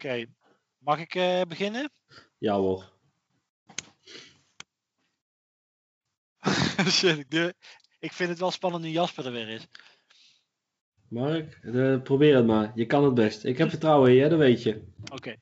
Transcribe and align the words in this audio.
Oké, 0.00 0.24
mag 0.78 0.98
ik 0.98 1.14
eh, 1.14 1.40
beginnen? 1.48 1.90
Ja 2.38 2.54
hoor. 2.54 2.92
Shit, 6.90 7.18
ik, 7.18 7.30
durf- 7.30 7.52
ik 7.98 8.12
vind 8.12 8.28
het 8.30 8.38
wel 8.38 8.50
spannend 8.50 8.82
nu 8.84 8.90
Jasper 8.90 9.26
er 9.26 9.32
weer 9.32 9.48
is. 9.48 9.66
Mark, 11.08 11.58
eh, 11.62 12.02
probeer 12.02 12.36
het 12.36 12.46
maar. 12.46 12.72
Je 12.74 12.86
kan 12.86 13.04
het 13.04 13.14
best. 13.14 13.44
Ik 13.44 13.58
heb 13.58 13.68
vertrouwen 13.70 14.10
in 14.10 14.16
je, 14.16 14.28
dat 14.28 14.38
weet 14.38 14.62
je. 14.62 14.84
Oké. 15.12 15.36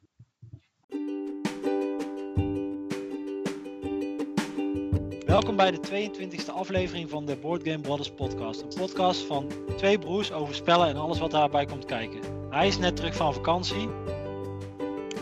Welkom 5.27 5.57
bij 5.57 5.71
de 5.71 5.81
22e 5.81 6.53
aflevering 6.53 7.11
van 7.11 7.27
de 7.27 7.37
Board 7.37 7.63
Game 7.63 7.81
Brothers 7.81 8.11
podcast. 8.11 8.63
Een 8.63 8.69
podcast 8.79 9.21
van 9.21 9.53
twee 9.77 9.99
broers 9.99 10.33
over 10.33 10.55
spellen 10.55 10.89
en 10.89 10.97
alles 10.97 11.19
wat 11.19 11.31
daarbij 11.31 11.65
komt 11.65 11.85
kijken. 11.85 12.51
Hij 12.51 12.67
is 12.67 12.79
net 12.79 12.97
terug 12.97 13.17
van 13.17 13.35
vakantie. 13.35 13.89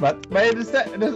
Maar, 0.00 0.14
maar 0.30 0.44
je 0.44 0.54
dus, 0.54 0.70
dus, 0.98 1.14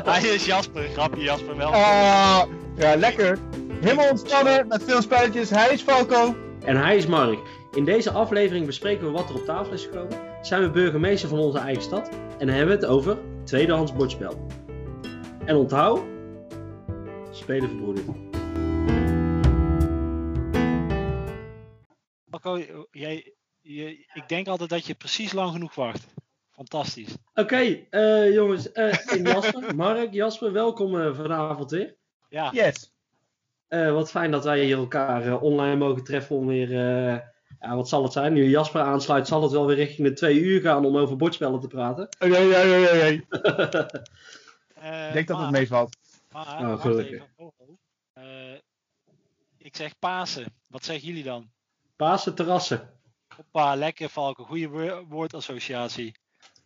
Hij 0.12 0.22
is 0.22 0.46
Jasper, 0.46 0.88
grapje 0.88 1.22
Jasper 1.22 1.56
wel. 1.56 1.72
Ah, 1.72 2.42
ja, 2.76 2.96
lekker. 2.96 3.38
Helemaal 3.80 4.10
ontspannen 4.10 4.68
met 4.68 4.84
veel 4.84 5.02
spelletjes. 5.02 5.50
Hij 5.50 5.72
is 5.72 5.82
Falco. 5.82 6.36
En 6.64 6.76
hij 6.76 6.96
is 6.96 7.06
Mark. 7.06 7.38
In 7.74 7.84
deze 7.84 8.10
aflevering 8.10 8.66
bespreken 8.66 9.06
we 9.06 9.12
wat 9.12 9.28
er 9.28 9.34
op 9.34 9.44
tafel 9.44 9.72
is 9.72 9.84
gekomen. 9.84 10.18
Zijn 10.42 10.62
we 10.62 10.70
burgemeester 10.70 11.28
van 11.28 11.38
onze 11.38 11.58
eigen 11.58 11.82
stad. 11.82 12.08
En 12.38 12.46
dan 12.46 12.56
hebben 12.56 12.78
we 12.78 12.82
het 12.82 12.90
over 12.90 13.18
tweedehands 13.44 13.92
bordspel. 13.92 14.46
En 15.44 15.56
onthoud, 15.56 16.00
spelen 17.30 17.68
verbroederd. 17.68 18.06
Marco, 22.24 22.86
jij, 22.90 23.34
je, 23.60 24.06
ik 24.12 24.28
denk 24.28 24.48
altijd 24.48 24.70
dat 24.70 24.86
je 24.86 24.94
precies 24.94 25.32
lang 25.32 25.52
genoeg 25.52 25.74
wacht. 25.74 26.06
Fantastisch. 26.64 27.14
Oké, 27.34 27.56
eh, 27.90 28.34
jongens. 28.34 28.72
eh, 28.72 28.92
Jasper, 29.22 29.74
Mark, 29.84 30.12
Jasper, 30.12 30.52
welkom 30.52 31.00
eh, 31.00 31.14
vanavond 31.16 31.70
weer. 31.70 31.96
Ja, 32.28 32.50
Yes. 32.52 32.92
Eh, 33.68 33.92
wat 33.92 34.10
fijn 34.10 34.30
dat 34.30 34.44
wij 34.44 34.64
hier 34.64 34.76
elkaar 34.76 35.26
eh, 35.26 35.42
online 35.42 35.76
mogen 35.76 36.04
treffen 36.04 36.36
om 36.36 36.46
weer... 36.46 36.70
eh, 36.70 37.18
ja, 37.60 37.76
wat 37.76 37.88
zal 37.88 38.02
het 38.02 38.12
zijn? 38.12 38.32
Nu 38.32 38.48
Jasper 38.48 38.80
aansluit, 38.80 39.26
zal 39.26 39.42
het 39.42 39.50
wel 39.52 39.66
weer 39.66 39.76
richting 39.76 40.08
de 40.08 40.14
twee 40.14 40.38
uur 40.40 40.60
gaan 40.60 40.84
om 40.84 40.96
over 40.96 41.16
bordspellen 41.16 41.60
te 41.60 41.66
praten. 41.66 42.08
Ja, 42.18 42.26
ja, 42.26 42.60
ja, 42.62 42.76
ja, 42.76 42.94
ja. 42.94 43.20
eh, 44.74 45.06
Ik 45.06 45.12
denk 45.12 45.28
dat 45.28 45.38
het 45.40 45.50
meevalt. 45.50 45.96
Maar, 46.30 46.60
Oh, 46.60 46.68
wacht 46.68 46.80
gelukkig. 46.82 47.24
Oh, 47.36 47.50
oh. 47.56 47.68
Eh, 48.12 48.58
ik 49.58 49.76
zeg 49.76 49.98
Pasen. 49.98 50.44
Wat 50.68 50.84
zeggen 50.84 51.06
jullie 51.06 51.24
dan? 51.24 51.50
Pasen 51.96 52.34
terrassen. 52.34 52.90
Hoppa, 53.36 53.74
lekker 53.74 54.08
Valken. 54.08 54.44
Goede 54.44 54.68
wo- 54.68 55.04
woordassociatie. 55.08 56.14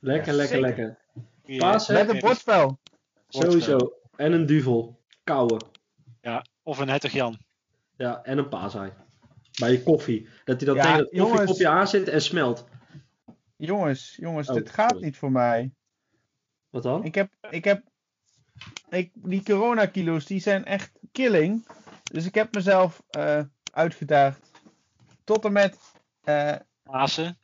Lekker, 0.04 0.32
Ja, 0.32 0.38
lekker, 0.38 0.56
zeker. 0.64 0.96
lekker. 1.42 1.58
Pasen. 1.58 1.94
Met 1.94 2.08
een 2.08 2.18
bordspel. 2.20 2.78
Sowieso. 3.28 3.92
En 4.16 4.32
een 4.32 4.46
duvel. 4.46 5.00
Kouwen. 5.24 5.64
Ja, 6.20 6.44
of 6.62 6.78
een 6.78 6.88
hertog 6.88 7.10
Jan. 7.10 7.38
Ja, 7.96 8.22
en 8.22 8.38
een 8.38 8.48
paasei. 8.48 8.92
Bij 9.58 9.70
je 9.72 9.82
koffie. 9.82 10.28
Dat 10.44 10.56
hij 10.60 10.66
dan 10.66 10.76
Ja, 10.76 10.82
tegen 10.82 10.98
het 10.98 11.08
jongens. 11.10 11.30
koffiekopje 11.36 11.68
aan 11.68 11.88
zit 11.88 12.08
en 12.08 12.22
smelt. 12.22 12.64
Jongens, 13.56 14.16
jongens, 14.20 14.48
Oh, 14.48 14.54
dit 14.54 14.70
gaat 14.70 14.90
sorry. 14.90 15.04
niet 15.04 15.16
voor 15.16 15.32
mij. 15.32 15.70
Wat 16.70 16.82
dan? 16.82 17.04
Ik 17.04 17.14
heb, 17.14 17.32
ik 17.50 17.64
heb, 17.64 17.82
ik, 18.88 19.10
die 19.14 19.42
coronakilo's, 19.42 20.26
die 20.26 20.40
zijn 20.40 20.64
echt 20.64 20.90
killing. 21.12 21.66
Dus 22.02 22.26
ik 22.26 22.34
heb 22.34 22.54
mezelf 22.54 23.02
eh, 23.10 23.42
uitgedaagd. 23.72 24.50
Tot 25.24 25.44
en 25.44 25.52
met, 25.52 25.78
eh, 26.22 26.54
Pasen. 26.82 27.38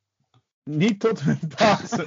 Niet 0.76 1.00
tot 1.00 1.20
en 1.20 1.26
met 1.26 1.56
Pasen. 1.56 2.04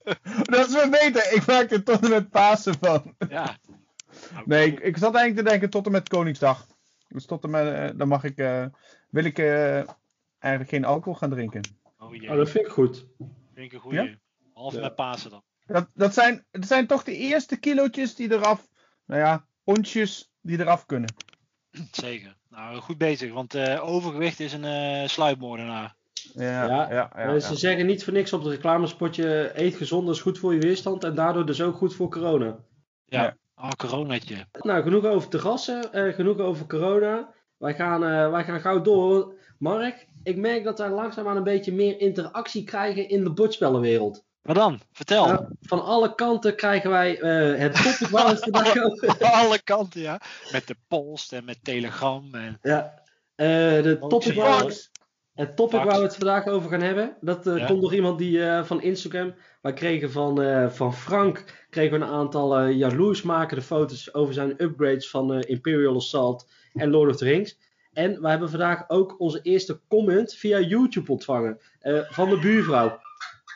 dat 0.52 0.66
is 0.68 0.72
wel 0.74 0.90
beter. 0.90 1.32
Ik 1.32 1.46
maak 1.46 1.70
er 1.70 1.82
tot 1.84 2.04
en 2.04 2.10
met 2.10 2.30
Pasen 2.30 2.74
van. 2.80 3.14
Ja. 3.28 3.56
Nee, 4.44 4.66
ik, 4.66 4.80
ik 4.80 4.96
zat 4.96 5.14
eigenlijk 5.14 5.44
te 5.44 5.50
denken 5.50 5.70
tot 5.70 5.86
en 5.86 5.92
met 5.92 6.08
Koningsdag. 6.08 6.66
Dus 7.08 7.26
tot 7.26 7.44
en 7.44 7.50
met, 7.50 7.74
eh, 7.74 7.98
dan 7.98 8.08
mag 8.08 8.24
ik, 8.24 8.38
eh, 8.38 8.64
wil 9.10 9.24
ik 9.24 9.38
eh, 9.38 9.74
eigenlijk 10.38 10.68
geen 10.68 10.84
alcohol 10.84 11.14
gaan 11.14 11.30
drinken. 11.30 11.60
Oh 11.98 12.14
jee, 12.14 12.30
Oh, 12.30 12.36
dat 12.36 12.50
vind 12.50 12.66
ik 12.66 12.72
goed. 12.72 13.06
vind 13.54 13.66
ik 13.66 13.72
een 13.72 13.78
goeie. 13.80 14.02
Ja? 14.02 14.14
Half 14.54 14.74
Ja. 14.74 14.80
met 14.80 14.94
Pasen 14.94 15.30
dan. 15.30 15.42
Dat, 15.66 15.88
dat, 15.94 16.14
zijn, 16.14 16.44
dat 16.50 16.66
zijn 16.66 16.86
toch 16.86 17.04
de 17.04 17.16
eerste 17.16 17.56
kilootjes 17.56 18.14
die 18.14 18.32
eraf, 18.32 18.68
nou 19.06 19.20
ja, 19.20 19.46
onsjes 19.64 20.30
die 20.40 20.60
eraf 20.60 20.86
kunnen. 20.86 21.14
Zeker. 21.90 22.36
Nou, 22.48 22.80
goed 22.80 22.98
bezig. 22.98 23.32
Want 23.32 23.54
eh, 23.54 23.88
overgewicht 23.88 24.40
is 24.40 24.52
een 24.52 24.64
eh 24.64 25.08
sluipmoordenaar. 25.08 25.94
Ja, 26.34 26.64
Ja, 26.66 26.66
ja, 26.90 27.10
ja. 27.16 27.32
ja, 27.32 27.38
ze 27.40 27.56
zeggen 27.56 27.86
niet 27.86 28.04
voor 28.04 28.12
niks 28.12 28.32
op 28.32 28.42
het 28.42 28.52
reclamespotje: 28.52 29.50
eet 29.54 29.74
gezond, 29.74 30.06
dat 30.06 30.14
is 30.14 30.20
goed 30.20 30.38
voor 30.38 30.54
je 30.54 30.60
weerstand. 30.60 31.04
En 31.04 31.14
daardoor 31.14 31.46
dus 31.46 31.62
ook 31.62 31.76
goed 31.76 31.94
voor 31.94 32.10
corona. 32.10 32.56
Ja. 33.04 33.22
Ja. 33.22 33.36
Oh, 33.56 33.70
coronatje. 33.70 34.46
Nou, 34.60 34.82
genoeg 34.82 35.04
over 35.04 35.28
terrassen. 35.28 35.92
eh, 35.92 36.14
genoeg 36.14 36.38
over 36.38 36.66
corona. 36.66 37.28
Wij 37.56 37.74
gaan, 37.74 38.04
eh, 38.04 38.30
wij 38.30 38.44
gaan 38.44 38.60
gauw 38.60 38.80
door. 38.82 39.34
Mark, 39.58 40.06
ik 40.22 40.36
merk 40.36 40.64
dat 40.64 40.78
wij 40.78 40.88
langzaamaan 40.90 41.36
een 41.36 41.42
beetje 41.44 41.72
meer 41.72 42.00
interactie 42.00 42.64
krijgen 42.64 43.08
in 43.08 43.24
de 43.24 43.30
bordspellenwereld. 43.30 44.24
Maar 44.42 44.54
dan, 44.54 44.80
vertel. 44.92 45.48
Van 45.60 45.84
alle 45.84 46.14
kanten 46.14 46.56
krijgen 46.56 46.90
wij 46.90 47.20
eh, 47.20 47.58
het 47.60 47.74
topic 47.82 48.08
waar 48.08 48.24
we 48.24 48.30
het 48.30 48.40
vandaag 48.42 48.76
over 48.84 49.16
Alle 49.20 49.62
kanten, 49.62 50.00
ja. 50.00 50.20
Met 50.52 50.66
de 50.66 50.76
post 50.88 51.32
en 51.32 51.44
met 51.44 51.58
Telegram. 51.64 52.34
En... 52.34 52.58
Ja, 52.62 53.02
eh, 53.34 53.46
de 53.82 53.96
Oh, 54.00 54.08
topic, 54.08 54.34
waar 54.34 54.64
het- 55.34 55.56
topic 55.56 55.74
Fax. 55.78 55.84
waar 55.90 55.98
we 56.00 56.06
het 56.06 56.16
vandaag 56.16 56.46
over 56.46 56.70
gaan 56.70 56.80
hebben, 56.82 57.16
dat 57.20 57.46
eh, 57.46 57.56
Ja. 57.58 57.66
komt 57.66 57.80
door 57.82 57.94
iemand 57.94 58.18
die 58.18 58.44
eh, 58.44 58.64
van 58.64 58.82
Instagram. 58.82 59.34
Wij 59.62 59.72
kregen 59.72 60.10
van, 60.10 60.42
eh, 60.42 60.68
van 60.68 60.94
Frank 60.94 61.44
kregen 61.70 61.98
we 61.98 62.04
een 62.04 62.10
aantal 62.12 62.66
jaloersmakende 62.66 63.62
foto's 63.62 64.14
over 64.14 64.34
zijn 64.34 64.54
upgrades 64.62 65.10
van 65.10 65.34
eh, 65.34 65.50
Imperial 65.50 65.96
Assault 65.96 66.50
en 66.74 66.90
Lord 66.90 67.10
of 67.10 67.16
the 67.16 67.24
Rings. 67.24 67.58
En 67.92 68.20
we 68.22 68.28
hebben 68.28 68.50
vandaag 68.50 68.84
ook 68.88 69.20
onze 69.20 69.40
eerste 69.42 69.80
comment 69.88 70.34
via 70.34 70.60
YouTube 70.60 71.12
ontvangen 71.12 71.58
eh, 71.80 71.98
van 72.08 72.30
de 72.30 72.38
buurvrouw. 72.38 72.98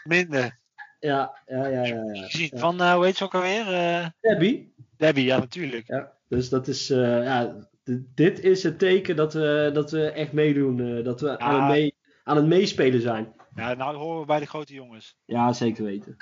Minder. 0.04 0.58
Ja, 1.00 1.38
ja, 1.46 1.66
ja, 1.66 1.84
ja. 1.84 2.02
ja. 2.12 2.58
Van, 2.58 2.80
eh 2.80 2.94
hoe 2.94 3.04
heet 3.04 3.16
ze 3.16 3.24
ook 3.24 3.34
alweer? 3.34 3.72
Eh, 3.74 4.06
Debbie. 4.20 4.74
Debbie, 4.96 5.24
ja, 5.24 5.38
natuurlijk. 5.38 5.86
Ja, 5.86 6.12
dus 6.28 6.48
dat 6.48 6.68
is, 6.68 6.90
eh, 6.90 7.24
ja, 7.24 7.68
dit 8.14 8.40
is 8.40 8.62
het 8.62 8.78
teken 8.78 9.16
dat 9.16 9.32
we, 9.32 9.70
dat 9.72 9.90
we 9.90 10.10
echt 10.10 10.32
meedoen, 10.32 10.80
eh, 10.80 11.04
dat 11.04 11.20
we 11.20 11.38
aan, 11.38 11.60
het 11.60 11.70
mee, 11.70 11.94
aan 12.24 12.36
het 12.36 12.46
meespelen 12.46 13.00
zijn. 13.00 13.34
Ja, 13.54 13.74
nou 13.74 13.96
horen 13.96 14.20
we 14.20 14.26
bij 14.26 14.40
de 14.40 14.46
grote 14.46 14.74
jongens. 14.74 15.16
Ja, 15.24 15.52
zeker 15.52 15.84
weten. 15.84 16.16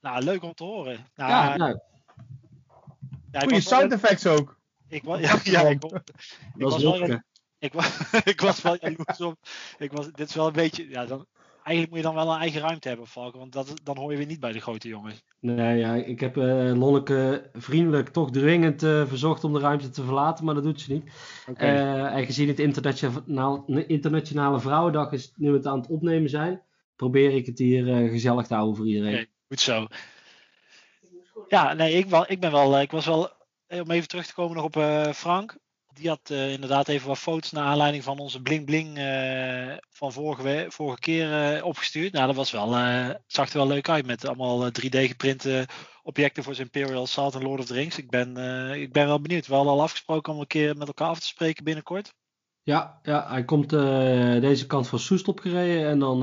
Nou, 0.00 0.22
leuk 0.22 0.42
om 0.42 0.54
te 0.54 0.64
horen. 0.64 1.06
Nou, 1.14 1.30
Ja, 1.30 1.48
ja, 1.48 1.56
nou, 1.56 1.72
ik 3.30 3.42
Goeie 3.42 3.60
sound 3.60 3.92
effects 3.92 4.26
ook. 4.26 4.58
Ik 4.88 5.02
was, 5.02 5.20
ja, 5.26 5.40
ja, 5.42 5.60
ik, 5.60 5.80
was 6.54 6.82
wel, 6.82 7.20
ik, 7.58 7.72
was, 7.72 8.10
ik 8.32 8.40
was 8.40 8.62
wel 8.62 8.76
jaloers 8.80 9.20
op. 9.20 9.38
Ik 9.78 9.92
was, 9.92 10.12
dit 10.12 10.28
is 10.28 10.34
wel 10.34 10.46
een 10.46 10.52
beetje. 10.52 10.88
Ja, 10.88 11.06
dan, 11.06 11.26
eigenlijk 11.66 11.88
moet 11.90 11.98
je 11.98 12.14
dan 12.14 12.24
wel 12.24 12.34
een 12.34 12.40
eigen 12.40 12.60
ruimte 12.60 12.88
hebben, 12.88 13.06
Valken. 13.06 13.38
Want 13.38 13.52
dat, 13.52 13.74
dan 13.82 13.96
hoor 13.96 14.10
je 14.10 14.16
weer 14.16 14.26
niet 14.26 14.40
bij 14.40 14.52
de 14.52 14.60
grote 14.60 14.88
jongens. 14.88 15.24
Nee, 15.40 15.78
ja, 15.78 15.94
ik 15.94 16.20
heb 16.20 16.36
eh 16.36 16.44
Lonneke 16.74 17.50
vriendelijk 17.52 18.08
toch 18.08 18.30
dringend 18.30 18.82
eh, 18.82 19.06
verzocht 19.06 19.44
om 19.44 19.52
de 19.52 19.58
ruimte 19.58 19.90
te 19.90 20.04
verlaten, 20.04 20.44
maar 20.44 20.54
dat 20.54 20.62
doet 20.62 20.80
ze 20.80 20.92
niet. 20.92 21.04
Eh, 21.54 22.14
en 22.14 22.24
gezien 22.24 22.48
het 22.48 22.58
internationaal, 22.58 23.64
internationale 23.66 24.60
Vrouwendag 24.60 25.12
is 25.12 25.32
nu 25.36 25.50
we 25.50 25.56
het 25.56 25.66
aan 25.66 25.78
het 25.78 25.88
opnemen 25.88 26.30
zijn, 26.30 26.62
probeer 26.96 27.34
ik 27.34 27.46
het 27.46 27.58
hier 27.58 27.88
eh, 27.88 28.10
gezellig 28.10 28.46
te 28.46 28.54
houden 28.54 28.76
voor 28.76 28.86
iedereen. 28.86 29.14
Oké, 29.14 29.26
goed 29.48 29.60
zo. 29.60 29.86
Ja, 31.48 31.72
nee, 31.72 31.92
ik, 31.92 32.26
ik 32.26 32.40
ben 32.40 32.52
wel. 32.52 32.80
Ik 32.80 32.90
was 32.90 33.06
wel. 33.06 33.30
Om 33.68 33.90
even 33.90 34.08
terug 34.08 34.26
te 34.26 34.34
komen 34.34 34.56
nog 34.56 34.64
op 34.64 34.76
eh, 34.76 35.12
Frank. 35.12 35.58
Die 35.96 36.08
had 36.08 36.30
eh, 36.30 36.52
inderdaad 36.52 36.88
even 36.88 37.08
wat 37.08 37.18
foto's 37.18 37.50
naar 37.50 37.64
aanleiding 37.64 38.04
van 38.04 38.18
onze 38.18 38.42
bling 38.42 38.64
bling 38.64 38.98
eh, 38.98 39.76
van 39.90 40.12
vorige, 40.12 40.66
vorige 40.68 40.98
keer 40.98 41.56
eh, 41.56 41.64
opgestuurd. 41.64 42.12
Nou, 42.12 42.26
dat 42.26 42.36
was 42.36 42.50
wel, 42.50 42.68
zag 43.26 43.48
er 43.48 43.56
wel 43.56 43.66
leuk 43.66 43.88
uit 43.88 44.06
met 44.06 44.26
allemaal 44.26 44.66
eh, 44.66 44.70
3D 44.84 45.08
geprinte 45.08 45.66
objecten 46.02 46.42
voor 46.42 46.54
zijn 46.54 46.68
Imperial 46.72 47.02
Assault 47.02 47.34
en 47.34 47.42
Lord 47.42 47.60
of 47.60 47.66
the 47.66 47.74
Rings. 47.74 47.98
Ik 47.98 48.10
ben, 48.10 48.36
ik 48.80 48.92
ben 48.92 49.06
wel 49.06 49.20
benieuwd. 49.20 49.46
We 49.46 49.54
hadden 49.54 49.72
al 49.72 49.82
afgesproken 49.82 50.32
om 50.32 50.40
een 50.40 50.46
keer 50.46 50.76
met 50.76 50.86
elkaar 50.86 51.08
af 51.08 51.20
te 51.20 51.26
spreken 51.26 51.64
binnenkort. 51.64 52.14
Ja, 52.62 53.00
ja 53.02 53.28
hij 53.28 53.44
komt 53.44 53.70
deze 54.40 54.66
kant 54.66 54.88
van 54.88 54.98
Soest 54.98 55.28
opgereden. 55.28 55.88
En 55.88 55.98
dan, 55.98 56.20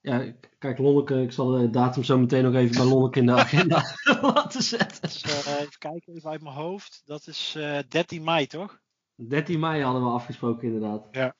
ja, 0.00 0.32
kijk, 0.58 0.78
Lonneke, 0.78 1.22
ik 1.22 1.32
zal 1.32 1.46
de 1.46 1.70
datum 1.70 2.04
zo 2.04 2.18
meteen 2.18 2.44
nog 2.44 2.54
even 2.54 2.76
bij 2.76 2.84
Lonneke 2.84 3.18
in 3.18 3.26
de 3.26 3.32
agenda 3.46 3.84
laten 4.22 4.62
zetten. 4.62 5.00
Dus, 5.00 5.22
eh, 5.22 5.60
even 5.60 5.78
kijken, 5.78 6.14
even 6.14 6.30
uit 6.30 6.42
mijn 6.42 6.54
hoofd. 6.54 7.02
Dat 7.04 7.26
is 7.26 7.54
eh 7.56 7.78
13 7.88 8.24
mei, 8.24 8.46
toch? 8.46 8.80
13 9.28 9.60
mei 9.60 9.82
hadden 9.82 10.02
we 10.04 10.08
afgesproken, 10.08 10.72
inderdaad. 10.72 11.08
Ja. 11.10 11.34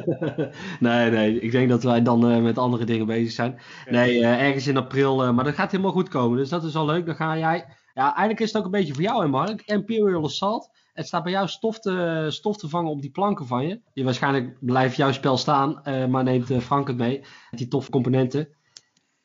nee, 0.80 1.10
nee, 1.10 1.40
ik 1.40 1.50
denk 1.50 1.68
dat 1.68 1.82
wij 1.82 2.02
dan 2.02 2.30
eh, 2.30 2.42
met 2.42 2.58
andere 2.58 2.84
dingen 2.84 3.06
bezig 3.06 3.32
zijn. 3.32 3.60
Nee, 3.88 4.20
eh, 4.20 4.46
ergens 4.46 4.66
in 4.66 4.76
april, 4.76 5.24
eh, 5.24 5.32
maar 5.32 5.44
dat 5.44 5.54
gaat 5.54 5.70
helemaal 5.70 5.92
goed 5.92 6.08
komen. 6.08 6.38
Dus 6.38 6.48
dat 6.48 6.64
is 6.64 6.76
al 6.76 6.86
leuk. 6.86 7.06
Dan 7.06 7.14
ga 7.14 7.38
jij, 7.38 7.64
ja, 7.94 8.04
eigenlijk 8.04 8.40
is 8.40 8.46
het 8.46 8.56
ook 8.56 8.64
een 8.64 8.70
beetje 8.70 8.94
voor 8.94 9.02
jou, 9.02 9.22
hè, 9.22 9.28
Mark. 9.28 9.62
Imperial 9.62 10.24
Assault. 10.24 10.70
Het 11.00 11.08
staat 11.08 11.22
bij 11.22 11.32
jou 11.32 11.48
stof 11.48 11.78
te, 11.78 12.26
stof 12.30 12.56
te 12.56 12.68
vangen 12.68 12.90
op 12.90 13.00
die 13.00 13.10
planken 13.10 13.46
van 13.46 13.66
je. 13.68 13.80
Je 13.92 14.04
waarschijnlijk 14.04 14.56
blijft 14.60 14.96
jouw 14.96 15.12
spel 15.12 15.36
staan, 15.36 15.84
eh, 15.84 16.06
maar 16.06 16.22
neemt 16.24 16.50
eh, 16.50 16.58
Frank 16.58 16.86
het 16.88 16.96
mee. 16.96 17.24
Die 17.50 17.68
toffe 17.68 17.90
componenten. 17.90 18.48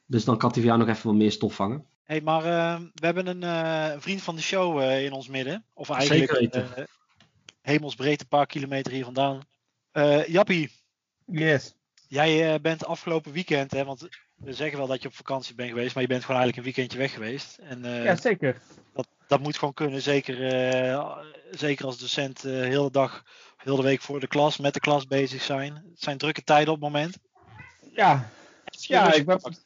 Dus 0.06 0.26
dan 0.26 0.38
kan 0.38 0.50
hij 0.52 0.58
voor 0.62 0.68
jou 0.68 0.80
nog 0.86 0.88
even 0.96 1.08
wat 1.08 1.16
meer 1.16 1.32
stof 1.32 1.56
vangen. 1.56 1.86
hey, 2.04 2.22
maar 2.22 2.46
eh, 2.46 2.80
we 2.94 3.06
hebben 3.06 3.28
een 3.28 3.44
eh, 3.44 4.00
vriend 4.00 4.22
van 4.22 4.36
de 4.36 4.42
show 4.42 4.80
eh, 4.80 5.04
in 5.06 5.12
ons 5.12 5.28
midden. 5.28 5.66
Of 5.74 5.90
eigenlijk 5.90 6.32
Zeker 6.32 6.64
weten. 6.64 6.88
hemelsbreed 7.62 8.22
een 8.22 8.28
paar 8.28 8.46
kilometer 8.48 8.92
hier 8.92 9.04
vandaan. 9.04 9.40
Eh 9.92 10.26
Jappie, 10.28 10.72
Yes. 11.26 11.76
jij 12.08 12.62
bent 12.62 12.86
afgelopen 12.86 13.32
weekend, 13.32 13.72
hè, 13.72 13.84
want 13.86 14.08
we 14.36 14.54
zeggen 14.54 14.78
wel 14.78 14.88
dat 14.88 15.02
je 15.02 15.08
op 15.08 15.14
vakantie 15.16 15.56
bent 15.56 15.70
geweest, 15.70 15.94
maar 15.94 16.04
je 16.04 16.10
bent 16.10 16.24
gewoon 16.26 16.42
eigenlijk 16.42 16.68
een 16.68 16.74
weekendje 16.74 16.98
weg 17.08 17.14
geweest. 17.14 17.58
En 17.58 17.86
eh, 17.86 18.04
Ja, 18.04 18.16
zeker. 18.16 18.62
dat, 18.94 19.08
dat 19.28 19.40
moet 19.40 19.58
gewoon 19.58 19.74
kunnen, 19.74 20.02
zeker, 20.02 20.48
eh, 20.48 21.18
zeker 21.52 21.86
als 21.86 22.00
docent 22.00 22.44
eh, 22.44 22.52
heel 22.52 22.84
de 22.84 22.92
dag, 22.92 23.24
heel 23.58 23.76
de 23.76 23.84
week 23.84 24.02
voor 24.02 24.20
de 24.20 24.28
klas, 24.28 24.58
met 24.58 24.74
de 24.74 24.80
klas 24.80 25.06
bezig 25.08 25.42
zijn. 25.42 25.74
Het 25.74 26.02
zijn 26.02 26.18
drukke 26.18 26.44
tijden 26.44 26.74
op 26.74 26.82
het 26.82 26.92
moment. 26.92 27.18
Ja, 27.94 28.30
Ja, 28.70 29.14
ik 29.14 29.26
ben- 29.26 29.58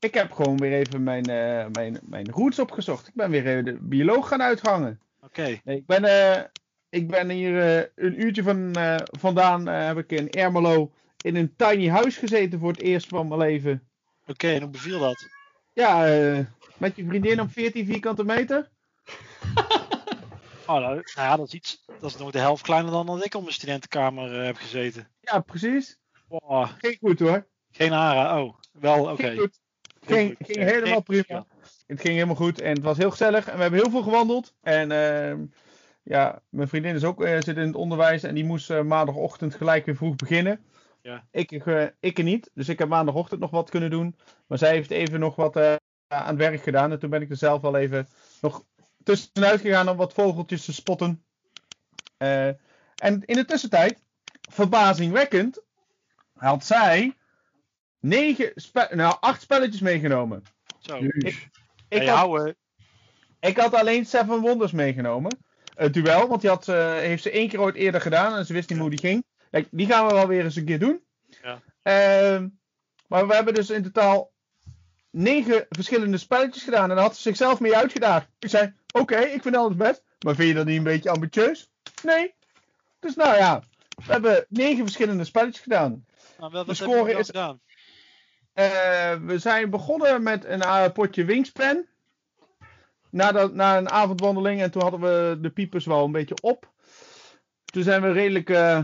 ik 0.00 0.14
heb 0.14 0.32
gewoon 0.32 0.56
weer 0.56 0.72
even 0.72 1.02
mijn, 1.02 1.24
eh, 1.26 1.66
mijn, 1.72 1.98
mijn 2.02 2.30
roots 2.30 2.58
opgezocht. 2.58 3.06
Ik 3.08 3.14
ben 3.14 3.30
weer 3.30 3.46
even 3.46 3.64
de 3.64 3.78
bioloog 3.80 4.28
gaan 4.28 4.42
uithangen. 4.42 5.00
Oké, 5.20 5.60
Nee, 5.64 5.76
ik, 5.76 5.86
ben, 5.86 6.04
eh, 6.04 6.42
ik 6.88 7.08
ben 7.08 7.30
hier 7.30 7.90
een 7.94 8.22
uurtje 8.22 8.42
van, 8.42 8.76
vandaan, 9.18 9.66
heb 9.66 9.98
ik 9.98 10.12
in 10.12 10.30
Ermelo 10.30 10.92
in 11.20 11.36
een 11.36 11.54
tiny 11.56 11.88
huis 11.88 12.16
gezeten 12.16 12.58
voor 12.58 12.70
het 12.70 12.80
eerst 12.80 13.08
van 13.08 13.28
mijn 13.28 13.40
leven. 13.40 13.88
oké, 14.26 14.48
en 14.52 14.60
hoe 14.62 14.70
beviel 14.70 14.98
dat? 14.98 15.28
Ja, 15.72 16.04
met 16.76 16.96
je 16.96 17.04
vriendin 17.06 17.40
op 17.40 17.50
14 17.52 17.86
vierkante 17.86 18.24
meter. 18.24 18.70
Oh, 20.66 20.78
nou, 20.78 20.94
nou 20.94 21.02
ja, 21.14 21.36
dat 21.36 21.46
is 21.46 21.52
iets, 21.52 21.84
dat 22.00 22.10
is 22.10 22.16
nog 22.16 22.30
de 22.30 22.38
helft 22.38 22.62
kleiner 22.62 22.92
dan 22.92 23.06
dat 23.06 23.24
ik 23.24 23.34
op 23.34 23.42
mijn 23.42 23.54
studentenkamer 23.54 24.38
eh, 24.38 24.44
heb 24.44 24.56
gezeten. 24.56 25.08
Ja, 25.20 25.40
precies. 25.40 25.98
Wow, 26.28 26.68
Ging 26.78 26.98
goed 27.00 27.18
hoor. 27.18 27.46
geen 27.70 27.92
haren, 27.92 28.42
oh, 28.42 28.54
wel, 28.72 29.10
oké. 29.10 29.22
Ging. 29.22 29.36
Heel 29.36 29.48
Ging, 30.04 30.36
ging 30.38 30.58
helemaal 30.58 31.02
prima. 31.02 31.46
Het 31.86 32.00
ging 32.00 32.14
helemaal 32.14 32.34
goed 32.34 32.60
en 32.60 32.74
het 32.74 32.82
was 32.82 32.96
heel 32.96 33.10
gezellig. 33.10 33.48
En 33.48 33.56
we 33.56 33.62
hebben 33.62 33.80
heel 33.80 33.90
veel 33.90 34.02
gewandeld. 34.02 34.54
En 34.62 34.90
ehm, 34.92 35.44
ja, 36.02 36.42
mijn 36.48 36.68
vriendin 36.68 36.94
is 36.94 37.04
ook, 37.04 37.22
eh, 37.24 37.40
zit 37.40 37.56
in 37.56 37.66
het 37.66 37.74
onderwijs 37.74 38.22
en 38.22 38.34
die 38.34 38.44
moest 38.44 38.70
eh, 38.70 38.82
maandagochtend 38.82 39.54
gelijk 39.54 39.86
weer 39.86 39.96
vroeg 39.96 40.16
beginnen. 40.16 40.64
Ja. 41.02 41.26
Ik, 41.30 41.50
ik 42.00 42.22
niet, 42.22 42.50
dus 42.54 42.68
ik 42.68 42.78
heb 42.78 42.88
maandagochtend 42.88 43.40
nog 43.40 43.50
wat 43.50 43.70
kunnen 43.70 43.90
doen. 43.90 44.16
Maar 44.46 44.58
zij 44.58 44.70
heeft 44.70 44.90
even 44.90 45.20
nog 45.20 45.36
wat 45.36 45.56
aan 45.56 46.26
het 46.26 46.36
werk 46.36 46.62
gedaan. 46.62 46.92
En 46.92 46.98
toen 46.98 47.10
ben 47.10 47.22
ik 47.22 47.30
er 47.30 47.36
zelf 47.36 47.60
wel 47.60 47.76
even 47.76 48.08
nog 48.40 48.64
tussenuit 49.04 49.60
gegaan 49.60 49.88
om 49.88 49.96
wat 49.96 50.12
vogeltjes 50.12 50.64
te 50.64 50.72
spotten. 50.72 51.24
Eh, 52.16 52.46
en 52.96 53.22
in 53.24 53.34
de 53.34 53.44
tussentijd, 53.44 54.02
verbazingwekkend, 54.50 55.60
had 56.32 56.64
zij 56.64 57.16
negen 58.00 58.52
spe- 58.54 58.88
nou, 58.90 59.16
acht 59.20 59.42
spelletjes 59.42 59.80
meegenomen. 59.80 60.42
Zo, 60.78 60.96
Ik, 60.96 61.14
ik 61.14 61.50
ik, 61.88 62.08
had, 62.08 62.54
ik 63.40 63.56
had 63.56 63.74
alleen 63.74 64.06
Seven 64.06 64.40
Wonders 64.40 64.72
meegenomen. 64.72 65.38
Het 65.74 65.94
duel, 65.94 66.28
want 66.28 66.40
die 66.40 66.50
had, 66.50 66.68
eh, 66.68 66.94
heeft 66.94 67.22
ze 67.22 67.30
één 67.30 67.48
keer 67.48 67.60
ooit 67.60 67.74
eerder 67.74 68.00
gedaan 68.00 68.36
en 68.36 68.46
ze 68.46 68.52
wist 68.52 68.70
niet 68.70 68.78
hoe 68.78 68.90
die 68.90 68.98
ging. 68.98 69.24
Kijk, 69.50 69.68
die 69.70 69.86
gaan 69.86 70.06
we 70.06 70.12
wel 70.12 70.26
weer 70.26 70.44
eens 70.44 70.56
een 70.56 70.64
keer 70.64 70.78
doen. 70.78 71.04
Ja. 71.42 71.62
Ehm, 71.82 72.48
maar 73.08 73.26
we 73.26 73.34
hebben 73.34 73.54
dus 73.54 73.70
in 73.70 73.82
totaal 73.82 74.31
negen 75.12 75.66
verschillende 75.68 76.16
spelletjes 76.18 76.62
gedaan. 76.62 76.90
En 76.90 76.96
daar 76.96 77.04
had 77.04 77.16
ze 77.16 77.22
zichzelf 77.22 77.60
mee 77.60 77.76
uitgedaagd. 77.76 78.28
Ik 78.38 78.48
zei, 78.48 78.72
oké, 78.92 79.16
ik 79.16 79.42
vind 79.42 79.56
alles 79.56 79.76
best. 79.76 80.02
Maar 80.24 80.34
vind 80.34 80.48
je 80.48 80.54
dat 80.54 80.66
niet 80.66 80.76
een 80.76 80.82
beetje 80.82 81.10
ambitieus? 81.10 81.70
Nee. 82.02 82.34
Dus 83.00 83.14
nou 83.14 83.36
ja, 83.36 83.62
we 84.06 84.12
hebben 84.12 84.46
negen 84.48 84.84
verschillende 84.84 85.24
spelletjes 85.24 85.62
gedaan. 85.62 86.04
nou, 86.38 86.52
wat, 86.52 86.66
de 86.66 86.74
score 86.74 87.12
is- 87.18 87.26
gedaan? 87.26 87.60
Eh, 88.52 89.14
we 89.14 89.38
zijn 89.38 89.70
begonnen 89.70 90.22
met 90.22 90.44
een 90.44 90.60
eh, 90.62 90.92
potje 90.92 91.24
wingspan. 91.24 91.86
Na, 93.10 93.32
dat, 93.32 93.54
na 93.54 93.76
een 93.78 93.90
avondwandeling. 93.90 94.60
En 94.62 94.70
toen 94.70 94.82
hadden 94.82 95.00
we 95.00 95.38
de 95.40 95.50
piepers 95.50 95.84
wel 95.86 96.04
een 96.04 96.12
beetje 96.12 96.34
op. 96.42 96.70
Toen 97.64 97.82
zijn 97.82 98.02
we 98.02 98.12
redelijk 98.12 98.50
eh 98.50 98.78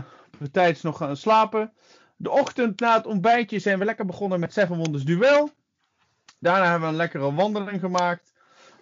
tijds 0.51 0.81
nog 0.81 0.97
gaan 0.97 1.17
slapen. 1.17 1.73
De 2.15 2.29
ochtend 2.29 2.79
na 2.79 2.95
het 2.95 3.05
ontbijtje 3.05 3.59
zijn 3.59 3.79
we 3.79 3.85
lekker 3.85 4.05
begonnen 4.05 4.39
met 4.39 4.53
Seven 4.53 4.77
Wonders 4.77 5.03
Duel. 5.03 5.49
Daarna 6.39 6.63
hebben 6.63 6.81
we 6.81 6.87
een 6.87 6.95
lekkere 6.95 7.33
wandeling 7.33 7.79
gemaakt. 7.79 8.33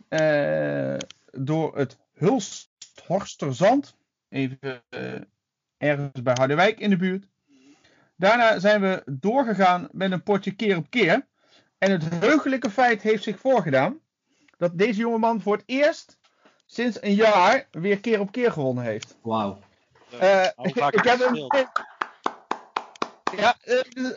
eh, 0.08 0.98
door 1.32 1.78
het 1.78 1.98
Hulsthorsterzand. 2.14 3.96
Even 4.30 4.84
eh, 4.90 5.14
ergens 5.78 6.22
bij 6.24 6.34
Harderwijk 6.38 6.80
in 6.80 6.90
de 6.90 6.98
buurt. 6.98 7.28
Daarna 8.16 8.60
zijn 8.60 8.82
we 8.82 9.04
doorgegaan 9.06 9.88
met 9.92 10.12
een 10.12 10.24
potje 10.24 10.52
keer 10.52 10.78
op 10.78 10.90
keer. 10.90 11.28
En 11.78 11.92
het 11.92 12.04
heugelijke 12.10 12.70
feit 12.70 13.02
heeft 13.02 13.24
zich 13.24 13.40
voorgedaan 13.40 14.00
dat 14.58 14.78
deze 14.78 15.00
jongeman 15.00 15.42
voor 15.42 15.56
het 15.56 15.64
eerst 15.66 16.18
sinds 16.66 17.02
een 17.02 17.14
jaar 17.14 17.68
weer 17.72 18.00
keer 18.00 18.20
op 18.20 18.32
keer 18.32 18.52
gewonnen 18.52 18.84
heeft. 18.84 19.18
Wauw. 19.22 19.60
Eh, 20.20 20.48
ik 20.56 21.04
heb 21.04 21.20
een. 21.20 21.50
Ja, 23.38 23.56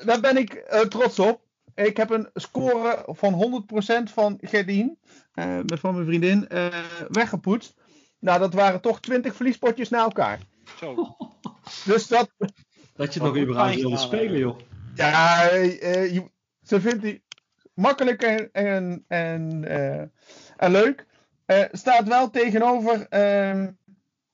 daar 0.05 0.21
ben 0.21 0.37
ik 0.37 0.53
eh, 0.55 0.81
trots 0.81 1.19
op. 1.19 1.41
Ik 1.75 1.97
heb 1.97 2.11
een 2.11 2.29
score 2.35 3.05
van 3.07 3.33
100% 3.33 4.11
van 4.13 4.39
Gerdien, 4.41 4.99
eh, 5.35 5.59
van 5.67 5.95
mijn 5.95 6.07
vriendin, 6.07 6.49
eh, 6.49 6.67
weggepoetst. 7.09 7.75
Nou, 8.19 8.39
dat 8.39 8.55
waren 8.55 8.81
toch 8.81 9.01
20 9.01 9.35
verliespotjes 9.35 9.89
na 9.89 9.99
elkaar. 9.99 10.39
Zo, 10.79 11.17
Dus 11.85 12.07
dat, 12.09 12.31
Dat 12.95 13.15
je 13.15 13.21
nog 13.21 13.37
überhaupt 13.39 13.75
wilde 13.81 13.97
spelen, 13.97 14.39
joh. 14.39 14.59
Ja, 14.95 15.49
eh, 15.49 16.13
je- 16.15 16.31
ze 16.63 16.81
vindt 16.81 17.03
die 17.03 17.23
makkelijk 17.75 18.23
en, 18.23 18.49
en, 18.53 19.05
en, 19.09 19.65
eh, 19.65 20.01
en 20.57 20.71
leuk. 20.71 21.07
Eh, 21.47 21.65
staat 21.73 22.09
wel 22.09 22.31
tegenover 22.31 23.07
ehm, 23.09 23.71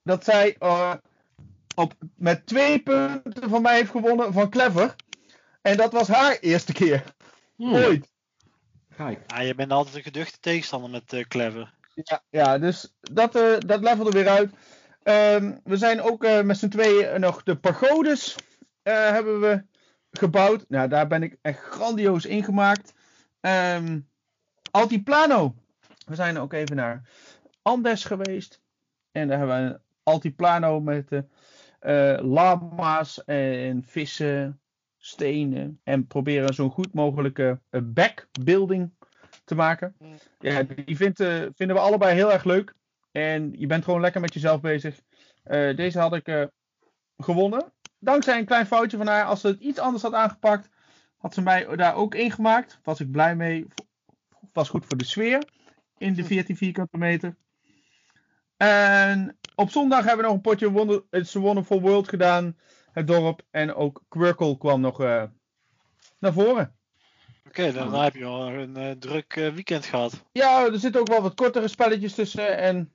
dat 0.02 0.24
zij 0.24 0.56
eh, 0.58 0.94
op, 1.74 1.92
met 2.16 2.46
twee 2.46 2.78
punten 2.82 3.48
van 3.50 3.62
mij 3.62 3.76
heeft 3.76 3.90
gewonnen 3.90 4.32
van 4.32 4.50
Clever. 4.50 4.94
En 5.62 5.76
dat 5.76 5.92
was 5.92 6.08
haar 6.08 6.36
eerste 6.40 6.72
keer. 6.72 7.02
Hmm, 7.56 7.74
Ooit. 7.74 8.14
Kijk. 8.96 9.20
ja, 9.26 9.40
je 9.40 9.54
bent 9.54 9.70
altijd 9.70 9.96
een 9.96 10.02
geduchte 10.02 10.38
tegenstander 10.40 10.90
met 10.90 11.12
eh, 11.12 11.24
Clever. 11.24 11.74
Ja, 11.94 12.22
ja 12.30 12.58
dus 12.58 12.94
dat, 13.00 13.34
eh 13.34 13.58
dat 13.58 13.80
levelde 13.80 14.10
weer 14.10 14.28
uit. 14.28 14.52
Ehm, 15.02 15.56
we 15.64 15.76
zijn 15.76 16.00
ook 16.00 16.24
eh, 16.24 16.42
met 16.42 16.58
z'n 16.58 16.68
tweeën 16.68 17.20
nog 17.20 17.42
de 17.42 17.56
pagodes 17.56 18.36
eh, 18.82 19.10
hebben 19.10 19.40
we 19.40 19.64
gebouwd. 20.10 20.64
Nou, 20.68 20.88
daar 20.88 21.06
ben 21.06 21.22
ik 21.22 21.36
echt 21.42 21.58
grandioos 21.58 22.26
in 22.26 22.44
gemaakt. 22.44 22.94
Ehm, 23.40 24.00
Altiplano. 24.70 25.54
We 26.06 26.14
zijn 26.14 26.38
ook 26.38 26.52
even 26.52 26.76
naar 26.76 27.08
Andes 27.62 28.04
geweest. 28.04 28.60
En 29.10 29.28
daar 29.28 29.38
hebben 29.38 29.56
we 29.56 29.62
een 29.62 29.80
Altiplano 30.02 30.80
met 30.80 31.22
lama's 32.20 33.24
en 33.24 33.82
vissen, 33.82 34.60
stenen. 35.06 35.80
En 35.84 36.06
proberen 36.06 36.54
zo'n 36.54 36.70
goed 36.70 36.94
mogelijke 36.94 37.60
eh, 37.70 37.80
backbuilding 37.84 38.92
te 39.44 39.54
maken. 39.54 39.96
Ja, 40.38 40.62
die 40.62 40.96
vindt, 40.96 41.20
eh, 41.20 41.42
vinden 41.54 41.76
we 41.76 41.82
allebei 41.82 42.14
heel 42.14 42.32
erg 42.32 42.44
leuk. 42.44 42.74
En 43.12 43.54
je 43.58 43.66
bent 43.66 43.84
gewoon 43.84 44.00
lekker 44.00 44.20
met 44.20 44.34
jezelf 44.34 44.60
bezig. 44.60 45.00
Eh, 45.42 45.76
deze 45.76 45.98
had 45.98 46.14
ik 46.14 46.48
gewonnen. 47.16 47.72
Dankzij 47.98 48.38
een 48.38 48.44
klein 48.44 48.66
foutje 48.66 48.96
van 48.96 49.06
haar. 49.06 49.24
Als 49.24 49.40
ze 49.40 49.46
het 49.46 49.60
iets 49.60 49.78
anders 49.78 50.02
had 50.02 50.12
aangepakt, 50.12 50.68
had 51.16 51.34
ze 51.34 51.42
mij 51.42 51.76
daar 51.76 51.94
ook 51.94 52.14
ingemaakt. 52.14 52.78
Was 52.82 53.00
ik 53.00 53.10
blij 53.10 53.36
mee. 53.36 53.66
Was 54.52 54.68
goed 54.68 54.86
voor 54.86 54.96
de 54.96 55.04
sfeer 55.04 55.48
in 55.98 56.14
de 56.14 56.24
14 56.24 56.56
vierkante 56.56 56.98
meter. 56.98 57.36
En 58.56 59.38
op 59.54 59.70
zondag 59.70 60.04
hebben 60.04 60.16
we 60.16 60.22
nog 60.22 60.34
een 60.34 60.40
potje 60.40 60.70
Wonder, 60.70 61.02
It's 61.10 61.36
a 61.36 61.40
Wonderful 61.40 61.80
World 61.80 62.08
gedaan. 62.08 62.56
Het 62.96 63.06
dorp. 63.06 63.42
En 63.50 63.74
ook 63.74 64.02
Quirkle 64.08 64.58
kwam 64.58 64.80
nog 64.80 65.00
eh, 65.00 65.22
naar 66.18 66.32
voren. 66.32 66.74
Oké, 67.46 67.72
dan, 67.72 67.90
dan 67.90 68.02
heb 68.02 68.14
je 68.14 68.20
wel 68.20 68.48
een 68.48 68.76
eh, 68.76 68.90
druk 68.90 69.36
eh, 69.36 69.52
weekend 69.52 69.86
gehad. 69.86 70.24
Ja, 70.32 70.64
er 70.64 70.78
zitten 70.78 71.00
ook 71.00 71.08
wel 71.08 71.22
wat 71.22 71.34
kortere 71.34 71.68
spelletjes 71.68 72.14
tussen. 72.14 72.58
En 72.58 72.92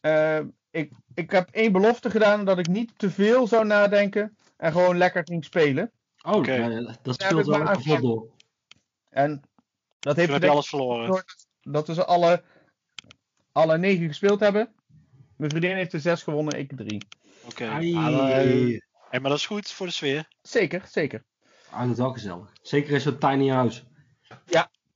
eh, 0.00 0.40
ik, 0.70 0.92
ik 1.14 1.30
heb 1.30 1.48
één 1.50 1.72
belofte 1.72 2.10
gedaan 2.10 2.44
dat 2.44 2.58
ik 2.58 2.68
niet 2.68 2.98
te 2.98 3.10
veel 3.10 3.46
zou 3.46 3.66
nadenken. 3.66 4.36
En 4.56 4.72
gewoon 4.72 4.96
lekker 4.96 5.22
ging 5.24 5.44
spelen. 5.44 5.90
Oh, 6.22 6.44
ja, 6.44 6.96
dat 7.02 7.14
speelt 7.14 7.46
wel 7.46 7.62
lekker 7.62 8.00
door. 8.00 8.30
En 9.10 9.42
dat 9.98 10.16
heeft 10.16 10.32
heb 10.32 10.42
je 10.42 10.48
alles 10.48 10.68
verloren. 10.68 11.24
dat 11.60 11.86
we 11.86 11.94
ze 11.94 12.04
alle, 12.04 12.42
alle 13.52 13.78
negen 13.78 14.06
gespeeld 14.06 14.40
hebben. 14.40 14.72
Mijn 15.36 15.50
vriendin 15.50 15.76
heeft 15.76 15.92
er 15.92 16.00
zes 16.00 16.22
gewonnen, 16.22 16.58
ik 16.58 16.76
drie. 16.76 17.06
Oké. 17.44 17.68
Ah, 17.68 18.78
hey, 19.10 19.20
maar 19.20 19.30
dat 19.30 19.38
is 19.38 19.46
goed 19.46 19.70
voor 19.70 19.86
de 19.86 19.92
sfeer. 19.92 20.28
Zeker, 20.42 20.82
zeker. 20.90 21.24
Ah, 21.70 21.80
dat 21.80 21.90
is 21.90 21.96
wel 21.96 22.12
gezellig. 22.12 22.52
Zeker 22.62 22.92
in 22.92 23.00
zo'n 23.00 23.18
tiny 23.18 23.50
huis. 23.50 23.84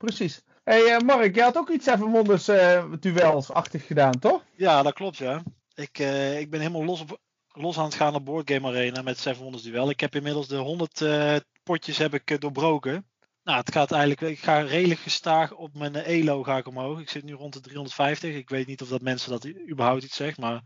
Precies. 0.05 0.43
hey, 0.65 0.95
eh, 0.95 1.01
Mark, 1.01 1.35
jij 1.35 1.45
had 1.45 1.57
ook 1.57 1.71
iets 1.71 1.87
even 1.87 2.11
wonders 2.11 2.49
eh 2.49 2.85
duels-achtig 3.01 3.87
gedaan, 3.87 4.19
toch? 4.19 4.45
Ja, 4.57 4.83
dat 4.83 4.93
klopt 4.93 5.17
ja. 5.17 5.43
Ik, 5.75 5.99
eh, 5.99 6.41
ik 6.41 6.51
ben 6.51 6.61
helemaal 6.61 6.85
los, 6.85 7.01
op, 7.01 7.21
los 7.53 7.79
aan 7.79 7.85
het 7.85 7.95
gaan 7.95 8.15
op 8.15 8.25
Board 8.25 8.51
Game 8.51 8.69
Arena 8.69 9.03
met 9.03 9.19
Seven 9.19 9.43
Wonders 9.43 9.63
Duel. 9.63 9.91
Ik 9.91 10.01
heb 10.01 10.15
inmiddels 10.15 10.49
de 10.49 10.57
100 10.57 11.01
eh, 11.01 11.37
potjes 11.63 11.99
heb 11.99 12.15
ik, 12.15 12.41
doorbroken. 12.41 13.07
Nou, 13.45 13.59
het 13.59 13.73
gaat 13.73 13.93
eigenlijk, 13.93 14.21
ik 14.21 14.39
ga 14.39 14.61
redelijk 14.61 15.01
gestaag 15.01 15.53
op 15.53 15.75
mijn 15.75 15.95
ELO 15.95 16.43
ga 16.43 16.57
ik 16.57 16.67
omhoog. 16.67 17.01
Ik 17.01 17.11
zit 17.11 17.25
nu 17.25 17.33
rond 17.33 17.53
de 17.53 17.61
350. 17.61 18.35
Ik 18.35 18.49
weet 18.49 18.67
niet 18.67 18.83
of 18.83 18.89
dat 18.89 19.03
mensen 19.03 19.31
dat 19.31 19.47
überhaupt 19.71 20.05
iets 20.05 20.17
zegt, 20.17 20.39
maar 20.39 20.63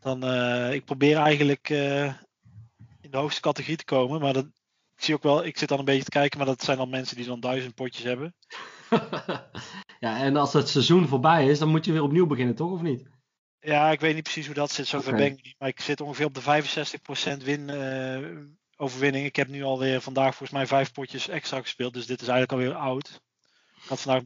dan, 0.00 0.24
eh, 0.24 0.72
ik 0.72 0.84
probeer 0.84 1.16
eigenlijk 1.16 1.70
eh, 1.70 2.04
in 3.00 3.10
de 3.10 3.16
hoogste 3.16 3.40
categorie 3.40 3.76
te 3.76 3.84
komen. 3.84 4.20
Maar 4.20 4.32
dat, 4.32 4.44
ik 4.96 5.04
zie 5.04 5.14
ook 5.14 5.22
wel, 5.22 5.44
ik 5.44 5.58
zit 5.58 5.68
dan 5.68 5.78
een 5.78 5.84
beetje 5.84 6.04
te 6.04 6.10
kijken, 6.10 6.38
maar 6.38 6.46
dat 6.46 6.62
zijn 6.62 6.78
dan 6.78 6.90
mensen 6.90 7.16
die 7.16 7.26
dan 7.26 7.40
duizend 7.40 7.74
potjes 7.74 8.04
hebben. 8.04 8.34
ja, 10.00 10.18
en 10.18 10.36
als 10.36 10.52
het 10.52 10.68
seizoen 10.68 11.08
voorbij 11.08 11.46
is, 11.46 11.58
dan 11.58 11.68
moet 11.68 11.84
je 11.84 11.92
weer 11.92 12.02
opnieuw 12.02 12.26
beginnen, 12.26 12.54
toch? 12.54 12.70
Of 12.70 12.82
niet? 12.82 13.08
Ja, 13.60 13.90
ik 13.90 14.00
weet 14.00 14.14
niet 14.14 14.22
precies 14.22 14.46
hoe 14.46 14.54
dat 14.54 14.70
zit, 14.70 14.86
zover 14.86 15.08
Oké. 15.08 15.18
ben 15.18 15.32
ik 15.32 15.44
niet. 15.44 15.54
Maar 15.58 15.68
ik 15.68 15.80
zit 15.80 16.00
ongeveer 16.00 16.26
op 16.26 16.34
de 16.34 16.40
65% 16.40 17.44
win, 17.44 17.70
eh, 17.70 18.28
overwinning. 18.76 19.26
Ik 19.26 19.36
heb 19.36 19.48
nu 19.48 19.62
alweer 19.62 20.00
vandaag 20.00 20.28
volgens 20.28 20.50
mij 20.50 20.66
vijf 20.66 20.92
potjes 20.92 21.28
extra 21.28 21.60
gespeeld. 21.60 21.94
Dus 21.94 22.06
dit 22.06 22.20
is 22.20 22.28
eigenlijk 22.28 22.52
alweer 22.52 22.80
oud. 22.82 23.20
Ik 23.82 23.88
had 23.88 24.00
vandaag 24.00 24.22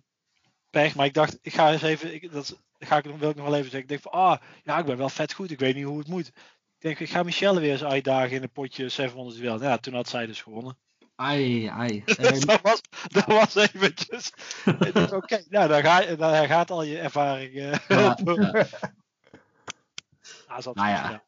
pech, 0.70 0.94
maar 0.94 1.06
ik 1.06 1.14
dacht, 1.14 1.38
ik 1.40 1.54
ga 1.54 1.72
eens 1.72 1.82
even, 1.82 2.14
ik, 2.14 2.32
dat 2.32 2.62
ga 2.86 2.96
ik, 2.96 3.04
nog- 3.04 3.18
wil 3.18 3.30
ik 3.30 3.36
nog 3.36 3.44
wel 3.44 3.54
even 3.56 3.70
zeggen. 3.70 3.80
Ik 3.82 3.88
denk 3.88 4.00
van, 4.00 4.12
ah, 4.12 4.38
ja, 4.62 4.78
ik 4.78 4.84
ben 4.84 4.96
wel 4.96 5.08
vet 5.08 5.32
goed. 5.32 5.50
Ik 5.50 5.58
weet 5.58 5.74
niet 5.74 5.84
hoe 5.84 5.98
het 5.98 6.08
moet. 6.08 6.26
Ik 6.26 6.34
denk, 6.78 6.98
ik 6.98 7.10
ga 7.10 7.22
Michelle 7.22 7.60
weer 7.60 7.72
eens 7.72 7.84
uitdagen 7.84 8.36
in 8.36 8.42
een 8.42 8.50
potje 8.52 8.88
700 8.88 9.36
duel. 9.36 9.62
Ja, 9.62 9.76
toen 9.78 9.94
had 9.94 10.08
zij 10.08 10.26
dus 10.26 10.42
gewonnen. 10.42 10.78
Ai, 11.16 11.66
ai. 11.66 12.02
Dus 12.16 12.40
dat, 12.40 12.60
was, 12.60 12.80
dat 13.08 13.26
was 13.26 13.54
eventjes. 13.54 14.32
Oké, 15.12 15.42
nou, 15.48 15.68
dan, 15.68 15.82
ga, 15.82 16.14
dan 16.14 16.46
gaat 16.46 16.70
al 16.70 16.82
je 16.82 16.98
ervaring. 16.98 17.54
eh, 17.54 17.72
Ja, 17.88 18.16
Nou 20.74 20.88
ja. 20.88 21.22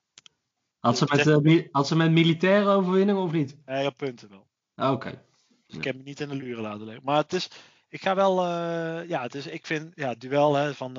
Had, 0.79 0.99
ze 0.99 1.07
met, 1.09 1.43
mi- 1.43 1.69
had 1.71 1.87
ze 1.87 1.97
met 1.97 2.11
militaire 2.11 2.69
overwinning 2.69 3.19
of 3.19 3.33
niet? 3.33 3.57
Nee, 3.67 3.87
op 3.87 3.97
punten 3.97 4.29
wel. 4.29 4.93
Oké. 4.93 5.23
Dus 5.67 5.77
ik 5.77 5.85
heb 5.85 5.97
me 5.97 6.03
niet 6.03 6.21
in 6.21 6.29
de 6.29 6.35
luren 6.35 6.63
laten 6.63 6.85
leggen. 6.85 7.05
Maar 7.05 7.17
het 7.17 7.33
is, 7.33 7.51
ik 7.95 8.03
ga 8.03 8.15
wel, 8.15 8.45
eh, 8.45 9.09
ja, 9.09 9.23
het 9.23 9.35
is, 9.35 9.47
ik 9.47 9.67
vind, 9.67 9.93
ja, 9.95 10.15
duel 10.15 10.55
hè, 10.55 10.75
van 10.75 10.93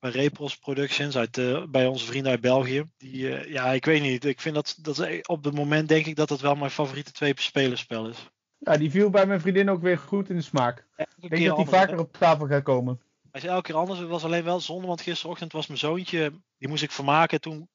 bij 0.00 0.10
Repros 0.10 0.58
Productions 0.58 1.16
uit, 1.16 1.38
eh, 1.38 1.64
bij 1.68 1.86
onze 1.86 2.06
vrienden 2.06 2.30
uit 2.30 2.40
België. 2.40 2.84
Die, 2.96 3.50
ja, 3.50 3.72
ik 3.72 3.84
weet 3.84 4.02
niet. 4.02 4.24
Ik 4.24 4.40
vind 4.40 4.54
dat, 4.54 4.78
dat 4.80 5.26
op 5.26 5.44
het 5.44 5.54
moment 5.54 5.88
denk 5.88 6.06
ik 6.06 6.16
dat 6.16 6.28
het 6.28 6.40
wel 6.40 6.54
mijn 6.54 6.70
favoriete 6.70 7.12
twee 7.12 7.32
spelerspel 7.36 8.08
is. 8.08 8.30
Ja, 8.58 8.76
die 8.76 8.90
viel 8.90 9.10
bij 9.10 9.26
mijn 9.26 9.40
vriendin 9.40 9.70
ook 9.70 9.82
weer 9.82 9.98
goed 9.98 10.28
in 10.28 10.36
de 10.36 10.42
smaak. 10.42 10.78
Ik 10.78 10.84
denk 10.96 11.20
dat 11.20 11.30
die 11.30 11.50
anders, 11.50 11.70
hè. 11.70 11.76
vaker 11.76 11.98
op 11.98 12.16
tafel 12.16 12.46
gaat 12.46 12.62
komen. 12.62 13.00
Hij 13.30 13.40
is 13.40 13.48
elke 13.48 13.62
keer 13.62 13.76
anders. 13.76 13.98
Het 13.98 14.08
was 14.08 14.24
alleen 14.24 14.44
wel 14.44 14.60
zonde, 14.60 14.86
want 14.86 15.00
gisterochtend 15.00 15.52
was 15.52 15.66
mijn 15.66 15.78
zoontje, 15.78 16.32
die 16.58 16.68
moest 16.68 16.82
ik 16.82 16.92
vermaken. 16.92 17.40
Toen 17.40 17.68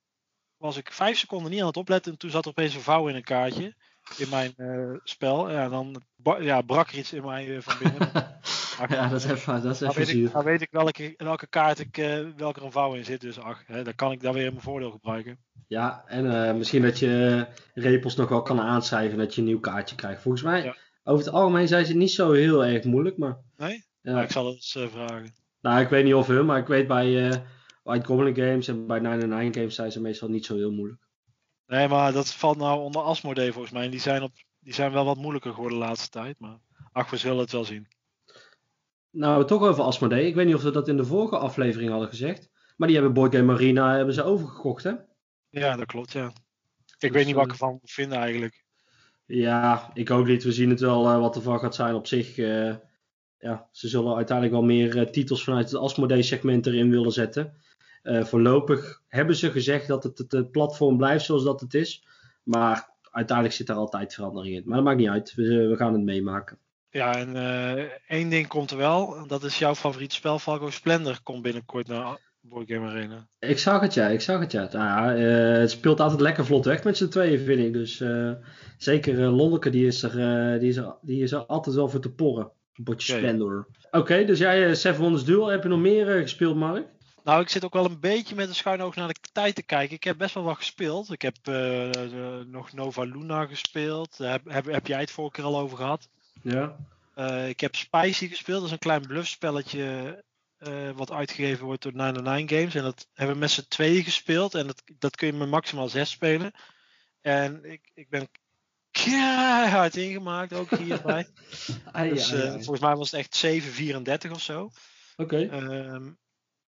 was 0.57 0.77
ik 0.77 0.91
vijf 0.91 1.17
seconden 1.17 1.51
niet 1.51 1.61
aan 1.61 1.67
het 1.67 1.77
opletten 1.77 2.11
en 2.11 2.17
toen 2.17 2.29
zat 2.29 2.43
er 2.43 2.49
opeens 2.49 2.75
een 2.75 2.81
vouw 2.81 3.07
in 3.07 3.15
een 3.15 3.23
kaartje 3.23 3.75
in 4.18 4.30
mijn 4.30 4.54
eh, 4.58 5.00
spel. 5.04 5.51
Ja, 5.51 5.70
dan 5.70 6.01
ja, 6.39 6.62
brak 6.62 6.89
er 6.89 6.98
iets 6.98 7.13
in 7.13 7.25
mij 7.25 7.56
eh, 7.56 7.62
van 7.62 7.75
binnen. 7.80 8.12
Ja, 8.89 9.08
dat 9.10 9.24
is 9.24 9.32
even, 9.32 9.62
dat 9.62 9.74
is 9.74 9.80
Dan 9.80 9.89
even 9.89 10.06
weet, 10.06 10.16
ik, 10.16 10.32
dan 10.32 10.44
weet 10.44 10.62
ik 10.62 10.68
welke, 10.72 11.04
in 11.04 11.25
welke 11.25 11.48
kaart 11.48 11.80
ik, 11.80 11.98
eh, 11.98 12.20
welke 12.38 12.62
een 12.62 12.72
vouw 12.72 12.94
in 12.94 13.06
zit. 13.06 13.22
Dus 13.22 13.39
ach, 13.39 13.63
hè, 13.66 13.84
dan 13.84 13.96
kan 13.96 14.12
ik 14.12 14.22
daar 14.22 14.34
weer 14.34 14.46
in 14.46 14.51
mijn 14.51 14.63
voordeel 14.63 14.92
gebruiken. 14.92 15.39
Ja, 15.68 16.04
en 16.06 16.58
misschien 16.58 16.82
dat 16.82 17.00
je 17.00 17.46
Repels 17.74 18.16
nog 18.16 18.30
wel 18.30 18.42
kan 18.42 18.60
aanschrijven 18.60 19.18
dat 19.18 19.36
je 19.36 19.42
een 19.42 19.48
nieuw 19.48 19.60
kaartje 19.60 19.96
krijgt. 19.96 20.22
Volgens 20.22 20.44
mij, 20.44 20.63
Ja. 20.63 20.75
over 21.04 21.25
het 21.25 21.34
algemeen 21.34 21.68
zijn 21.68 21.86
ze 21.86 21.96
niet 21.96 22.12
zo 22.12 22.32
heel 22.32 22.66
erg 22.66 22.84
moeilijk, 22.84 23.18
maar... 23.18 23.38
Nee? 23.58 23.86
Ja. 24.01 24.13
Maar 24.13 24.24
ik 24.24 24.32
zal 24.32 24.46
het 24.46 24.56
eens 24.56 24.92
vragen. 24.92 25.34
Nou, 25.62 25.82
ik 25.82 25.89
weet 25.89 26.04
niet 26.04 26.13
of 26.13 26.28
hun, 26.28 26.46
maar 26.46 26.60
ik 26.60 26.68
weet 26.68 26.88
bij 26.88 27.42
White 27.84 28.06
Goblin 28.06 28.36
Games 28.36 28.68
en 28.68 28.88
bij 28.88 29.00
99 29.00 29.56
Games 29.62 29.75
zijn 29.75 29.92
ze 29.92 30.01
meestal 30.01 30.30
niet 30.30 30.46
zo 30.46 30.56
heel 30.56 30.72
moeilijk. 30.72 31.09
Nee, 31.69 31.88
maar 31.88 32.11
dat 32.11 32.33
valt 32.33 32.57
nou 32.57 32.79
onder 32.79 33.01
Asmodee 33.01 33.51
volgens 33.51 33.73
mij. 33.73 33.83
En 33.83 33.91
die 33.91 33.99
zijn, 33.99 34.21
op, 34.21 34.31
die 34.59 34.73
zijn 34.73 34.91
wel 34.91 35.05
wat 35.05 35.17
moeilijker 35.17 35.53
geworden 35.53 35.79
de 35.79 35.85
laatste 35.85 36.09
tijd. 36.09 36.39
Maar 36.39 36.57
ach, 36.91 37.09
we 37.09 37.17
zullen 37.17 37.38
het 37.38 37.51
wel 37.51 37.65
zien. 37.65 37.88
Nou, 39.09 39.45
toch 39.45 39.61
over 39.61 39.83
Asmodee. 39.83 40.27
Ik 40.27 40.35
weet 40.35 40.45
niet 40.45 40.55
of 40.55 40.61
we 40.63 40.71
dat 40.71 40.88
in 40.88 40.97
de 40.97 41.05
vorige 41.05 41.38
aflevering 41.38 41.89
hadden 41.91 42.09
gezegd. 42.09 42.49
Maar 42.77 42.88
die 42.88 42.97
hebben 42.97 43.31
Game 43.31 43.43
Marina 43.43 43.95
hebben 43.95 44.13
ze 44.13 44.23
overgekocht, 44.23 44.83
hè? 44.83 44.93
Ja, 45.49 45.75
dat 45.75 45.85
klopt, 45.85 46.11
ja. 46.11 46.25
Ik 46.27 46.33
Dus, 46.97 47.09
weet 47.11 47.25
niet 47.25 47.35
wat 47.35 47.45
ik 47.45 47.51
eh, 47.51 47.57
ervan 47.59 47.77
moet 47.81 47.91
vinden 47.91 48.17
eigenlijk. 48.17 48.63
Ja, 49.25 49.91
ik 49.93 50.11
ook 50.11 50.27
niet. 50.27 50.43
We 50.43 50.51
zien 50.51 50.69
het 50.69 50.79
wel 50.79 51.07
eh, 51.09 51.19
wat 51.19 51.35
ervan 51.35 51.59
gaat 51.59 51.75
zijn 51.75 51.95
op 51.95 52.07
zich. 52.07 52.38
eh, 52.38 52.75
ja, 53.38 53.67
ze 53.71 53.88
zullen 53.88 54.15
uiteindelijk 54.15 54.57
wel 54.57 54.65
meer 54.65 54.97
eh, 54.97 55.09
titels 55.09 55.43
vanuit 55.43 55.71
het 55.71 55.79
Asmodee 55.79 56.21
segment 56.23 56.65
erin 56.65 56.89
willen 56.89 57.11
zetten. 57.11 57.57
Eh, 58.03 58.24
voorlopig 58.24 59.01
hebben 59.08 59.36
ze 59.36 59.51
gezegd 59.51 59.88
dat 59.88 60.03
het, 60.03 60.18
het, 60.18 60.32
het 60.32 60.51
platform 60.51 60.98
blijft 60.98 61.25
zoals 61.25 61.44
dat 61.44 61.62
het 61.62 61.74
is. 61.74 62.03
Maar 62.44 62.89
uiteindelijk 63.12 63.58
zit 63.58 63.70
er 63.70 63.75
altijd 63.75 64.13
verandering 64.13 64.56
in. 64.56 64.63
Maar 64.65 64.75
dat 64.75 64.86
maakt 64.86 64.98
niet 64.98 65.10
uit. 65.10 65.34
We, 65.36 65.68
we 65.68 65.75
gaan 65.75 65.94
het 65.94 66.03
meemaken. 66.03 66.58
Ja, 66.89 67.15
en 67.15 67.36
eh, 67.36 67.86
één 68.08 68.29
ding 68.29 68.48
komt 68.48 68.72
er 68.72 68.77
wel. 68.77 69.27
Dat 69.27 69.44
is 69.44 69.60
jouw 69.60 69.75
favoriete 69.75 70.15
spel, 70.15 70.39
Falco 70.39 70.70
Splendor, 70.70 71.20
komt 71.24 71.41
binnenkort 71.41 71.88
naar 71.88 72.18
Board 72.41 72.72
Game 72.72 72.88
Arena. 72.88 73.27
Ik 73.39 73.60
zag 73.60 73.82
het 73.82 73.94
ja, 73.94 74.08
ik 74.08 74.22
zag 74.22 74.39
het 74.39 74.51
ja. 74.51 74.70
Nou 74.72 74.86
ja 74.86 75.15
eh, 75.15 75.60
het 75.60 75.72
speelt 75.72 76.00
altijd 76.00 76.22
lekker 76.22 76.46
vlot 76.46 76.65
weg 76.65 76.84
met 76.84 76.98
z'n 76.98 77.08
tweeën, 77.08 77.39
vind 77.39 77.60
ik. 77.60 77.74
Dus 77.74 78.03
zeker 78.77 79.18
Lonneke, 79.18 79.70
die 79.70 79.86
is, 79.86 80.03
er, 80.03 80.60
die, 80.60 80.70
is 80.70 80.77
er, 80.77 80.96
die 81.01 81.24
is 81.24 81.32
er 81.32 81.46
altijd 81.46 81.75
wel 81.75 81.89
voor 81.89 82.01
te 82.01 82.12
porren. 82.12 82.51
Een. 82.86 82.94
Splendor. 82.98 83.68
Oké, 83.91 84.25
dus 84.25 84.39
jij 84.39 84.75
Seven 84.75 85.01
Wonders 85.01 85.24
Duel, 85.24 85.48
heb 85.48 85.63
je 85.63 85.70
nog 85.70 85.79
meer 85.79 86.06
gespeeld, 86.22 86.56
Mark? 86.56 86.88
Nou, 87.29 87.41
ik 87.41 87.50
zit 87.50 87.65
ook 87.65 87.74
wel 87.74 87.86
een 87.86 88.00
beetje 88.00 88.36
met 88.36 88.48
een 88.48 88.55
schuin 88.55 88.81
oog 88.81 88.95
naar 88.95 89.07
de 89.07 89.15
tijd 89.31 89.55
te 89.55 89.63
kijken. 89.63 89.95
Ik 89.95 90.03
heb 90.03 90.17
best 90.17 90.33
wel 90.33 90.43
wat 90.43 90.57
gespeeld. 90.57 91.12
Ik 91.12 91.21
heb 91.21 91.36
eh, 91.43 91.93
eh, 91.93 92.45
nog 92.45 92.74
Nova 92.74 93.03
Luna 93.03 93.45
gespeeld. 93.45 94.17
Daar 94.17 94.31
heb, 94.31 94.45
heb, 94.45 94.65
heb 94.65 94.88
jij 94.88 95.00
het 95.00 95.12
vorige 95.12 95.36
keer 95.36 95.43
al 95.43 95.59
over 95.59 95.77
gehad. 95.77 96.09
Ja. 96.41 96.75
Eh, 97.15 97.50
ik 97.50 97.59
heb 97.59 97.75
Spicy 97.75 98.27
gespeeld. 98.27 98.57
Dat 98.57 98.65
is 98.65 98.71
een 98.71 98.79
klein 98.79 99.01
bluffspelletje 99.01 100.24
eh, 100.57 100.89
wat 100.95 101.12
uitgegeven 101.12 101.65
wordt 101.65 101.83
door 101.83 101.93
99 101.95 102.57
Games. 102.57 102.75
En 102.75 102.83
dat 102.83 103.07
hebben 103.13 103.36
we 103.36 103.41
met 103.41 103.51
z'n 103.51 103.65
tweeën 103.67 104.03
gespeeld. 104.03 104.55
En 104.55 104.67
dat, 104.67 104.83
dat 104.98 105.15
kun 105.15 105.27
je 105.27 105.33
met 105.33 105.50
maximaal 105.50 105.89
zes 105.89 106.09
spelen. 106.09 106.51
En 107.21 107.65
ik, 107.65 107.91
ik 107.93 108.09
ben 108.09 108.27
keihard 108.91 109.95
ingemaakt, 109.95 110.53
ook 110.53 110.69
hierbij. 110.77 111.27
Dus 112.09 112.31
eh, 112.31 112.51
volgens 112.51 112.79
mij 112.79 112.95
was 112.95 113.12
het 113.12 113.19
echt 113.19 113.63
7,34 114.25 114.31
of 114.31 114.41
zo. 114.41 114.69
Oké. 115.17 115.48
Ehm, 115.48 116.09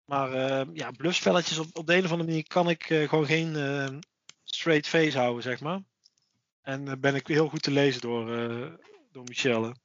maar 0.06 0.34
ehm, 0.34 0.70
ja, 0.74 0.92
bluffspelletjes 0.92 1.58
op, 1.58 1.68
op 1.74 1.88
de 1.88 1.96
een 1.96 2.04
of 2.04 2.12
andere 2.12 2.30
manier 2.30 2.48
kan 2.48 2.70
ik 2.70 2.90
eh, 2.90 3.10
gewoon 3.10 3.26
geen 3.26 3.56
ehm, 3.56 4.00
straight 4.44 4.88
face 4.88 5.18
houden, 5.18 5.44
zeg 5.44 5.60
maar. 5.60 5.80
En 6.62 6.88
eh, 6.88 6.94
ben 7.00 7.16
ik 7.16 7.28
heel 7.28 7.48
goed 7.48 7.62
te 7.62 7.72
lezen 7.72 8.02
door, 8.02 8.38
eh, 8.38 8.74
door 9.12 9.24
Michelle. 9.24 9.76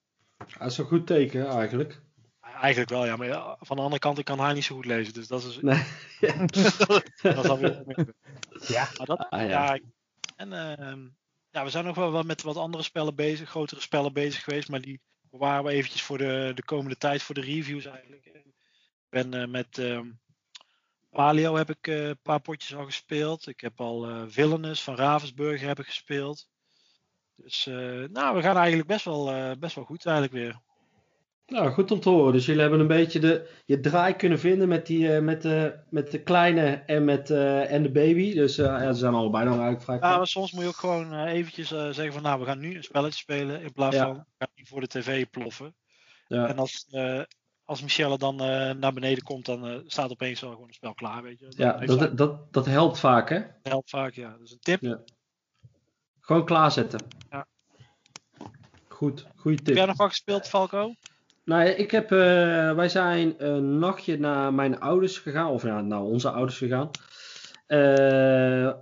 Dat 0.58 0.70
is 0.70 0.78
een 0.78 0.84
goed 0.84 1.06
teken 1.06 1.46
eigenlijk. 1.46 2.02
Eigenlijk 2.40 2.90
wel, 2.90 3.06
ja. 3.06 3.16
Maar 3.16 3.26
ja, 3.26 3.56
van 3.60 3.76
de 3.76 3.82
andere 3.82 4.00
kant, 4.00 4.18
ik 4.18 4.24
kan 4.24 4.38
haar 4.38 4.54
niet 4.54 4.64
zo 4.64 4.74
goed 4.74 4.84
lezen. 4.84 5.12
Dus 5.12 5.26
dat 5.26 5.44
is, 5.44 5.58
Nee. 5.60 5.82
dat 7.22 7.44
is 7.44 7.48
alweer. 7.48 7.84
Ja. 8.66 8.88
Maar 8.96 9.06
dat, 9.06 9.26
Ah, 9.30 9.40
ja. 9.40 9.74
ja. 9.74 9.80
En 10.36 10.52
ehm, 10.52 11.08
ja, 11.50 11.64
we 11.64 11.70
zijn 11.70 11.84
nog 11.84 11.96
wel 11.96 12.10
wat 12.10 12.24
met 12.24 12.42
wat 12.42 12.56
andere 12.56 12.82
spellen 12.82 13.14
bezig, 13.14 13.48
grotere 13.48 13.80
spellen 13.80 14.12
bezig 14.12 14.44
geweest. 14.44 14.68
Maar 14.68 14.80
die 14.80 15.00
bewaren 15.30 15.64
we 15.64 15.70
eventjes 15.70 16.02
voor 16.02 16.18
de, 16.18 16.52
de 16.54 16.64
komende 16.64 16.96
tijd, 16.96 17.22
voor 17.22 17.34
de 17.34 17.40
reviews 17.40 17.84
eigenlijk. 17.84 18.30
Ik 19.10 19.22
ben 19.22 19.42
eh, 19.42 19.48
met 19.48 19.78
ehm, 19.78 20.06
Palio 21.10 21.56
heb 21.56 21.70
ik 21.70 21.86
eh, 21.86 22.06
een 22.06 22.18
paar 22.22 22.40
potjes 22.40 22.74
al 22.76 22.84
gespeeld. 22.84 23.46
Ik 23.46 23.60
heb 23.60 23.80
al 23.80 24.08
eh 24.08 24.22
Villainous 24.26 24.82
van 24.82 24.96
Ravensburger 24.96 25.68
heb 25.68 25.78
ik 25.78 25.86
gespeeld. 25.86 26.48
Dus 27.36 27.64
nou, 28.12 28.36
we 28.36 28.42
gaan 28.42 28.56
eigenlijk 28.56 28.88
best 28.88 29.04
wel, 29.04 29.56
best 29.58 29.74
wel 29.74 29.84
goed 29.84 30.06
eigenlijk 30.06 30.36
weer. 30.36 30.60
Nou, 31.46 31.70
goed 31.70 31.90
om 31.90 32.00
te 32.00 32.08
horen. 32.08 32.32
Dus 32.32 32.46
jullie 32.46 32.60
hebben 32.60 32.80
een 32.80 32.86
beetje 32.86 33.18
de, 33.20 33.48
je 33.66 33.80
draai 33.80 34.14
kunnen 34.14 34.38
vinden 34.38 34.68
met, 34.68 34.86
die, 34.86 35.08
met, 35.08 35.42
de, 35.42 35.78
met 35.90 36.10
de 36.10 36.22
kleine 36.22 36.82
en, 36.86 37.04
met, 37.04 37.30
en 37.30 37.82
de 37.82 37.90
baby. 37.90 38.34
Dus 38.34 38.56
ja, 38.56 38.92
ze 38.92 38.98
zijn 38.98 39.14
allebei 39.14 39.44
nog 39.44 39.54
eigenlijk 39.54 39.82
vrij 39.82 39.98
Ja, 40.10 40.16
maar 40.16 40.26
soms 40.26 40.52
moet 40.52 40.62
je 40.62 40.68
ook 40.68 40.76
gewoon 40.76 41.24
eventjes 41.26 41.68
zeggen 41.68 42.12
van 42.12 42.22
nou, 42.22 42.40
we 42.40 42.46
gaan 42.46 42.58
nu 42.58 42.76
een 42.76 42.84
spelletje 42.84 43.18
spelen 43.18 43.62
in 43.62 43.72
plaats 43.72 43.96
Ja. 43.96 44.04
van 44.04 44.14
we 44.14 44.24
gaan 44.38 44.52
niet 44.54 44.68
voor 44.68 44.80
de 44.80 44.86
tv 44.86 45.26
ploffen. 45.30 45.74
Ja. 46.26 46.48
En 46.48 46.58
als, 46.58 46.86
als 47.70 47.82
Michelle 47.82 48.18
dan 48.18 48.40
eh, 48.40 48.74
naar 48.74 48.92
beneden 48.92 49.22
komt, 49.22 49.46
dan 49.46 49.66
eh, 49.66 49.78
staat 49.86 50.10
opeens 50.10 50.40
wel 50.40 50.50
gewoon 50.50 50.68
een 50.68 50.74
spel 50.74 50.94
klaar, 50.94 51.22
weet 51.22 51.38
je. 51.38 51.48
Dan 51.48 51.66
Ja, 51.66 51.86
dat, 51.96 52.18
dat, 52.18 52.52
dat 52.52 52.66
helpt 52.66 52.98
vaak, 52.98 53.28
hè? 53.28 53.40
helpt 53.62 53.90
vaak, 53.90 54.14
ja. 54.14 54.36
Dus 54.38 54.52
een 54.52 54.58
tip. 54.60 54.80
Ja. 54.80 55.00
Gewoon 56.20 56.44
klaarzetten. 56.44 57.00
Ja. 57.30 57.46
Goed, 58.88 59.26
goede 59.36 59.56
Heb 59.56 59.66
jij 59.66 59.76
tip. 59.76 59.86
nog 59.86 59.96
wat 59.96 60.08
gespeeld, 60.08 60.48
Falco? 60.48 60.94
Nou, 61.44 61.68
ik 61.68 61.90
heb, 61.90 62.12
eh, 62.12 62.18
wij 62.74 62.88
zijn 62.88 63.34
een 63.38 63.78
nachtje 63.78 64.18
naar 64.18 64.54
mijn 64.54 64.80
ouders 64.80 65.18
gegaan, 65.18 65.50
of 65.50 65.62
ja, 65.62 65.80
nou, 65.80 66.10
onze 66.12 66.30
ouders 66.30 66.58
gegaan. 66.58 66.90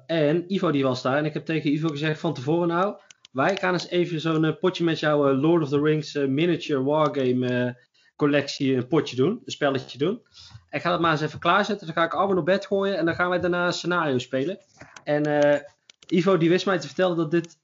En 0.07 0.45
Ivo 0.53 0.71
die 0.71 0.83
was 0.83 1.03
daar 1.03 1.17
en 1.17 1.25
ik 1.25 1.35
heb 1.35 1.45
tegen 1.45 1.73
Ivo 1.73 1.89
gezegd 1.89 2.21
van 2.21 2.35
tevoren 2.35 2.69
nou, 2.69 2.97
wij 3.33 3.57
gaan 3.57 3.73
eens 3.73 3.89
even 3.89 4.21
zo'n 4.21 4.57
potje 4.61 4.85
met 4.85 4.99
jouw 4.99 5.33
Lord 5.33 5.63
of 5.63 5.69
the 5.69 5.81
Rings 5.81 6.15
miniature 6.15 6.83
wargame 6.83 7.77
collectie 8.19 8.75
een 8.75 8.87
potje 8.87 9.17
doen, 9.17 9.43
een 9.45 9.53
spelletje 9.53 9.99
doen. 9.99 10.23
Ik 10.71 10.81
ga 10.81 10.91
dat 10.91 11.01
maar 11.01 11.11
eens 11.13 11.21
even 11.21 11.39
klaarzetten. 11.39 11.87
Dan 11.87 11.97
ga 11.97 12.05
ik 12.05 12.15
Armin 12.15 12.39
op 12.39 12.45
bed 12.45 12.67
gooien 12.67 12.97
en 12.97 13.05
dan 13.05 13.15
gaan 13.15 13.29
wij 13.29 13.41
daarna 13.41 13.67
een 13.67 13.73
scenario 13.73 14.19
spelen. 14.19 14.59
En 15.05 15.23
eh, 15.43 15.61
Ivo 16.07 16.37
die 16.37 16.49
wist 16.49 16.67
mij 16.67 16.79
te 16.79 16.87
vertellen 16.87 17.17
dat 17.17 17.31
dit 17.31 17.59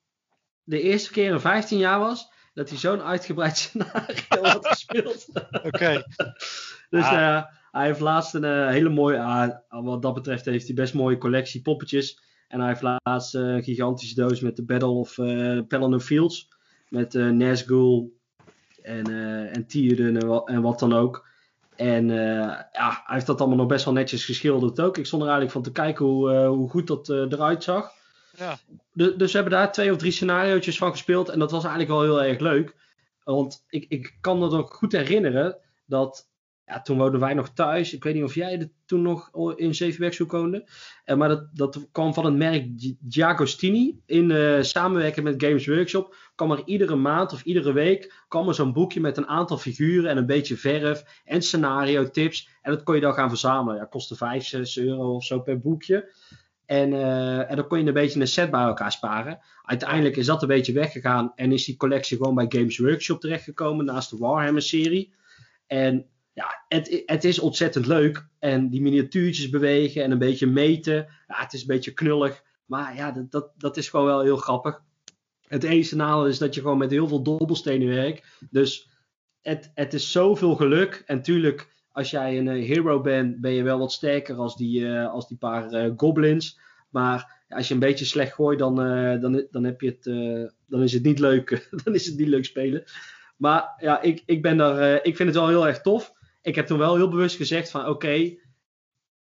de 0.65 0.81
eerste 0.81 1.11
keer 1.11 1.33
in 1.33 1.41
15 1.41 1.79
jaar 1.79 1.99
was 1.99 2.33
dat 2.55 2.69
hij 2.69 2.79
zo'n 2.79 3.03
uitgebreid 3.03 3.57
scenario 3.65 4.43
had 4.43 4.67
gespeeld. 4.67 5.27
Oké. 5.63 6.03
dus 6.91 7.05
Ah. 7.05 7.13
eh, 7.37 7.45
hij 7.71 7.87
heeft 7.87 8.01
laatst 8.01 8.35
een 8.35 8.45
eh, 8.45 8.69
hele 8.69 8.89
mooie, 8.89 9.21
ah, 9.21 9.85
wat 9.85 10.03
dat 10.03 10.15
betreft 10.15 10.45
heeft 10.45 10.67
hij 10.67 10.75
best 10.75 10.95
mooie 10.95 11.19
collectie 11.19 11.63
poppetjes. 11.63 12.23
En 12.49 12.61
hij 12.61 12.69
heeft 12.69 12.99
laatst 13.03 13.35
een 13.35 13.63
gigantische 13.63 14.15
doos 14.15 14.41
met 14.41 14.57
de 14.57 14.65
Battle 14.65 14.89
of 14.89 15.15
Pelennor 15.69 16.01
Fields. 16.01 16.49
Met 16.89 17.15
Nazgul 17.15 18.13
en, 18.85 19.07
eh 19.07 19.57
en 19.57 19.67
Tierden 19.67 20.17
en, 20.17 20.27
wa- 20.27 20.43
en 20.45 20.63
wat 20.63 20.79
dan 20.79 20.93
ook. 20.93 21.27
En 21.77 22.11
eh, 22.11 22.47
ja, 22.73 23.03
hij 23.05 23.15
heeft 23.15 23.27
dat 23.27 23.39
allemaal 23.41 23.59
nog 23.59 23.67
best 23.67 23.85
wel 23.85 23.95
netjes 23.95 24.25
geschilderd 24.25 24.81
ook. 24.81 24.99
Ik 24.99 25.07
stond 25.07 25.23
er 25.23 25.29
eigenlijk 25.29 25.57
van 25.57 25.63
te 25.73 25.81
kijken 25.83 26.05
hoe, 26.05 26.33
eh, 26.33 26.49
hoe 26.49 26.71
goed 26.71 26.87
dat 26.87 27.09
eruit 27.09 27.63
zag. 27.63 27.91
Ja. 28.37 28.57
De- 28.93 29.17
dus 29.17 29.33
we 29.33 29.39
hebben 29.39 29.59
daar 29.59 29.73
twee 29.73 29.91
of 29.93 29.97
drie 29.99 30.13
scenario's 30.13 30.77
van 30.79 30.91
gespeeld. 30.91 31.29
En 31.29 31.39
dat 31.39 31.51
was 31.51 31.65
eigenlijk 31.65 31.93
wel 31.93 32.03
heel 32.03 32.23
erg 32.23 32.39
leuk. 32.41 32.75
Want 33.25 33.65
ik, 33.69 33.87
ik 33.89 34.17
kan 34.21 34.39
me 34.39 34.49
nog 34.49 34.73
goed 34.75 34.93
herinneren 34.93 35.57
dat. 35.87 36.29
Ja, 36.67 36.81
toen 36.83 36.99
woonden 36.99 37.21
wij 37.21 37.35
nog 37.35 37.49
thuis. 37.49 37.95
Ik 37.95 38.05
weet 38.05 38.15
niet 38.15 38.23
of 38.25 38.35
jij 38.35 38.59
er 38.61 38.69
toen 38.87 39.03
nog 39.03 39.31
in 39.57 39.75
Zevenbergzoek 39.75 40.33
woonde. 40.33 40.69
Eh, 41.05 41.17
maar 41.17 41.29
dat, 41.29 41.49
dat 41.53 41.89
kwam 41.93 42.15
van 42.15 42.25
het 42.25 42.35
merk 42.35 42.67
Gi- 42.77 42.99
Giagostini. 43.09 44.01
In 44.07 44.31
eh, 44.31 44.63
samenwerking 44.63 45.25
met 45.27 45.43
Games 45.45 45.67
Workshop. 45.67 46.17
kwam 46.35 46.51
er 46.51 46.63
iedere 46.65 46.97
maand 46.97 47.33
of 47.33 47.43
iedere 47.43 47.73
week. 47.73 48.23
kwam 48.29 48.49
er 48.49 48.55
zo'n 48.55 48.73
boekje 48.73 49.01
met 49.01 49.17
een 49.17 49.27
aantal 49.27 49.59
figuren. 49.59 50.11
En 50.11 50.17
een 50.17 50.27
beetje 50.27 50.57
verf. 50.57 51.21
En 51.25 51.43
scenario 51.43 52.11
tips. 52.11 52.49
En 52.63 52.73
dat 52.73 52.83
kon 52.83 52.95
je 52.95 53.01
dan 53.01 53.15
gaan 53.15 53.29
verzamelen. 53.29 53.77
Ja, 53.81 53.85
kostte 53.85 54.17
5, 54.17 54.45
6 54.45 54.79
euro 54.79 55.15
of 55.15 55.25
zo 55.25 55.41
per 55.41 55.61
boekje. 55.61 56.13
En, 56.67 56.93
eh, 56.93 57.51
en 57.51 57.57
dan 57.57 57.67
kon 57.67 57.79
je 57.81 57.87
een 57.87 57.93
beetje 57.93 58.21
een 58.21 58.27
set 58.27 58.51
bij 58.51 58.63
elkaar 58.63 58.93
sparen. 58.93 59.39
Uiteindelijk 59.63 60.17
is 60.17 60.27
dat 60.27 60.43
een 60.43 60.49
beetje 60.49 60.73
weggegaan 60.73 61.33
en 61.35 61.53
is 61.53 61.65
die 61.65 61.77
collectie 61.77 62.17
gewoon 62.17 62.35
bij 62.35 62.47
Games 62.49 62.79
Workshop 62.79 63.21
terechtgekomen 63.21 63.85
naast 63.85 64.11
de 64.11 64.17
Warhammer 64.17 64.63
serie. 64.63 65.15
En 65.67 66.07
ja, 66.35 66.65
het, 66.69 67.03
het 67.07 67.25
is 67.25 67.39
ontzettend 67.39 67.87
leuk. 67.87 68.27
En 68.39 68.69
die 68.69 68.83
miniatuurtjes 68.83 69.49
bewegen 69.49 70.03
en 70.03 70.11
een 70.11 70.19
beetje 70.19 70.47
meten. 70.47 70.95
Ja, 71.27 71.41
het 71.41 71.53
is 71.53 71.61
een 71.61 71.67
beetje 71.67 71.93
knullig. 71.93 72.43
Maar 72.65 72.97
ja, 72.97 73.13
dat, 73.13 73.31
dat, 73.31 73.53
dat 73.57 73.77
is 73.77 73.89
gewoon 73.89 74.07
wel 74.07 74.21
heel 74.23 74.37
grappig. 74.37 74.83
Het 75.47 75.65
enige 75.65 75.97
nadeel 75.97 76.27
is 76.27 76.39
dat 76.39 76.55
je 76.55 76.61
gewoon 76.61 76.79
met 76.79 76.91
heel 76.91 77.09
veel 77.09 77.23
dobbelstenen 77.23 77.89
werkt. 77.89 78.27
Dus 78.51 78.91
het, 79.41 79.71
het 79.75 79.95
is 79.95 80.13
zoveel 80.13 80.55
geluk. 80.55 81.03
En 81.07 81.23
tuurlijk, 81.23 81.69
als 81.93 82.11
jij 82.11 82.39
een 82.39 82.49
eh, 82.49 82.67
hero 82.67 83.01
bent, 83.01 83.41
ben 83.41 83.53
je 83.53 83.63
wel 83.63 83.79
wat 83.79 83.93
sterker 83.93 84.37
als 84.37 84.57
die, 84.57 84.89
eh, 84.89 85.13
als 85.13 85.29
die 85.29 85.37
paar 85.37 85.71
eh, 85.71 85.93
goblins. 85.97 86.61
Maar 86.91 87.43
als 87.49 87.69
je 87.69 87.75
een 87.75 87.81
beetje 87.81 88.05
slecht 88.05 88.33
gooit, 88.33 88.59
dan, 88.59 88.75
dan, 89.21 89.47
dan, 89.51 89.65
heb 89.65 89.81
je 89.81 89.87
het, 89.87 90.05
dan 90.67 90.83
is 90.83 90.93
het 90.93 91.03
niet 91.03 91.19
leuk. 91.19 91.69
dan 91.85 91.95
is 91.95 92.07
het 92.07 92.19
niet 92.19 92.29
leuk 92.29 92.45
spelen. 92.45 92.85
Maar 93.37 93.75
ja, 93.79 94.01
ik, 94.01 94.23
ik, 94.27 94.43
ben 94.43 94.57
daar, 94.57 95.05
ik 95.05 95.17
vind 95.17 95.29
het 95.29 95.39
wel 95.39 95.49
heel 95.49 95.67
erg 95.67 95.81
tof. 95.81 96.14
Ik 96.45 96.55
heb 96.55 96.67
toen 96.67 96.79
wel 96.79 96.97
heel 96.97 97.09
bewust 97.09 97.37
gezegd 97.37 97.71
van 97.71 97.87
oké, 97.87 98.37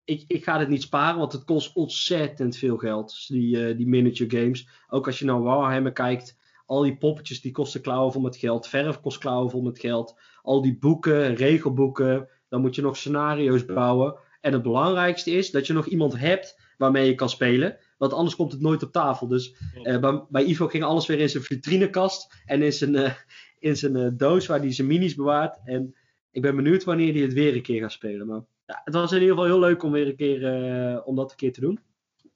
ik, 0.04 0.24
ik 0.26 0.44
ga 0.44 0.58
dit 0.58 0.68
niet 0.68 0.82
sparen, 0.82 1.18
want 1.18 1.32
het 1.32 1.44
kost 1.44 1.74
ontzettend 1.74 2.56
veel 2.56 2.76
geld. 2.76 3.26
Die, 3.28 3.66
eh, 3.66 3.76
die 3.76 3.86
miniature 3.86 4.40
games. 4.40 4.68
Ook 4.88 5.06
als 5.06 5.18
je 5.18 5.24
naar 5.24 5.42
Warhammer 5.42 5.92
kijkt, 5.92 6.38
al 6.66 6.82
die 6.82 6.96
poppetjes 6.96 7.40
die 7.40 7.52
kosten 7.52 7.80
klauwen 7.80 8.12
vol 8.12 8.22
met 8.22 8.36
geld. 8.36 8.66
Verf 8.66 9.00
kost 9.00 9.18
klauwen 9.18 9.50
vol 9.50 9.62
met 9.62 9.78
geld. 9.78 10.20
Al 10.42 10.62
die 10.62 10.78
boeken, 10.78 11.34
regelboeken. 11.34 12.28
Dan 12.48 12.60
moet 12.60 12.74
je 12.74 12.82
nog 12.82 12.96
scenario's 12.96 13.64
bouwen. 13.64 14.16
En 14.40 14.52
het 14.52 14.62
belangrijkste 14.62 15.30
is 15.30 15.50
dat 15.50 15.66
je 15.66 15.72
nog 15.72 15.86
iemand 15.86 16.18
hebt 16.18 16.60
waarmee 16.78 17.06
je 17.06 17.14
kan 17.14 17.28
spelen. 17.28 17.76
Want 17.98 18.12
anders 18.12 18.36
komt 18.36 18.52
het 18.52 18.60
nooit 18.60 18.82
op 18.82 18.92
tafel. 18.92 19.26
Dus 19.26 19.56
eh, 19.82 20.00
bij, 20.00 20.24
bij 20.28 20.44
Ivo 20.44 20.68
ging 20.68 20.84
alles 20.84 21.06
weer 21.06 21.18
in 21.18 21.28
zijn 21.28 21.42
vitrinekast. 21.42 22.42
En 22.44 22.62
in 22.62 22.72
zijn, 22.72 22.96
eh, 22.96 23.12
in 23.58 23.76
zijn 23.76 24.16
doos 24.16 24.46
waar 24.46 24.60
hij 24.60 24.72
zijn 24.72 24.88
minis 24.88 25.14
bewaart. 25.14 25.60
En 25.64 25.94
ik 26.34 26.42
ben 26.42 26.56
benieuwd 26.56 26.84
wanneer 26.84 27.12
hij 27.12 27.22
het 27.22 27.32
weer 27.32 27.54
een 27.54 27.62
keer 27.62 27.80
gaat 27.80 27.92
spelen. 27.92 28.26
Maar 28.26 28.40
ja, 28.66 28.80
het 28.84 28.94
was 28.94 29.12
in 29.12 29.20
ieder 29.20 29.34
geval 29.34 29.50
heel 29.50 29.60
leuk 29.60 29.82
om 29.82 29.92
weer 29.92 30.06
een 30.06 30.16
keer 30.16 30.44
eh, 30.44 31.06
om 31.06 31.16
dat 31.16 31.30
een 31.30 31.36
keer 31.36 31.52
te 31.52 31.60
doen. 31.60 31.80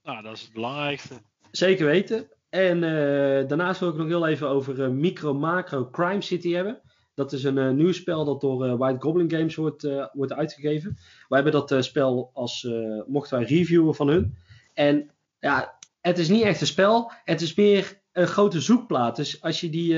Nou, 0.03 0.23
dat 0.23 0.37
is 0.37 0.43
het 0.43 0.53
belangrijkste. 0.53 1.15
Zeker 1.51 1.87
weten. 1.87 2.29
En 2.49 2.85
eh, 2.85 3.49
daarnaast 3.49 3.81
wil 3.81 3.89
ik 3.89 3.97
nog 3.97 4.07
heel 4.07 4.27
even 4.27 4.49
over 4.49 4.83
eh, 4.83 4.89
Micro 4.89 5.35
Macro 5.35 5.91
Crime 5.91 6.23
City 6.23 6.53
hebben. 6.53 6.81
Dat 7.15 7.33
is 7.33 7.45
een 7.45 7.77
nieuw 7.77 7.93
spel 7.93 8.25
dat 8.25 8.41
door 8.41 8.77
White 8.77 9.01
Goblin 9.01 9.31
Games 9.31 9.55
wordt, 9.55 9.89
wordt 10.13 10.33
uitgegeven. 10.33 10.97
Wij 11.29 11.43
hebben 11.43 11.67
dat 11.67 11.85
spel 11.85 12.31
als 12.33 12.69
mochten 13.07 13.39
wij 13.39 13.47
reviewen 13.47 13.95
van 13.95 14.09
hun. 14.09 14.37
En 14.75 15.11
ja, 15.39 15.79
het 16.01 16.19
is 16.19 16.29
niet 16.29 16.43
echt 16.43 16.61
een 16.61 16.67
spel. 16.67 17.13
Het 17.25 17.41
is 17.41 17.55
meer 17.55 18.01
een 18.13 18.27
grote 18.27 18.61
zoekplaat. 18.61 19.17
Dus 19.17 19.43
als 19.43 19.61
je 19.61 19.71
die 19.71 19.95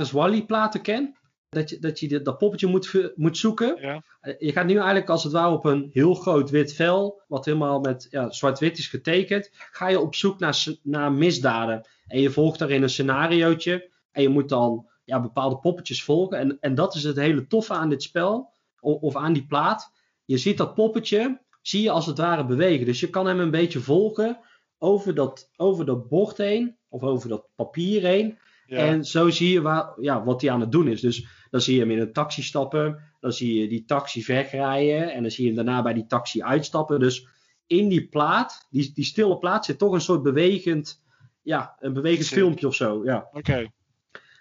is 0.00 0.10
Wally 0.10 0.44
platen 0.44 0.82
kent, 0.82 1.16
dat 1.52 1.70
je, 1.70 1.78
dat, 1.78 2.00
je 2.00 2.22
dat 2.22 2.38
poppetje 2.38 2.66
moet, 2.66 3.12
moet 3.14 3.36
zoeken. 3.38 3.76
Ja. 3.80 4.02
Eh, 4.20 4.34
Je 4.38 4.52
gaat 4.52 4.66
nu 4.66 4.74
eigenlijk 4.74 5.08
als 5.08 5.24
het 5.24 5.32
ware 5.32 5.52
op 5.52 5.64
een 5.64 5.90
heel 5.92 6.14
groot 6.14 6.50
wit 6.50 6.74
vel, 6.74 7.22
wat 7.28 7.44
helemaal 7.44 7.80
met 7.80 8.06
ja, 8.10 8.30
zwart-wit 8.30 8.78
is 8.78 8.86
getekend, 8.86 9.50
ga 9.52 9.88
je 9.88 10.00
op 10.00 10.14
zoek 10.14 10.38
naar, 10.38 10.64
naar 10.82 11.12
misdaden. 11.12 11.86
En 12.06 12.20
je 12.20 12.30
volgt 12.30 12.58
daarin 12.58 12.82
een 12.82 12.90
scenariootje 12.90 13.90
en 14.12 14.22
je 14.22 14.28
moet 14.28 14.48
dan 14.48 14.86
ja, 15.04 15.20
bepaalde 15.20 15.56
poppetjes 15.58 16.04
volgen. 16.04 16.38
En, 16.38 16.56
en 16.60 16.74
dat 16.74 16.94
is 16.94 17.02
het 17.02 17.16
hele 17.16 17.46
toffe 17.46 17.74
aan 17.74 17.88
dit 17.88 18.02
spel, 18.02 18.50
of, 18.80 19.00
of 19.00 19.16
aan 19.16 19.32
die 19.32 19.46
plaat. 19.46 19.92
Je 20.24 20.38
ziet 20.38 20.58
dat 20.58 20.74
poppetje, 20.74 21.40
zie 21.62 21.82
je 21.82 21.90
als 21.90 22.06
het 22.06 22.18
ware 22.18 22.44
bewegen. 22.46 22.86
Dus 22.86 23.00
je 23.00 23.10
kan 23.10 23.26
hem 23.26 23.40
een 23.40 23.50
beetje 23.50 23.80
volgen 23.80 24.38
over 24.78 25.14
dat, 25.14 25.50
over 25.56 25.84
dat 25.84 26.08
bord 26.08 26.36
heen, 26.36 26.76
of 26.88 27.02
over 27.02 27.28
dat 27.28 27.48
papier 27.54 28.02
heen. 28.02 28.38
Ja. 28.66 28.78
En 28.78 29.04
zo 29.04 29.30
zie 29.30 29.52
je 29.52 29.60
waar, 29.60 29.92
ja, 30.00 30.24
wat 30.24 30.40
hij 30.40 30.50
aan 30.50 30.60
het 30.60 30.72
doen 30.72 30.88
is. 30.88 31.00
Dus 31.00 31.26
dan 31.52 31.60
zie 31.60 31.74
je 31.74 31.80
hem 31.80 31.90
in 31.90 32.00
een 32.00 32.12
taxi 32.12 32.42
stappen. 32.42 32.98
Dan 33.20 33.32
zie 33.32 33.60
je 33.60 33.68
die 33.68 33.84
taxi 33.84 34.24
wegrijden. 34.26 35.12
En 35.12 35.22
dan 35.22 35.30
zie 35.30 35.44
je 35.44 35.52
hem 35.54 35.64
daarna 35.64 35.82
bij 35.82 35.92
die 35.92 36.06
taxi 36.06 36.42
uitstappen. 36.42 37.00
Dus 37.00 37.26
in 37.66 37.88
die 37.88 38.08
plaat, 38.08 38.66
die, 38.70 38.90
die 38.94 39.04
stille 39.04 39.38
plaat, 39.38 39.64
zit 39.64 39.78
toch 39.78 39.92
een 39.92 40.00
soort 40.00 40.22
bewegend, 40.22 41.02
ja, 41.42 41.76
een 41.80 41.92
bewegend 41.92 42.26
Zin. 42.26 42.38
filmpje 42.38 42.66
of 42.66 42.74
zo. 42.74 43.04
Ja. 43.04 43.28
Oké. 43.32 43.70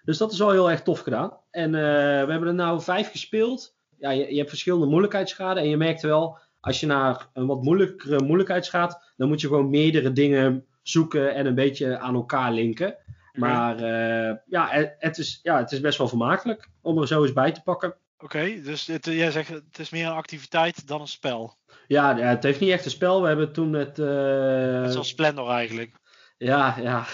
Dus 0.03 0.17
dat 0.17 0.31
is 0.31 0.37
wel 0.37 0.51
heel 0.51 0.71
erg 0.71 0.81
tof 0.81 0.99
gedaan. 0.99 1.37
En 1.49 1.75
eh, 1.75 1.81
we 2.25 2.31
hebben 2.31 2.47
er 2.47 2.53
nou 2.53 2.81
vijf 2.81 3.11
gespeeld. 3.11 3.75
Ja, 3.97 4.09
je, 4.09 4.31
je 4.31 4.37
hebt 4.37 4.49
verschillende 4.49 4.85
moeilijkheidsgraden. 4.85 5.63
En 5.63 5.69
je 5.69 5.77
merkt 5.77 6.01
wel, 6.01 6.37
als 6.59 6.79
je 6.79 6.85
naar 6.85 7.29
een 7.33 7.47
wat 7.47 7.63
moeilijkere 7.63 8.23
moeilijkheidsgraad, 8.23 9.13
dan 9.17 9.27
moet 9.27 9.41
je 9.41 9.47
gewoon 9.47 9.69
meerdere 9.69 10.11
dingen 10.11 10.65
zoeken 10.83 11.35
en 11.35 11.45
een 11.45 11.55
beetje 11.55 11.97
aan 11.97 12.15
elkaar 12.15 12.51
linken. 12.51 12.95
Maar 13.33 13.75
eh, 13.75 14.35
ja, 14.45 14.67
het, 14.97 15.17
is, 15.17 15.39
ja, 15.43 15.57
het 15.57 15.71
is 15.71 15.79
best 15.79 15.97
wel 15.97 16.07
vermakelijk 16.07 16.67
om 16.81 16.97
er 16.97 17.07
zo 17.07 17.21
eens 17.21 17.33
bij 17.33 17.51
te 17.51 17.61
pakken. 17.61 17.95
Oké, 18.17 18.61
dus 18.61 18.87
het, 18.87 19.07
eh, 19.07 19.17
jij 19.17 19.31
zegt 19.31 19.49
het 19.49 19.79
is 19.79 19.89
meer 19.89 20.05
een 20.05 20.11
activiteit 20.11 20.87
dan 20.87 21.01
een 21.01 21.07
spel. 21.07 21.57
Ja, 21.87 22.17
het 22.17 22.43
heeft 22.43 22.59
niet 22.59 22.69
echt 22.69 22.85
een 22.85 22.91
spel. 22.91 23.21
We 23.21 23.27
hebben 23.27 23.53
toen 23.53 23.73
het. 23.73 23.97
Net 23.97 24.91
zoals 24.91 25.07
Splendor 25.07 25.49
eigenlijk. 25.49 25.95
Ja, 26.37 26.75
ja. 26.81 27.05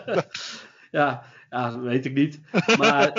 ja, 0.90 1.22
ja, 1.50 1.70
dat 1.70 1.80
weet 1.80 2.04
ik 2.04 2.14
niet. 2.14 2.40
Maar 2.78 3.12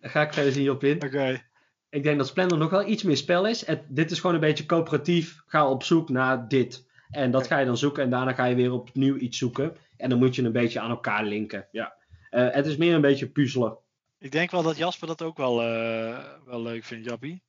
daar 0.00 0.10
ga 0.10 0.22
ik 0.22 0.32
verder 0.32 0.56
niet 0.56 0.70
op 0.70 0.84
in. 0.84 1.02
Oké. 1.02 1.42
Ik 1.90 2.02
denk 2.02 2.18
dat 2.18 2.26
Splendor 2.26 2.58
nog 2.58 2.70
wel 2.70 2.88
iets 2.88 3.02
meer 3.02 3.16
spel 3.16 3.46
is. 3.46 3.66
Het, 3.66 3.82
dit 3.88 4.10
is 4.10 4.20
gewoon 4.20 4.34
een 4.34 4.40
beetje 4.40 4.66
coöperatief. 4.66 5.42
Ga 5.46 5.70
op 5.70 5.82
zoek 5.82 6.08
naar 6.08 6.48
dit. 6.48 6.86
En 7.10 7.30
dat 7.30 7.46
ga 7.46 7.58
je 7.58 7.66
dan 7.66 7.76
zoeken 7.76 8.02
en 8.02 8.10
daarna 8.10 8.32
ga 8.32 8.44
je 8.44 8.54
weer 8.54 8.72
opnieuw 8.72 9.16
iets 9.16 9.38
zoeken. 9.38 9.76
En 9.96 10.08
dan 10.08 10.18
moet 10.18 10.34
je 10.34 10.42
een 10.42 10.52
beetje 10.52 10.80
aan 10.80 10.90
elkaar 10.90 11.24
linken. 11.24 11.68
Ja. 11.72 11.94
Eh, 12.30 12.50
het 12.50 12.66
is 12.66 12.76
meer 12.76 12.94
een 12.94 13.00
beetje 13.00 13.28
puzzelen. 13.28 13.78
Ik 14.18 14.32
denk 14.32 14.50
wel 14.50 14.62
dat 14.62 14.76
Jasper 14.76 15.06
dat 15.06 15.22
ook 15.22 15.36
wel, 15.36 15.62
eh, 15.62 16.18
wel 16.44 16.62
leuk 16.62 16.84
vindt, 16.84 17.04
Jappie. 17.06 17.42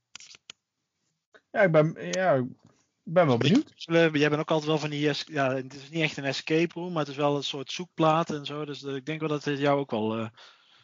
Ja, 1.51 1.61
ik 1.61 1.71
ben, 1.71 1.95
ja, 2.11 2.33
ik 2.33 2.45
ben 3.03 3.27
wel 3.27 3.37
benieuwd. 3.37 3.73
Jij 3.75 4.11
bent 4.11 4.37
ook 4.37 4.51
altijd 4.51 4.69
wel 4.69 4.77
van 4.77 4.89
die, 4.89 5.11
ja, 5.25 5.53
het 5.55 5.73
is 5.73 5.89
niet 5.89 6.01
echt 6.01 6.17
een 6.17 6.23
escape 6.23 6.73
room, 6.79 6.91
maar 6.91 7.01
het 7.01 7.11
is 7.11 7.17
wel 7.17 7.35
een 7.35 7.43
soort 7.43 7.71
zoekplaat 7.71 8.29
en 8.29 8.45
zo. 8.45 8.65
Dus 8.65 8.83
eh, 8.83 8.95
ik 8.95 9.05
denk 9.05 9.19
wel 9.19 9.29
dat 9.29 9.43
het 9.43 9.59
jou 9.59 9.79
ook 9.79 9.91
wel 9.91 10.17
eh 10.17 10.27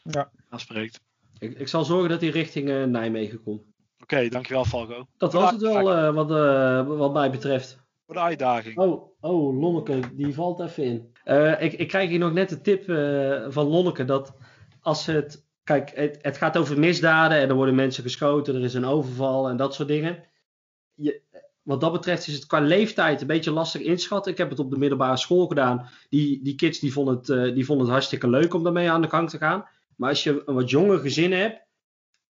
Ja. 0.03 0.31
aanspreekt. 0.49 1.01
Ik, 1.39 1.59
ik 1.59 1.67
zal 1.67 1.85
zorgen 1.85 2.09
dat 2.09 2.21
hij 2.21 2.29
richting 2.29 2.69
eh, 2.69 2.83
Nijmegen 2.83 3.43
komt. 3.43 3.61
Oké, 3.99 4.27
dankjewel 4.29 4.65
Falco. 4.65 5.07
Dat 5.17 5.33
was 5.33 5.51
het 5.51 5.61
wel 5.61 5.93
eh, 5.93 6.13
wat, 6.13 6.31
eh, 6.31 6.97
wat 6.97 7.13
mij 7.13 7.31
betreft. 7.31 7.83
Voor 8.05 8.15
de 8.15 8.21
uitdaging. 8.21 8.77
Oh, 8.77 9.15
oh, 9.19 9.59
Lonneke, 9.59 9.99
die 10.13 10.33
valt 10.33 10.59
even 10.59 10.83
in. 10.83 11.13
Eh, 11.23 11.61
ik, 11.61 11.73
ik 11.73 11.87
krijg 11.87 12.09
hier 12.09 12.19
nog 12.19 12.33
net 12.33 12.49
de 12.49 12.61
tip 12.61 12.89
eh, 12.89 13.45
van 13.49 13.65
Lonneke 13.65 14.05
dat 14.05 14.35
als 14.81 15.05
het. 15.05 15.43
Kijk, 15.63 16.17
het, 16.21 16.37
gaat 16.37 16.57
over 16.57 16.79
misdaden 16.79 17.37
en 17.37 17.49
er 17.49 17.55
worden 17.55 17.75
mensen 17.75 18.03
geschoten, 18.03 18.55
er 18.55 18.63
is 18.63 18.73
een 18.73 18.85
overval 18.85 19.49
en 19.49 19.57
dat 19.57 19.73
soort 19.73 19.87
dingen. 19.87 20.23
Je, 20.93 21.21
wat 21.61 21.81
dat 21.81 21.91
betreft 21.91 22.27
is 22.27 22.33
het 22.33 22.45
qua 22.45 22.59
leeftijd 22.59 23.21
een 23.21 23.27
beetje 23.27 23.51
lastig 23.51 23.81
inschatten. 23.81 24.31
Ik 24.31 24.37
heb 24.37 24.49
het 24.49 24.59
op 24.59 24.69
de 24.69 24.77
middelbare 24.77 25.17
school 25.17 25.47
gedaan. 25.47 25.89
Die, 26.09 26.43
die 26.43 26.55
kids 26.55 26.79
die 26.79 26.93
vonden, 26.93 27.15
het, 27.15 27.29
eh, 27.29 27.53
die 27.53 27.65
vonden 27.65 27.85
het 27.85 27.93
hartstikke 27.93 28.29
leuk 28.29 28.53
om 28.53 28.63
daarmee 28.63 28.89
aan 28.89 29.01
de 29.01 29.09
gang 29.09 29.29
te 29.29 29.37
gaan. 29.37 29.65
Maar 29.95 30.09
als 30.09 30.23
je 30.23 30.41
een 30.45 30.55
wat 30.55 30.69
jonger 30.69 30.99
gezin 30.99 31.31
hebt, 31.31 31.61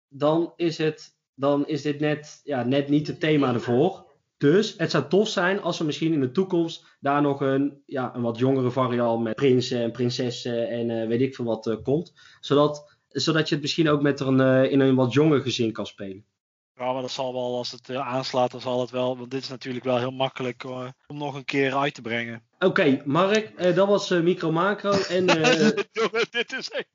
dan 0.07 0.53
is 0.55 0.77
het 0.77 1.17
dan 1.39 1.67
is 1.67 1.81
dit 1.81 1.99
net, 1.99 2.41
ja, 2.43 2.63
net 2.63 2.89
niet 2.89 3.07
het 3.07 3.19
thema 3.19 3.53
ervoor. 3.53 4.08
Dus 4.39 4.73
het 4.77 4.91
zou 4.91 5.07
tof 5.07 5.27
zijn 5.27 5.61
als 5.61 5.79
er 5.79 5.85
misschien 5.85 6.13
in 6.13 6.19
de 6.19 6.31
toekomst 6.31 6.85
daar 6.99 7.21
nog 7.21 7.41
een, 7.41 7.81
ja, 7.85 8.15
een 8.15 8.21
wat 8.21 8.37
jongere 8.37 8.71
variant 8.71 9.23
met 9.23 9.35
prinsen 9.35 9.81
en 9.81 9.91
prinsessen 9.91 10.69
en 10.69 10.89
eh, 10.89 11.07
weet 11.07 11.21
ik 11.21 11.35
veel 11.35 11.45
wat 11.45 11.67
eh, 11.67 11.75
komt. 11.83 12.13
Zodat, 12.39 12.97
zodat 13.07 13.47
je 13.47 13.53
het 13.53 13.63
misschien 13.63 13.89
ook 13.89 14.01
met 14.01 14.19
een, 14.19 14.39
eh, 14.39 14.71
in 14.71 14.79
een 14.79 14.95
wat 14.95 15.13
jonger 15.13 15.41
gezin 15.41 15.71
kan 15.71 15.85
spelen. 15.85 16.25
Ja, 16.75 16.93
maar 16.93 17.01
dat 17.01 17.11
zal 17.11 17.33
wel, 17.33 17.57
als 17.57 17.71
het 17.71 17.89
aanslaat, 17.91 18.51
dan 18.51 18.61
zal 18.61 18.81
het 18.81 18.89
wel. 18.89 19.17
Want 19.17 19.31
dit 19.31 19.41
is 19.41 19.49
natuurlijk 19.49 19.85
wel 19.85 19.97
heel 19.97 20.11
makkelijk 20.11 20.63
om 21.07 21.17
nog 21.17 21.35
een 21.35 21.45
keer 21.45 21.75
uit 21.75 21.93
te 21.93 22.01
brengen. 22.01 22.43
Oké, 22.59 23.01
Mark, 23.05 23.51
eh, 23.55 23.75
dat 23.75 23.87
was 23.87 24.09
Micro 24.09 24.51
Macro 24.51 24.91
en, 24.91 25.25
Jongen, 25.91 26.27
dit 26.29 26.51
is 26.51 26.69
echt. 26.69 26.89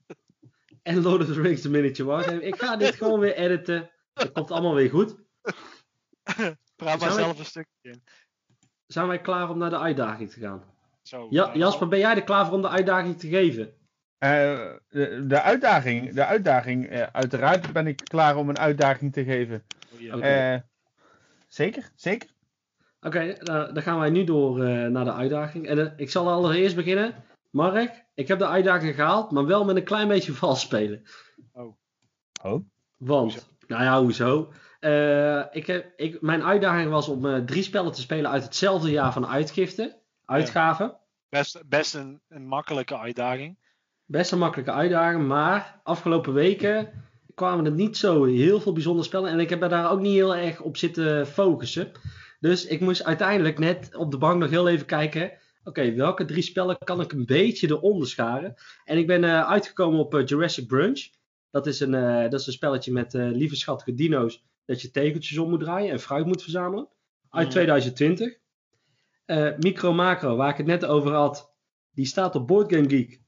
en 0.83 1.03
Lord 1.03 1.21
of 1.21 1.27
the 1.27 1.41
Rings 1.41 1.61
The 1.61 1.71
Miniature 1.71 2.09
Wargame. 2.09 2.43
Ik 2.43 2.57
ga 2.57 2.77
dit 2.77 2.95
gewoon 2.95 3.21
weer 3.21 3.35
editen. 3.35 3.91
Het 4.15 4.33
komt 4.33 4.51
allemaal 4.51 4.75
weer 4.75 4.91
goed. 4.91 5.15
Praat 6.77 7.01
maar 7.01 7.13
zelf 7.13 7.39
een 7.39 7.45
stukje 7.45 7.71
in. 7.81 8.03
Zijn 8.87 9.09
wij 9.09 9.21
klaar 9.21 9.51
om 9.51 9.59
naar 9.59 9.71
de 9.71 9.79
uitdaging 9.79 10.31
te 10.31 10.41
gaan? 10.41 10.63
Zo, 11.03 11.27
Ja, 11.31 11.47
nou, 11.47 11.59
Jasper, 11.59 11.89
ben 11.89 11.99
jij 11.99 12.15
er 12.15 12.25
klaar 12.25 12.45
voor 12.45 12.55
om 12.55 12.63
de 12.63 12.69
uitdaging 12.69 13.19
te 13.19 13.29
geven? 13.29 13.75
Eh, 14.19 14.73
de, 14.89 15.25
de 15.27 15.43
uitdaging, 15.43 16.13
de 16.13 16.25
uitdaging 16.25 16.87
eh, 16.87 17.03
uiteraard 17.13 17.73
ben 17.73 17.87
ik 17.87 18.01
klaar 18.05 18.37
om 18.37 18.49
een 18.49 18.59
uitdaging 18.59 19.13
te 19.13 19.25
geven. 19.25 19.65
oh. 20.13 20.25
Eh, 20.27 20.61
zeker, 21.49 21.91
zeker. 21.95 22.29
Oké, 23.01 23.37
dan 23.73 23.83
gaan 23.83 23.99
wij 23.99 24.11
nu 24.11 24.25
door 24.25 24.65
eh, 24.65 24.87
naar 24.87 25.05
de 25.05 25.13
uitdaging. 25.13 25.67
En 25.67 25.95
ik 25.97 26.11
zal 26.11 26.31
allereerst 26.31 26.77
beginnen. 26.77 27.15
Mark, 27.51 28.05
ik 28.15 28.29
heb 28.29 28.39
de 28.39 28.47
uitdaging 28.47 28.95
gehaald, 28.95 29.31
maar 29.31 29.47
wel 29.47 29.65
met 29.65 29.77
een 29.77 29.85
klein 29.85 30.09
beetje 30.09 30.33
vals 30.33 30.61
spelen. 30.61 31.03
Oh. 31.53 31.77
Oh. 32.43 32.65
Want, 32.97 33.49
nou 33.67 33.83
ja, 33.83 34.01
hoezo? 34.01 34.53
Eh, 34.85 35.45
ik 35.51 35.67
heb, 35.67 35.93
ik, 35.97 36.21
mijn 36.21 36.43
uitdaging 36.43 36.91
was 36.91 37.09
om 37.09 37.27
eh, 37.27 37.37
drie 37.37 37.63
spellen 37.63 37.93
te 37.93 38.01
spelen 38.01 38.31
uit 38.31 38.43
hetzelfde 38.43 38.91
jaar 38.91 39.13
van 39.13 39.27
uitgifte, 39.27 40.01
uitgave. 40.25 40.97
Best, 41.29 41.63
best 41.69 41.95
een, 41.95 42.21
een 42.29 42.47
makkelijke 42.47 42.99
uitdaging. 42.99 43.59
Best 44.05 44.33
een 44.33 44.39
makkelijke 44.39 44.73
uitdaging, 44.73 45.27
maar 45.27 45.81
afgelopen 45.83 46.33
weken 46.33 47.05
kwamen 47.35 47.65
er 47.65 47.73
niet 47.73 47.97
zo 47.97 48.25
heel 48.25 48.61
veel 48.61 48.73
bijzondere 48.73 49.07
spellen. 49.07 49.31
En 49.31 49.41
ik 49.41 49.51
heb 49.51 49.61
daar 49.61 49.91
ook 49.91 50.01
niet 50.01 50.13
heel 50.13 50.37
erg 50.37 50.61
op 50.61 50.77
zitten 50.77 51.27
focussen. 51.27 51.93
Dus 52.41 52.67
ik 52.67 52.81
moest 52.81 53.05
uiteindelijk 53.05 53.59
net 53.59 53.97
op 53.97 54.11
de 54.11 54.19
bank 54.19 54.41
nog 54.41 54.51
heel 54.51 54.69
even 54.69 54.87
kijken. 54.87 55.33
Oké, 55.63 55.95
welke 55.95 56.25
drie 56.25 56.43
spellen 56.43 56.79
kan 56.79 57.01
ik 57.01 57.13
een 57.13 57.27
beetje 57.27 57.69
eronder 57.69 58.09
scharen? 58.09 58.55
En 58.85 58.99
ik 58.99 59.07
ben 59.07 59.25
eh, 59.25 59.49
uitgekomen 59.49 60.01
op 60.01 60.23
Jurassic 60.25 60.67
Brunch. 60.67 61.09
Dat 61.51 61.67
is, 61.67 61.81
een, 61.81 61.91
dat 62.31 62.41
is 62.41 62.47
een 62.47 62.53
spelletje 62.53 62.93
met 62.93 63.13
lieve 63.13 63.57
schattige 63.57 63.95
dino's. 63.95 64.45
Dat 64.65 64.83
je 64.83 64.91
tegeltjes 64.91 65.39
om 65.39 65.51
moet 65.51 65.61
draaien 65.61 65.91
en 65.93 66.01
fruit 66.01 66.27
moet 66.27 66.43
verzamelen. 66.43 66.89
Uit 67.31 67.45
Mhm. 67.45 67.53
2020. 67.55 68.39
Eh, 69.25 69.49
Micro 69.59 69.93
Macro, 69.93 70.37
waar 70.37 70.51
ik 70.51 70.57
het 70.57 70.67
net 70.67 70.85
over 70.85 71.13
had. 71.13 71.55
Die 71.95 72.07
staat 72.07 72.35
op 72.35 72.47
Board 72.47 72.73
Game 72.75 72.89
Geek. 72.89 73.21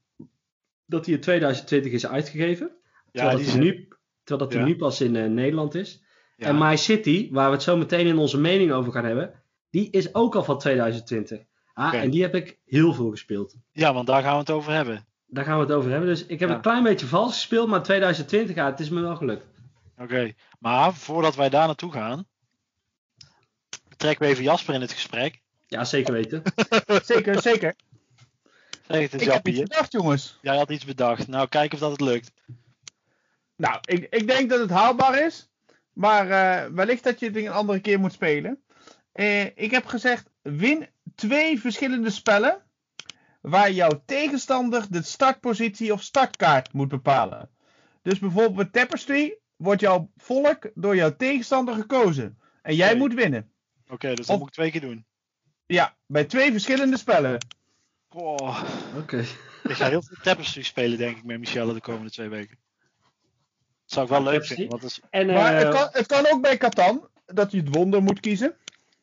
Dat 0.85 1.05
die 1.05 1.15
in 1.15 1.21
2020 1.21 1.91
is 1.91 2.07
uitgegeven. 2.07 2.71
Ja, 2.75 3.11
terwijl 3.11 3.37
die 3.37 3.45
dat, 3.45 3.55
die 3.55 3.63
nu, 3.63 3.87
terwijl 4.23 4.49
dat 4.49 4.59
Ja. 4.59 4.65
nu 4.65 4.75
pas 4.75 5.01
in 5.01 5.15
eh, 5.15 5.25
Nederland 5.29 5.75
is. 5.75 6.03
ja. 6.37 6.47
En 6.47 6.57
My 6.57 6.75
City, 6.77 7.29
waar 7.31 7.47
we 7.47 7.53
het 7.53 7.63
zo 7.63 7.77
meteen 7.77 8.07
in 8.07 8.17
onze 8.17 8.39
mening 8.39 8.71
over 8.71 8.91
gaan 8.91 9.05
hebben. 9.05 9.33
Die 9.69 9.89
is 9.91 10.13
ook 10.15 10.35
al 10.35 10.43
van 10.43 10.59
2020. 10.59 11.41
Ah. 11.73 11.93
En 11.93 12.09
die 12.09 12.21
heb 12.21 12.35
ik 12.35 12.59
heel 12.65 12.93
veel 12.93 13.09
gespeeld. 13.09 13.55
ja, 13.71 13.93
want 13.93 14.07
daar 14.07 14.21
gaan 14.21 14.33
we 14.33 14.39
het 14.39 14.51
over 14.51 14.71
hebben. 14.73 15.05
Daar 15.27 15.43
gaan 15.45 15.55
we 15.59 15.63
het 15.63 15.71
over 15.73 15.89
hebben. 15.91 16.09
Dus 16.09 16.25
ik 16.25 16.39
heb 16.39 16.49
Ja. 16.49 16.55
een 16.55 16.61
klein 16.61 16.83
beetje 16.83 17.05
vals 17.07 17.33
gespeeld, 17.33 17.67
maar 17.67 17.83
2020, 17.83 18.55
ja, 18.55 18.65
het 18.65 18.79
is 18.79 18.89
me 18.89 19.01
wel 19.01 19.15
gelukt. 19.15 19.45
Oké, 19.97 20.33
maar 20.59 20.93
voordat 20.93 21.35
wij 21.35 21.49
daar 21.49 21.67
naartoe 21.67 21.91
gaan, 21.91 22.27
trekken 23.97 24.25
we 24.25 24.31
even 24.31 24.43
Jasper 24.43 24.73
in 24.73 24.81
het 24.81 24.91
gesprek. 24.91 25.41
Ja, 25.67 25.85
zeker 25.85 26.13
weten. 26.13 26.43
Zeker, 27.03 27.41
zeker. 27.41 27.75
Zeg 28.87 29.01
het 29.01 29.13
eens, 29.13 29.21
Ik 29.21 29.31
heb 29.31 29.47
iets 29.47 29.59
bedacht, 29.59 29.91
jongens. 29.91 30.37
Jij 30.41 30.57
had 30.57 30.69
iets 30.69 30.85
bedacht. 30.85 31.27
Nou, 31.27 31.47
kijk 31.47 31.73
of 31.73 31.79
dat 31.79 31.91
het 31.91 32.01
lukt. 32.01 32.31
Nou, 33.55 33.77
ik, 33.81 34.07
ik 34.09 34.27
denk 34.27 34.49
dat 34.49 34.59
het 34.59 34.69
haalbaar 34.69 35.25
is. 35.25 35.49
Maar 35.93 36.29
eh, 36.29 36.69
wellicht 36.71 37.03
dat 37.03 37.19
je 37.19 37.25
het 37.25 37.35
een 37.35 37.49
andere 37.49 37.79
keer 37.79 37.99
moet 37.99 38.13
spelen. 38.13 38.61
Eh, 39.11 39.45
ik 39.45 39.71
heb 39.71 39.85
gezegd, 39.85 40.29
win 40.41 40.89
twee 41.15 41.59
verschillende 41.59 42.09
spellen. 42.09 42.61
Waar 43.41 43.71
jouw 43.71 44.01
tegenstander 44.05 44.85
de 44.89 45.01
startpositie 45.01 45.93
of 45.93 46.01
startkaart 46.01 46.73
moet 46.73 46.87
bepalen. 46.87 47.49
Dus 48.01 48.19
bijvoorbeeld 48.19 48.55
met 48.55 48.73
Tapestry 48.73 49.37
wordt 49.57 49.81
jouw 49.81 50.11
volk 50.17 50.69
door 50.75 50.95
jouw 50.95 51.15
tegenstander 51.15 51.75
gekozen. 51.75 52.39
En 52.61 52.75
jij 52.75 52.95
moet 52.95 53.13
winnen. 53.13 53.51
Oké, 53.89 54.07
dus 54.07 54.25
dat 54.25 54.29
Of- 54.35 54.39
moet 54.39 54.47
ik 54.47 54.53
twee 54.53 54.71
keer 54.71 54.81
doen. 54.81 55.05
Ja, 55.65 55.95
bij 56.05 56.25
twee 56.25 56.51
verschillende 56.51 56.97
spellen. 56.97 57.45
Oh, 58.09 58.63
Oké. 58.97 59.17
ik 59.63 59.71
ga 59.71 59.89
heel 59.89 60.01
veel 60.01 60.17
Tapestry 60.21 60.61
spelen, 60.63 60.97
denk 60.97 61.17
ik, 61.17 61.23
met 61.23 61.39
Michelle 61.39 61.73
de 61.73 61.81
komende 61.81 62.11
twee 62.11 62.29
weken. 62.29 62.57
Dat 63.85 63.95
zou 63.95 64.05
ik 64.05 64.11
wel 64.11 64.23
leuk 64.23 64.45
vinden. 64.45 64.67
Want 64.69 64.83
is, 64.83 64.99
En 65.09 65.27
Maar 65.27 65.55
eh, 65.55 65.63
het, 65.63 65.73
kan, 65.73 65.87
het 65.91 66.05
kan 66.05 66.27
ook 66.27 66.41
bij 66.41 66.57
Catan. 66.57 67.07
Dat 67.25 67.51
je 67.51 67.57
het 67.57 67.75
wonder 67.75 68.03
moet 68.03 68.19
kiezen. 68.19 68.55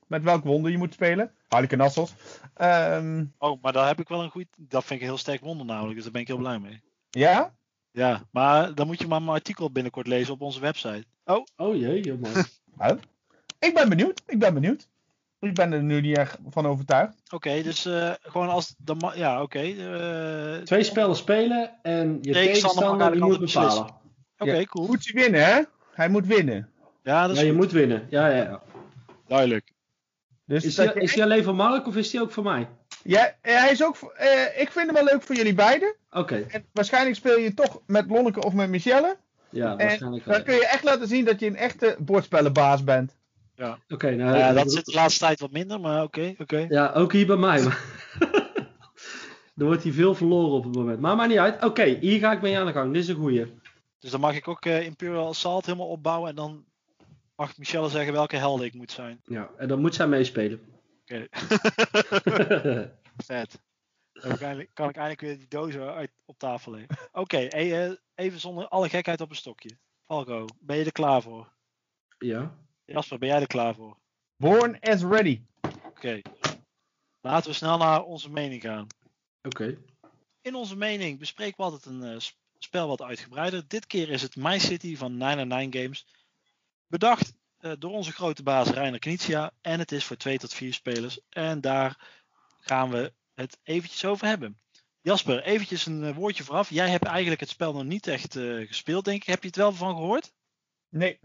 Met 0.07 0.23
welk 0.23 0.45
wonder 0.45 0.71
je 0.71 0.79
moet 0.79 0.93
spelen. 0.95 1.35
Harleke 1.49 1.77
Nassels. 1.77 2.15
Ehm 2.55 3.25
oh, 3.39 3.63
maar 3.63 3.73
daar 3.73 3.87
heb 3.87 4.01
ik 4.01 4.09
wel 4.09 4.23
een 4.23 4.31
goed... 4.31 4.47
Dat 4.57 4.85
vind 4.85 4.95
ik 4.95 5.01
een 5.01 5.13
heel 5.13 5.19
sterk 5.23 5.41
wonder 5.41 5.67
namelijk, 5.67 5.95
dus 5.95 6.03
daar 6.03 6.13
ben 6.13 6.21
ik 6.21 6.27
heel 6.27 6.37
blij 6.37 6.59
mee. 6.59 6.83
ja? 7.11 7.55
Ja, 7.95 8.23
maar 8.31 8.75
dan 8.75 8.87
moet 8.87 8.99
je 9.01 9.07
maar 9.07 9.23
mijn 9.23 9.35
artikel 9.37 9.71
binnenkort 9.71 10.07
lezen 10.07 10.33
op 10.35 10.41
onze 10.41 10.61
website. 10.61 11.05
Oh, 11.25 11.45
Oh 11.57 11.77
jee, 11.77 12.01
joh, 12.03 12.21
man. 12.21 12.99
Ik 13.59 13.75
ben 13.75 13.89
benieuwd. 13.89 14.23
Ik 14.27 14.39
ben 14.39 14.55
benieuwd. 14.55 14.89
Ik 15.41 15.55
ben 15.55 15.73
er 15.73 15.83
nu 15.83 16.01
niet 16.01 16.17
erg 16.17 16.39
van 16.51 16.67
overtuigd. 16.67 17.15
oké, 17.33 17.63
dus 17.63 17.85
eh, 17.85 18.13
gewoon 18.21 18.49
als... 18.49 18.75
Dan, 18.79 18.97
ma- 18.97 19.15
ja, 19.15 19.43
oké. 19.43 19.59
eh, 19.59 20.63
Twee 20.63 20.83
spellen 20.83 21.17
spelen 21.17 21.71
en 21.83 22.19
je 22.23 22.33
Tegenstander 22.33 22.43
tegenstander 22.43 22.97
mag 22.99 23.11
die 23.13 23.23
moet 23.23 23.39
bepalen. 23.53 23.95
Oké, 24.39 24.55
Ja. 24.57 24.65
cool. 24.65 24.87
Moet 24.87 25.05
hij 25.11 25.23
winnen, 25.23 25.45
hè? 25.45 25.63
Hij 25.93 26.09
moet 26.09 26.27
winnen. 26.27 26.71
Ja, 27.03 27.23
dat 27.27 27.31
is 27.31 27.37
Ja, 27.39 27.45
je 27.45 27.51
goed. 27.51 27.61
moet 27.61 27.73
winnen. 27.73 28.07
Ja, 28.11 28.29
ja, 28.29 28.43
ja. 28.43 28.63
duidelijk. 29.27 29.73
Dus 30.45 30.65
Is 30.65 30.75
dat 30.75 30.87
die, 30.87 30.95
je 30.95 31.01
is 31.03 31.13
die 31.13 31.23
alleen 31.23 31.45
voor 31.45 31.55
Mark 31.55 31.87
of 31.87 31.97
is 31.97 32.11
die 32.11 32.21
ook 32.21 32.33
voor 32.33 32.45
mij? 32.45 32.69
Ja, 33.05 33.35
eh, 33.41 33.57
hij 33.59 33.71
is 33.71 33.85
ook. 33.85 33.97
eh, 34.17 34.61
ik 34.61 34.71
vind 34.71 34.87
hem 34.87 34.95
wel 34.95 35.05
leuk 35.05 35.23
voor 35.23 35.35
jullie 35.37 35.55
beiden. 35.55 35.95
Oké, 36.11 36.45
En 36.49 36.65
waarschijnlijk 36.73 37.17
speel 37.17 37.39
je 37.39 37.55
toch 37.55 37.81
met 37.87 38.11
Lonneke 38.11 38.45
of 38.45 38.53
met 38.53 38.69
Michelle. 38.69 39.17
ja, 39.51 39.71
En 39.71 39.77
waarschijnlijk 39.77 40.25
wel. 40.25 40.35
dan 40.35 40.45
kun 40.45 40.55
je 40.55 40.67
echt 40.67 40.85
laten 40.85 41.09
zien 41.09 41.25
dat 41.25 41.41
je 41.41 41.47
een 41.47 41.57
echte 41.57 41.97
bordspellenbaas 41.99 42.85
bent. 42.85 43.17
Oké, 43.89 44.11
nou, 44.15 44.39
Ja, 44.39 44.49
eh, 44.49 44.55
dat 44.55 44.73
zit 44.73 44.85
de 44.85 44.95
laatste 44.95 45.25
tijd 45.25 45.41
wat 45.41 45.51
minder, 45.51 45.81
maar 45.81 46.03
oké, 46.03 46.35
oké. 46.39 46.67
Ja, 46.69 46.93
ook 46.93 47.13
hier 47.13 47.27
bij 47.27 47.37
mij. 47.37 47.61
Er 47.61 47.79
wordt 49.71 49.83
hier 49.83 49.93
veel 49.93 50.15
verloren 50.15 50.53
op 50.53 50.65
het 50.65 50.75
moment. 50.75 51.01
Maar 51.01 51.17
maakt 51.17 51.29
niet 51.29 51.39
uit. 51.39 51.65
Oké, 51.65 51.85
hier 51.85 52.19
ga 52.19 52.33
ik 52.33 52.41
mee 52.43 52.59
aan 52.59 52.67
de 52.67 52.73
gang. 52.73 52.93
Dit 52.93 53.03
is 53.03 53.09
een 53.09 53.15
goeie. 53.17 53.53
Dus 53.99 54.11
dan 54.11 54.21
mag 54.21 54.37
ik 54.37 54.49
ook 54.49 54.65
eh, 54.65 54.85
Imperial 54.85 55.29
Assault 55.29 55.67
helemaal 55.67 55.89
opbouwen 55.89 56.29
en 56.31 56.37
dan 56.37 56.65
mag 57.37 57.59
Michelle 57.59 57.89
zeggen 57.89 58.13
welke 58.13 58.37
helden 58.37 58.67
ik 58.67 58.75
moet 58.75 58.93
zijn. 58.93 59.21
Ja, 59.25 59.49
en 59.59 59.69
dan 59.69 59.81
moet 59.81 59.95
zij 59.95 60.07
meespelen. 60.07 60.61
Oké, 61.05 61.27
vet. 63.25 63.63
Dan 64.13 64.39
kan 64.39 64.59
ik 64.61 64.97
eindelijk- 64.97 65.21
weer 65.21 65.39
die 65.39 65.49
dozen 65.49 65.93
uit, 65.95 66.11
op 66.25 66.39
tafel 66.39 66.73
leggen. 66.73 67.09
Oké, 67.13 67.37
eh, 67.39 67.85
eh, 67.87 67.93
even 68.15 68.41
zonder 68.41 68.69
alle 68.69 68.89
gekheid 68.89 69.21
op 69.21 69.31
een 69.31 69.37
stokje. 69.37 69.79
Falco, 70.05 70.47
ben 70.61 70.77
je 70.77 70.85
er 70.85 70.93
klaar 70.93 71.23
voor? 71.23 71.53
ja, 72.19 72.59
Jasper, 72.85 73.19
ben 73.19 73.29
jij 73.29 73.41
er 73.41 73.47
klaar 73.47 73.75
voor? 73.75 73.99
Born 74.37 74.81
as 74.81 75.03
ready. 75.03 75.41
Oké. 75.85 76.21
Laten 77.21 77.51
we 77.51 77.57
snel 77.57 77.77
naar 77.79 78.03
onze 78.03 78.31
mening 78.31 78.63
gaan. 78.63 78.87
oké. 79.43 79.79
In 80.41 80.55
onze 80.55 80.77
mening 80.77 81.19
bespreken 81.19 81.57
we 81.57 81.63
altijd 81.63 81.85
een 81.85 82.03
eh, 82.03 82.19
sp- 82.19 82.39
spel 82.59 82.89
wat 82.89 83.03
uitgebreider. 83.03 83.69
Dit 83.69 83.87
keer 83.87 84.09
is 84.09 84.23
het 84.23 84.37
My 84.37 84.59
City 84.59 84.97
van 84.97 85.17
99 85.17 85.81
Games. 85.83 86.07
Bedacht 86.87 87.33
door 87.79 87.91
onze 87.91 88.13
grote 88.13 88.43
baas 88.43 88.69
Reiner 88.71 88.99
Knizia. 88.99 89.51
En 89.61 89.79
het 89.79 89.93
is 89.93 90.05
voor 90.05 90.17
2 90.17 90.39
tot 90.39 90.55
4 90.55 90.73
spelers. 90.75 91.21
En 91.29 91.61
daar 91.61 91.97
gaan 92.61 92.91
we 92.91 93.13
het 93.35 93.59
eventjes 93.63 94.05
over 94.05 94.27
hebben. 94.27 94.59
Jasper, 95.01 95.43
eventjes 95.43 95.87
een 95.87 96.05
eh, 96.05 96.15
woordje 96.15 96.45
vooraf. 96.45 96.71
Jij 96.71 96.89
hebt 96.89 97.05
eigenlijk 97.05 97.41
het 97.41 97.49
spel 97.49 97.73
nog 97.73 97.85
niet 97.85 98.07
echt 98.07 98.37
eh, 98.37 98.67
gespeeld, 98.67 99.05
denk 99.05 99.21
ik. 99.21 99.27
Heb 99.29 99.41
je 99.43 99.47
het 99.47 99.57
wel 99.57 99.73
van 99.73 99.95
gehoord? 99.95 100.33
Nee, 100.89 101.19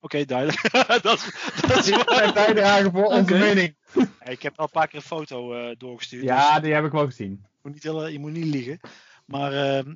Oké, 0.00 0.24
duidelijk. 0.24 0.70
dat, 1.02 1.18
is- 1.18 1.50
dat 1.66 1.76
is 1.86 2.04
mijn 2.04 2.34
bijdrage 2.34 2.90
voor 2.90 3.04
onze 3.06 3.34
mening. 3.34 3.76
Ik 4.24 4.42
heb 4.42 4.58
al 4.58 4.64
een 4.64 4.70
paar 4.70 4.86
keer 4.88 4.98
een 4.98 5.04
foto 5.06 5.54
eh, 5.54 5.74
doorgestuurd. 5.78 6.22
dus- 6.22 6.30
Ja, 6.30 6.60
die 6.60 6.72
heb 6.72 6.84
ik 6.84 6.92
wel 6.92 7.04
gezien. 7.06 7.30
Je 7.42 7.58
moet 7.62 7.72
niet, 7.72 7.82
heel- 7.82 8.06
je 8.06 8.18
moet 8.18 8.32
niet 8.32 8.44
liegen. 8.54 8.80
Maar 9.26 9.52
ehm, 9.52 9.94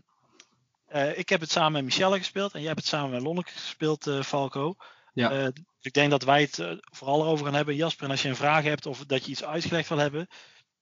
eh, 0.87 1.19
ik 1.19 1.29
heb 1.29 1.41
het 1.41 1.51
samen 1.51 1.73
met 1.73 1.85
Michelle 1.85 2.19
gespeeld. 2.19 2.53
En 2.53 2.59
jij 2.59 2.69
hebt 2.69 2.81
het 2.81 2.89
samen 2.89 3.11
met 3.11 3.23
Lonneke 3.23 3.51
gespeeld, 3.53 4.07
eh, 4.07 4.23
Falco. 4.23 4.77
Ja. 5.19 5.31
Eh, 5.31 5.45
dus 5.45 5.65
ik 5.81 5.93
denk 5.93 6.11
dat 6.11 6.23
wij 6.23 6.41
het 6.41 6.59
eh, 6.59 6.71
vooral 6.81 7.21
erover 7.21 7.45
gaan 7.45 7.55
hebben. 7.55 7.75
Jasper, 7.75 8.05
en 8.05 8.11
als 8.11 8.23
je 8.23 8.29
een 8.29 8.37
vraag 8.37 8.65
hebt 8.65 8.87
of 8.87 9.05
dat 9.05 9.25
je 9.25 9.31
iets 9.31 9.45
uitgelegd 9.45 9.89
wil 9.89 9.99
hebben. 9.99 10.27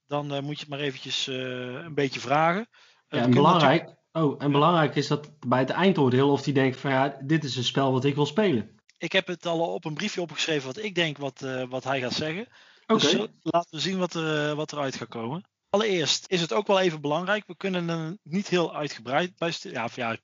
Dan 0.06 0.34
eh, 0.34 0.40
moet 0.40 0.54
je 0.54 0.60
het 0.60 0.68
maar 0.68 0.78
eventjes 0.78 1.26
een 1.26 1.94
beetje 1.94 2.20
vragen. 2.20 2.68
Ja, 3.08 3.18
en 3.18 3.30
belangrijk, 3.30 3.94
oh, 4.12 4.42
en 4.42 4.52
belangrijk 4.52 4.94
is 4.94 5.06
dat 5.06 5.30
bij 5.46 5.58
het 5.58 5.70
eindoordeel 5.70 6.30
of 6.30 6.42
die 6.42 6.54
denkt 6.54 6.80
van 6.80 6.90
ja, 6.90 7.18
dit 7.22 7.44
is 7.44 7.56
een 7.56 7.64
spel 7.64 7.92
wat 7.92 8.04
ik 8.04 8.14
wil 8.14 8.26
spelen. 8.26 8.80
ik 8.98 9.12
heb 9.12 9.26
het 9.26 9.46
al 9.46 9.74
op 9.74 9.84
een 9.84 9.94
briefje 9.94 10.20
opgeschreven 10.20 10.66
wat 10.66 10.78
ik 10.78 10.94
denk 10.94 11.18
wat, 11.18 11.46
wat 11.68 11.84
hij 11.84 12.00
gaat 12.00 12.12
zeggen. 12.12 12.46
Oké. 12.86 13.00
Dus 13.00 13.26
laten 13.42 13.70
we 13.70 13.80
zien 13.80 13.98
wat, 13.98 14.14
er, 14.14 14.54
wat 14.54 14.72
eruit 14.72 14.96
gaat 14.96 15.08
komen. 15.08 15.48
Allereerst 15.70 16.24
is 16.28 16.40
het 16.40 16.52
ook 16.52 16.66
wel 16.66 16.80
even 16.80 17.00
belangrijk. 17.00 17.46
We 17.46 17.56
kunnen 17.56 17.88
er 17.88 18.16
niet 18.22 18.48
heel 18.48 18.74
uitgebreid 18.74 19.36
bij, 19.36 19.50
stil, 19.50 19.70
ja, 19.72 19.88
ja, 19.94 20.16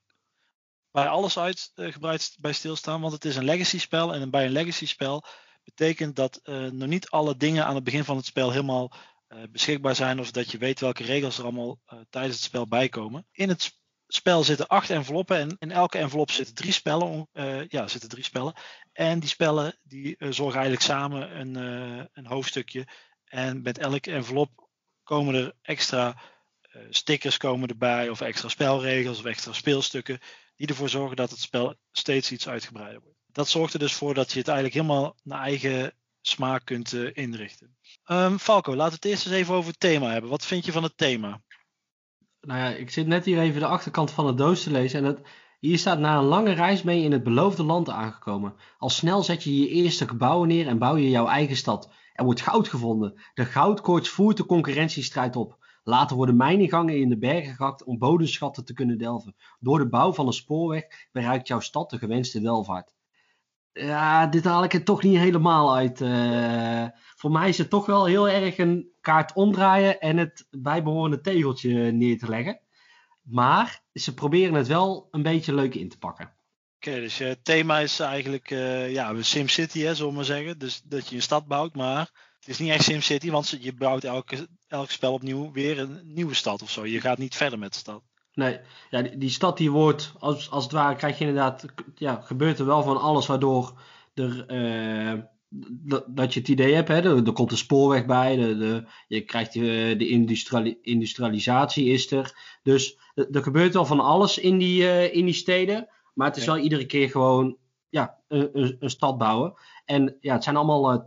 bij 0.92 1.06
alles 1.08 1.38
uitgebreid 1.38 2.36
bij 2.40 2.52
stilstaan. 2.52 3.00
Want 3.00 3.12
het 3.12 3.24
is 3.24 3.36
een 3.36 3.44
legacy 3.44 3.78
spel. 3.78 4.14
En 4.14 4.30
bij 4.30 4.44
een 4.44 4.52
legacy 4.52 4.86
spel 4.86 5.24
betekent 5.64 6.16
dat 6.16 6.40
eh, 6.42 6.66
nog 6.66 6.88
niet 6.88 7.08
alle 7.10 7.36
dingen 7.36 7.64
aan 7.66 7.74
het 7.74 7.84
begin 7.84 8.04
van 8.04 8.16
het 8.16 8.26
spel 8.26 8.50
helemaal 8.50 8.92
eh, 9.26 9.38
beschikbaar 9.50 9.94
zijn. 9.94 10.20
Of 10.20 10.30
dat 10.30 10.50
je 10.50 10.58
weet 10.58 10.80
welke 10.80 11.02
regels 11.04 11.38
er 11.38 11.44
allemaal 11.44 11.78
eh, 11.86 11.98
tijdens 12.10 12.34
het 12.36 12.44
spel 12.44 12.68
bijkomen. 12.68 13.26
In 13.32 13.48
het 13.48 13.62
sp- 13.62 13.80
spel 14.06 14.44
zitten 14.44 14.66
acht 14.66 14.90
enveloppen. 14.90 15.36
En 15.38 15.56
in 15.58 15.70
elke 15.70 15.98
envelop 15.98 16.30
zitten 16.30 16.54
drie 16.54 16.72
spellen. 16.72 17.28
eh, 17.32 17.68
ja, 17.68 17.88
zitten 17.88 18.08
drie 18.08 18.24
spellen. 18.24 18.54
En 18.92 19.20
die 19.20 19.28
spellen 19.28 19.78
die 19.82 20.16
eh, 20.16 20.28
zorgen 20.30 20.60
eigenlijk 20.60 20.82
samen 20.86 21.40
een, 21.40 21.56
eh, 21.56 22.04
een 22.12 22.26
hoofdstukje. 22.26 22.86
En 23.24 23.62
met 23.62 23.78
elke 23.78 24.12
envelop 24.12 24.68
komen 25.02 25.34
er 25.34 25.52
extra 25.62 26.22
eh, 26.60 26.82
stickers 26.90 27.36
komen 27.36 27.68
erbij, 27.68 28.08
of 28.08 28.20
extra 28.20 28.48
spelregels 28.48 29.18
of 29.18 29.24
extra 29.24 29.52
speelstukken, 29.52 30.20
die 30.56 30.66
ervoor 30.66 30.88
zorgen 30.88 31.16
dat 31.16 31.30
het 31.30 31.38
spel 31.38 31.74
steeds 31.92 32.32
iets 32.32 32.48
uitgebreider 32.48 33.00
wordt. 33.02 33.18
Dat 33.26 33.48
zorgt 33.48 33.72
er 33.72 33.78
dus 33.78 33.92
voor 33.92 34.14
dat 34.14 34.32
je 34.32 34.38
het 34.38 34.48
eigenlijk 34.48 34.76
helemaal 34.76 35.16
naar 35.22 35.40
eigen 35.40 35.94
smaak 36.20 36.64
kunt 36.64 36.92
eh, 36.92 37.10
inrichten. 37.12 37.76
Ehm, 38.04 38.36
Falco, 38.36 38.74
laten 38.74 38.90
we 38.90 38.94
het 38.94 39.04
eerst 39.04 39.26
eens 39.26 39.34
even 39.34 39.54
over 39.54 39.70
het 39.70 39.80
thema 39.80 40.10
hebben. 40.10 40.30
Wat 40.30 40.46
vind 40.46 40.64
je 40.64 40.72
van 40.72 40.82
het 40.82 40.96
thema? 40.96 41.42
Nou 42.40 42.58
ja, 42.58 42.68
ik 42.68 42.90
zit 42.90 43.06
net 43.06 43.24
hier 43.24 43.38
even 43.38 43.60
de 43.60 43.66
achterkant 43.66 44.10
van 44.10 44.26
de 44.26 44.34
doos 44.34 44.62
te 44.62 44.70
lezen. 44.70 44.98
En 44.98 45.04
het, 45.04 45.20
hier 45.60 45.78
staat 45.78 45.98
na 45.98 46.18
een 46.18 46.24
lange 46.24 46.52
reis 46.52 46.82
ben 46.82 46.98
je 46.98 47.04
in 47.04 47.12
het 47.12 47.22
beloofde 47.22 47.62
land 47.62 47.88
aangekomen. 47.88 48.54
Al 48.78 48.90
snel 48.90 49.22
zet 49.22 49.42
je 49.42 49.58
je 49.58 49.68
eerste 49.68 50.08
gebouwen 50.08 50.48
neer 50.48 50.66
en 50.66 50.78
bouw 50.78 50.96
je 50.96 51.10
jouw 51.10 51.26
eigen 51.26 51.56
stad. 51.56 51.90
Er 52.12 52.24
wordt 52.24 52.40
goud 52.40 52.68
gevonden. 52.68 53.22
De 53.34 53.44
goudkoorts 53.44 54.08
voert 54.08 54.36
de 54.36 54.46
concurrentiestrijd 54.46 55.36
op. 55.36 55.61
Later 55.84 56.16
worden 56.16 56.36
mijngangen 56.36 56.98
in 57.00 57.08
de 57.08 57.18
bergen 57.18 57.54
gehakt 57.54 57.84
om 57.84 57.98
bodemschatten 57.98 58.64
te 58.64 58.72
kunnen 58.72 58.98
delven. 58.98 59.36
Door 59.60 59.78
de 59.78 59.88
bouw 59.88 60.12
van 60.12 60.26
een 60.26 60.32
spoorweg 60.32 60.84
bereikt 61.12 61.48
jouw 61.48 61.60
stad 61.60 61.90
de 61.90 61.98
gewenste 61.98 62.40
welvaart. 62.40 62.94
Ja, 63.72 64.26
dit 64.26 64.44
haal 64.44 64.64
ik 64.64 64.72
er 64.72 64.84
toch 64.84 65.02
niet 65.02 65.18
helemaal 65.18 65.74
uit. 65.76 66.00
eh. 66.00 66.86
voor 67.16 67.30
mij 67.30 67.48
is 67.48 67.58
het 67.58 67.70
toch 67.70 67.86
wel 67.86 68.04
heel 68.04 68.28
erg 68.28 68.58
een 68.58 68.90
kaart 69.00 69.32
omdraaien 69.34 70.00
en 70.00 70.16
het 70.16 70.46
bijbehorende 70.50 71.20
tegeltje 71.20 71.92
neer 71.92 72.18
te 72.18 72.28
leggen. 72.28 72.60
Maar 73.22 73.82
ze 73.92 74.14
proberen 74.14 74.54
het 74.54 74.66
wel 74.66 75.08
een 75.10 75.22
beetje 75.22 75.54
leuk 75.54 75.74
in 75.74 75.88
te 75.88 75.98
pakken. 75.98 76.34
Oké, 76.76 77.00
dus 77.00 77.18
je 77.18 77.38
thema 77.42 77.78
is 77.78 78.00
eigenlijk 78.00 78.50
eh 78.50 78.92
ja, 78.92 79.22
SimCity, 79.22 79.78
zullen 79.78 80.06
we 80.06 80.12
maar 80.12 80.24
zeggen. 80.24 80.58
Dus 80.58 80.82
dat 80.82 81.08
je 81.08 81.16
een 81.16 81.22
stad 81.22 81.46
bouwt, 81.46 81.74
maar 81.74 82.10
het 82.38 82.48
is 82.48 82.58
niet 82.58 82.70
echt 82.70 82.84
SimCity, 82.84 83.30
want 83.30 83.48
je 83.60 83.74
bouwt 83.74 84.04
elke, 84.04 84.48
elk 84.72 84.90
spel 84.90 85.12
opnieuw 85.12 85.52
weer 85.52 85.78
een 85.78 86.00
nieuwe 86.04 86.34
stad 86.34 86.62
of 86.62 86.70
zo. 86.70 86.86
Je 86.86 87.00
gaat 87.00 87.18
niet 87.18 87.36
verder 87.36 87.58
met 87.58 87.72
de 87.72 87.78
stad. 87.78 88.02
Nee, 88.34 88.58
ja, 88.90 89.02
die, 89.02 89.16
die 89.18 89.30
stad 89.30 89.56
die 89.56 89.70
wordt, 89.70 90.12
als, 90.18 90.50
als 90.50 90.64
het 90.64 90.72
ware 90.72 90.96
krijg 90.96 91.18
je 91.18 91.24
inderdaad, 91.26 91.64
ja, 91.94 92.20
gebeurt 92.20 92.58
er 92.58 92.66
wel 92.66 92.82
van 92.82 93.00
alles 93.00 93.26
waardoor 93.26 93.80
er, 94.14 94.46
eh, 94.46 95.18
dat, 96.06 96.34
je 96.34 96.40
het 96.40 96.48
idee 96.48 96.74
hebt, 96.74 96.88
hè, 96.88 96.94
er, 96.94 97.26
er 97.26 97.32
komt 97.32 97.50
een 97.50 97.56
spoorweg 97.56 98.06
bij, 98.06 98.36
de, 98.36 98.56
de, 98.56 98.84
je 99.08 99.20
krijgt 99.20 99.52
de, 99.52 99.94
de 99.98 100.08
industriali- 100.08 100.78
industrialisatie 100.82 101.86
is 101.86 102.10
er. 102.10 102.58
Dus 102.62 102.98
er, 103.14 103.30
er 103.30 103.42
gebeurt 103.42 103.74
wel 103.74 103.86
van 103.86 104.00
alles 104.00 104.38
in 104.38 104.58
die, 104.58 104.88
eh, 104.88 105.14
in 105.14 105.24
die 105.24 105.34
steden, 105.34 105.88
maar 106.14 106.26
het 106.26 106.36
is 106.36 106.44
Ja. 106.44 106.52
wel 106.52 106.62
iedere 106.62 106.86
keer 106.86 107.10
gewoon 107.10 107.56
ja, 107.88 108.18
een, 108.28 108.50
een, 108.52 108.76
een 108.80 108.90
stad 108.90 109.18
bouwen. 109.18 109.54
En 109.84 110.16
ja, 110.20 110.34
het 110.34 110.44
zijn 110.44 110.56
allemaal 110.56 110.92
eh, 110.92 111.00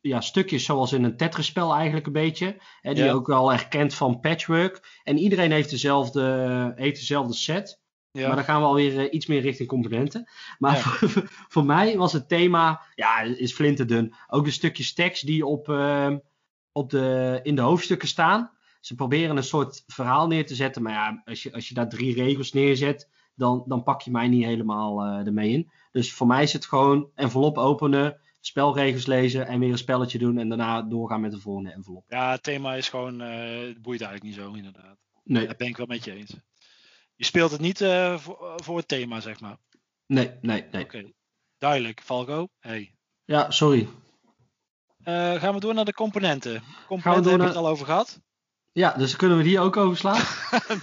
ja, 0.00 0.20
stukjes 0.20 0.64
zoals 0.64 0.92
in 0.92 1.04
een 1.04 1.16
Tetris-spel 1.16 1.74
eigenlijk 1.74 2.06
een 2.06 2.12
beetje. 2.12 2.60
Hè, 2.80 2.94
die 2.94 3.02
Ja. 3.02 3.08
je 3.08 3.14
ook 3.16 3.26
wel 3.26 3.50
herkent 3.50 3.94
van 3.94 4.20
patchwork. 4.20 5.00
En 5.04 5.18
iedereen 5.18 5.52
heeft 5.52 5.70
dezelfde, 5.70 6.72
heeft 6.76 6.98
dezelfde 6.98 7.34
set. 7.34 7.80
Ja, 8.12 8.26
Maar 8.26 8.36
dan 8.36 8.44
gaan 8.44 8.60
we 8.60 8.66
alweer 8.66 8.98
eh, 8.98 9.12
iets 9.14 9.26
meer 9.26 9.40
richting 9.40 9.68
componenten. 9.68 10.28
Maar 10.58 10.76
Ja. 10.76 10.80
voor, 11.08 11.22
voor 11.48 11.64
mij 11.64 11.96
was 11.96 12.12
het 12.12 12.28
thema, 12.28 12.80
ja, 12.94 13.20
is 13.20 13.52
flinterdun. 13.52 14.14
Ook 14.28 14.44
de 14.44 14.50
stukjes 14.50 14.92
tekst 14.94 15.26
die 15.26 15.46
op, 15.46 15.68
ehm, 15.68 16.18
op 16.72 16.90
de, 16.90 17.40
in 17.42 17.54
de 17.54 17.62
hoofdstukken 17.62 18.08
staan. 18.08 18.50
Ze 18.80 18.94
proberen 18.94 19.36
een 19.36 19.42
soort 19.42 19.84
verhaal 19.86 20.26
neer 20.26 20.46
te 20.46 20.54
zetten. 20.54 20.82
Maar 20.82 20.92
ja, 20.92 21.22
als 21.24 21.42
je, 21.42 21.52
als 21.52 21.68
je 21.68 21.74
daar 21.74 21.88
drie 21.88 22.14
regels 22.14 22.52
neerzet, 22.52 23.08
dan, 23.34 23.64
dan 23.66 23.82
pak 23.82 24.00
je 24.02 24.10
mij 24.10 24.28
niet 24.28 24.44
helemaal 24.44 25.02
eh, 25.04 25.26
ermee 25.26 25.50
in. 25.50 25.70
Dus 25.92 26.12
voor 26.12 26.26
mij 26.26 26.42
is 26.42 26.52
het 26.52 26.66
gewoon 26.66 27.10
envelop 27.14 27.58
openen, 27.58 28.20
spelregels 28.40 29.06
lezen 29.06 29.46
en 29.46 29.58
weer 29.60 29.70
een 29.70 29.78
spelletje 29.78 30.18
doen. 30.18 30.38
En 30.38 30.48
daarna 30.48 30.82
doorgaan 30.82 31.20
met 31.20 31.30
de 31.30 31.40
volgende 31.40 31.70
envelop. 31.72 32.04
ja 32.08 32.30
het 32.30 32.42
thema 32.42 32.74
is 32.74 32.88
gewoon, 32.88 33.20
eh, 33.20 33.60
het 33.68 33.82
boeit 33.82 34.00
eigenlijk 34.00 34.22
niet 34.22 34.44
zo 34.46 34.52
inderdaad. 34.52 34.96
Nee, 35.24 35.46
Daar 35.46 35.56
ben 35.56 35.66
ik 35.68 35.76
wel 35.76 35.86
met 35.86 36.04
je 36.04 36.12
eens. 36.12 36.34
Je 37.14 37.24
speelt 37.24 37.50
het 37.50 37.60
niet 37.60 37.80
eh, 37.80 38.18
voor, 38.18 38.52
voor 38.62 38.76
het 38.76 38.88
thema, 38.88 39.20
zeg 39.20 39.40
maar. 39.40 39.56
nee, 40.06 40.30
nee, 40.40 40.64
nee. 40.70 40.84
Oké, 40.84 41.12
duidelijk. 41.58 42.00
Falco, 42.04 42.48
hey. 42.58 42.94
Ja, 43.24 43.50
sorry. 43.50 43.88
Eh, 45.02 45.34
gaan 45.34 45.54
we 45.54 45.60
door 45.60 45.74
naar 45.74 45.84
de 45.84 45.94
componenten. 45.94 46.62
Componenten 46.86 47.22
door 47.22 47.32
heb 47.32 47.40
je 47.40 47.46
naar- 47.46 47.56
het 47.56 47.64
al 47.64 47.68
over 47.68 47.86
gehad. 47.86 48.20
Ja, 48.72 48.92
dus 48.92 49.16
kunnen 49.16 49.36
we 49.38 49.42
die 49.42 49.60
ook 49.60 49.76
overslaan? 49.76 50.22
Wat 50.50 50.82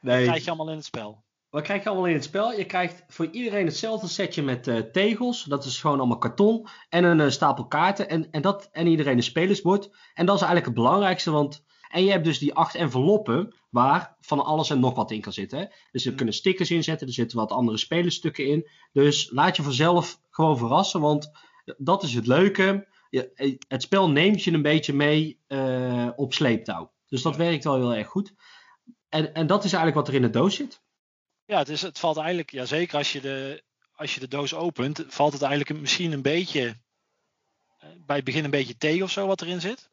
krijg 0.00 0.44
je 0.44 0.48
allemaal 0.50 0.68
in 0.70 0.76
het 0.76 0.84
spel? 0.84 1.24
Wat 1.54 1.62
krijg 1.62 1.82
je 1.82 1.88
allemaal 1.88 2.06
in 2.08 2.14
het 2.14 2.24
spel? 2.24 2.52
Je 2.52 2.64
krijgt 2.66 3.04
voor 3.08 3.26
iedereen 3.30 3.66
hetzelfde 3.66 4.08
setje 4.08 4.42
met 4.42 4.68
eh, 4.68 4.78
tegels. 4.78 5.44
Dat 5.44 5.64
is 5.64 5.80
gewoon 5.80 5.98
allemaal 5.98 6.18
karton. 6.18 6.66
En 6.88 7.04
een 7.04 7.20
eh, 7.20 7.28
stapel 7.30 7.66
kaarten. 7.66 8.08
En, 8.08 8.30
en, 8.30 8.42
dat, 8.42 8.68
en 8.72 8.86
iedereen 8.86 9.16
een 9.16 9.22
spelersbord. 9.22 9.90
En 10.14 10.26
dat 10.26 10.34
is 10.34 10.42
eigenlijk 10.42 10.64
het 10.64 10.74
belangrijkste. 10.74 11.30
Want, 11.30 11.64
en 11.90 12.04
je 12.04 12.10
hebt 12.10 12.24
dus 12.24 12.38
die 12.38 12.54
acht 12.54 12.74
enveloppen. 12.74 13.54
Waar 13.70 14.16
van 14.20 14.44
alles 14.44 14.70
en 14.70 14.80
nog 14.80 14.94
wat 14.94 15.10
in 15.10 15.20
kan 15.20 15.32
zitten. 15.32 15.58
Hè? 15.58 15.64
Dus 15.90 16.02
er 16.02 16.06
Hmm. 16.08 16.16
kunnen 16.16 16.34
stickers 16.34 16.70
in 16.70 16.84
zetten. 16.84 17.06
Er 17.06 17.12
zitten 17.12 17.38
wat 17.38 17.52
andere 17.52 17.78
spelerstukken 17.78 18.46
in. 18.46 18.68
Dus 18.92 19.30
laat 19.30 19.56
je 19.56 19.62
vanzelf 19.62 20.20
gewoon 20.30 20.58
verrassen. 20.58 21.00
Want 21.00 21.30
dat 21.76 22.02
is 22.02 22.14
het 22.14 22.26
leuke. 22.26 22.86
Je- 23.10 23.58
het 23.68 23.82
spel 23.82 24.10
neemt 24.10 24.42
je 24.42 24.52
een 24.52 24.62
beetje 24.62 24.92
mee 24.92 25.40
eh, 25.46 26.08
op 26.16 26.32
sleeptouw. 26.32 26.92
Dus 27.08 27.22
dat 27.22 27.32
Ja. 27.32 27.38
werkt 27.38 27.64
wel 27.64 27.76
heel 27.76 27.94
erg 27.94 28.08
goed. 28.08 28.34
En, 29.08 29.34
en 29.34 29.46
dat 29.46 29.64
is 29.64 29.72
eigenlijk 29.72 30.06
wat 30.06 30.08
er 30.08 30.22
in 30.22 30.32
de 30.32 30.38
doos 30.38 30.54
zit. 30.54 30.82
Ja, 31.46 31.58
het, 31.58 31.68
is, 31.68 31.82
het 31.82 31.98
valt 31.98 32.16
eigenlijk, 32.16 32.50
ja, 32.50 32.64
zeker 32.64 32.98
als 32.98 33.12
je, 33.12 33.20
de, 33.20 33.62
als 33.94 34.14
je 34.14 34.20
de 34.20 34.28
doos 34.28 34.54
opent, 34.54 35.04
valt 35.08 35.32
het 35.32 35.42
eigenlijk 35.42 35.80
misschien 35.80 36.12
een 36.12 36.22
beetje, 36.22 36.74
eh, 37.78 37.88
bij 38.06 38.16
het 38.16 38.24
begin 38.24 38.44
een 38.44 38.50
beetje 38.50 38.76
tegen 38.76 39.02
of 39.02 39.10
zo 39.10 39.26
wat 39.26 39.42
erin 39.42 39.60
zit. 39.60 39.90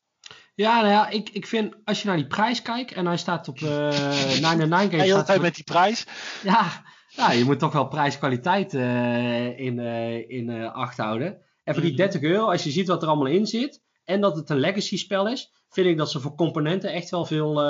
Ja, 0.56 0.76
nou 0.82 0.88
ja, 0.94 1.10
ik, 1.10 1.30
ik 1.30 1.48
vind 1.48 1.76
als 1.84 2.02
je 2.02 2.08
naar 2.08 2.18
die 2.18 2.28
prijs 2.28 2.62
kijkt 2.62 2.92
en 2.94 3.06
hij 3.06 3.18
staat 3.18 3.48
op 3.48 3.58
eh 3.62 3.68
99 3.70 4.42
Ja, 4.42 4.78
Games. 4.90 4.92
heel 5.04 5.08
staat 5.14 5.26
tijd 5.26 5.38
er- 5.38 5.44
met 5.44 5.56
die 5.56 5.64
prijs. 5.64 6.06
ja, 6.44 6.84
ja, 7.10 7.32
je 7.32 7.44
moet 7.44 7.60
toch 7.60 7.74
wel 7.74 7.88
prijs-kwaliteit 7.88 8.74
eh, 8.74 9.60
in, 9.60 9.80
eh, 9.80 10.30
in 10.30 10.50
acht 10.72 10.98
houden. 10.98 11.42
En 11.64 11.74
voor 11.74 11.84
die 11.84 11.92
Mhm. 11.92 12.02
30 12.02 12.22
euro, 12.22 12.50
als 12.52 12.64
je 12.64 12.72
ziet 12.72 12.88
wat 12.88 13.02
er 13.02 13.08
allemaal 13.08 13.28
in 13.28 13.48
zit 13.48 13.82
en 14.04 14.22
dat 14.22 14.36
het 14.36 14.50
een 14.50 14.60
legacy 14.60 14.98
spel 14.98 15.28
is, 15.28 15.52
vind 15.70 15.88
ik 15.88 15.98
dat 15.98 16.12
ze 16.12 16.20
voor 16.20 16.36
componenten 16.36 16.92
echt 16.94 17.10
wel 17.10 17.26
veel, 17.26 17.62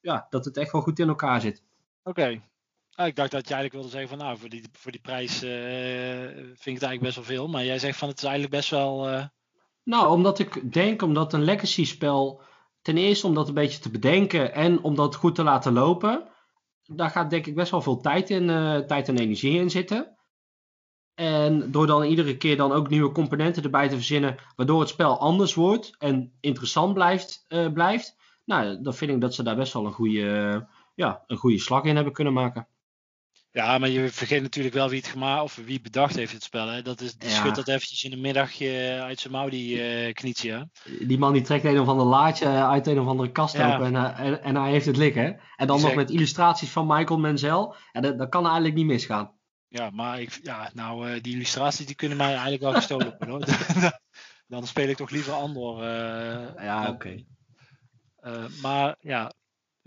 ja, 0.00 0.26
dat 0.30 0.44
het 0.44 0.56
echt 0.56 0.72
wel 0.72 0.80
goed 0.80 0.98
in 0.98 1.08
elkaar 1.08 1.40
zit. 1.40 1.62
Oké. 2.08 2.42
Ah, 2.94 3.06
ik 3.06 3.16
dacht 3.16 3.30
dat 3.30 3.48
je 3.48 3.54
eigenlijk 3.54 3.72
wilde 3.72 3.88
zeggen 3.88 4.08
van 4.08 4.18
nou, 4.18 4.38
voor 4.38 4.48
die, 4.48 4.68
voor 4.72 4.92
die 4.92 5.00
prijs 5.00 5.42
eh, 5.42 6.36
vind 6.36 6.66
ik 6.66 6.74
het 6.74 6.82
eigenlijk 6.82 7.00
best 7.00 7.14
wel 7.16 7.24
veel. 7.24 7.48
Maar 7.48 7.64
jij 7.64 7.78
zegt 7.78 7.98
van 7.98 8.08
het 8.08 8.16
is 8.16 8.24
eigenlijk 8.24 8.54
best 8.54 8.70
wel... 8.70 9.08
eh, 9.08 9.24
Nou, 9.82 10.10
omdat 10.10 10.38
ik 10.38 10.72
denk, 10.72 11.02
omdat 11.02 11.32
een 11.32 11.44
legacy 11.44 11.84
spel, 11.84 12.42
ten 12.82 12.96
eerste 12.96 13.26
om 13.26 13.34
dat 13.34 13.48
een 13.48 13.54
beetje 13.54 13.80
te 13.80 13.90
bedenken 13.90 14.54
en 14.54 14.82
om 14.82 14.94
dat 14.94 15.14
goed 15.14 15.34
te 15.34 15.42
laten 15.42 15.72
lopen, 15.72 16.28
daar 16.82 17.10
gaat 17.10 17.30
denk 17.30 17.46
ik 17.46 17.54
best 17.54 17.70
wel 17.70 17.82
veel 17.82 18.00
tijd, 18.00 18.30
in, 18.30 18.50
eh, 18.50 18.78
tijd 18.78 19.08
en 19.08 19.18
energie 19.18 19.58
in 19.58 19.70
zitten. 19.70 20.16
En 21.14 21.70
door 21.70 21.86
dan 21.86 22.02
iedere 22.02 22.36
keer 22.36 22.56
dan 22.56 22.72
ook 22.72 22.88
nieuwe 22.88 23.12
componenten 23.12 23.62
erbij 23.62 23.88
te 23.88 23.94
verzinnen, 23.94 24.36
waardoor 24.56 24.80
het 24.80 24.88
spel 24.88 25.18
anders 25.18 25.54
wordt 25.54 25.96
en 25.98 26.36
interessant 26.40 26.94
blijft, 26.94 27.46
blijft 27.72 28.16
nou, 28.48 28.82
dan 28.82 28.94
vind 28.94 29.10
ik 29.10 29.20
dat 29.20 29.34
ze 29.34 29.42
daar 29.42 29.56
best 29.56 29.72
wel 29.72 29.86
een 29.86 29.92
goede, 29.92 30.68
ja, 30.98 31.22
een 31.26 31.36
goede 31.36 31.58
slag 31.58 31.84
in 31.84 31.94
hebben 31.94 32.12
kunnen 32.12 32.32
maken. 32.32 32.66
Ja, 33.50 33.78
maar 33.78 33.88
je 33.88 34.08
vergeet 34.08 34.42
natuurlijk 34.42 34.74
wel 34.74 34.88
wie 34.88 34.98
het 34.98 35.08
gemaakt 35.08 35.42
of 35.42 35.54
wie 35.56 35.80
bedacht 35.80 36.16
heeft 36.16 36.32
het 36.32 36.42
spel. 36.42 36.66
Hè? 36.66 36.82
Dat 36.82 37.00
is, 37.00 37.14
die 37.16 37.28
Ja. 37.28 37.34
schudt 37.34 37.56
dat 37.56 37.68
eventjes 37.68 38.04
in 38.04 38.12
een 38.12 38.20
middagje 38.20 38.98
uit 39.02 39.20
zijn 39.20 39.32
mouw, 39.32 39.48
die 39.48 39.82
eh 39.82 40.12
knietje. 40.14 40.52
hè. 40.84 41.06
Die 41.06 41.18
man 41.18 41.32
die 41.32 41.42
trekt 41.42 41.64
een 41.64 41.80
of 41.80 41.88
ander 41.88 42.06
laadje 42.06 42.46
uit 42.48 42.86
een 42.86 43.00
of 43.00 43.06
andere 43.06 43.30
kast 43.32 43.56
Ja. 43.56 43.72
open 43.74 43.86
en, 43.86 43.94
hij- 43.94 44.14
en, 44.14 44.42
en 44.42 44.56
hij 44.56 44.70
heeft 44.70 44.86
het 44.86 44.96
liggen. 44.96 45.22
hè. 45.22 45.32
En 45.56 45.66
dan 45.66 45.80
nog 45.80 45.94
met 45.94 46.10
illustraties 46.10 46.70
van 46.70 46.86
Michael 46.86 47.18
Menzel. 47.18 47.74
Ja, 47.92 48.00
dat, 48.00 48.18
dat 48.18 48.28
kan 48.28 48.44
eigenlijk 48.44 48.74
niet 48.74 48.86
misgaan. 48.86 49.32
Ja, 49.68 49.90
maar 49.90 50.20
ik, 50.20 50.38
ja, 50.42 50.70
nou, 50.74 51.10
eh, 51.10 51.22
die 51.22 51.34
illustraties 51.34 51.86
die 51.86 51.94
kunnen 51.96 52.16
mij 52.18 52.32
eigenlijk 52.32 52.62
wel 52.62 52.72
gestolen 52.72 53.16
worden. 53.18 53.54
Hoor. 53.54 53.98
Dan 54.46 54.66
speel 54.66 54.88
ik 54.88 54.96
toch 54.96 55.10
liever 55.10 55.32
Andor. 55.32 55.82
eh, 55.82 56.64
Ja, 56.64 56.88
oké. 56.88 57.24
eh, 58.16 58.44
maar 58.62 58.96
ja, 59.00 59.32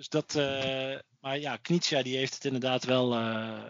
dus 0.02 0.10
dat. 0.10 0.36
eh, 0.36 1.00
maar 1.20 1.40
ja, 1.40 1.58
Knizia 1.58 2.02
die 2.04 2.18
heeft 2.18 2.34
het 2.34 2.46
inderdaad 2.46 2.84
wel. 2.84 3.14
eh, 3.14 3.64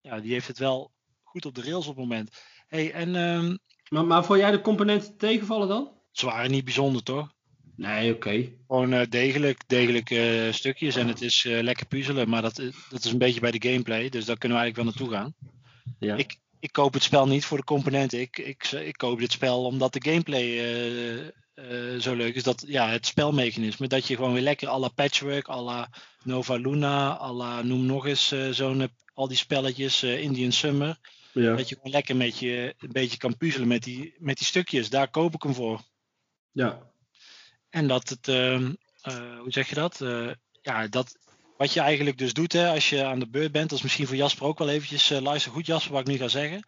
ja, 0.00 0.20
die 0.20 0.32
heeft 0.32 0.46
het 0.46 0.58
wel 0.58 0.92
goed 1.22 1.46
op 1.46 1.54
de 1.54 1.62
rails 1.62 1.86
op 1.86 1.96
het 1.96 2.04
moment. 2.08 2.30
Hey, 2.66 2.92
en 2.92 3.16
ehm, 3.16 3.56
Maar, 3.88 4.04
maar 4.04 4.24
vond 4.24 4.38
jij 4.38 4.50
de 4.50 4.60
componenten 4.60 5.16
tegenvallen 5.16 5.68
dan? 5.68 5.90
ze 6.10 6.26
waren 6.26 6.50
niet 6.50 6.64
bijzonder, 6.64 7.02
toch? 7.02 7.32
Nee, 7.76 8.14
oké. 8.14 8.52
Gewoon 8.66 8.92
eh, 8.92 9.06
degelijk, 9.08 9.62
degelijk 9.66 10.08
stukjes 10.54 10.96
en 10.96 11.08
het 11.08 11.20
is 11.20 11.42
lekker 11.44 11.86
puzzelen, 11.86 12.28
maar 12.28 12.42
dat, 12.42 12.58
is- 12.58 12.86
dat 12.90 13.04
is 13.04 13.12
een 13.12 13.18
beetje 13.18 13.40
bij 13.40 13.50
de 13.50 13.68
gameplay, 13.68 14.08
dus 14.08 14.24
daar 14.24 14.38
kunnen 14.38 14.58
we 14.58 14.64
eigenlijk 14.64 14.76
wel 14.76 15.06
naartoe 15.06 15.10
gaan. 15.18 15.34
Ja. 15.98 16.16
Ik, 16.16 16.36
ik 16.60 16.72
koop 16.72 16.92
het 16.92 17.02
spel 17.02 17.26
niet 17.26 17.44
voor 17.44 17.58
de 17.58 17.64
componenten, 17.64 18.20
ik, 18.20 18.38
ik, 18.38 18.64
ik 18.70 18.96
koop 18.96 19.18
dit 19.18 19.32
spel 19.32 19.64
omdat 19.64 19.92
de 19.92 20.10
gameplay 20.10 20.58
eh, 21.54 21.96
zo 22.00 22.14
leuk 22.14 22.34
is. 22.34 22.42
Dat, 22.42 22.64
ja, 22.66 22.88
het 22.88 23.06
spelmechanisme, 23.06 23.86
dat 23.88 24.06
je 24.06 24.16
gewoon 24.16 24.32
weer 24.32 24.42
lekker 24.42 24.68
à 24.68 24.78
la 24.78 24.88
Patchwork, 24.88 25.48
à 25.48 25.62
la 25.62 25.88
Nova 26.24 26.56
Luna, 26.56 27.18
à 27.18 27.32
la 27.32 27.62
noem 27.62 27.86
nog 27.86 28.06
eens 28.06 28.32
eh, 28.32 28.48
zo'n, 28.50 28.80
eh, 28.80 28.88
al 29.14 29.28
die 29.28 29.36
spelletjes, 29.36 30.02
Indian 30.02 30.52
Summer, 30.52 30.98
ja. 31.32 31.56
dat 31.56 31.68
je 31.68 31.74
gewoon 31.74 31.92
lekker 31.92 32.16
met 32.16 32.38
je, 32.38 32.74
een 32.78 32.92
beetje 32.92 33.18
kan 33.18 33.36
puzzelen 33.36 33.68
met 33.68 33.82
die, 33.82 34.14
met 34.18 34.38
die 34.38 34.46
stukjes, 34.46 34.90
daar 34.90 35.10
koop 35.10 35.34
ik 35.34 35.42
hem 35.42 35.54
voor. 35.54 35.80
ja. 36.52 36.90
En 37.70 37.88
dat 37.88 38.08
het, 38.08 38.28
ehm, 38.28 38.72
eh, 39.02 39.38
hoe 39.38 39.52
zeg 39.52 39.68
je 39.68 39.74
dat? 39.74 39.98
Ja, 40.62 40.86
dat 40.86 41.16
wat 41.56 41.72
je 41.72 41.80
eigenlijk 41.80 42.18
dus 42.18 42.32
doet 42.32 42.52
hè, 42.52 42.68
als 42.70 42.88
je 42.88 43.04
aan 43.04 43.18
de 43.18 43.28
beurt 43.28 43.52
bent, 43.52 43.68
dat 43.68 43.78
is 43.78 43.84
misschien 43.84 44.06
voor 44.06 44.16
Jasper 44.16 44.46
ook 44.46 44.58
wel 44.58 44.68
eventjes, 44.68 45.08
luister 45.08 45.52
goed 45.52 45.66
Jasper, 45.66 45.92
wat 45.92 46.00
ik 46.00 46.06
nu 46.06 46.16
ga 46.16 46.28
zeggen. 46.28 46.62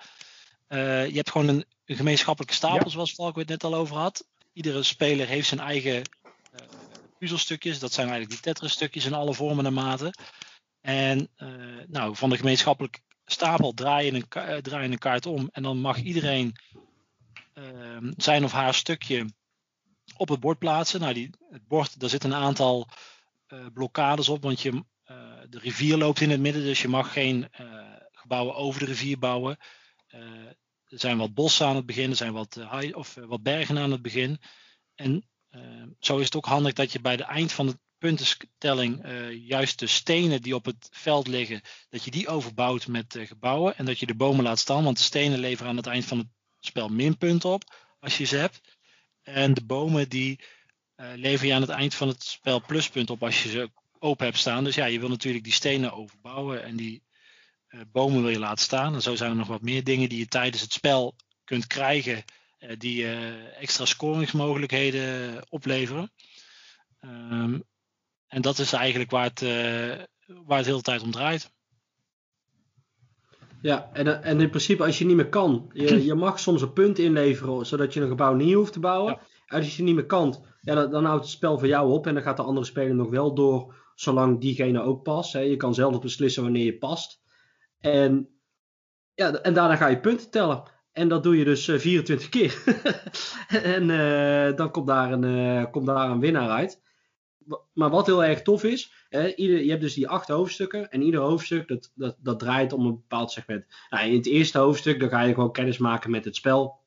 Je 0.68 1.10
hebt 1.14 1.30
gewoon 1.30 1.48
een, 1.48 1.64
een 1.84 1.96
gemeenschappelijke 1.96 2.54
stapel, 2.54 2.84
Ja. 2.84 2.90
zoals 2.90 3.14
Valk 3.14 3.36
het 3.36 3.48
net 3.48 3.64
al 3.64 3.74
over 3.74 3.96
had. 3.96 4.26
Iedere 4.54 4.82
speler 4.82 5.26
heeft 5.26 5.48
zijn 5.48 5.60
eigen 5.60 6.02
eh, 6.02 6.66
puzzelstukjes. 7.18 7.78
Dat 7.78 7.92
zijn 7.92 8.08
eigenlijk 8.08 8.34
die 8.34 8.52
Tetris 8.52 8.72
stukjes 8.72 9.04
in 9.04 9.14
alle 9.14 9.34
vormen 9.34 9.66
en 9.66 9.72
maten. 9.72 10.18
En 10.80 11.28
eh, 11.36 11.48
nou, 11.86 12.16
van 12.16 12.30
de 12.30 12.36
gemeenschappelijke 12.36 13.00
stapel 13.26 13.72
draai 13.72 14.12
je, 14.12 14.24
eh, 14.28 14.82
een 14.82 14.98
kaart 14.98 15.26
om. 15.26 15.48
En 15.52 15.62
dan 15.62 15.78
mag 15.78 16.02
iedereen 16.02 16.52
ehm, 17.54 18.12
zijn 18.16 18.44
of 18.44 18.52
haar 18.52 18.74
stukje 18.74 19.26
op 20.16 20.28
het 20.28 20.40
bord 20.40 20.58
plaatsen. 20.58 21.00
Nou, 21.00 21.14
die, 21.14 21.30
het 21.50 21.66
bord, 21.66 22.00
daar 22.00 22.08
zitten 22.08 22.30
een 22.30 22.42
aantal 22.42 22.88
blokkades 23.72 24.28
op, 24.28 24.42
want 24.42 24.60
je, 24.60 24.84
de 25.48 25.58
rivier 25.58 25.96
loopt 25.96 26.20
in 26.20 26.30
het 26.30 26.40
midden, 26.40 26.62
dus 26.62 26.82
je 26.82 26.88
mag 26.88 27.12
geen 27.12 27.48
gebouwen 28.12 28.54
over 28.54 28.80
de 28.80 28.86
rivier 28.86 29.18
bouwen. 29.18 29.58
Er 30.94 31.00
zijn 31.00 31.18
wat 31.18 31.34
bossen 31.34 31.66
aan 31.66 31.76
het 31.76 31.86
begin, 31.86 32.10
er 32.10 32.16
zijn 32.16 32.32
wat, 32.32 32.56
eh, 32.56 32.70
hei- 32.70 32.92
of, 32.92 33.16
eh, 33.16 33.24
wat 33.24 33.42
bergen 33.42 33.78
aan 33.78 33.92
het 33.92 34.02
begin. 34.02 34.38
En 34.94 35.28
eh, 35.50 35.60
zo 36.00 36.18
is 36.18 36.24
het 36.24 36.36
ook 36.36 36.46
handig 36.46 36.72
dat 36.72 36.92
je 36.92 37.00
bij 37.00 37.16
de 37.16 37.24
eind 37.24 37.52
van 37.52 37.66
de 37.66 37.78
puntentelling 37.98 39.02
eh, 39.02 39.46
juist 39.48 39.78
de 39.78 39.86
stenen 39.86 40.42
die 40.42 40.54
op 40.54 40.64
het 40.64 40.88
veld 40.90 41.26
liggen, 41.26 41.60
dat 41.88 42.04
je 42.04 42.10
die 42.10 42.28
overbouwt 42.28 42.86
met 42.86 43.14
eh, 43.14 43.26
gebouwen 43.26 43.76
en 43.76 43.84
dat 43.84 43.98
je 43.98 44.06
de 44.06 44.14
bomen 44.14 44.44
laat 44.44 44.58
staan, 44.58 44.84
want 44.84 44.96
de 44.96 45.02
stenen 45.02 45.38
leveren 45.38 45.70
aan 45.70 45.76
het 45.76 45.86
eind 45.86 46.04
van 46.04 46.18
het 46.18 46.26
spel 46.60 46.88
minpunten 46.88 47.50
op 47.50 47.74
als 48.00 48.18
je 48.18 48.24
ze 48.24 48.36
hebt. 48.36 48.60
En 49.22 49.54
de 49.54 49.64
bomen 49.64 50.08
die 50.08 50.40
eh 50.94 51.12
lever 51.14 51.46
je 51.46 51.54
aan 51.54 51.60
het 51.60 51.70
eind 51.70 51.94
van 51.94 52.08
het 52.08 52.24
spel 52.24 52.60
pluspunten 52.66 53.14
op 53.14 53.22
als 53.22 53.42
je 53.42 53.48
ze 53.48 53.70
open 53.98 54.26
hebt 54.26 54.38
staan. 54.38 54.64
Dus 54.64 54.74
ja, 54.74 54.84
je 54.84 55.00
wil 55.00 55.08
natuurlijk 55.08 55.44
die 55.44 55.52
stenen 55.52 55.92
overbouwen 55.92 56.62
en 56.62 56.76
die 56.76 57.02
eh, 57.10 57.13
bomen 57.92 58.22
wil 58.22 58.30
je 58.30 58.38
laten 58.38 58.64
staan. 58.64 58.94
En 58.94 59.02
zo 59.02 59.14
zijn 59.14 59.30
er 59.30 59.36
nog 59.36 59.46
wat 59.46 59.62
meer 59.62 59.84
dingen 59.84 60.08
die 60.08 60.18
je 60.18 60.26
tijdens 60.26 60.62
het 60.62 60.72
spel 60.72 61.14
kunt 61.44 61.66
krijgen 61.66 62.24
eh, 62.58 62.78
die 62.78 63.04
eh, 63.04 63.60
extra 63.60 63.84
scoringsmogelijkheden 63.84 65.42
opleveren. 65.48 66.10
Ehm, 67.00 67.58
en 68.28 68.42
dat 68.42 68.58
is 68.58 68.72
eigenlijk 68.72 69.10
waar 69.10 69.24
het, 69.24 69.42
eh, 69.42 70.04
waar 70.26 70.56
het 70.56 70.64
de 70.64 70.70
hele 70.70 70.82
tijd 70.82 71.02
om 71.02 71.10
draait. 71.10 71.52
Ja, 73.62 73.90
en, 73.92 74.06
eh, 74.06 74.30
en 74.30 74.40
in 74.40 74.50
principe 74.50 74.84
als 74.84 74.98
je 74.98 75.04
niet 75.04 75.16
meer 75.16 75.28
kan, 75.28 75.70
je, 75.72 76.04
je 76.04 76.14
mag 76.14 76.40
soms 76.40 76.62
een 76.62 76.72
punt 76.72 76.98
inleveren 76.98 77.66
zodat 77.66 77.94
je 77.94 78.00
een 78.00 78.08
gebouw 78.08 78.34
niet 78.34 78.54
hoeft 78.54 78.72
te 78.72 78.80
bouwen. 78.80 79.18
Als 79.46 79.76
je 79.76 79.82
niet 79.82 79.94
meer 79.94 80.06
kan, 80.06 80.44
ja, 80.60 80.74
dan, 80.74 80.90
dan 80.90 81.04
houdt 81.04 81.22
het 81.22 81.32
spel 81.32 81.58
voor 81.58 81.68
jou 81.68 81.92
op 81.92 82.06
en 82.06 82.14
dan 82.14 82.22
gaat 82.22 82.36
de 82.36 82.42
andere 82.42 82.66
speler 82.66 82.94
nog 82.94 83.10
wel 83.10 83.34
door 83.34 83.74
zolang 83.94 84.40
diegene 84.40 84.82
ook 84.82 85.02
past. 85.02 85.32
Hè. 85.32 85.40
Je 85.40 85.56
kan 85.56 85.74
zelf 85.74 86.00
beslissen 86.00 86.42
wanneer 86.42 86.64
je 86.64 86.78
past. 86.78 87.22
En, 87.84 88.28
ja, 89.14 89.32
en 89.32 89.54
daarna 89.54 89.76
ga 89.76 89.86
je 89.86 90.00
punten 90.00 90.30
tellen. 90.30 90.62
En 90.92 91.08
dat 91.08 91.22
doe 91.22 91.38
je 91.38 91.44
dus 91.44 91.68
eh, 91.68 91.78
24 91.78 92.28
keer. 92.28 92.62
en 93.76 93.90
eh, 93.90 94.56
dan 94.56 94.70
komt 94.70 94.86
daar, 94.86 95.12
een, 95.12 95.24
eh, 95.24 95.70
komt 95.70 95.86
daar 95.86 96.10
een 96.10 96.20
winnaar 96.20 96.48
uit. 96.48 96.82
Maar 97.72 97.90
wat 97.90 98.06
heel 98.06 98.24
erg 98.24 98.42
tof 98.42 98.64
is, 98.64 98.92
hè, 99.08 99.34
ieder, 99.34 99.62
je 99.62 99.70
hebt 99.70 99.82
dus 99.82 99.94
die 99.94 100.08
acht 100.08 100.28
hoofdstukken. 100.28 100.90
En 100.90 101.02
ieder 101.02 101.20
hoofdstuk 101.20 101.68
dat, 101.68 101.92
dat, 101.94 102.16
dat 102.20 102.38
draait 102.38 102.72
om 102.72 102.86
een 102.86 102.94
bepaald 102.94 103.30
segment. 103.30 103.64
Nou, 103.90 104.08
in 104.08 104.16
het 104.16 104.26
eerste 104.26 104.58
hoofdstuk 104.58 105.00
dan 105.00 105.08
ga 105.08 105.22
je 105.22 105.34
gewoon 105.34 105.52
kennis 105.52 105.78
maken 105.78 106.10
met 106.10 106.24
het 106.24 106.36
spel. 106.36 106.80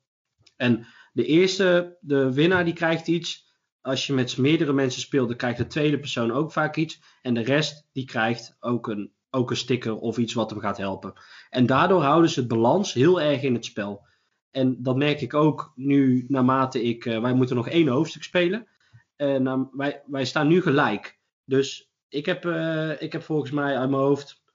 En 0.56 0.88
de 1.14 1.26
eerste, 1.26 1.98
de 2.02 2.34
winnaar, 2.34 2.66
die 2.66 2.74
krijgt 2.74 3.08
iets. 3.08 3.46
Als 3.82 4.08
je 4.08 4.14
met 4.14 4.38
meerdere 4.38 4.74
mensen 4.74 5.02
speelt, 5.02 5.28
dan 5.28 5.38
krijgt 5.38 5.58
de 5.58 5.68
tweede 5.68 6.00
persoon 6.00 6.32
ook 6.32 6.52
vaak 6.52 6.76
iets. 6.76 7.02
En 7.22 7.34
de 7.34 7.44
rest, 7.44 7.88
die 7.92 8.06
krijgt 8.06 8.58
ook 8.60 8.88
een, 8.88 9.12
ook 9.30 9.50
een 9.50 9.58
sticker 9.58 9.98
of 9.98 10.18
iets 10.18 10.34
wat 10.34 10.50
hem 10.50 10.60
gaat 10.60 10.78
helpen. 10.78 11.14
En 11.50 11.66
daardoor 11.66 12.02
houden 12.02 12.30
ze 12.30 12.40
het 12.40 12.48
balans 12.50 12.94
heel 12.94 13.22
erg 13.22 13.42
in 13.42 13.54
het 13.54 13.66
spel. 13.66 14.06
En 14.52 14.84
dat 14.84 14.96
merk 14.96 15.22
ik 15.22 15.34
ook 15.34 15.72
nu, 15.76 16.26
naarmate 16.28 16.84
ik... 16.84 17.06
eh, 17.06 17.22
wij 17.22 17.34
moeten 17.34 17.56
nog 17.56 17.68
één 17.68 17.88
hoofdstuk 17.88 18.24
spelen. 18.24 18.68
En 19.16 19.44
nou, 19.44 19.68
wij, 19.72 20.02
wij 20.06 20.26
staan 20.26 20.48
nu 20.48 20.62
gelijk. 20.62 21.20
Dus 21.44 21.92
ik 22.10 22.26
heb, 22.26 22.46
eh, 22.46 23.02
ik 23.02 23.12
heb 23.12 23.24
volgens 23.24 23.52
mij 23.52 23.78
uit 23.78 23.90
mijn 23.90 24.02
hoofd 24.02 24.46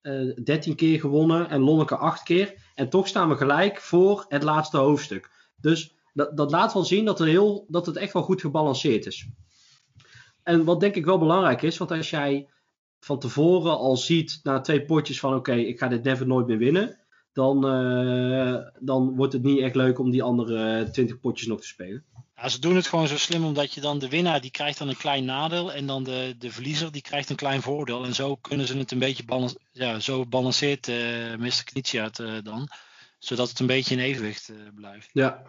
eh 0.00 0.34
13 0.44 0.74
keer 0.74 1.00
gewonnen 1.00 1.48
en 1.48 1.60
Lonneke 1.60 1.96
8 1.96 2.22
keer. 2.22 2.54
En 2.74 2.88
toch 2.88 3.08
staan 3.08 3.28
we 3.28 3.36
gelijk 3.36 3.80
voor 3.80 4.24
het 4.28 4.42
laatste 4.42 4.76
hoofdstuk. 4.76 5.30
Dus 5.56 5.94
dat, 6.12 6.36
dat 6.36 6.50
laat 6.50 6.72
wel 6.72 6.84
zien 6.84 7.04
dat, 7.04 7.20
er 7.20 7.26
heel, 7.26 7.64
dat 7.68 7.86
het 7.86 7.96
echt 7.96 8.12
wel 8.12 8.22
goed 8.22 8.40
gebalanceerd 8.40 9.06
is. 9.06 9.28
En 10.42 10.64
wat 10.64 10.80
denk 10.80 10.94
ik 10.94 11.04
wel 11.04 11.18
belangrijk 11.18 11.62
is, 11.62 11.78
want 11.78 11.90
als 11.90 12.10
jij 12.10 12.48
van 13.04 13.18
tevoren 13.18 13.78
al 13.78 13.96
ziet 13.96 14.40
na 14.42 14.60
twee 14.60 14.84
potjes 14.84 15.20
van 15.20 15.34
oké, 15.34 15.54
ik 15.54 15.78
ga 15.78 15.88
dit 15.88 16.02
never 16.02 16.26
nooit 16.26 16.46
meer 16.46 16.58
winnen. 16.58 16.98
Dan, 17.32 17.68
eh, 17.68 18.56
dan 18.80 19.16
wordt 19.16 19.32
het 19.32 19.42
niet 19.42 19.60
echt 19.60 19.74
leuk 19.74 19.98
om 19.98 20.10
die 20.10 20.22
andere 20.22 20.90
20 20.90 21.20
potjes 21.20 21.46
nog 21.48 21.60
te 21.60 21.66
spelen. 21.66 22.04
Ja, 22.36 22.48
ze 22.48 22.60
doen 22.60 22.76
het 22.76 22.86
gewoon 22.86 23.08
zo 23.08 23.16
slim 23.16 23.44
omdat 23.44 23.72
je 23.72 23.80
dan 23.80 23.98
de 23.98 24.08
winnaar 24.08 24.40
die 24.40 24.50
krijgt 24.50 24.78
dan 24.78 24.88
een 24.88 24.96
klein 24.96 25.24
nadeel 25.24 25.72
en 25.72 25.86
dan 25.86 26.04
de, 26.04 26.34
de 26.38 26.50
verliezer 26.50 26.92
die 26.92 27.02
krijgt 27.02 27.30
een 27.30 27.36
klein 27.36 27.62
voordeel. 27.62 28.04
En 28.04 28.14
zo 28.14 28.36
kunnen 28.36 28.66
ze 28.66 28.76
het 28.76 28.90
een 28.90 28.98
beetje 28.98 29.24
balans, 29.24 29.56
ja, 29.72 30.00
zo 30.00 30.26
balanceert 30.26 30.88
eh 30.88 31.34
Mr. 31.38 31.64
Knitsjaard 31.64 32.18
eh 32.18 32.32
dan. 32.42 32.68
Zodat 33.18 33.48
het 33.48 33.60
een 33.60 33.66
beetje 33.66 33.94
in 33.94 34.00
evenwicht 34.00 34.52
blijft. 34.74 35.10
Ja, 35.12 35.42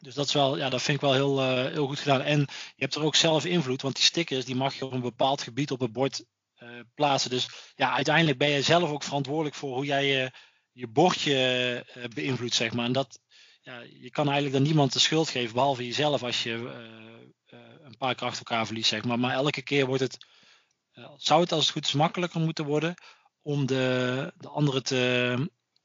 Dus 0.00 0.14
dat, 0.14 0.26
is 0.26 0.32
wel, 0.32 0.56
ja, 0.56 0.68
dat 0.68 0.82
vind 0.82 0.96
ik 0.96 1.02
wel 1.02 1.14
heel, 1.14 1.66
heel 1.68 1.86
goed 1.86 1.98
gedaan. 1.98 2.20
En 2.20 2.38
je 2.40 2.46
hebt 2.76 2.94
er 2.94 3.02
ook 3.02 3.14
zelf 3.14 3.44
invloed, 3.44 3.82
want 3.82 3.94
die 3.94 4.04
stickers 4.04 4.44
die 4.44 4.56
mag 4.56 4.74
je 4.74 4.84
op 4.84 4.92
een 4.92 5.00
bepaald 5.00 5.42
gebied 5.42 5.70
op 5.70 5.80
het 5.80 5.92
bord 5.92 6.24
plaatsen. 6.94 7.30
Dus 7.30 7.48
ja, 7.74 7.92
uiteindelijk 7.92 8.38
ben 8.38 8.48
je 8.48 8.62
zelf 8.62 8.90
ook 8.90 9.02
verantwoordelijk 9.02 9.56
voor 9.56 9.74
hoe 9.74 9.84
jij 9.84 10.06
je, 10.06 10.30
je 10.72 10.88
bordje 10.88 11.34
eh, 11.94 12.04
beïnvloedt, 12.14 12.54
zeg 12.54 12.72
maar. 12.72 12.84
En 12.84 12.92
dat, 12.92 13.20
ja, 13.66 13.80
je 14.00 14.10
kan 14.10 14.24
eigenlijk 14.24 14.56
dan 14.56 14.66
niemand 14.66 14.92
de 14.92 14.98
schuld 14.98 15.28
geven, 15.28 15.54
behalve 15.54 15.86
jezelf 15.86 16.22
als 16.22 16.42
je 16.42 16.52
eh, 16.52 17.58
eh, 17.58 17.64
een 17.82 17.96
paar 17.96 18.14
keer 18.14 18.26
achter 18.26 18.44
elkaar 18.46 18.66
verliest, 18.66 18.88
zeg 18.88 19.04
maar. 19.04 19.18
Maar 19.18 19.32
elke 19.32 19.62
keer 19.62 19.86
wordt 19.86 20.02
het, 20.02 20.18
eh, 20.92 21.10
zou 21.16 21.40
het 21.40 21.52
als 21.52 21.62
het 21.62 21.72
goed 21.72 21.86
is 21.86 21.92
makkelijker 21.92 22.40
moeten 22.40 22.64
worden 22.64 22.94
om 23.42 23.66
de, 23.66 24.32
de 24.36 24.48
anderen 24.48 24.82
te, 24.82 25.34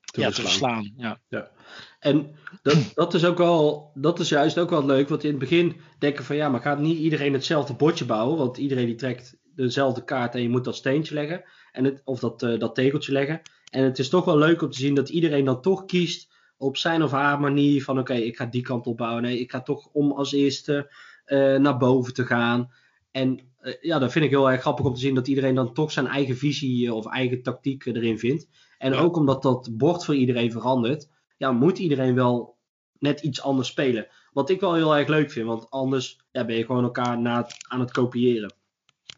te 0.02 0.22
ja, 0.22 0.30
te 0.30 0.42
verslaan. 0.42 0.84
verslaan. 0.84 1.20
Ja. 1.28 1.52
En 2.00 2.36
dat, 2.62 2.92
dat 2.94 3.14
is 3.14 3.26
ook 3.26 3.38
wel, 3.38 3.92
dat 3.94 4.20
is 4.20 4.30
juist 4.30 4.58
ook 4.58 4.70
wel 4.70 4.86
leuk, 4.86 5.10
want 5.10 5.24
in 5.24 5.30
het 5.30 5.40
begin 5.40 5.82
denken 6.00 6.26
van 6.26 6.36
ja, 6.36 6.50
maar 6.50 6.62
gaat 6.62 6.80
niet 6.80 6.98
iedereen 6.98 7.34
hetzelfde 7.34 7.74
bordje 7.74 8.06
bouwen, 8.06 8.38
want 8.38 8.58
iedereen 8.58 8.86
die 8.86 8.96
trekt 8.96 9.38
dezelfde 9.56 10.04
kaart 10.04 10.36
en 10.36 10.42
je 10.42 10.50
moet 10.50 10.64
dat 10.64 10.76
steentje 10.76 11.14
leggen, 11.14 11.44
en 11.72 11.84
het, 11.84 12.02
of 12.06 12.20
dat, 12.20 12.44
eh, 12.44 12.60
dat 12.60 12.76
tegeltje 12.76 13.12
leggen. 13.12 13.42
En 13.72 13.84
het 13.84 14.00
is 14.00 14.10
toch 14.10 14.26
wel 14.26 14.38
leuk 14.38 14.62
om 14.62 14.70
te 14.70 14.78
zien 14.80 14.96
dat 14.96 15.10
iedereen 15.10 15.46
dan 15.46 15.62
toch 15.62 15.86
kiest 15.86 16.30
op 16.58 16.78
zijn 16.78 17.04
of 17.04 17.12
haar 17.12 17.40
manier 17.40 17.84
van 17.84 18.00
oké, 18.00 18.14
ik 18.14 18.36
ga 18.38 18.46
die 18.46 18.62
kant 18.62 18.88
op 18.88 18.98
bouwen, 18.98 19.22
nee, 19.24 19.40
ik 19.40 19.52
ga 19.52 19.62
toch 19.62 19.90
om 19.94 20.12
als 20.12 20.32
eerste 20.32 20.94
eh, 21.26 21.56
naar 21.56 21.78
boven 21.78 22.14
te 22.14 22.26
gaan. 22.26 22.72
En 23.12 23.40
eh, 23.58 23.74
ja, 23.82 24.00
dat 24.00 24.12
vind 24.12 24.26
ik 24.26 24.32
heel 24.32 24.52
erg 24.52 24.62
grappig 24.62 24.86
om 24.86 24.94
te 24.94 25.00
zien 25.00 25.16
dat 25.16 25.28
iedereen 25.28 25.56
dan 25.56 25.74
toch 25.74 25.92
zijn 25.92 26.08
eigen 26.08 26.38
visie 26.38 26.94
of 26.94 27.06
eigen 27.06 27.42
tactiek 27.42 27.86
erin 27.86 28.20
vindt. 28.20 28.48
En 28.78 28.94
Ja. 28.94 29.00
ook 29.00 29.16
omdat 29.16 29.42
dat 29.42 29.70
bord 29.72 30.06
voor 30.06 30.16
iedereen 30.16 30.52
verandert, 30.52 31.10
ja, 31.38 31.52
moet 31.52 31.78
iedereen 31.78 32.16
wel 32.16 32.58
net 33.00 33.22
iets 33.22 33.42
anders 33.42 33.68
spelen. 33.68 34.08
Wat 34.34 34.50
ik 34.50 34.60
wel 34.60 34.74
heel 34.74 34.98
erg 34.98 35.08
leuk 35.08 35.32
vind, 35.32 35.48
want 35.48 35.70
anders 35.70 36.20
ja, 36.32 36.46
ben 36.46 36.56
je 36.56 36.66
gewoon 36.66 36.84
elkaar 36.84 37.20
na 37.20 37.48
aan 37.68 37.80
het 37.80 37.92
kopiëren. 37.92 38.54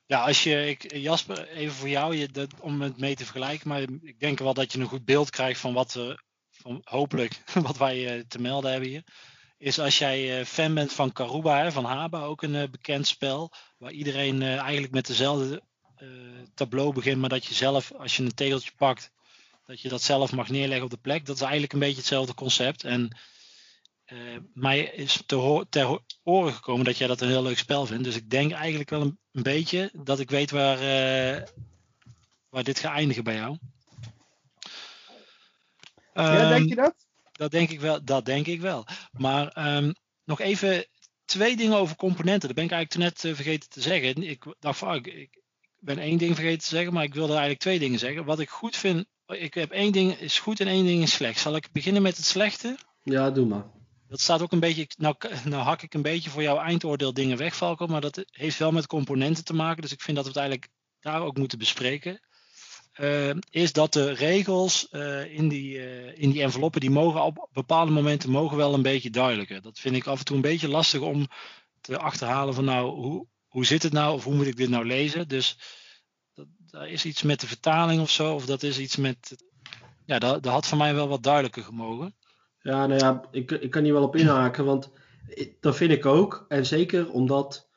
Ja, 0.06 0.24
als 0.26 0.44
je, 0.44 0.68
ik, 0.68 0.96
Jasper, 0.96 1.48
even 1.48 1.76
voor 1.76 1.90
jou, 1.90 2.16
je, 2.16 2.28
dat, 2.28 2.50
om 2.60 2.82
het 2.82 2.98
mee 2.98 3.16
te 3.16 3.24
vergelijken, 3.24 3.68
maar 3.68 3.82
ik 4.02 4.20
denk 4.20 4.40
wel 4.40 4.54
dat 4.54 4.72
je 4.72 4.80
een 4.80 4.86
goed 4.86 5.06
beeld 5.06 5.30
krijgt 5.30 5.60
van 5.60 5.74
wat 5.74 5.94
we, 5.94 6.24
van, 6.50 6.82
hopelijk, 6.84 7.42
wat 7.68 7.78
wij 7.78 8.08
eh, 8.08 8.24
te 8.28 8.42
melden 8.42 8.72
hebben 8.72 8.90
hier. 8.90 9.04
Is 9.58 9.80
als 9.80 9.98
jij 9.98 10.40
eh, 10.40 10.46
fan 10.46 10.74
bent 10.74 10.94
van 10.94 11.12
Karuba, 11.12 11.72
van 11.72 11.86
Haba, 11.86 12.24
ook 12.24 12.42
een 12.42 12.56
eh, 12.56 12.70
bekend 12.70 13.08
spel, 13.08 13.52
waar 13.78 13.92
iedereen 13.92 14.42
eigenlijk 14.42 14.94
met 14.94 15.08
dezelfde 15.08 15.64
tableau 16.54 16.94
begint, 16.94 17.20
maar 17.20 17.30
dat 17.30 17.46
je 17.46 17.54
zelf, 17.54 17.92
als 17.92 18.18
je 18.18 18.24
een 18.24 18.34
tegeltje 18.34 18.72
pakt, 18.78 19.12
dat 19.66 19.82
je 19.82 19.90
dat 19.90 20.02
zelf 20.02 20.32
mag 20.32 20.50
neerleggen 20.50 20.86
op 20.86 20.92
de 20.92 20.98
plek. 20.98 21.26
Dat 21.26 21.36
is 21.36 21.42
eigenlijk 21.42 21.74
een 21.74 21.80
beetje 21.80 21.98
hetzelfde 21.98 22.34
concept. 22.34 22.84
En 22.84 23.18
mij 24.54 24.84
is 24.84 25.24
ter, 25.26 25.70
ter 25.70 26.00
oren 26.24 26.54
gekomen 26.54 26.86
dat 26.86 26.98
jij 26.98 27.08
dat 27.08 27.22
een 27.22 27.28
heel 27.28 27.44
leuk 27.44 27.58
spel 27.58 27.86
vindt. 27.86 28.04
Dus 28.04 28.16
ik 28.16 28.30
denk 28.30 28.52
eigenlijk 28.52 28.90
wel 28.90 29.02
een, 29.02 29.20
een 29.34 29.44
beetje 29.44 29.92
dat 29.94 30.20
ik 30.20 30.30
weet 30.30 30.52
waar, 30.52 30.78
uh, 30.78 31.42
waar 32.50 32.64
dit 32.64 32.80
gaat 32.80 32.96
eindigen 32.96 33.24
bij 33.24 33.36
jou. 33.36 33.58
ja, 36.14 36.50
denk 36.50 36.70
je 36.70 36.76
dat? 36.76 36.96
Dat 37.32 37.52
denk 37.52 37.70
ik 37.70 37.80
wel. 37.80 38.04
Dat 38.04 38.26
denk 38.26 38.48
ik 38.48 38.62
wel. 38.62 38.86
Maar 39.12 39.76
um, 39.76 39.94
nog 40.24 40.40
even 40.40 40.86
twee 41.26 41.56
dingen 41.56 41.78
over 41.78 41.96
componenten. 41.96 42.48
Dat 42.48 42.56
ben 42.56 42.66
ik 42.66 42.72
eigenlijk 42.72 43.12
net 43.12 43.24
uh, 43.24 43.36
vergeten 43.36 43.70
te 43.70 43.82
zeggen. 43.82 44.24
Ik 44.24 44.46
dacht 44.60 44.78
van, 44.78 44.96
ik, 44.96 45.08
ik, 45.08 45.42
ben 45.80 45.98
één 45.98 46.18
ding 46.18 46.36
vergeten 46.36 46.60
te 46.60 46.76
zeggen, 46.76 46.94
maar 46.94 47.04
ik 47.04 47.14
wilde 47.14 47.32
eigenlijk 47.32 47.62
twee 47.62 47.80
dingen 47.80 48.00
zeggen. 48.00 48.26
Wat 48.26 48.40
ik 48.40 48.50
goed 48.50 48.76
vind, 48.76 49.06
ik 49.28 49.54
heb 49.54 49.72
één 49.72 49.92
ding 49.92 50.14
is 50.20 50.40
goed 50.40 50.60
en 50.60 50.68
één 50.68 50.86
ding 50.86 51.02
is 51.02 51.14
slecht. 51.14 51.40
Zal 51.40 51.56
ik 51.56 51.72
beginnen 51.72 52.02
met 52.02 52.18
het 52.18 52.26
slechte? 52.26 52.78
Ja, 53.04 53.32
doe 53.32 53.46
maar. 53.46 53.66
Dat 54.08 54.22
staat 54.22 54.42
ook 54.42 54.52
een 54.52 54.60
beetje, 54.60 54.88
nou, 54.98 55.16
nou 55.46 55.64
hak 55.64 55.82
ik 55.82 55.94
een 55.94 56.02
beetje 56.02 56.30
voor 56.30 56.42
jouw 56.42 56.58
eindoordeel 56.58 57.14
dingen 57.14 57.38
weg, 57.38 57.56
Valko, 57.56 57.88
maar 57.88 58.02
dat 58.02 58.26
heeft 58.32 58.58
wel 58.58 58.72
met 58.72 58.88
componenten 58.88 59.44
te 59.44 59.54
maken. 59.54 59.82
Dus 59.82 59.92
ik 59.92 60.02
vind 60.02 60.16
dat 60.16 60.26
we 60.26 60.32
het 60.32 60.40
eigenlijk 60.40 60.72
daar 61.00 61.22
ook 61.22 61.38
moeten 61.38 61.58
bespreken. 61.58 62.22
Uh, 63.00 63.34
is 63.50 63.74
dat 63.74 63.94
de 63.94 64.12
regels 64.12 64.88
uh, 64.92 65.34
in, 65.34 65.48
die, 65.48 65.78
uh, 65.78 66.18
in 66.18 66.30
die 66.30 66.42
enveloppen, 66.42 66.82
die 66.82 66.90
mogen 66.90 67.24
op 67.24 67.50
bepaalde 67.52 67.92
momenten 67.92 68.30
mogen 68.30 68.58
wel 68.58 68.74
een 68.74 68.82
beetje 68.82 69.10
duidelijker. 69.10 69.62
Dat 69.62 69.80
vind 69.80 69.96
ik 69.96 70.08
af 70.08 70.20
en 70.20 70.26
toe 70.26 70.36
een 70.36 70.42
beetje 70.42 70.68
lastig 70.68 71.02
om 71.02 71.28
te 71.82 71.98
achterhalen 71.98 72.54
van 72.54 72.66
nou, 72.66 72.90
hoe, 72.90 73.28
hoe 73.48 73.66
zit 73.66 73.84
het 73.84 73.94
nou 73.94 74.14
of 74.14 74.24
hoe 74.24 74.36
moet 74.36 74.48
ik 74.48 74.56
dit 74.56 74.70
nou 74.70 74.86
lezen? 74.86 75.28
Dus 75.28 75.58
dat, 76.34 76.48
daar 76.58 76.90
is 76.90 77.06
iets 77.06 77.22
met 77.22 77.40
de 77.40 77.48
vertaling 77.48 78.02
of 78.02 78.10
zo, 78.10 78.34
of 78.34 78.46
dat 78.46 78.64
is 78.64 78.80
iets 78.80 78.96
met, 78.96 79.36
ja, 80.06 80.20
dat, 80.20 80.44
dat 80.44 80.54
had 80.54 80.68
voor 80.68 80.78
mij 80.78 80.94
wel 80.94 81.08
wat 81.08 81.24
duidelijker 81.24 81.64
gemogen. 81.64 82.16
Ja, 82.64 82.88
nou 82.88 83.00
ja, 83.00 83.24
ik, 83.32 83.52
ik 83.52 83.70
kan 83.70 83.84
hier 83.84 83.94
wel 83.94 84.04
op 84.04 84.16
inhaken, 84.16 84.66
want 84.66 84.92
dat 85.60 85.76
vind 85.76 85.92
ik 85.92 86.06
ook. 86.06 86.46
En 86.48 86.66
zeker 86.66 87.12
omdat 87.12 87.70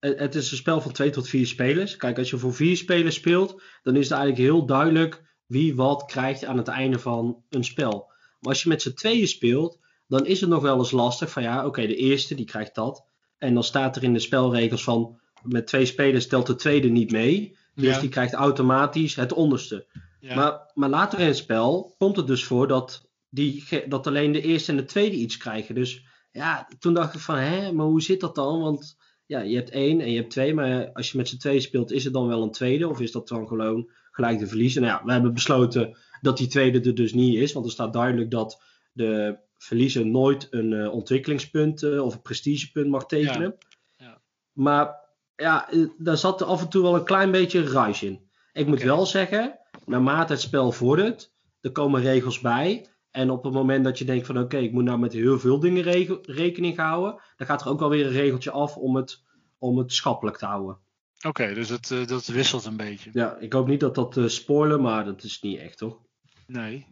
het 0.00 0.34
is 0.34 0.50
een 0.50 0.56
spel 0.56 0.80
van 0.80 0.92
twee 0.92 1.10
tot 1.10 1.28
vier 1.28 1.46
spelers. 1.46 1.96
Kijk, 1.96 2.18
als 2.18 2.30
je 2.30 2.38
voor 2.38 2.54
vier 2.54 2.76
spelers 2.76 3.14
speelt, 3.14 3.62
dan 3.82 3.96
is 3.96 4.08
het 4.08 4.18
eigenlijk 4.18 4.48
heel 4.48 4.66
duidelijk 4.66 5.22
wie 5.46 5.74
wat 5.74 6.04
krijgt 6.04 6.44
aan 6.44 6.56
het 6.56 6.68
einde 6.68 6.98
van 6.98 7.42
een 7.48 7.64
spel. 7.64 8.12
Maar 8.40 8.52
als 8.52 8.62
je 8.62 8.68
met 8.68 8.82
z'n 8.82 8.94
tweeën 8.94 9.28
speelt, 9.28 9.78
dan 10.06 10.26
is 10.26 10.40
het 10.40 10.50
nog 10.50 10.62
wel 10.62 10.78
eens 10.78 10.90
lastig 10.90 11.30
van 11.30 11.42
ja, 11.42 11.66
oké, 11.66 11.86
de 11.86 11.96
eerste 11.96 12.34
die 12.34 12.44
krijgt 12.44 12.74
dat. 12.74 13.04
En 13.38 13.54
dan 13.54 13.64
staat 13.64 13.96
er 13.96 14.02
in 14.02 14.12
de 14.12 14.18
spelregels 14.18 14.84
van 14.84 15.20
met 15.42 15.66
twee 15.66 15.84
spelers 15.84 16.26
telt 16.26 16.46
de 16.46 16.54
tweede 16.54 16.88
niet 16.88 17.10
mee. 17.10 17.56
Dus 17.74 17.94
ja. 17.94 18.00
die 18.00 18.08
krijgt 18.08 18.32
automatisch 18.32 19.14
het 19.14 19.32
onderste. 19.32 19.86
Ja. 20.20 20.34
Maar, 20.34 20.70
maar 20.74 20.88
later 20.88 21.20
in 21.20 21.26
het 21.26 21.36
spel 21.36 21.94
komt 21.98 22.16
het 22.16 22.26
dus 22.26 22.44
voor 22.44 22.68
dat, 22.68 23.09
die, 23.30 23.64
dat 23.88 24.06
alleen 24.06 24.32
de 24.32 24.42
eerste 24.42 24.70
en 24.70 24.76
de 24.76 24.84
tweede 24.84 25.16
iets 25.16 25.36
krijgen. 25.36 25.74
Dus 25.74 26.04
ja, 26.30 26.68
toen 26.78 26.94
dacht 26.94 27.14
ik 27.14 27.20
van 27.20 27.36
hé, 27.36 27.72
maar 27.72 27.86
hoe 27.86 28.02
zit 28.02 28.20
dat 28.20 28.34
dan? 28.34 28.60
Want 28.60 28.96
ja, 29.26 29.40
je 29.40 29.56
hebt 29.56 29.70
één 29.70 30.00
en 30.00 30.10
je 30.10 30.16
hebt 30.16 30.30
twee, 30.30 30.54
maar 30.54 30.92
als 30.92 31.10
je 31.10 31.16
met 31.16 31.28
z'n 31.28 31.38
twee 31.38 31.60
speelt, 31.60 31.92
is 31.92 32.04
het 32.04 32.12
dan 32.12 32.26
wel 32.26 32.42
een 32.42 32.50
tweede? 32.50 32.88
Of 32.88 33.00
is 33.00 33.12
dat 33.12 33.28
dan 33.28 33.46
gewoon 33.48 33.90
gelijk 34.10 34.38
de 34.38 34.46
verliezen? 34.46 34.82
Nou 34.82 34.98
ja, 34.98 35.04
we 35.04 35.12
hebben 35.12 35.34
besloten 35.34 35.96
dat 36.20 36.36
die 36.36 36.46
tweede 36.46 36.80
er 36.80 36.94
dus 36.94 37.12
niet 37.12 37.34
is, 37.34 37.52
want 37.52 37.66
er 37.66 37.72
staat 37.72 37.92
duidelijk 37.92 38.30
dat 38.30 38.62
de 38.92 39.38
verliezer 39.58 40.06
nooit 40.06 40.46
een 40.50 40.70
uh, 40.72 40.92
ontwikkelingspunt 40.92 41.82
uh, 41.82 42.04
of 42.04 42.14
een 42.14 42.22
prestigepunt 42.22 42.88
mag 42.88 43.06
tekenen. 43.06 43.56
Ja. 43.96 44.04
Ja. 44.06 44.20
Maar 44.52 44.94
ja, 45.36 45.72
uh, 45.72 45.88
daar 45.98 46.16
zat 46.16 46.42
af 46.42 46.60
en 46.60 46.68
toe 46.68 46.82
wel 46.82 46.94
een 46.94 47.04
klein 47.04 47.30
beetje 47.30 47.64
ruis 47.64 48.02
in. 48.02 48.30
Ik 48.52 48.66
moet 48.66 48.74
okay. 48.74 48.86
wel 48.86 49.06
zeggen, 49.06 49.58
naarmate 49.84 50.32
het 50.32 50.42
spel 50.42 50.72
vordert, 50.72 51.32
er 51.60 51.72
komen 51.72 52.02
regels 52.02 52.40
bij. 52.40 52.89
En 53.10 53.30
op 53.30 53.44
het 53.44 53.52
moment 53.52 53.84
dat 53.84 53.98
je 53.98 54.04
denkt 54.04 54.26
van 54.26 54.36
oké, 54.36 54.44
okay, 54.44 54.62
ik 54.62 54.72
moet 54.72 54.84
nou 54.84 54.98
met 54.98 55.12
heel 55.12 55.38
veel 55.38 55.60
dingen 55.60 55.82
re 55.82 56.18
rekening 56.22 56.76
houden, 56.76 57.20
dan 57.36 57.46
gaat 57.46 57.60
er 57.60 57.68
ook 57.68 57.80
wel 57.80 57.88
weer 57.88 58.06
een 58.06 58.12
regeltje 58.12 58.50
af 58.50 58.76
om 58.76 58.96
het, 58.96 59.22
om 59.58 59.78
het 59.78 59.92
schappelijk 59.92 60.36
te 60.36 60.46
houden. 60.46 60.78
Oké, 61.16 61.28
okay, 61.28 61.54
dus 61.54 61.68
het, 61.68 61.90
uh, 61.90 62.06
dat 62.06 62.26
wisselt 62.26 62.64
een 62.64 62.76
beetje. 62.76 63.10
Ja, 63.12 63.36
ik 63.36 63.52
hoop 63.52 63.66
niet 63.66 63.80
dat 63.80 63.94
dat 63.94 64.16
uh, 64.16 64.28
spoilen, 64.28 64.80
maar 64.82 65.04
dat 65.04 65.22
is 65.22 65.40
niet 65.40 65.58
echt 65.58 65.78
toch? 65.78 65.98
Nee, 66.46 66.86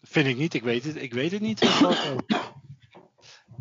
dat 0.00 0.10
vind 0.10 0.26
ik 0.26 0.36
niet. 0.36 0.54
Ik 0.54 0.62
weet 0.62 0.84
het, 0.84 0.96
ik 0.96 1.14
weet 1.14 1.30
het 1.30 1.40
niet. 1.40 1.60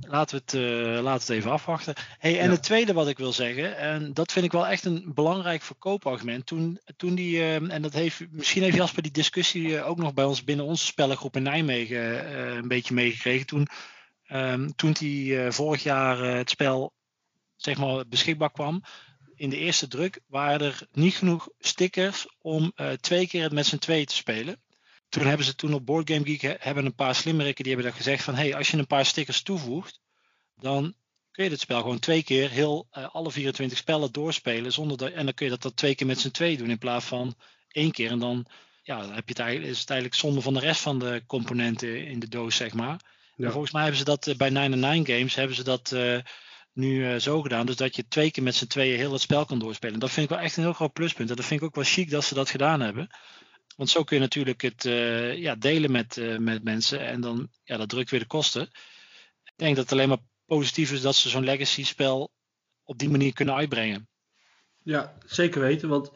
laten 0.07 0.37
we 0.37 0.43
het, 0.45 0.53
uh, 0.53 1.03
laten 1.03 1.27
we 1.27 1.33
het 1.33 1.41
even 1.43 1.51
afwachten. 1.51 1.93
Hey, 2.17 2.39
en 2.39 2.45
ja. 2.45 2.51
het 2.51 2.63
tweede 2.63 2.93
wat 2.93 3.07
ik 3.07 3.17
wil 3.17 3.33
zeggen, 3.33 3.77
en 3.77 4.13
dat 4.13 4.31
vind 4.31 4.45
ik 4.45 4.51
wel 4.51 4.67
echt 4.67 4.85
een 4.85 5.11
belangrijk 5.13 5.61
verkoopargument. 5.61 6.45
Toen, 6.45 6.79
toen 6.97 7.15
die, 7.15 7.35
uh, 7.35 7.73
en 7.73 7.81
dat 7.81 7.93
heeft, 7.93 8.21
misschien 8.31 8.63
heeft 8.63 8.75
Jasper 8.75 9.03
die 9.03 9.11
discussie 9.11 9.67
uh, 9.67 9.87
ook 9.87 9.97
nog 9.97 10.13
bij 10.13 10.25
ons 10.25 10.43
binnen 10.43 10.65
onze 10.65 10.85
spellengroep 10.85 11.35
in 11.35 11.43
Nijmegen 11.43 12.25
eh, 12.25 12.55
een 12.55 12.67
beetje 12.67 12.93
meegekregen. 12.93 13.45
Toen, 13.45 13.67
um, 14.31 14.75
toen 14.75 14.91
die 14.91 15.51
vorig 15.51 15.83
jaar 15.83 16.17
het 16.17 16.49
spel 16.49 16.93
zeg 17.55 17.77
maar, 17.77 18.07
beschikbaar 18.07 18.51
kwam. 18.51 18.83
In 19.35 19.49
de 19.49 19.57
eerste 19.57 19.87
druk 19.87 20.19
waren 20.27 20.61
er 20.61 20.87
niet 20.91 21.15
genoeg 21.15 21.49
stickers 21.59 22.27
om 22.41 22.73
twee 22.99 23.27
keer 23.27 23.43
het 23.43 23.51
met 23.51 23.65
z'n 23.65 23.77
tweeën 23.77 24.05
te 24.05 24.15
spelen 24.15 24.59
toen 25.09 25.25
hebben 25.25 25.45
ze 25.45 25.55
toen 25.55 25.73
op 25.73 25.85
Board 25.85 26.11
Game 26.11 26.25
Geek 26.25 26.63
hebben 26.63 26.85
een 26.85 26.95
paar 26.95 27.15
slimmerikken 27.15 27.63
die 27.63 27.73
hebben 27.73 27.91
dat 27.91 28.01
gezegd 28.01 28.23
van 28.23 28.35
hey, 28.35 28.55
als 28.55 28.69
je 28.69 28.77
een 28.77 28.87
paar 28.87 29.05
stickers 29.05 29.41
toevoegt, 29.41 29.99
dan 30.55 30.93
kun 31.31 31.43
je 31.43 31.49
dit 31.49 31.59
spel 31.59 31.81
gewoon 31.81 31.99
twee 31.99 32.23
keer 32.23 32.49
heel 32.49 32.87
uh, 32.97 33.15
alle 33.15 33.31
24 33.31 33.77
spellen 33.77 34.11
doorspelen 34.11 34.71
zonder 34.71 34.97
dat, 34.97 35.11
en 35.11 35.25
dan 35.25 35.33
kun 35.33 35.45
je 35.45 35.51
dat, 35.51 35.61
dat 35.61 35.75
twee 35.75 35.95
keer 35.95 36.07
met 36.07 36.19
z'n 36.19 36.31
twee 36.31 36.57
doen 36.57 36.69
in 36.69 36.77
plaats 36.77 37.05
van 37.05 37.35
één 37.67 37.91
keer 37.91 38.11
en 38.11 38.19
dan 38.19 38.45
ja, 38.83 39.01
dan 39.01 39.13
heb 39.13 39.23
je 39.23 39.33
het 39.33 39.39
eigenlijk, 39.39 39.71
is 39.71 39.79
het 39.79 39.89
eigenlijk 39.89 40.19
zonde 40.19 40.41
van 40.41 40.53
de 40.53 40.59
rest 40.59 40.81
van 40.81 40.99
de 40.99 41.23
componenten 41.27 42.05
in 42.05 42.19
de 42.19 42.27
doos 42.27 42.55
zeg 42.55 42.73
maar. 42.73 42.99
Ja. 43.35 43.45
En 43.45 43.51
volgens 43.51 43.71
mij 43.71 43.81
hebben 43.81 43.99
ze 43.99 44.05
dat 44.05 44.27
uh, 44.27 44.35
bij 44.35 44.49
99 44.49 45.15
Games 45.15 45.35
hebben 45.35 45.55
ze 45.55 45.63
dat 45.63 45.91
uh, 45.93 46.19
nu 46.73 47.19
zo 47.19 47.41
gedaan, 47.41 47.65
dus 47.65 47.75
dat 47.75 47.95
je 47.95 48.07
twee 48.07 48.31
keer 48.31 48.43
met 48.43 48.55
z'n 48.55 48.67
tweeën 48.67 48.97
heel 48.97 49.11
het 49.11 49.21
spel 49.21 49.45
kan 49.45 49.59
doorspelen. 49.59 49.99
Dat 49.99 50.11
vind 50.11 50.29
ik 50.29 50.35
wel 50.35 50.43
echt 50.43 50.57
een 50.57 50.63
heel 50.63 50.73
groot 50.73 50.93
pluspunt 50.93 51.29
en 51.29 51.35
dat 51.35 51.45
vind 51.45 51.61
ik 51.61 51.67
ook 51.67 51.75
wel 51.75 51.83
chic 51.83 52.09
dat 52.09 52.23
ze 52.23 52.33
dat 52.33 52.49
gedaan 52.49 52.79
hebben. 52.79 53.09
Want 53.79 53.91
zo 53.91 54.03
kun 54.03 54.15
je 54.15 54.21
natuurlijk 54.21 54.61
het 54.61 54.85
uh, 54.85 55.37
ja, 55.37 55.55
delen 55.55 55.91
met, 55.91 56.17
uh, 56.17 56.37
met 56.37 56.63
mensen 56.63 56.99
en 56.99 57.21
dan 57.21 57.49
ja, 57.63 57.77
dat 57.77 57.89
drukt 57.89 58.09
weer 58.09 58.19
de 58.19 58.25
kosten. 58.25 58.61
Ik 59.43 59.53
denk 59.55 59.75
dat 59.75 59.83
het 59.83 59.93
alleen 59.93 60.09
maar 60.09 60.23
positief 60.45 60.91
is 60.91 61.01
dat 61.01 61.15
ze 61.15 61.29
zo'n 61.29 61.43
legacy 61.43 61.83
spel 61.83 62.31
op 62.83 62.97
die 62.97 63.09
manier 63.09 63.33
kunnen 63.33 63.55
uitbrengen. 63.55 64.07
Ja, 64.83 65.17
zeker 65.25 65.61
weten. 65.61 65.89
Want 65.89 66.11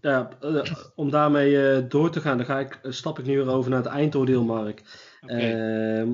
ja, 0.00 0.28
uh, 0.42 0.62
om 0.94 1.10
daarmee 1.10 1.86
door 1.86 2.10
te 2.10 2.20
gaan, 2.20 2.36
dan 2.36 2.46
ga 2.46 2.58
ik, 2.58 2.78
stap 2.82 3.18
ik 3.18 3.24
nu 3.24 3.36
weer 3.36 3.48
over 3.48 3.70
naar 3.70 3.82
het 3.82 3.92
eindoordeel, 3.92 4.44
Mark. 4.44 4.82
Okay. 5.20 5.52
Ehm, 5.52 6.12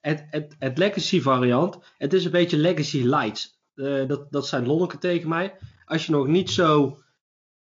het, 0.00 0.26
het, 0.30 0.56
het 0.58 0.78
legacy 0.78 1.20
variant, 1.20 1.78
het 1.96 2.12
is 2.12 2.24
een 2.24 2.30
beetje 2.30 2.58
legacy 2.58 3.02
light. 3.02 3.58
dat, 4.08 4.32
dat 4.32 4.48
zijn 4.48 4.66
Lonneke 4.66 4.98
tegen 4.98 5.28
mij. 5.28 5.58
Als 5.84 6.06
je 6.06 6.12
nog 6.12 6.26
niet 6.26 6.50
zo 6.50 6.98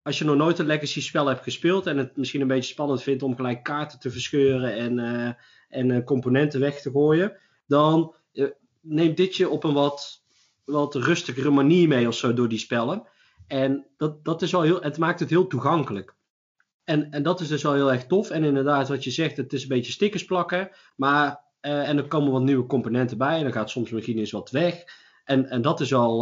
als 0.07 0.17
je 0.17 0.25
nog 0.25 0.35
nooit 0.35 0.59
een 0.59 0.65
legacy 0.65 1.01
spel 1.01 1.27
hebt 1.27 1.43
gespeeld 1.43 1.87
en 1.87 1.97
het 1.97 2.17
misschien 2.17 2.41
een 2.41 2.47
beetje 2.47 2.71
spannend 2.71 3.03
vindt 3.03 3.23
om 3.23 3.35
gelijk 3.35 3.63
kaarten 3.63 3.99
te 3.99 4.11
verscheuren 4.11 4.75
en, 4.75 4.97
uh, 4.97 5.31
en 5.69 5.89
uh, 5.89 6.03
componenten 6.03 6.59
weg 6.59 6.81
te 6.81 6.91
gooien, 6.91 7.37
dan 7.65 8.15
uh, 8.33 8.47
neem 8.81 9.15
dit 9.15 9.35
je 9.35 9.49
op 9.49 9.63
een 9.63 9.73
wat, 9.73 10.23
wat 10.65 10.95
rustigere 10.95 11.49
manier 11.49 11.87
mee 11.87 12.07
of 12.07 12.15
zo 12.15 12.33
door 12.33 12.47
die 12.47 12.57
spellen. 12.57 13.07
En 13.47 13.85
dat, 13.97 14.25
dat 14.25 14.41
is 14.41 14.51
wel 14.51 14.61
heel, 14.61 14.81
het 14.81 14.97
maakt 14.97 15.19
het 15.19 15.29
heel 15.29 15.47
toegankelijk. 15.47 16.15
En, 16.83 17.11
en 17.11 17.23
dat 17.23 17.39
is 17.39 17.47
dus 17.47 17.63
wel 17.63 17.73
heel 17.73 17.91
erg 17.91 18.05
tof. 18.05 18.29
En 18.29 18.43
inderdaad, 18.43 18.89
wat 18.89 19.03
je 19.03 19.11
zegt, 19.11 19.37
het 19.37 19.53
is 19.53 19.61
een 19.61 19.67
beetje 19.67 19.91
stickers 19.91 20.25
plakken. 20.25 20.69
Maar, 20.95 21.43
en 21.59 21.97
er 21.97 22.07
komen 22.07 22.31
wat 22.31 22.41
nieuwe 22.41 22.65
componenten 22.65 23.17
bij. 23.17 23.37
En 23.37 23.43
dan 23.43 23.51
gaat 23.51 23.69
soms 23.69 23.89
misschien 23.89 24.17
eens 24.17 24.31
wat 24.31 24.49
weg. 24.49 24.83
En, 25.23 25.49
en 25.49 25.61
dat 25.61 25.79
is 25.79 25.93
al, 25.93 26.19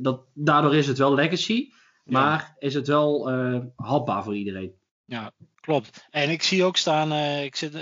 dat, 0.00 0.24
daardoor 0.34 0.74
is 0.74 0.86
het 0.86 0.98
wel 0.98 1.14
legacy. 1.14 1.70
Maar 2.08 2.54
is 2.58 2.74
het 2.74 2.86
wel 2.86 3.32
uh, 3.32 3.58
hapbaar 3.76 4.24
voor 4.24 4.36
iedereen? 4.36 4.72
Ja, 5.04 5.32
klopt. 5.60 6.06
En 6.10 6.30
ik 6.30 6.42
zie 6.42 6.64
ook 6.64 6.76
staan, 6.76 7.12
uh, 7.12 7.44
ik 7.44 7.56
zit, 7.56 7.74
uh, 7.74 7.80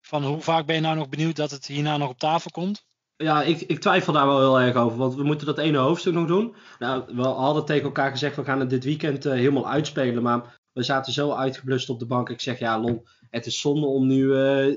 van 0.00 0.24
hoe 0.24 0.40
vaak 0.40 0.66
ben 0.66 0.74
je 0.74 0.80
nou 0.80 0.96
nog 0.96 1.08
benieuwd 1.08 1.36
dat 1.36 1.50
het 1.50 1.66
hierna 1.66 1.96
nog 1.96 2.08
op 2.08 2.18
tafel 2.18 2.50
komt? 2.50 2.86
Ja, 3.16 3.42
ik, 3.42 3.60
ik 3.60 3.80
twijfel 3.80 4.12
daar 4.12 4.26
wel 4.26 4.38
heel 4.38 4.60
erg 4.60 4.76
over, 4.76 4.98
want 4.98 5.14
we 5.14 5.22
moeten 5.22 5.46
dat 5.46 5.58
ene 5.58 5.78
hoofdstuk 5.78 6.12
nog 6.12 6.26
doen. 6.26 6.54
Nou, 6.78 7.04
we 7.14 7.22
hadden 7.22 7.64
tegen 7.64 7.84
elkaar 7.84 8.10
gezegd, 8.10 8.36
we 8.36 8.44
gaan 8.44 8.60
het 8.60 8.70
dit 8.70 8.84
weekend 8.84 9.24
helemaal 9.24 9.68
uitspelen, 9.68 10.22
maar 10.22 10.60
we 10.72 10.82
zaten 10.82 11.12
zo 11.12 11.32
uitgeblust 11.32 11.90
op 11.90 11.98
de 11.98 12.06
bank. 12.06 12.28
Ik 12.28 12.40
zeg, 12.40 12.58
ja 12.58 12.80
Lon, 12.80 13.06
het 13.30 13.46
is 13.46 13.60
zonde 13.60 13.86
om 13.86 14.06
nu 14.06 14.28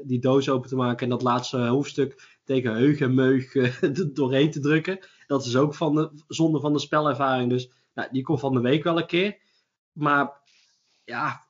die 0.06 0.20
doos 0.20 0.50
open 0.50 0.70
te 0.70 0.76
maken 0.76 1.04
en 1.04 1.10
dat 1.10 1.22
laatste 1.22 1.58
hoofdstuk 1.58 2.40
tegen 2.44 2.76
heug 2.76 3.00
en 3.00 3.14
meug 3.14 3.52
doorheen 4.14 4.52
te 4.52 4.60
drukken. 4.60 5.00
Dat 5.28 5.46
is 5.46 5.56
ook 5.56 5.76
van 5.76 5.96
de, 5.96 6.12
zonde 6.28 6.60
van 6.60 6.74
de 6.74 6.80
spelervaring, 6.80 7.50
dus 7.50 7.70
nou, 7.94 8.08
die 8.12 8.24
komt 8.24 8.40
van 8.40 8.54
de 8.54 8.60
week 8.60 8.84
wel 8.84 8.98
een 8.98 9.06
keer. 9.06 9.38
Maar 9.92 10.32
ja, 11.04 11.48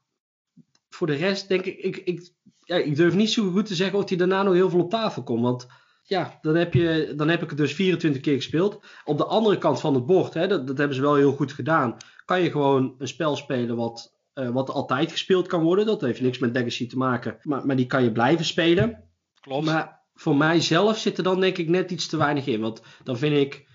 voor 0.90 1.08
de 1.08 1.16
rest 1.16 1.48
denk 1.48 1.66
ik, 1.66 1.78
ik, 1.78 1.98
ik, 1.98 2.34
ja, 2.64 2.76
ik 2.76 2.96
durf 2.96 3.16
niet 3.16 3.32
zo 3.32 3.52
goed 3.52 3.66
te 3.66 3.76
zeggen 3.76 4.00
of 4.00 4.10
hij 4.10 4.18
daarna 4.18 4.44
nog 4.44 4.54
heel 4.54 4.70
veel 4.70 4.84
op 4.84 4.90
tafel 4.90 5.24
komt. 5.24 5.42
Want 5.42 5.68
ja, 6.04 6.38
dan 6.42 6.56
heb, 6.56 6.74
je, 6.74 7.14
dan 7.16 7.30
heb 7.30 7.42
ik 7.42 7.50
het 7.50 7.58
dus 7.58 7.74
24 7.74 8.22
keer 8.22 8.36
gespeeld. 8.36 8.84
Op 9.06 9.18
de 9.18 9.26
andere 9.26 9.58
kant 9.58 9.80
van 9.80 9.94
het 9.94 10.06
bord, 10.06 10.34
hè, 10.34 10.48
dat, 10.48 10.68
dat 10.68 10.78
hebben 10.78 10.96
ze 10.96 11.02
wel 11.02 11.16
heel 11.16 11.34
goed 11.36 11.54
gedaan, 11.54 11.98
kan 12.26 12.42
je 12.42 12.52
gewoon 12.52 12.96
een 12.98 13.08
spel 13.08 13.36
spelen 13.36 13.76
wat 13.76 14.18
eh, 14.40 14.50
wat 14.50 14.70
altijd 14.70 15.12
gespeeld 15.12 15.48
kan 15.48 15.64
worden. 15.64 15.86
Dat 15.86 16.02
heeft 16.02 16.22
niks 16.22 16.38
met 16.38 16.54
Legacy 16.54 16.88
te 16.88 16.98
maken. 16.98 17.38
Maar, 17.42 17.66
maar 17.66 17.76
die 17.76 17.86
kan 17.86 18.04
je 18.04 18.12
blijven 18.12 18.46
spelen. 18.46 19.04
Klopt. 19.42 19.66
Maar 19.66 20.02
voor 20.14 20.36
mijzelf 20.36 20.98
zit 20.98 21.18
er 21.18 21.24
dan 21.24 21.40
denk 21.40 21.58
ik 21.58 21.70
net 21.70 21.92
iets 21.92 22.08
te 22.08 22.18
weinig 22.18 22.46
in. 22.46 22.62
Want 22.62 22.82
dan 23.04 23.18
vind 23.18 23.36
ik 23.36 23.68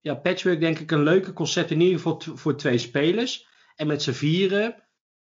ja, 0.00 0.14
Patchwork 0.14 0.60
denk 0.60 0.78
ik 0.78 0.90
een 0.90 1.02
leuke 1.02 1.32
concept 1.32 1.70
in 1.70 1.80
ieder 1.80 1.96
geval 1.96 2.20
voor 2.20 2.56
twee 2.56 2.78
spelers. 2.78 3.48
En 3.74 3.86
met 3.86 4.02
z'n 4.02 4.12
vieren 4.12 4.88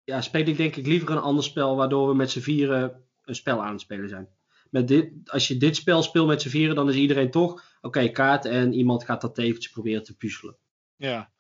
ja, 0.07 0.21
speel 0.21 0.47
ik 0.47 0.57
denk 0.57 0.77
ik 0.77 0.87
liever 0.87 1.11
een 1.11 1.19
ander 1.19 1.45
spel 1.45 1.77
waardoor 1.77 2.09
we 2.09 2.15
met 2.15 2.31
z'n 2.31 2.41
vieren 2.41 3.05
een 3.25 3.35
spel 3.35 3.63
aan 3.63 3.73
het 3.73 3.81
spelen 3.81 4.09
zijn. 4.09 4.29
Met 4.71 4.89
dit, 4.89 5.31
als 5.31 5.49
je 5.49 5.57
dit 5.57 5.77
spel 5.77 6.03
speelt 6.03 6.27
met 6.27 6.43
z'n 6.43 6.49
vieren, 6.49 6.75
dan 6.75 6.89
is 6.89 6.95
iedereen 6.95 7.31
toch, 7.31 7.65
oké, 7.81 8.09
kaart 8.09 8.45
en 8.45 8.73
iemand 8.73 9.05
gaat 9.05 9.21
dat 9.21 9.35
tevens 9.35 9.69
proberen 9.69 10.03
te 10.03 10.17
puzzelen. 10.17 10.57
Ja. 10.97 11.33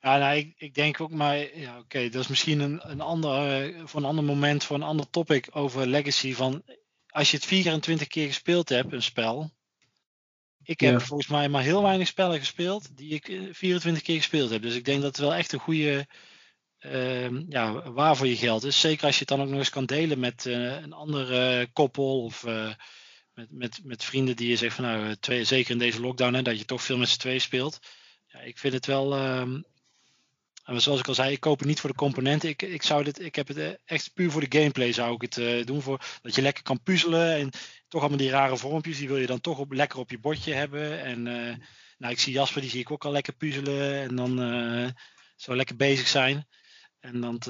Ja, 0.00 0.18
nou, 0.18 0.36
ik, 0.36 0.54
ik 0.56 0.74
denk 0.74 1.00
ook 1.00 1.10
maar, 1.10 1.58
ja, 1.58 1.78
oké, 1.78 2.08
dat 2.08 2.22
is 2.22 2.28
misschien 2.28 2.60
een, 2.60 2.90
een 2.90 3.00
ander, 3.00 3.62
eh, 3.62 3.82
voor 3.84 4.00
een 4.00 4.06
ander 4.06 4.24
moment, 4.24 4.64
voor 4.64 4.76
een 4.76 4.82
ander 4.82 5.10
topic 5.10 5.48
over 5.50 5.86
Legacy. 5.86 6.34
Van 6.34 6.62
als 7.06 7.30
je 7.30 7.36
het 7.36 7.46
24 7.46 8.06
keer 8.06 8.26
gespeeld 8.26 8.68
hebt, 8.68 8.92
een 8.92 9.02
spel. 9.02 9.50
Ik 10.68 10.80
heb 10.80 10.92
Ja. 10.92 11.06
volgens 11.06 11.28
mij 11.28 11.48
maar 11.48 11.62
heel 11.62 11.82
weinig 11.82 12.06
spellen 12.06 12.38
gespeeld 12.38 12.96
die 12.96 13.10
ik 13.14 13.28
eh, 13.28 13.40
24 13.52 14.02
keer 14.02 14.16
gespeeld 14.16 14.50
heb. 14.50 14.62
Dus 14.62 14.74
ik 14.74 14.84
denk 14.84 15.02
dat 15.02 15.16
het 15.16 15.26
wel 15.26 15.34
echt 15.34 15.52
een 15.52 15.58
goede 15.58 16.06
ehm, 16.78 17.42
ja, 17.48 17.92
waar 17.92 18.16
voor 18.16 18.26
je 18.26 18.36
geld 18.36 18.64
is. 18.64 18.80
Zeker 18.80 19.04
als 19.06 19.14
je 19.14 19.20
het 19.20 19.28
dan 19.28 19.40
ook 19.40 19.48
nog 19.48 19.58
eens 19.58 19.70
kan 19.70 19.86
delen 19.86 20.18
met 20.18 20.46
eh, 20.46 20.80
een 20.80 20.92
andere 20.92 21.68
koppel 21.72 22.22
of 22.24 22.44
eh, 22.44 22.74
met, 23.32 23.50
met, 23.50 23.80
met 23.84 24.04
vrienden 24.04 24.36
die 24.36 24.48
je 24.48 24.56
zegt 24.56 24.74
van 24.74 24.84
nou, 24.84 25.06
eh, 25.08 25.12
twee, 25.20 25.44
zeker 25.44 25.70
in 25.70 25.78
deze 25.78 26.00
lockdown, 26.00 26.34
hè, 26.34 26.42
dat 26.42 26.58
je 26.58 26.64
toch 26.64 26.82
veel 26.82 26.98
met 26.98 27.08
z'n 27.08 27.18
twee 27.18 27.38
speelt. 27.38 27.78
Ja, 28.26 28.40
ik 28.40 28.58
vind 28.58 28.74
het 28.74 28.86
wel. 28.86 29.14
En 30.68 30.80
zoals 30.80 31.00
ik 31.00 31.08
al 31.08 31.14
zei, 31.14 31.32
ik 31.32 31.40
koop 31.40 31.58
het 31.58 31.68
niet 31.68 31.80
voor 31.80 31.90
de 31.90 31.96
componenten. 31.96 32.48
Ik, 32.48 32.62
ik, 32.62 32.82
zou 32.82 33.04
dit, 33.04 33.20
ik 33.20 33.34
heb 33.34 33.48
het 33.48 33.56
eh, 33.56 33.68
echt 33.84 34.10
puur 34.14 34.30
voor 34.30 34.48
de 34.48 34.58
gameplay 34.58 34.92
zou 34.92 35.14
ik 35.14 35.20
het 35.20 35.38
eh, 35.38 35.66
doen. 35.66 35.82
Voor, 35.82 36.00
dat 36.22 36.34
je 36.34 36.42
lekker 36.42 36.62
kan 36.62 36.82
puzzelen. 36.82 37.34
En 37.34 37.50
toch 37.88 38.00
allemaal 38.00 38.18
die 38.18 38.30
rare 38.30 38.56
vormpjes. 38.56 38.98
Die 38.98 39.08
wil 39.08 39.16
je 39.16 39.26
dan 39.26 39.40
toch 39.40 39.64
lekker 39.68 39.98
op 39.98 40.10
je 40.10 40.18
bordje 40.18 40.52
hebben. 40.54 41.02
En 41.02 41.26
eh, 41.26 41.54
nou, 41.98 42.12
ik 42.12 42.18
zie 42.18 42.32
Jasper, 42.32 42.60
die 42.60 42.70
zie 42.70 42.80
ik 42.80 42.90
ook 42.90 43.04
al 43.04 43.12
lekker 43.12 43.32
puzzelen. 43.32 43.94
En 43.94 44.16
dan 44.16 44.42
eh, 44.42 44.88
zo 45.36 45.56
lekker 45.56 45.76
bezig 45.76 46.08
zijn. 46.08 46.46
En 47.00 47.20
dan, 47.20 47.40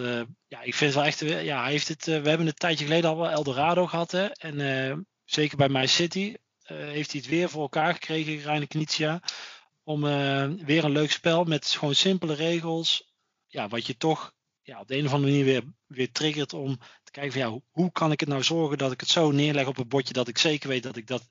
ja, 0.49 0.63
ik 0.63 0.75
vind 0.75 0.95
het 0.95 0.95
wel 0.95 1.05
echt. 1.05 1.45
Ja, 1.45 1.63
hij 1.63 1.71
heeft 1.71 1.89
het. 1.89 2.05
we 2.05 2.29
hebben 2.29 2.47
een 2.47 2.55
tijdje 2.55 2.85
geleden 2.85 3.11
al 3.11 3.17
wel 3.17 3.31
Eldorado 3.31 3.87
gehad. 3.87 4.11
Hè? 4.11 4.27
En 4.27 5.07
zeker 5.25 5.57
bij 5.57 5.69
My 5.69 5.87
City 5.87 6.35
heeft 6.65 7.13
hij 7.13 7.21
het 7.21 7.31
weer 7.31 7.49
voor 7.49 7.63
elkaar 7.63 7.93
gekregen, 7.93 8.39
Reine 8.39 8.67
Knizia. 8.67 9.23
Om 9.83 10.03
weer 10.65 10.85
een 10.85 10.91
leuk 10.91 11.11
spel 11.11 11.45
met 11.45 11.67
gewoon 11.67 11.95
simpele 11.95 12.35
regels. 12.35 13.08
Ja, 13.49 13.69
wat 13.69 13.87
je 13.87 13.97
toch 13.97 14.33
ja, 14.69 14.81
op 14.81 14.89
de 14.89 14.97
een 14.97 15.07
of 15.07 15.13
andere 15.13 15.33
manier 15.33 15.45
weer, 15.45 15.63
weer 15.87 16.13
triggert 16.13 16.53
om 16.53 16.79
te 17.03 17.11
kijken 17.11 17.33
van 17.33 17.41
ja, 17.41 17.61
hoe, 17.71 17.93
kan 17.93 18.13
ik 18.13 18.21
het 18.21 18.29
nou 18.29 18.43
zorgen 18.43 18.79
dat 18.79 18.93
ik 18.93 19.01
het 19.01 19.09
zo 19.09 19.31
neerleg 19.31 19.67
op 19.67 19.77
het 19.77 19.89
bordje 19.89 20.13
dat 20.13 20.29
ik 20.29 20.39
zeker 20.39 20.69
weet 20.69 20.83
dat 20.83 20.97
ik 20.97 21.07
dat, 21.07 21.27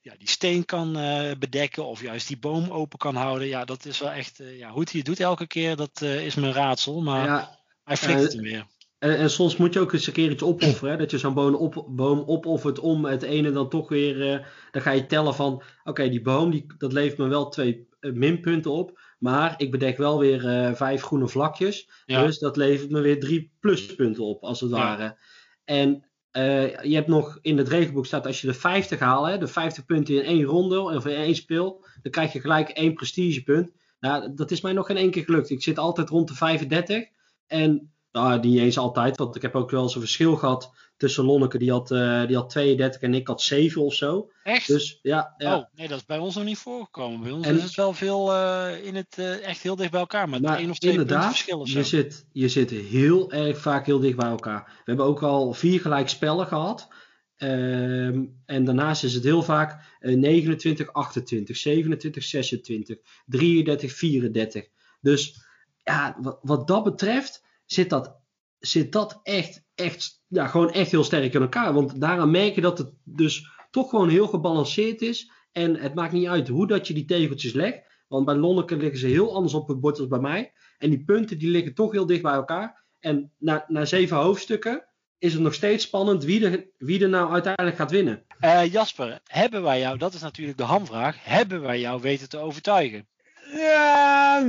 ja, 0.00 0.14
die 0.18 0.28
steen 0.28 0.64
kan 0.64 0.96
eh, 0.96 1.30
bedekken 1.38 1.84
of 1.84 2.00
juist 2.00 2.28
die 2.28 2.38
boom 2.38 2.70
open 2.70 2.98
kan 2.98 3.14
houden. 3.14 3.48
Ja, 3.48 3.64
dat 3.64 3.84
is 3.84 3.98
wel 3.98 4.10
echt, 4.10 4.40
eh, 4.40 4.58
ja, 4.58 4.70
hoe 4.70 4.82
hij 4.82 4.92
het 4.96 5.04
doet 5.04 5.20
elke 5.20 5.46
keer, 5.46 5.76
dat 5.76 6.00
eh, 6.02 6.26
is 6.26 6.34
mijn 6.34 6.52
raadsel. 6.52 7.02
Maar 7.02 7.26
Ja, 7.26 7.58
hij 7.84 7.96
flikt 7.96 8.20
het 8.20 8.32
hem 8.32 8.42
weer. 8.42 8.66
en, 8.98 9.16
en 9.16 9.30
soms 9.30 9.56
moet 9.56 9.72
je 9.72 9.80
ook 9.80 9.92
eens 9.92 10.06
een 10.06 10.12
keer 10.12 10.30
iets 10.30 10.42
opofferen. 10.42 10.90
Hè? 10.90 10.96
Dat 10.96 11.10
je 11.10 11.18
zo'n 11.18 11.34
boom, 11.34 11.54
op, 11.54 11.84
boom 11.88 12.22
opoffert 12.26 12.78
om 12.78 13.04
het 13.04 13.22
ene 13.22 13.52
dan 13.52 13.68
toch 13.68 13.88
weer. 13.88 14.46
dan 14.70 14.82
ga 14.82 14.90
je 14.90 15.06
tellen 15.06 15.34
van: 15.34 15.62
oké, 15.84 16.08
die 16.08 16.22
boom 16.22 16.50
die, 16.50 16.66
dat 16.78 16.92
levert 16.92 17.18
me 17.18 17.26
wel 17.26 17.48
twee 17.48 17.88
minpunten 18.00 18.70
op. 18.70 19.00
Maar 19.18 19.54
ik 19.56 19.70
bedek 19.70 19.96
wel 19.96 20.18
weer 20.18 20.48
eh, 20.48 20.74
vijf 20.74 21.02
groene 21.02 21.28
vlakjes. 21.28 21.88
Ja. 22.06 22.24
Dus 22.26 22.38
dat 22.38 22.56
levert 22.56 22.90
me 22.90 23.00
weer 23.00 23.20
drie 23.20 23.52
pluspunten 23.60 24.24
op, 24.24 24.42
als 24.42 24.60
het 24.60 24.70
Ja. 24.70 24.76
ware. 24.76 25.16
En 25.64 26.04
eh, 26.30 26.82
je 26.82 26.94
hebt 26.94 27.08
nog 27.08 27.38
in 27.42 27.58
het 27.58 27.68
regelboek 27.68 28.06
staat: 28.06 28.26
als 28.26 28.40
je 28.40 28.46
de 28.46 28.54
50 28.54 28.98
haalt, 28.98 29.26
hè, 29.26 29.38
de 29.38 29.46
50 29.46 29.84
punten 29.84 30.14
in 30.14 30.22
één 30.22 30.42
ronde 30.44 30.80
of 30.80 31.06
in 31.06 31.16
één 31.16 31.34
speel, 31.34 31.84
dan 32.02 32.12
krijg 32.12 32.32
je 32.32 32.40
gelijk 32.40 32.68
één 32.68 32.94
prestigepunt. 32.94 33.70
Nou, 34.00 34.34
dat 34.34 34.50
is 34.50 34.60
mij 34.60 34.72
nog 34.72 34.86
geen 34.86 34.96
één 34.96 35.10
keer 35.10 35.24
gelukt. 35.24 35.50
Ik 35.50 35.62
zit 35.62 35.78
altijd 35.78 36.08
rond 36.08 36.28
de 36.28 36.34
35. 36.34 37.04
En 37.46 37.92
nou, 38.12 38.40
niet 38.40 38.58
eens 38.58 38.78
altijd, 38.78 39.16
want 39.16 39.36
ik 39.36 39.42
heb 39.42 39.54
ook 39.54 39.70
wel 39.70 39.82
eens 39.82 39.94
een 39.94 40.00
verschil 40.00 40.36
gehad 40.36 40.72
tussen 40.96 41.24
Lonneke, 41.24 41.58
die 41.58 41.70
had, 41.70 41.90
eh, 41.90 42.26
die 42.26 42.36
had 42.36 42.50
32 42.50 43.00
en 43.00 43.14
ik 43.14 43.26
had 43.26 43.42
7 43.42 43.82
of 43.82 43.94
zo. 43.94 44.30
Echt? 44.42 44.66
Dus 44.66 44.98
ja, 45.02 45.34
ja. 45.38 45.56
Oh, 45.56 45.64
nee, 45.74 45.88
dat 45.88 45.98
is 45.98 46.04
bij 46.04 46.18
ons 46.18 46.34
nog 46.34 46.44
niet 46.44 46.58
voorgekomen. 46.58 47.20
Bij 47.20 47.30
ons 47.30 47.46
En- 47.46 47.56
is 47.56 47.62
het 47.62 47.74
wel 47.74 47.92
veel 47.92 48.32
eh, 48.32 48.84
in 48.84 48.94
het 48.94 49.18
eh, 49.18 49.46
echt 49.46 49.62
heel 49.62 49.76
dicht 49.76 49.90
bij 49.90 50.00
elkaar. 50.00 50.28
Maar, 50.28 50.40
Maar 50.40 50.58
één 50.58 50.70
of 50.70 50.78
twee 50.78 50.92
punten 50.94 51.08
inderdaad, 51.10 51.34
verschil 51.36 51.58
of 51.60 51.68
zo. 51.68 51.78
je 51.78 51.84
zit, 51.84 52.26
je 52.32 52.48
zit 52.48 52.70
heel 52.70 53.32
erg 53.32 53.58
vaak 53.58 53.86
heel 53.86 53.98
dicht 54.00 54.16
bij 54.16 54.28
elkaar. 54.28 54.64
We 54.66 54.82
hebben 54.84 55.06
ook 55.06 55.22
al 55.22 55.52
vier 55.52 55.80
gelijk 55.80 56.08
spellen 56.08 56.46
gehad. 56.46 56.88
Ehm, 57.36 58.24
en 58.46 58.64
daarnaast 58.64 59.04
is 59.04 59.14
het 59.14 59.24
heel 59.24 59.42
vaak 59.42 59.96
eh, 60.00 60.16
29, 60.16 60.92
28, 60.92 61.56
27, 61.56 62.22
26, 62.22 62.98
33, 63.26 63.92
34. 63.92 64.68
Dus 65.00 65.40
ja, 65.84 66.16
wat, 66.20 66.38
wat 66.42 66.66
dat 66.66 66.84
betreft 66.84 67.42
zit 67.66 67.90
dat, 67.90 68.16
zit 68.58 68.92
dat 68.92 69.20
echt, 69.22 69.62
echt, 69.74 70.22
ja, 70.28 70.46
gewoon 70.46 70.72
echt 70.72 70.90
heel 70.90 71.04
sterk 71.04 71.34
in 71.34 71.40
elkaar. 71.40 71.72
Want 71.72 72.00
daaraan 72.00 72.30
merk 72.30 72.54
je 72.54 72.60
dat 72.60 72.78
het 72.78 72.90
dus 73.04 73.48
toch 73.70 73.90
gewoon 73.90 74.08
heel 74.08 74.26
gebalanceerd 74.26 75.02
is. 75.02 75.30
En 75.52 75.76
het 75.76 75.94
maakt 75.94 76.12
niet 76.12 76.26
uit 76.26 76.48
hoe 76.48 76.66
dat 76.66 76.88
je 76.88 76.94
die 76.94 77.04
tegeltjes 77.04 77.52
legt. 77.52 77.82
Want 78.08 78.24
bij 78.24 78.34
Lonneke 78.34 78.76
liggen 78.76 78.98
ze 78.98 79.06
heel 79.06 79.34
anders 79.34 79.54
op 79.54 79.68
het 79.68 79.80
bord 79.80 79.98
als 79.98 80.08
bij 80.08 80.18
mij. 80.18 80.52
En 80.78 80.90
die 80.90 81.04
punten 81.04 81.38
die 81.38 81.50
liggen 81.50 81.74
toch 81.74 81.92
heel 81.92 82.06
dicht 82.06 82.22
bij 82.22 82.32
elkaar. 82.32 82.84
En 83.00 83.32
na, 83.38 83.64
na 83.68 83.84
zeven 83.84 84.16
hoofdstukken 84.16 84.88
is 85.18 85.32
het 85.32 85.42
nog 85.42 85.54
steeds 85.54 85.84
spannend 85.84 86.24
wie 86.24 86.46
er, 86.46 86.66
wie 86.78 87.02
er 87.02 87.08
nou 87.08 87.32
uiteindelijk 87.32 87.76
gaat 87.76 87.90
winnen. 87.90 88.22
Eh, 88.40 88.72
Jasper, 88.72 89.20
hebben 89.26 89.62
wij 89.62 89.80
jou, 89.80 89.98
dat 89.98 90.14
is 90.14 90.20
natuurlijk 90.20 90.58
de 90.58 90.64
hamvraag, 90.64 91.24
hebben 91.24 91.60
wij 91.60 91.80
jou 91.80 92.00
weten 92.00 92.28
te 92.28 92.38
overtuigen? 92.38 93.06
Ja, 93.52 94.40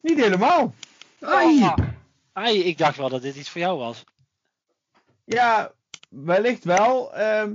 niet 0.00 0.20
helemaal. 0.20 0.74
Ai! 1.20 1.62
Ah, 1.62 1.78
ai, 2.32 2.62
ik 2.62 2.78
dacht 2.78 2.96
wel 2.96 3.08
dat 3.08 3.22
dit 3.22 3.36
iets 3.36 3.50
voor 3.50 3.60
jou 3.60 3.78
was. 3.78 4.04
Ja, 5.32 5.72
wellicht 6.08 6.64
wel. 6.64 7.14
ehm, 7.14 7.54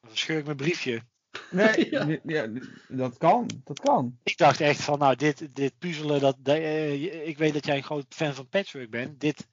Dan 0.00 0.16
scheur 0.16 0.38
ik 0.38 0.44
mijn 0.44 0.56
briefje. 0.56 1.02
nee, 1.50 1.90
Ja. 2.24 2.48
dat 2.88 3.16
kan. 3.18 3.48
Dat 3.64 3.80
kan. 3.80 4.18
Ik 4.22 4.36
dacht 4.36 4.60
echt 4.60 4.80
van, 4.82 4.98
nou, 4.98 5.16
dit, 5.16 5.54
dit 5.56 5.78
puzzelen, 5.78 6.20
dat, 6.20 6.36
dat, 6.38 6.56
eh, 6.56 7.26
ik 7.28 7.38
weet 7.38 7.52
dat 7.52 7.66
jij 7.66 7.76
een 7.76 7.82
groot 7.82 8.06
fan 8.08 8.34
van 8.34 8.48
patchwork 8.48 8.90
bent. 8.90 9.20
Dit, 9.20 9.46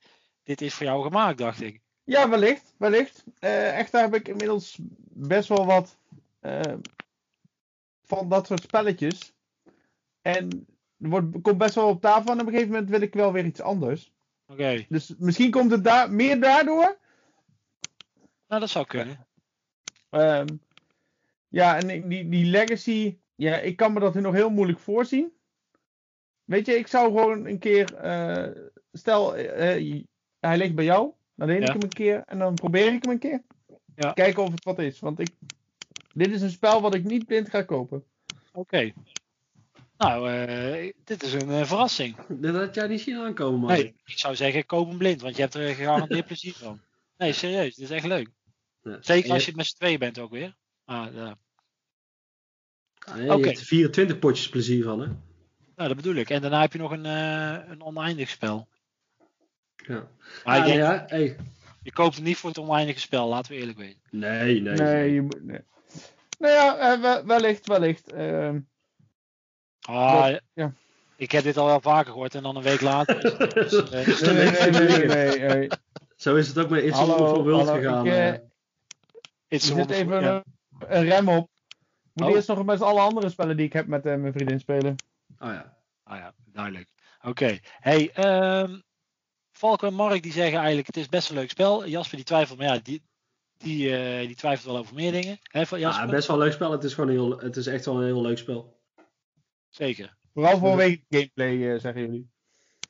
dit 0.44 0.62
is 0.62 0.74
voor 0.74 0.86
jou 0.86 1.04
gemaakt, 1.04 1.38
dacht 1.38 1.62
ik. 1.62 1.80
Ja, 2.04 2.30
wellicht. 2.30 2.74
wellicht. 2.78 3.24
Eh, 3.40 3.78
echt, 3.78 3.92
daar 3.92 4.02
heb 4.04 4.16
ik 4.16 4.28
inmiddels 4.28 4.78
best 5.14 5.50
wel 5.50 5.66
wat 5.66 5.98
eh, 6.40 6.62
van 8.04 8.30
dat 8.30 8.48
soort 8.48 8.62
spelletjes. 8.64 9.34
En 10.22 10.68
er 11.00 11.10
wordt, 11.10 11.42
komt 11.42 11.58
best 11.58 11.76
wel 11.76 11.88
op 11.90 12.02
tafel 12.02 12.32
en 12.32 12.40
op 12.40 12.46
een 12.46 12.52
gegeven 12.54 12.72
moment 12.72 12.90
wil 12.90 13.02
ik 13.02 13.14
wel 13.14 13.32
weer 13.32 13.46
iets 13.46 13.62
anders. 13.62 14.12
Oké, 14.48 14.86
Dus 14.90 15.14
misschien 15.18 15.52
komt 15.52 15.72
het 15.72 15.84
daar 15.84 16.12
meer 16.12 16.40
daardoor. 16.42 16.98
Nou 18.50 18.62
dat 18.62 18.70
zou 18.70 18.86
kunnen. 18.86 19.28
Ehm, 20.10 20.48
ja, 21.48 21.78
en 21.78 22.10
die, 22.10 22.30
die 22.30 22.46
legacy, 22.46 23.18
ja, 23.36 23.58
ik 23.58 23.76
kan 23.76 23.94
me 23.94 24.00
dat 24.00 24.14
nog 24.14 24.34
heel 24.34 24.50
moeilijk 24.50 24.80
voorzien. 24.80 25.32
Weet 26.44 26.66
je, 26.66 26.74
ik 26.78 26.88
zou 26.88 27.06
gewoon 27.06 27.46
een 27.46 27.60
keer, 27.60 27.96
eh, 27.96 28.64
stel, 28.92 29.36
eh, 29.36 30.02
hij 30.40 30.58
ligt 30.58 30.76
bij 30.76 30.86
jou, 30.86 31.12
dan 31.36 31.48
leen 31.48 31.62
ik 31.62 31.66
Ja. 31.68 31.74
hem 31.74 31.82
een 31.84 31.90
keer 31.90 32.24
en 32.26 32.40
dan 32.40 32.54
probeer 32.54 32.94
ik 32.94 33.04
hem 33.04 33.12
een 33.12 33.20
keer. 33.20 33.42
Ja. 33.96 34.12
Kijken 34.14 34.44
of 34.44 34.52
het 34.52 34.64
wat 34.64 34.80
is, 34.80 35.00
want 35.00 35.20
ik, 35.20 35.30
dit 36.14 36.32
is 36.32 36.42
een 36.42 36.50
spel 36.50 36.82
wat 36.82 36.96
ik 36.96 37.04
niet 37.04 37.26
blind 37.26 37.50
ga 37.50 37.62
kopen. 37.62 38.04
Oké. 38.54 38.92
Nou, 39.98 40.32
eh, 40.32 40.94
dit 41.04 41.24
is 41.24 41.34
een 41.34 41.50
eh, 41.50 41.64
verrassing. 41.66 42.16
Dat 42.28 42.56
had 42.56 42.76
jij 42.76 42.88
niet 42.88 43.02
zien 43.02 43.18
aankomen, 43.18 43.60
man. 43.60 43.70
Nee, 43.70 43.96
ik 44.06 44.18
zou 44.18 44.36
zeggen, 44.36 44.66
koop 44.66 44.88
hem 44.88 44.98
blind, 44.98 45.22
want 45.22 45.36
je 45.36 45.42
hebt 45.42 45.54
er 45.54 45.76
gegarandeerd 45.76 46.26
plezier 46.32 46.54
van. 46.54 46.80
Nee, 47.18 47.34
serieus, 47.34 47.76
dit 47.76 47.90
is 47.90 47.96
echt 47.96 48.06
leuk. 48.06 48.30
Ja. 48.82 48.98
Zeker 49.02 49.32
als 49.32 49.42
je 49.42 49.48
het 49.48 49.56
met 49.56 49.66
z'n 49.66 49.76
tweeën 49.76 50.00
bent 50.00 50.20
ook 50.20 50.32
weer. 50.32 50.56
Ah, 50.86 51.14
ja. 51.14 51.36
je, 53.06 53.14
nee, 53.14 53.24
je 53.26 53.34
Oké. 53.34 53.46
hebt 53.48 53.60
er 53.60 53.66
24 53.66 54.20
potjes 54.20 54.50
plezier 54.50 54.84
van, 54.84 55.00
hè? 55.00 55.06
Nou, 55.76 55.88
dat 55.88 55.96
bedoel 55.96 56.16
ik. 56.16 56.30
En 56.30 56.42
daarna 56.42 56.62
heb 56.62 56.72
je 56.74 56.80
nog 56.80 56.92
een, 56.92 57.06
eh, 57.06 57.70
een 57.70 57.82
oneindig 57.84 58.30
spel. 58.30 58.68
Ja. 59.76 60.08
Maar 60.46 60.60
Ah, 60.60 60.66
denk, 60.66 60.78
ja, 60.78 61.04
hey. 61.08 61.36
je 61.84 61.92
koopt 61.92 62.16
het 62.16 62.24
niet 62.24 62.38
voor 62.38 62.50
het 62.50 62.60
oneindige 62.60 63.00
spel, 63.00 63.28
laten 63.28 63.52
we 63.52 63.58
eerlijk 63.58 63.78
weten. 63.78 64.02
Nee, 64.10 64.62
nee. 64.62 64.74
Nee, 64.76 65.14
je 65.14 65.22
moet, 65.22 65.44
nee. 65.44 65.60
Nou 66.40 66.54
ja, 66.54 66.78
eh, 66.94 67.02
we- 67.02 67.24
wellicht, 67.26 67.68
wellicht. 67.68 68.12
Ehm, 68.12 68.60
Ah, 69.82 70.36
ja. 70.54 70.74
Ik 71.16 71.32
heb 71.32 71.44
dit 71.44 71.58
al 71.58 71.66
wel 71.66 71.82
vaker 71.82 72.12
gehoord 72.12 72.36
en 72.36 72.44
dan 72.44 72.56
een 72.56 72.64
week 72.64 72.82
later. 72.82 73.26
is 73.26 73.72
het 73.72 73.92
dus, 74.06 74.22
eh, 74.22 74.34
nee, 74.34 74.72
nee, 74.72 74.88
nee, 74.88 75.08
nee, 75.08 75.38
nee, 75.38 75.48
nee. 75.58 75.70
Zo 76.16 76.36
is 76.36 76.48
het 76.48 76.58
ook 76.58 76.70
met 76.70 76.84
It's 76.84 76.98
Hallo, 76.98 77.16
Wonderful 77.18 77.44
World 77.44 77.68
hallo, 77.68 77.82
gegaan. 77.82 78.34
ik. 78.34 78.42
It's 79.50 79.70
Er 79.70 79.76
zit 79.76 79.90
even 79.90 80.22
ja. 80.22 80.36
een, 80.36 80.98
een 80.98 81.04
rem 81.04 81.30
op. 81.30 81.50
Moet 82.14 82.28
Oh. 82.28 82.34
eerst 82.36 82.48
nog 82.48 82.66
met 82.66 82.82
alle 82.82 83.00
andere 83.00 83.30
spellen 83.30 83.58
die 83.58 83.66
ik 83.66 83.74
heb 83.74 83.88
met 83.88 84.06
eh, 84.06 84.16
mijn 84.16 84.34
vriendin 84.34 84.60
spelen. 84.60 84.96
Oh 85.40 85.52
ja. 85.52 85.78
Ah 86.04 86.18
ja, 86.18 86.34
duidelijk. 86.46 86.88
Oké. 87.22 87.58
Hey, 87.80 88.12
ehm, 88.14 88.80
Valko 89.52 89.88
en 89.88 89.94
Mark 89.94 90.24
die 90.24 90.32
zeggen 90.32 90.58
eigenlijk 90.58 90.88
het 90.88 90.98
is 90.98 91.08
best 91.08 91.30
een 91.30 91.36
leuk 91.36 91.50
spel. 91.50 91.88
Jasper 91.88 92.16
die 92.16 92.26
twijfelt, 92.26 92.58
maar 92.58 92.68
ja, 92.68 92.80
die, 92.84 93.04
die, 93.58 93.98
eh, 93.98 94.28
die 94.28 94.36
twijfelt 94.36 94.66
wel 94.66 94.78
over 94.78 94.96
meer 94.96 95.12
dingen. 95.12 95.40
Hè, 95.44 95.66
van 95.66 95.80
Jasper? 95.80 96.06
Ja, 96.06 96.12
best 96.12 96.28
wel 96.28 96.38
een 96.38 96.44
leuk 96.44 96.54
spel. 96.54 96.72
Het 96.72 96.84
is 96.84 96.94
gewoon 96.94 97.10
heel, 97.10 97.40
het 97.40 97.56
is 97.56 97.68
echt 97.68 97.86
wel 97.86 97.98
een 97.98 98.06
heel 98.06 98.22
leuk 98.22 98.38
spel. 98.38 98.80
Zeker. 99.70 100.18
Vooral 100.34 100.58
vanwege 100.58 101.04
de 101.08 101.18
gameplay, 101.18 101.74
eh, 101.74 101.80
zeggen 101.80 102.02
jullie. 102.02 102.30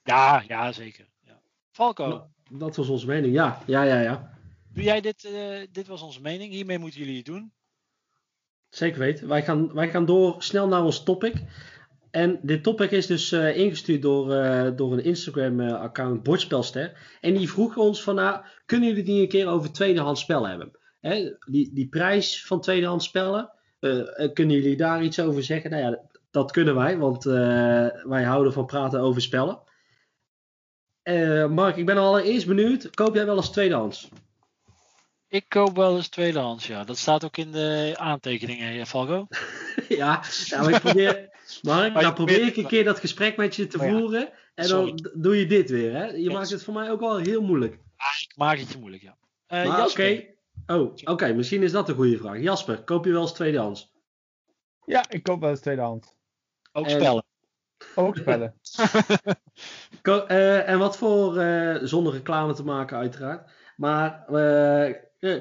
Ja, 0.03 0.43
ja 0.47 0.71
zeker. 0.71 1.07
Ja. 1.19 1.41
Valko, 1.71 2.07
Nou, 2.07 2.21
dat 2.51 2.75
was 2.75 2.87
onze 2.89 3.05
mening. 3.05 3.33
Ja, 3.33 3.61
ja, 3.65 3.83
ja, 3.83 3.99
ja. 4.01 4.38
Doe 4.79 4.87
jij 4.87 5.01
dit? 5.01 5.23
eh, 5.23 5.67
dit 5.71 5.87
was 5.87 6.01
onze 6.01 6.21
mening. 6.21 6.51
Hiermee 6.51 6.79
moeten 6.79 6.99
jullie 6.99 7.15
het 7.15 7.25
doen. 7.25 7.51
Zeker 8.69 8.99
weten. 8.99 9.27
Wij 9.27 9.43
gaan, 9.43 9.73
wij 9.73 9.89
gaan 9.89 10.05
door 10.05 10.43
snel 10.43 10.67
naar 10.67 10.83
ons 10.83 11.03
topic. 11.03 11.35
En 12.11 12.39
dit 12.41 12.63
topic 12.63 12.91
is 12.91 13.05
dus 13.05 13.31
eh, 13.31 13.57
ingestuurd 13.57 14.01
door, 14.01 14.33
eh, 14.33 14.71
door 14.75 14.93
een 14.93 15.03
Instagram-account, 15.03 16.23
Bordspelster. 16.23 17.17
En 17.21 17.33
die 17.33 17.49
vroeg 17.49 17.77
ons 17.77 18.03
van, 18.03 18.15
nou, 18.15 18.41
kunnen 18.65 18.89
jullie 18.89 19.03
die 19.03 19.21
een 19.21 19.27
keer 19.27 19.47
over 19.47 19.71
tweedehands 19.71 20.21
spellen 20.21 20.49
hebben? 20.49 20.71
Hè, 20.99 21.33
die, 21.45 21.73
die 21.73 21.87
prijs 21.87 22.45
van 22.45 22.61
tweedehands 22.61 23.05
spellen, 23.05 23.51
kunnen 24.33 24.55
jullie 24.55 24.77
daar 24.77 25.03
iets 25.03 25.19
over 25.19 25.43
zeggen? 25.43 25.69
Nou 25.69 25.83
ja, 25.83 26.01
dat 26.31 26.51
kunnen 26.51 26.75
wij, 26.75 26.97
want 26.97 27.23
wij 28.03 28.23
houden 28.23 28.53
van 28.53 28.65
praten 28.65 28.99
over 28.99 29.21
spellen. 29.21 29.59
Mark, 31.49 31.77
ik 31.77 31.85
ben 31.85 31.97
allereerst 31.97 32.47
benieuwd, 32.47 32.89
koop 32.89 33.15
jij 33.15 33.25
wel 33.25 33.35
eens 33.35 33.51
tweedehands? 33.51 34.09
Ik 35.29 35.45
koop 35.47 35.75
wel 35.75 35.95
eens 35.95 36.07
tweedehands, 36.07 36.67
ja. 36.67 36.83
Dat 36.83 36.97
staat 36.97 37.23
ook 37.25 37.37
in 37.37 37.51
de 37.51 37.93
aantekeningen, 37.97 38.73
hè, 38.77 38.85
Valko. 38.85 39.27
ja, 39.89 40.23
maar 40.49 40.69
ik 40.73 40.79
probeer, 40.79 41.13
Mark, 41.61 41.93
Maar 41.93 41.95
je 41.95 42.01
nou 42.01 42.13
probeer 42.13 42.45
ik 42.47 42.55
een 42.57 42.67
keer 42.67 42.83
dat 42.83 42.99
gesprek 42.99 43.37
met 43.37 43.55
je 43.55 43.67
te 43.67 43.79
Oh 43.79 43.85
ja. 43.85 43.91
voeren. 43.91 44.29
En 44.55 44.65
Sorry. 44.65 44.93
dan 44.95 45.11
doe 45.21 45.37
je 45.39 45.45
dit 45.45 45.69
weer, 45.69 45.93
hè? 45.93 46.05
Je 46.05 46.21
Yes. 46.23 46.33
maakt 46.33 46.49
het 46.49 46.63
voor 46.63 46.73
mij 46.73 46.91
ook 46.91 46.99
wel 46.99 47.17
heel 47.17 47.41
moeilijk. 47.41 47.73
Ik 47.73 48.33
maak 48.35 48.57
het 48.57 48.71
je 48.71 48.77
moeilijk, 48.79 49.01
ja. 49.03 49.17
Eh, 49.47 49.67
maar 49.67 49.87
oké. 49.87 50.25
Oh, 50.67 50.93
oké, 51.03 51.33
misschien 51.33 51.63
is 51.63 51.71
dat 51.71 51.89
een 51.89 51.95
goede 51.95 52.17
vraag. 52.17 52.39
Jasper, 52.41 52.83
koop 52.83 53.05
je 53.05 53.11
wel 53.11 53.21
eens 53.21 53.33
tweedehands? 53.33 53.91
Ja, 54.85 55.05
ik 55.09 55.23
koop 55.23 55.39
wel 55.41 55.49
eens 55.49 55.59
tweedehands. 55.59 56.13
ook 56.71 56.85
en- 56.85 56.91
spellen. 56.91 57.25
Ook 57.95 58.17
spellen. 58.17 58.53
Ko- 60.01 60.25
eh, 60.25 60.69
en 60.69 60.79
wat 60.79 60.97
voor, 60.97 61.37
eh, 61.37 61.75
zonder 61.83 62.13
reclame 62.13 62.53
te 62.53 62.63
maken 62.63 62.97
uiteraard, 62.97 63.51
maar 63.75 64.25
eh, 64.27 64.89
eh, 64.89 64.95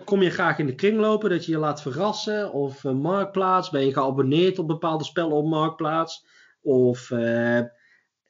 kom 0.05 0.23
je 0.23 0.31
graag 0.31 0.59
in 0.59 0.67
de 0.67 0.75
kring 0.75 0.99
lopen, 0.99 1.31
dat 1.31 1.45
je 1.45 1.53
je 1.53 1.59
laat 1.59 1.83
verrassen? 1.83 2.53
Of 2.53 2.85
eh, 2.85 2.93
Marktplaats, 2.93 3.71
ben 3.71 3.85
je 3.87 3.93
geabonneerd 3.93 4.59
op 4.59 4.67
bepaalde 4.67 5.05
spellen 5.05 5.33
op 5.37 5.47
Marktplaats? 5.47 6.27
Of 6.63 7.11
eh, 7.11 7.61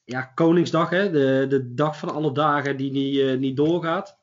ja, 0.04 0.22
Koningsdag, 0.34 0.90
hè? 0.90 1.10
De, 1.10 1.46
de 1.48 1.74
dag 1.74 1.98
van 1.98 2.10
alle 2.14 2.32
dagen 2.32 2.76
die 2.76 2.90
niet, 2.92 3.18
eh, 3.18 3.36
niet 3.36 3.56
doorgaat. 3.56 4.16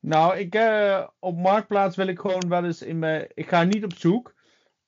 Nou, 0.00 0.36
ik, 0.36 0.54
eh, 0.54 1.06
op 1.18 1.36
Marktplaats 1.36 1.96
wil 1.96 2.06
ik 2.06 2.18
gewoon 2.18 2.48
wel 2.48 2.64
eens 2.64 2.82
in 2.82 2.98
mijn... 2.98 3.26
Ik 3.34 3.48
ga 3.48 3.62
niet 3.62 3.84
op 3.84 3.94
zoek. 3.94 4.34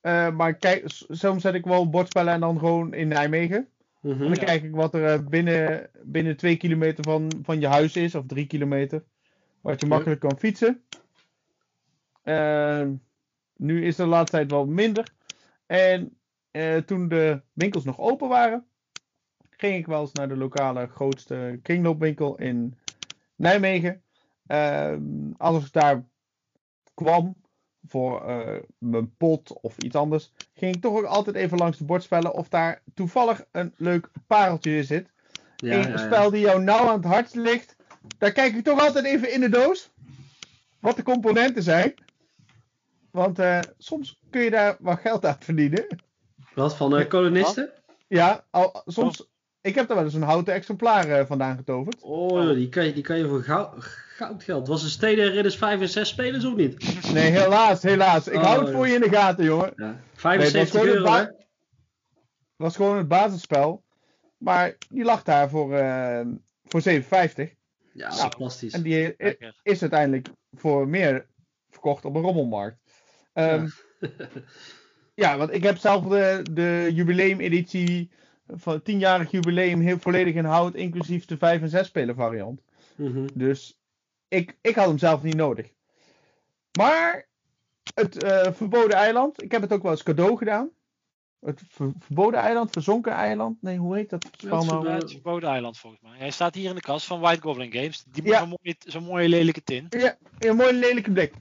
eh, 0.00 0.30
maar 0.30 0.55
kijk, 0.55 0.82
soms 1.09 1.42
zet 1.42 1.55
ik 1.55 1.64
wel 1.64 1.90
bordspellen 1.90 2.32
en 2.32 2.40
dan 2.40 2.59
gewoon 2.59 2.94
in 2.94 3.09
Nijmegen. 3.09 3.68
Mhm. 4.00 4.12
En 4.12 4.18
dan 4.28 4.38
Ja. 4.38 4.44
kijk 4.44 4.62
ik 4.62 4.74
wat 4.74 4.94
er 4.94 5.05
eh, 5.05 5.26
binnen, 5.26 5.90
binnen 6.02 6.36
twee 6.36 6.57
kilometer 6.57 7.05
van, 7.05 7.40
van 7.42 7.61
je 7.61 7.66
huis 7.66 7.96
is, 7.96 8.14
of 8.14 8.24
drie 8.26 8.46
kilometer. 8.46 9.05
Wat 9.64 9.80
je 9.80 9.86
makkelijk 9.86 10.20
kan 10.20 10.38
fietsen. 10.38 10.84
Ehm, 12.22 12.92
nu 13.56 13.86
is 13.86 13.96
de 13.96 14.06
laatste 14.06 14.36
tijd 14.36 14.50
wel 14.50 14.66
minder. 14.66 15.12
En 15.66 16.16
eh, 16.50 16.76
toen 16.76 17.08
de 17.08 17.40
winkels 17.52 17.84
nog 17.84 17.98
open 17.98 18.28
waren, 18.28 18.66
ging 19.50 19.76
ik 19.76 19.86
wel 19.86 20.00
eens 20.00 20.12
naar 20.12 20.28
de 20.28 20.36
lokale 20.36 20.86
grootste 20.86 21.58
kringloopwinkel 21.62 22.38
in 22.38 22.78
Nijmegen. 23.34 24.02
Ehm, 24.46 25.32
als 25.36 25.66
ik 25.66 25.72
daar 25.72 26.04
kwam 26.94 27.36
voor 27.86 28.28
eh, 28.28 28.62
mijn 28.78 29.16
pot 29.16 29.60
of 29.60 29.78
iets 29.78 29.96
anders, 29.96 30.32
ging 30.54 30.74
ik 30.74 30.82
toch 30.82 30.96
ook 30.96 31.04
altijd 31.04 31.36
even 31.36 31.58
langs 31.58 31.78
de 31.78 31.84
bordspellen 31.84 32.34
of 32.34 32.48
daar 32.48 32.82
toevallig 32.94 33.44
een 33.50 33.72
leuk 33.76 34.10
pareltje 34.26 34.76
in 34.76 34.84
zit. 34.84 35.12
Ja, 35.56 35.72
een 35.72 35.82
ja, 35.82 35.88
ja. 35.88 35.96
spel 35.96 36.30
die 36.30 36.40
jou 36.40 36.62
nauw 36.62 36.88
aan 36.88 36.96
het 36.96 37.04
hart 37.04 37.34
ligt. 37.34 37.74
Daar 38.18 38.32
kijk 38.32 38.55
ik 38.55 38.64
toch 38.64 38.80
altijd 38.80 39.05
even 39.05 39.32
in 39.32 39.40
de 39.40 39.48
doos. 39.48 39.90
Wat 40.80 40.96
de 40.96 41.02
componenten 41.02 41.62
zijn. 41.62 41.94
Want 43.11 43.38
eh, 43.38 43.61
soms 43.78 44.18
kun 44.30 44.42
je 44.42 44.50
daar 44.50 44.76
wat 44.80 45.00
geld 45.00 45.24
aan 45.26 45.36
verdienen. 45.40 45.86
Wat 46.55 46.76
van 46.76 46.96
eh, 46.98 47.09
kolonisten? 47.09 47.70
Ja, 48.09 48.44
al, 48.50 48.82
soms. 48.86 49.28
Ik 49.61 49.74
heb 49.74 49.86
daar 49.88 49.96
wel 49.96 50.05
eens 50.07 50.14
een 50.14 50.22
houten 50.22 50.55
exemplaar 50.55 51.09
eh, 51.09 51.26
vandaan 51.26 51.57
getoverd. 51.57 52.02
Oh, 52.02 52.48
die 52.55 52.68
kan 52.68 52.84
je, 52.84 52.92
die 52.92 53.02
kan 53.02 53.18
je 53.18 53.28
voor 53.28 53.42
gou- 53.42 53.80
goudgeld. 54.16 54.68
Was 54.68 54.82
een 54.82 54.88
Steden 54.88 55.30
Ridders 55.30 55.57
5 55.57 55.80
en 55.80 55.88
6 55.88 56.09
spelers 56.09 56.44
of 56.44 56.55
niet? 56.55 57.12
Nee, 57.12 57.30
helaas, 57.30 57.82
helaas. 57.82 58.28
Ik 58.28 58.34
Oh, 58.34 58.42
hou 58.44 58.59
het 58.59 58.68
ja. 58.68 58.74
voor 58.74 58.88
je 58.88 58.94
in 58.94 59.00
de 59.00 59.09
gaten, 59.09 59.44
jongen. 59.44 59.72
Ja. 59.76 59.86
Nee, 59.86 59.94
75 60.14 60.52
het 60.52 60.72
was 60.72 60.80
gewoon 60.82 60.96
euro, 60.96 61.12
hè? 61.12 61.44
was 62.57 62.76
gewoon 62.76 62.96
het 62.96 63.09
basisspel. 63.09 63.82
Maar 64.38 64.74
die 64.88 65.05
lag 65.05 65.22
daar 65.22 65.48
voor, 65.50 65.74
eh, 65.74 66.20
voor 66.64 66.80
7,50. 66.80 67.55
Ja, 67.95 68.09
Nou, 68.09 68.20
fantastisch. 68.20 68.72
En 68.72 68.82
die 68.82 69.14
Lekker. 69.18 69.61
is 69.62 69.80
uiteindelijk 69.80 70.28
voor 70.53 70.88
meer 70.88 71.26
verkocht 71.70 72.05
op 72.05 72.14
een 72.14 72.22
rommelmarkt. 72.22 72.78
Ehm, 73.32 73.68
ja, 75.14 75.36
want 75.36 75.53
ik 75.53 75.62
heb 75.62 75.76
zelf 75.76 76.05
de, 76.05 76.47
de 76.53 76.88
jubileumeditie 76.92 78.11
van 78.47 78.74
het 78.74 78.90
10-jarig 78.90 79.30
jubileum 79.30 79.80
heel 79.80 79.99
volledig 79.99 80.34
in 80.34 80.45
hout, 80.45 80.74
inclusief 80.74 81.24
de 81.24 81.36
5 81.36 81.61
en 81.61 81.68
6 81.68 81.86
speler 81.86 82.14
variant. 82.14 82.62
Mhm. 82.97 83.26
Dus 83.34 83.78
ik, 84.28 84.57
ik 84.61 84.74
had 84.74 84.86
hem 84.86 84.99
zelf 84.99 85.22
niet 85.22 85.36
nodig. 85.36 85.72
Maar 86.78 87.28
het 87.95 88.22
eh, 88.22 88.53
verboden 88.53 88.97
eiland, 88.97 89.42
ik 89.42 89.53
heb 89.53 89.62
het 89.62 89.72
ook 89.72 89.82
wel 89.82 89.90
eens 89.90 90.03
cadeau 90.03 90.36
gedaan. 90.36 90.70
Het 91.45 91.62
ver- 91.68 91.92
verboden 91.99 92.40
eiland, 92.40 92.70
verzonken 92.70 93.12
eiland. 93.12 93.62
Nee, 93.62 93.78
hoe 93.78 93.97
heet 93.97 94.11
dat 94.11 94.26
spel 94.36 94.59
het 94.59 94.66
nou? 94.66 94.66
verboden- 94.66 94.95
Het 95.01 95.11
verboden 95.11 95.49
eiland 95.49 95.78
volgens 95.78 96.03
mij. 96.03 96.18
Hij 96.18 96.30
staat 96.30 96.55
hier 96.55 96.68
in 96.68 96.74
de 96.74 96.80
kast 96.80 97.07
van 97.07 97.20
White 97.20 97.40
Goblin 97.42 97.72
Games. 97.72 98.05
Die 98.11 98.22
Ja. 98.24 98.30
met 98.30 98.38
zo'n 98.40 98.49
mooie, 98.62 98.76
zo'n 98.78 99.05
mooie 99.05 99.28
lelijke 99.28 99.62
tint. 99.62 99.95
Ja, 99.95 100.16
een 100.38 100.57
mooie 100.57 100.72
lelijke 100.74 101.11
blik. 101.12 101.32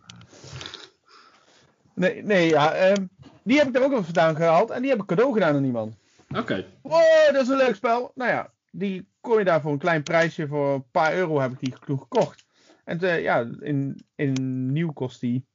Nee, 1.96 2.24
nee 2.24 2.48
ja, 2.50 2.74
ehm, 2.74 3.06
die 3.44 3.58
heb 3.58 3.68
ik 3.68 3.76
er 3.76 3.84
ook 3.84 3.92
wel 3.92 4.04
vandaan 4.04 4.36
gehaald 4.36 4.70
en 4.70 4.82
die 4.82 4.92
heb 4.92 5.00
ik 5.02 5.06
cadeau 5.06 5.34
gedaan 5.34 5.56
aan 5.56 5.64
iemand. 5.64 5.96
Oké. 6.38 6.66
Wow, 6.82 7.02
dat 7.32 7.42
is 7.42 7.48
een 7.48 7.58
leuk 7.58 7.76
spel. 7.76 8.12
Nou 8.16 8.32
ja, 8.32 8.52
die 8.72 9.08
kon 9.22 9.38
je 9.38 9.44
daar 9.44 9.62
voor 9.62 9.72
een 9.72 9.78
klein 9.78 10.04
prijsje, 10.04 10.48
voor 10.48 10.74
een 10.74 10.90
paar 10.92 11.14
euro 11.14 11.40
heb 11.40 11.52
ik 11.52 11.60
die 11.60 11.74
toen 11.86 12.00
gekocht. 12.00 12.46
En 12.84 13.00
eh, 13.00 13.22
ja, 13.22 13.48
in, 13.60 14.06
in 14.16 14.72
nieuw 14.72 14.92
kost 14.94 15.20
die 15.20 15.46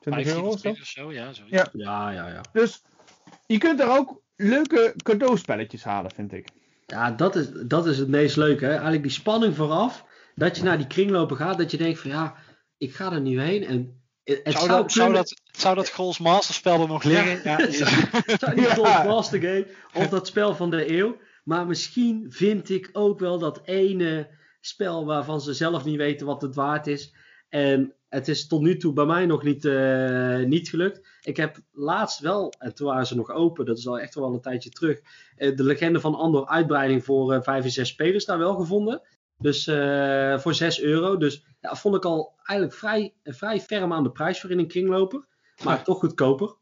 20 0.00 0.22
15 0.24 0.34
euro 0.34 0.54
of 0.54 0.60
zo. 0.60 0.68
of 0.70 0.76
zo, 0.78 1.12
ja. 1.12 1.32
Zoiets. 1.32 1.54
Ja. 1.56 1.68
Ja, 1.72 2.10
ja, 2.10 2.28
ja. 2.28 2.40
Dus 2.52 2.82
je 3.52 3.58
kunt 3.58 3.80
er 3.80 3.88
ook 3.98 4.22
leuke 4.36 4.94
cadeauspelletjes 5.02 5.84
halen, 5.84 6.10
vind 6.10 6.32
ik. 6.32 6.48
Ja, 6.86 7.10
dat 7.10 7.36
is, 7.36 7.50
dat 7.66 7.86
is 7.86 7.98
het 7.98 8.08
meest 8.08 8.36
leuke. 8.36 8.64
Hè? 8.64 8.70
Eigenlijk 8.70 9.02
die 9.02 9.12
spanning 9.12 9.56
vooraf. 9.56 10.04
Dat 10.34 10.56
je 10.56 10.62
naar 10.62 10.76
die 10.78 10.86
kringlopen 10.86 11.36
gaat. 11.36 11.58
Dat 11.58 11.70
je 11.70 11.76
denkt 11.76 11.98
van 11.98 12.10
ja, 12.10 12.34
ik 12.78 12.94
ga 12.94 13.12
er 13.12 13.20
nu 13.20 13.40
heen. 13.40 13.64
En 13.64 14.02
het, 14.24 14.40
Zou, 14.44 14.54
zou, 14.66 14.68
dat, 14.68 14.92
zou, 14.92 15.04
kunnen- 15.06 15.12
dat, 15.22 15.40
zou 15.60 15.74
dat 15.74 15.90
Grols 15.90 16.18
Masterspel 16.18 16.80
er 16.80 16.88
nog 16.88 17.02
liggen? 17.02 17.40
Ja. 17.44 17.58
zou 18.40 18.54
die 18.54 18.64
Ja. 18.64 18.74
Gold 18.74 19.04
Master 19.04 19.40
Game 19.40 19.66
of 19.94 20.08
dat 20.08 20.26
spel 20.26 20.54
van 20.54 20.70
de 20.70 20.92
eeuw. 20.92 21.16
Maar 21.44 21.66
misschien 21.66 22.26
vind 22.28 22.70
ik 22.70 22.88
ook 22.92 23.18
wel 23.18 23.38
dat 23.38 23.60
ene 23.64 24.28
spel 24.60 25.06
waarvan 25.06 25.40
ze 25.40 25.54
zelf 25.54 25.84
niet 25.84 25.96
weten 25.96 26.26
wat 26.26 26.42
het 26.42 26.54
waard 26.54 26.86
is. 26.86 27.14
En 27.48 27.94
het 28.10 28.28
is 28.28 28.46
tot 28.46 28.60
nu 28.60 28.76
toe 28.76 28.92
bij 28.92 29.04
mij 29.04 29.26
nog 29.26 29.42
niet, 29.42 29.64
eh, 29.64 30.38
niet 30.38 30.68
gelukt. 30.68 31.08
Ik 31.22 31.36
heb 31.36 31.56
laatst 31.72 32.18
wel, 32.20 32.52
en 32.58 32.74
toen 32.74 32.86
waren 32.86 33.06
ze 33.06 33.16
nog 33.16 33.30
open, 33.30 33.64
dat 33.64 33.78
is 33.78 33.86
al 33.88 33.98
echt 33.98 34.14
wel 34.14 34.32
een 34.32 34.40
tijdje 34.40 34.70
terug, 34.70 35.00
eh, 35.36 35.56
de 35.56 35.64
legende 35.64 36.00
van 36.00 36.14
Andor 36.14 36.46
uitbreiding 36.46 37.04
voor 37.04 37.32
eh 37.32 37.42
5 37.42 37.64
en 37.64 37.70
6 37.70 37.88
spelers 37.88 38.24
daar 38.24 38.38
wel 38.38 38.54
gevonden. 38.54 39.02
Dus 39.38 39.66
eh, 39.66 40.38
voor 40.38 40.54
6 40.54 40.80
euro. 40.80 41.16
Dus 41.16 41.44
ja, 41.60 41.74
vond 41.76 41.94
ik 41.96 42.04
al 42.04 42.32
eigenlijk 42.44 42.78
vrij, 42.78 43.14
vrij 43.24 43.60
ferm 43.60 43.92
aan 43.92 44.02
de 44.02 44.10
prijs 44.10 44.40
voor 44.40 44.50
in 44.50 44.58
een 44.58 44.68
kringloper. 44.68 45.26
Maar 45.64 45.76
Ja. 45.76 45.82
toch 45.82 45.98
goedkoper. 45.98 46.54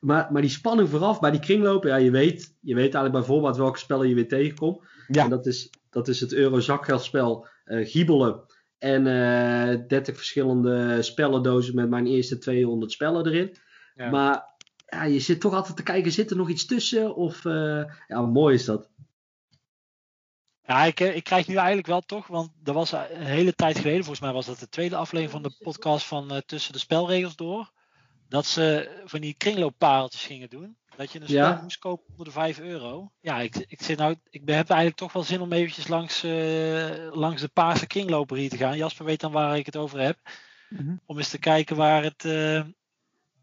Maar, 0.00 0.32
maar 0.32 0.42
die 0.42 0.50
spanning 0.50 0.88
vooraf 0.88 1.20
bij 1.20 1.30
die 1.30 1.40
kringlopen, 1.40 1.90
ja, 1.90 1.96
je 1.96 2.10
weet, 2.10 2.56
je 2.60 2.74
weet 2.74 2.94
eigenlijk 2.94 3.12
bijvoorbeeld 3.12 3.56
welke 3.56 3.78
spellen 3.78 4.08
je 4.08 4.14
weer 4.14 4.28
tegenkomt. 4.28 4.82
Ja. 5.08 5.24
En 5.24 5.30
dat 5.30 5.46
is, 5.46 5.70
dat 5.90 6.08
is 6.08 6.20
het 6.20 6.32
euro 6.32 6.60
zakgeldspel 6.60 7.46
Giebelen. 7.64 8.40
En 8.78 9.06
eh 9.06 9.88
30 9.88 10.16
verschillende 10.16 11.02
spellendozen 11.02 11.74
met 11.74 11.88
mijn 11.88 12.06
eerste 12.06 12.38
200 12.38 12.92
spellen 12.92 13.26
erin. 13.26 13.56
Ja. 13.94 14.10
Maar 14.10 14.56
ja, 14.86 15.04
je 15.04 15.20
zit 15.20 15.40
toch 15.40 15.54
altijd 15.54 15.76
te 15.76 15.82
kijken, 15.82 16.12
zit 16.12 16.30
er 16.30 16.36
nog 16.36 16.48
iets 16.48 16.66
tussen? 16.66 17.14
Of, 17.14 17.44
eh, 17.44 17.84
ja, 18.06 18.20
mooi 18.20 18.54
is 18.54 18.64
dat. 18.64 18.90
Ja, 20.62 20.84
ik, 20.84 21.00
eh, 21.00 21.16
ik 21.16 21.24
krijg 21.24 21.46
nu 21.46 21.54
eigenlijk 21.54 21.86
wel 21.86 22.00
toch, 22.00 22.26
want 22.26 22.50
dat 22.62 22.74
was 22.74 22.92
een 22.92 23.22
hele 23.22 23.54
tijd 23.54 23.76
geleden, 23.76 24.04
volgens 24.04 24.20
mij 24.20 24.32
was 24.32 24.46
dat 24.46 24.58
de 24.58 24.68
tweede 24.68 24.96
aflevering 24.96 25.30
van 25.30 25.42
de 25.42 25.56
podcast 25.58 26.06
van 26.06 26.30
eh, 26.30 26.38
Tussen 26.46 26.72
de 26.72 26.78
Spelregels 26.78 27.36
Door, 27.36 27.72
dat 28.28 28.46
ze 28.46 28.90
van 29.04 29.20
die 29.20 29.34
kringlooppareltjes 29.34 30.24
gingen 30.24 30.50
doen. 30.50 30.76
Dat 30.98 31.12
je 31.12 31.20
een 31.20 31.26
Ja. 31.28 31.50
spel 31.50 31.62
moest 31.62 31.78
kopen 31.78 32.04
onder 32.10 32.24
de 32.24 32.30
5 32.30 32.60
euro. 32.60 33.12
Ja, 33.20 33.40
ik, 33.40 33.56
ik, 33.56 33.82
zit 33.82 33.98
nou, 33.98 34.14
ik 34.30 34.44
ben- 34.44 34.56
heb 34.56 34.68
eigenlijk 34.68 34.98
toch 35.00 35.12
wel 35.12 35.22
zin 35.22 35.40
om 35.40 35.52
eventjes 35.52 35.88
langs, 35.88 36.22
eh, 36.22 37.08
langs 37.12 37.40
de 37.42 37.48
Paarse 37.52 37.86
kringloper 37.86 38.36
hier 38.36 38.48
te 38.50 38.56
gaan. 38.56 38.76
Jasper 38.76 39.04
weet 39.04 39.20
dan 39.20 39.32
waar 39.32 39.56
ik 39.58 39.66
het 39.66 39.76
over 39.76 39.98
heb. 40.00 40.18
Mhm. 40.68 40.96
Om 41.06 41.16
eens 41.18 41.30
te 41.30 41.38
kijken 41.38 41.76
waar 41.76 42.02
het, 42.02 42.24
eh, 42.24 42.62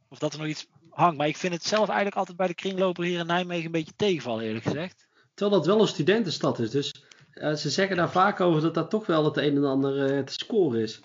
of 0.10 0.18
dat 0.18 0.34
er 0.34 0.40
nog 0.40 0.48
iets 0.48 0.68
hangt. 0.90 1.18
Maar 1.18 1.28
ik 1.28 1.38
vind 1.38 1.54
het 1.54 1.64
zelf 1.64 1.88
eigenlijk 1.88 2.18
altijd 2.18 2.38
bij 2.38 2.48
de 2.48 2.54
kringloper 2.56 3.04
hier 3.04 3.20
in 3.20 3.26
Nijmegen 3.26 3.66
een 3.66 3.72
beetje 3.72 3.96
tegenvallen 3.96 4.44
eerlijk 4.46 4.66
gezegd. 4.66 5.08
Terwijl 5.34 5.58
dat 5.58 5.66
wel 5.68 5.82
een 5.82 5.88
studentenstad 5.88 6.60
is. 6.60 6.70
Dus 6.72 7.04
eh, 7.32 7.54
ze 7.54 7.70
zeggen 7.70 7.96
daar 7.98 8.12
vaak 8.12 8.40
over 8.40 8.62
dat 8.62 8.74
daar 8.74 8.88
toch 8.90 9.06
wel 9.06 9.26
het 9.26 9.38
een 9.38 9.56
en 9.56 9.66
ander 9.66 10.16
eh, 10.18 10.24
te 10.24 10.34
scoren 10.34 10.82
is. 10.82 11.00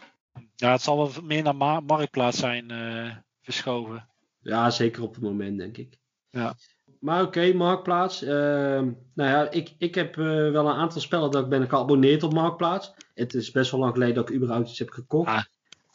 Ja, 0.56 0.72
het 0.72 0.82
zal 0.82 0.96
wel 0.96 1.22
meer 1.22 1.42
naar 1.42 1.56
ma- 1.56 1.80
Marktplaats 1.80 2.38
zijn 2.38 2.70
eh, 2.70 3.16
verschoven. 3.42 4.08
Ja, 4.42 4.70
zeker 4.70 5.02
op 5.02 5.14
het 5.14 5.22
moment, 5.22 5.58
denk 5.58 5.76
ik. 5.76 5.98
Ja. 6.30 6.54
Maar 7.00 7.22
oké, 7.22 7.52
Marktplaats. 7.52 8.22
Ehm, 8.22 8.90
nou 9.14 9.30
ja, 9.30 9.50
ik, 9.50 9.74
ik 9.78 9.94
heb 9.94 10.18
eh, 10.18 10.24
wel 10.24 10.68
een 10.68 10.76
aantal 10.76 11.00
spellen 11.00 11.30
dat 11.30 11.42
ik 11.42 11.48
ben 11.48 11.68
geabonneerd 11.68 12.22
op 12.22 12.32
Marktplaats. 12.32 12.92
Het 13.14 13.34
is 13.34 13.50
best 13.50 13.70
wel 13.70 13.80
lang 13.80 13.92
geleden 13.92 14.14
dat 14.14 14.28
ik 14.28 14.34
überhaupt 14.34 14.68
iets 14.68 14.78
heb 14.78 14.90
gekocht. 14.90 15.28
Ah. 15.28 15.42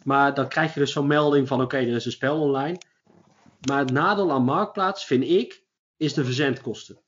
Maar 0.03 0.33
dan 0.33 0.47
krijg 0.47 0.73
je 0.73 0.79
dus 0.79 0.91
zo'n 0.91 1.07
melding 1.07 1.47
van 1.47 1.61
oké, 1.61 1.77
er 1.77 1.95
is 1.95 2.05
een 2.05 2.11
spel 2.11 2.41
online. 2.41 2.77
Maar 3.67 3.79
het 3.79 3.91
nadeel 3.91 4.31
aan 4.31 4.43
Marktplaats, 4.43 5.05
vind 5.05 5.23
ik, 5.23 5.63
is 5.97 6.13
de 6.13 6.25
verzendkosten. 6.25 6.99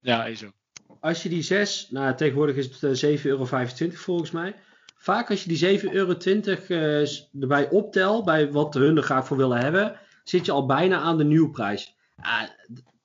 Ja, 0.00 0.24
is 0.24 0.44
ook. 0.44 0.52
Als 1.00 1.22
je 1.22 1.28
die 1.28 1.42
6, 1.42 1.90
nou 1.90 2.14
tegenwoordig 2.14 2.56
is 2.56 2.80
het 2.80 3.00
eh, 3.02 3.16
7,25 3.18 3.22
euro 3.24 3.44
volgens 3.90 4.30
mij. 4.30 4.54
Vaak 4.96 5.30
als 5.30 5.44
je 5.44 5.48
die 5.48 5.80
7,20 5.80 5.92
euro 5.92 6.14
eh, 6.18 7.08
erbij 7.40 7.70
optelt, 7.70 8.24
bij 8.24 8.52
wat 8.52 8.74
hun 8.74 8.96
er 8.96 9.02
graag 9.02 9.26
voor 9.26 9.36
willen 9.36 9.58
hebben, 9.58 10.00
zit 10.24 10.46
je 10.46 10.52
al 10.52 10.66
bijna 10.66 10.98
aan 10.98 11.18
de 11.18 11.24
nieuwprijs. 11.24 11.95
Ah, 12.16 12.48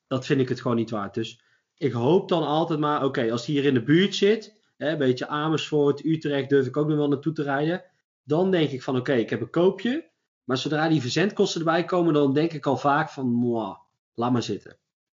dat 0.08 0.26
vind 0.26 0.42
ik 0.42 0.50
het 0.50 0.62
gewoon 0.62 0.78
niet 0.78 0.90
waard. 0.90 1.14
Dus 1.14 1.42
ik 1.76 1.92
hoop 1.92 2.30
dan 2.30 2.44
altijd 2.44 2.80
maar, 2.80 3.04
oké, 3.04 3.32
als 3.32 3.46
die 3.46 3.56
hier 3.60 3.68
in 3.68 3.74
de 3.74 3.84
buurt 3.84 4.16
zit, 4.16 4.60
hè, 4.78 4.90
een 4.90 4.98
beetje 4.98 5.28
Amersfoort, 5.28 6.06
Utrecht, 6.06 6.50
durf 6.50 6.66
ik 6.68 6.78
ook 6.78 6.88
nog 6.88 6.98
wel 6.98 7.08
naartoe 7.08 7.34
te 7.34 7.44
rijden. 7.44 7.84
Dan 8.24 8.52
denk 8.52 8.70
ik 8.70 8.84
van, 8.84 8.98
oké, 8.98 9.14
ik 9.14 9.30
heb 9.30 9.42
een 9.42 9.50
koopje. 9.50 10.10
Maar 10.44 10.58
zodra 10.58 10.90
die 10.90 11.02
verzendkosten 11.02 11.60
erbij 11.60 11.86
komen, 11.86 12.14
dan 12.14 12.34
denk 12.34 12.54
ik 12.54 12.66
al 12.66 12.78
vaak 12.78 13.10
van, 13.10 13.28
mwah, 13.34 13.78
laat 14.14 14.32
maar 14.32 14.44
zitten. 14.44 14.78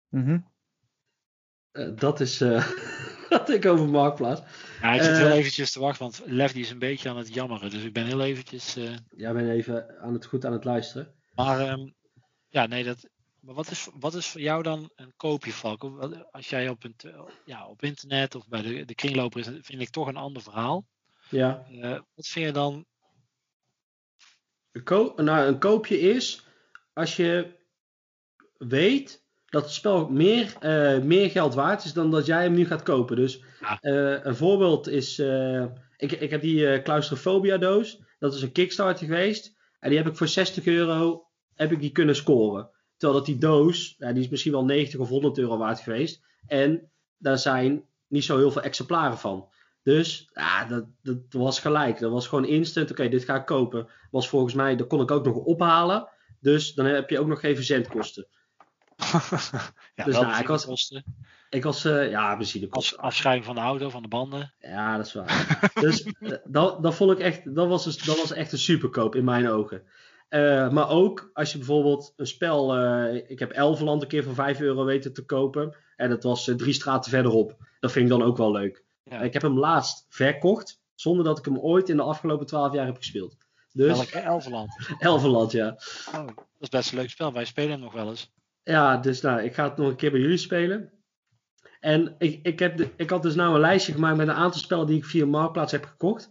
Mhm. 0.09 0.39
Eh, 1.71 1.89
dat 1.95 2.19
is 2.19 2.41
eh, 2.41 2.67
wat 3.29 3.49
ik 3.49 3.65
over 3.65 3.89
Marktplaats. 3.89 4.41
Ja, 4.81 4.93
ik 4.93 5.01
zit 5.01 5.11
Eh, 5.11 5.17
heel 5.17 5.31
eventjes 5.31 5.71
te 5.71 5.79
wachten, 5.79 6.01
want 6.03 6.21
Lef 6.25 6.51
die 6.51 6.61
is 6.63 6.69
een 6.71 6.79
beetje 6.79 7.09
aan 7.09 7.17
het 7.17 7.33
jammeren. 7.33 7.69
Dus 7.69 7.83
ik 7.83 7.93
ben 7.93 8.05
heel 8.05 8.21
eventjes... 8.21 8.75
eh, 8.75 8.95
Jij 9.09 9.33
bent 9.33 9.49
even 9.49 9.99
aan 10.01 10.13
het 10.13 10.25
goed 10.25 10.45
aan 10.45 10.53
het 10.53 10.63
luisteren. 10.63 11.13
Maar 11.35 11.59
ehm, 11.59 11.89
ja, 12.49 12.65
nee, 12.67 12.83
dat. 12.83 13.09
Maar 13.43 13.55
wat 13.55 13.71
is, 13.71 13.89
wat 13.99 14.13
is 14.15 14.27
voor 14.27 14.41
jou 14.41 14.63
dan 14.63 14.91
een 14.95 15.13
koopje? 15.15 15.53
Wat- 15.77 16.31
Als 16.31 16.49
jij 16.49 16.69
op, 16.69 16.83
een, 16.83 16.95
ja, 17.45 17.67
op 17.67 17.83
internet 17.83 18.35
of 18.35 18.47
bij 18.47 18.61
de, 18.61 18.85
de 18.85 18.95
kringloper 18.95 19.39
is, 19.39 19.47
vind 19.61 19.81
ik 19.81 19.89
toch 19.89 20.07
een 20.07 20.15
ander 20.17 20.41
verhaal. 20.41 20.85
Ja. 21.29 21.65
Eh, 21.81 21.91
wat 22.13 22.27
vind 22.27 22.45
je 22.45 22.51
dan? 22.51 22.85
Een, 24.71 24.83
ko- 24.83 25.13
nou, 25.15 25.47
een 25.47 25.59
koopje 25.59 25.99
is 25.99 26.45
als 26.93 27.15
je 27.15 27.55
weet 28.57 29.23
dat 29.45 29.63
het 29.63 29.71
spel 29.73 30.09
meer, 30.09 30.55
eh, 30.59 30.99
meer 31.01 31.29
geld 31.29 31.53
waard 31.53 31.83
is 31.83 31.93
dan 31.93 32.11
dat 32.11 32.25
jij 32.25 32.43
hem 32.43 32.53
nu 32.53 32.65
gaat 32.65 32.83
kopen. 32.83 33.15
Dus 33.15 33.43
Ja. 33.59 33.79
eh, 33.79 34.23
een 34.25 34.35
voorbeeld 34.35 34.87
is, 34.87 35.19
ik, 35.97 36.11
ik 36.11 36.29
heb 36.29 36.41
die 36.41 36.81
Claustrofobia 36.81 37.57
doos. 37.57 38.01
Dat 38.19 38.33
is 38.33 38.41
een 38.41 38.51
Kickstarter 38.51 39.05
geweest. 39.05 39.55
En 39.79 39.89
die 39.89 39.97
heb 39.97 40.07
ik 40.07 40.17
voor 40.17 40.27
60 40.27 40.65
euro 40.65 41.27
heb 41.55 41.71
ik 41.71 41.79
die 41.79 41.91
kunnen 41.91 42.15
scoren. 42.15 42.71
Terwijl 43.03 43.23
dat 43.23 43.33
die 43.33 43.41
doos, 43.41 43.95
ja, 43.97 44.11
die 44.13 44.23
is 44.23 44.29
misschien 44.29 44.51
wel 44.51 44.65
90 44.65 44.99
of 44.99 45.09
100 45.09 45.37
euro 45.37 45.57
waard 45.57 45.79
geweest. 45.79 46.21
En 46.47 46.91
daar 47.17 47.37
zijn 47.39 47.83
niet 48.07 48.23
zo 48.23 48.37
heel 48.37 48.51
veel 48.51 48.61
exemplaren 48.61 49.17
van. 49.17 49.49
Dus 49.83 50.29
ja, 50.33 50.65
dat, 50.65 50.85
dat 51.01 51.17
was 51.29 51.59
gelijk. 51.59 51.99
Dat 51.99 52.11
was 52.11 52.27
gewoon 52.27 52.45
instant. 52.45 52.91
Oké, 52.91 53.09
dit 53.09 53.23
ga 53.23 53.35
ik 53.35 53.45
kopen. 53.45 53.87
Was 54.11 54.29
volgens 54.29 54.53
mij, 54.53 54.75
dat 54.75 54.87
kon 54.87 55.01
ik 55.01 55.11
ook 55.11 55.25
nog 55.25 55.35
ophalen. 55.35 56.09
Dus 56.39 56.73
dan 56.73 56.85
heb 56.85 57.09
je 57.09 57.19
ook 57.19 57.27
nog 57.27 57.39
geen 57.39 57.55
verzendkosten. 57.55 58.27
ja, 59.95 60.03
Dus 60.05 60.19
nou, 60.19 60.39
ik 60.39 60.47
was- 60.47 60.65
kosten. 60.65 61.03
Ik 61.49 61.63
was, 61.63 61.85
eh, 61.85 62.09
ja, 62.09 62.27
Als 62.29 62.37
benzinekosten. 62.37 62.97
afschrijving 62.97 63.45
van 63.45 63.55
de 63.55 63.61
auto, 63.61 63.89
van 63.89 64.01
de 64.01 64.07
banden. 64.07 64.53
Ja, 64.59 64.97
dat 64.97 65.05
is 65.05 65.13
waar. 65.13 65.71
dus 65.81 66.03
eh, 66.03 66.31
dat, 66.43 66.83
dat 66.83 66.95
vond 66.95 67.11
ik 67.11 67.19
echt, 67.19 67.55
dat 67.55 67.67
was, 67.67 67.83
dus, 67.83 67.97
dat 67.97 68.17
was 68.17 68.31
echt 68.31 68.51
een 68.51 68.57
superkoop 68.57 69.15
in 69.15 69.23
mijn 69.23 69.47
ogen. 69.49 69.83
Eh, 70.33 70.69
maar 70.69 70.89
ook 70.89 71.29
als 71.33 71.51
je 71.51 71.57
bijvoorbeeld 71.57 72.13
een 72.15 72.27
spel, 72.27 72.75
eh, 72.75 73.29
ik 73.29 73.39
heb 73.39 73.51
Elverland 73.51 74.01
een 74.01 74.07
keer 74.07 74.23
voor 74.23 74.33
5 74.33 74.59
euro 74.59 74.85
weten 74.85 75.13
te 75.13 75.25
kopen. 75.25 75.75
En 75.95 76.09
dat 76.09 76.23
was 76.23 76.47
eh, 76.47 76.55
drie 76.55 76.73
straten 76.73 77.11
verderop. 77.11 77.57
Dat 77.79 77.91
vind 77.91 78.05
ik 78.05 78.11
dan 78.11 78.27
ook 78.27 78.37
wel 78.37 78.51
leuk. 78.51 78.83
Ja. 79.03 79.21
Ik 79.21 79.33
heb 79.33 79.41
hem 79.41 79.59
laatst 79.59 80.05
verkocht, 80.09 80.81
zonder 80.95 81.25
dat 81.25 81.37
ik 81.37 81.45
hem 81.45 81.59
ooit 81.59 81.89
in 81.89 81.95
de 81.95 82.03
afgelopen 82.03 82.45
12 82.45 82.73
jaar 82.73 82.85
heb 82.85 82.95
gespeeld. 82.95 83.37
Dus 83.71 83.97
Welke 83.97 84.19
Elverland. 84.19 84.75
Elverland, 84.99 85.51
ja. 85.51 85.77
Oh, 86.15 86.27
dat 86.27 86.45
is 86.59 86.69
best 86.69 86.91
een 86.91 86.97
leuk 86.97 87.09
spel. 87.09 87.33
Wij 87.33 87.45
spelen 87.45 87.71
hem 87.71 87.79
nog 87.79 87.93
wel 87.93 88.09
eens. 88.09 88.31
Ja, 88.63 88.97
dus 88.97 89.21
nou, 89.21 89.41
ik 89.41 89.53
ga 89.53 89.63
het 89.63 89.77
nog 89.77 89.87
een 89.87 89.95
keer 89.95 90.11
bij 90.11 90.19
jullie 90.19 90.37
spelen. 90.37 90.91
En 91.79 92.15
ik, 92.17 92.39
ik, 92.43 92.59
heb 92.59 92.77
de, 92.77 92.89
ik 92.95 93.09
had 93.09 93.23
dus 93.23 93.35
nou 93.35 93.53
een 93.53 93.59
lijstje 93.59 93.93
gemaakt 93.93 94.17
met 94.17 94.27
een 94.27 94.33
aantal 94.33 94.61
spellen 94.61 94.87
die 94.87 94.97
ik 94.97 95.05
via 95.05 95.25
Marktplaats 95.25 95.71
heb 95.71 95.85
gekocht. 95.85 96.29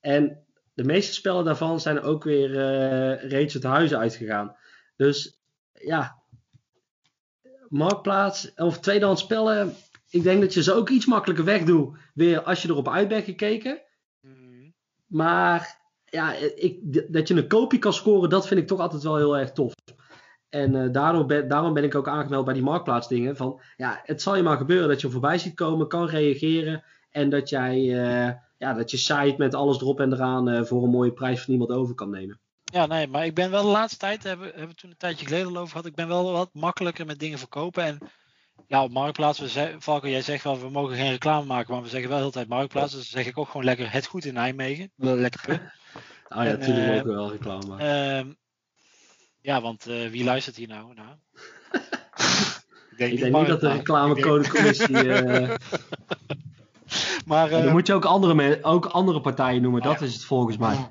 En 0.00 0.43
de 0.74 0.84
meeste 0.84 1.12
spellen 1.12 1.44
daarvan 1.44 1.80
zijn 1.80 2.00
ook 2.00 2.24
weer 2.24 2.50
eh, 2.50 3.30
reeds 3.30 3.54
het 3.54 3.62
huis 3.62 3.94
uitgegaan. 3.94 4.56
Dus 4.96 5.40
ja, 5.72 6.22
Marktplaats 7.68 8.54
of 8.54 8.80
tweedehands 8.80 9.22
spellen, 9.22 9.74
ik 10.10 10.22
denk 10.22 10.40
dat 10.40 10.54
je 10.54 10.62
ze 10.62 10.72
ook 10.72 10.88
iets 10.88 11.06
makkelijker 11.06 11.44
wegdoet 11.44 11.96
weer 12.14 12.42
als 12.42 12.62
je 12.62 12.68
erop 12.68 12.88
uit 12.88 13.08
bent 13.08 13.24
gekeken. 13.24 13.82
Maar 15.06 15.80
ja, 16.04 16.32
ik, 16.54 16.78
dat 17.12 17.28
je 17.28 17.34
een 17.34 17.48
koopje 17.48 17.78
kan 17.78 17.92
scoren, 17.92 18.30
dat 18.30 18.46
vind 18.46 18.60
ik 18.60 18.66
toch 18.66 18.80
altijd 18.80 19.02
wel 19.02 19.16
heel 19.16 19.38
erg 19.38 19.52
tof. 19.52 19.72
En 20.48 20.74
eh, 20.74 20.92
daardoor 20.92 21.26
ben, 21.26 21.48
daarom 21.48 21.74
ben 21.74 21.84
ik 21.84 21.94
ook 21.94 22.08
aangemeld 22.08 22.44
bij 22.44 22.54
die 22.54 22.62
marktplaatsdingen. 22.62 23.36
Van 23.36 23.60
ja, 23.76 24.00
het 24.04 24.22
zal 24.22 24.36
je 24.36 24.42
maar 24.42 24.56
gebeuren 24.56 24.88
dat 24.88 25.00
je 25.00 25.10
voorbij 25.10 25.38
ziet 25.38 25.54
komen, 25.54 25.88
kan 25.88 26.06
reageren. 26.06 26.84
En 27.10 27.30
dat 27.30 27.48
jij 27.48 28.04
eh, 28.04 28.34
ja, 28.64 28.72
dat 28.72 28.90
je 28.90 28.96
site 28.96 29.34
met 29.38 29.54
alles 29.54 29.80
erop 29.80 30.00
en 30.00 30.12
eraan 30.12 30.48
eh, 30.48 30.64
voor 30.64 30.82
een 30.82 30.90
mooie 30.90 31.12
prijs 31.12 31.40
van 31.42 31.52
iemand 31.52 31.70
over 31.70 31.94
kan 31.94 32.10
nemen. 32.10 32.40
Ja, 32.64 32.86
nee, 32.86 33.08
maar 33.08 33.24
ik 33.24 33.34
ben 33.34 33.50
wel 33.50 33.62
de 33.62 33.68
laatste 33.68 33.98
tijd, 33.98 34.22
hebben, 34.22 34.46
hebben 34.46 34.68
we 34.68 34.74
toen 34.74 34.90
een 34.90 34.96
tijdje 34.96 35.26
geleden 35.26 35.46
al 35.46 35.56
over 35.56 35.68
gehad, 35.68 35.86
ik 35.86 35.94
ben 35.94 36.08
wel 36.08 36.32
wat 36.32 36.50
makkelijker 36.52 37.06
met 37.06 37.18
dingen 37.18 37.38
verkopen. 37.38 37.84
En 37.84 37.98
ja, 38.66 38.82
op 38.82 38.90
Marktplaats, 38.90 39.38
we 39.38 39.48
zei, 39.48 39.76
Valko, 39.78 40.08
jij 40.08 40.22
zegt 40.22 40.44
wel, 40.44 40.60
we 40.60 40.70
mogen 40.70 40.96
geen 40.96 41.10
reclame 41.10 41.46
maken, 41.46 41.72
maar 41.72 41.82
we 41.82 41.88
zeggen 41.88 42.08
wel 42.08 42.18
heel 42.18 42.26
de 42.26 42.32
tijd 42.32 42.48
Marktplaats. 42.48 42.92
Dus 42.92 43.10
dan 43.10 43.22
zeg 43.22 43.30
ik 43.30 43.38
ook 43.38 43.46
gewoon 43.48 43.64
lekker 43.64 43.92
het 43.92 44.06
goed 44.06 44.24
in 44.24 44.34
Nijmegen. 44.34 44.92
Lekker. 44.96 45.42
Ah 46.28 46.44
ja, 46.44 46.50
En, 46.50 46.58
natuurlijk 46.58 46.88
eh, 46.88 46.98
ook 46.98 47.04
wel 47.04 47.30
reclame 47.30 47.66
maken. 47.66 47.86
Ehm, 47.86 48.32
ja, 49.40 49.60
want 49.60 49.86
eh, 49.86 50.10
wie 50.10 50.24
luistert 50.24 50.56
hier 50.56 50.68
nou? 50.68 50.94
nou? 50.94 51.08
ik 52.90 52.98
denk 52.98 53.12
ik 53.12 53.18
denk 53.18 53.36
niet 53.36 53.46
dat 53.46 53.60
de 53.60 53.72
reclamecodecommissie... 53.72 54.96
Maar, 57.24 57.50
dan 57.50 57.62
eh, 57.62 57.72
moet 57.72 57.86
je 57.86 57.92
ook 57.92 58.04
andere, 58.04 58.58
ook 58.62 58.86
andere 58.86 59.20
partijen 59.20 59.62
noemen, 59.62 59.80
Oh, 59.80 59.86
dat 59.86 60.00
is 60.00 60.14
het 60.14 60.24
volgens 60.24 60.56
mij. 60.56 60.88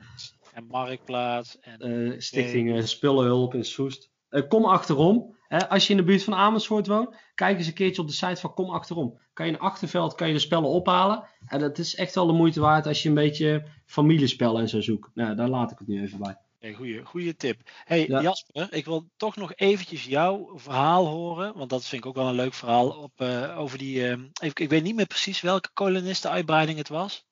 en 0.53 0.67
Marktplaats. 0.67 1.59
En, 1.59 1.79
eh, 1.79 2.19
Stichting 2.19 2.75
eh, 2.75 2.83
Spullenhulp 2.83 3.53
in 3.53 3.65
Soest. 3.65 4.11
Kom 4.47 4.65
achterom. 4.65 5.35
Hè, 5.47 5.69
als 5.69 5.85
je 5.87 5.91
in 5.91 5.97
de 5.97 6.05
buurt 6.05 6.23
van 6.23 6.35
Amersfoort 6.35 6.87
woont, 6.87 7.15
kijk 7.35 7.57
eens 7.57 7.67
een 7.67 7.73
keertje 7.73 8.01
op 8.01 8.07
de 8.07 8.13
site 8.13 8.41
van 8.41 8.53
Kom 8.53 8.69
Achterom. 8.69 9.19
Kan 9.33 9.45
je 9.45 9.51
in 9.51 9.59
Achterveld 9.59 10.15
kan 10.15 10.27
je 10.27 10.33
de 10.33 10.39
spellen 10.39 10.69
ophalen. 10.69 11.23
En 11.45 11.59
dat 11.59 11.77
is 11.77 11.95
echt 11.95 12.15
wel 12.15 12.25
de 12.25 12.33
moeite 12.33 12.59
waard 12.59 12.87
als 12.87 13.03
je 13.03 13.09
een 13.09 13.15
beetje 13.15 13.67
familiespellen 13.85 14.61
en 14.61 14.69
zo 14.69 14.81
zoekt. 14.81 15.09
Nou, 15.13 15.35
daar 15.35 15.49
laat 15.49 15.71
ik 15.71 15.79
het 15.79 15.87
nu 15.87 16.01
even 16.01 16.19
bij. 16.19 16.37
Nee, 16.63 16.73
goeie, 16.75 17.05
goeie 17.05 17.35
tip. 17.35 17.61
Hey 17.83 18.07
Ja. 18.07 18.21
Jasper, 18.21 18.73
ik 18.73 18.85
wil 18.85 19.09
toch 19.17 19.35
nog 19.35 19.53
eventjes 19.55 20.05
jouw 20.05 20.51
verhaal 20.59 21.05
horen. 21.05 21.57
Want 21.57 21.69
dat 21.69 21.85
vind 21.85 22.01
ik 22.03 22.07
ook 22.07 22.15
wel 22.15 22.27
een 22.27 22.33
leuk 22.35 22.53
verhaal. 22.53 22.89
Op, 22.89 23.21
eh, 23.21 23.59
over 23.59 23.77
die, 23.77 24.03
eh, 24.03 24.09
even, 24.41 24.61
ik 24.61 24.69
weet 24.69 24.83
niet 24.83 24.95
meer 24.95 25.05
precies 25.05 25.41
welke 25.41 25.69
kolonistenuitbreiding 25.73 26.77
het 26.77 26.87
was. 26.87 27.25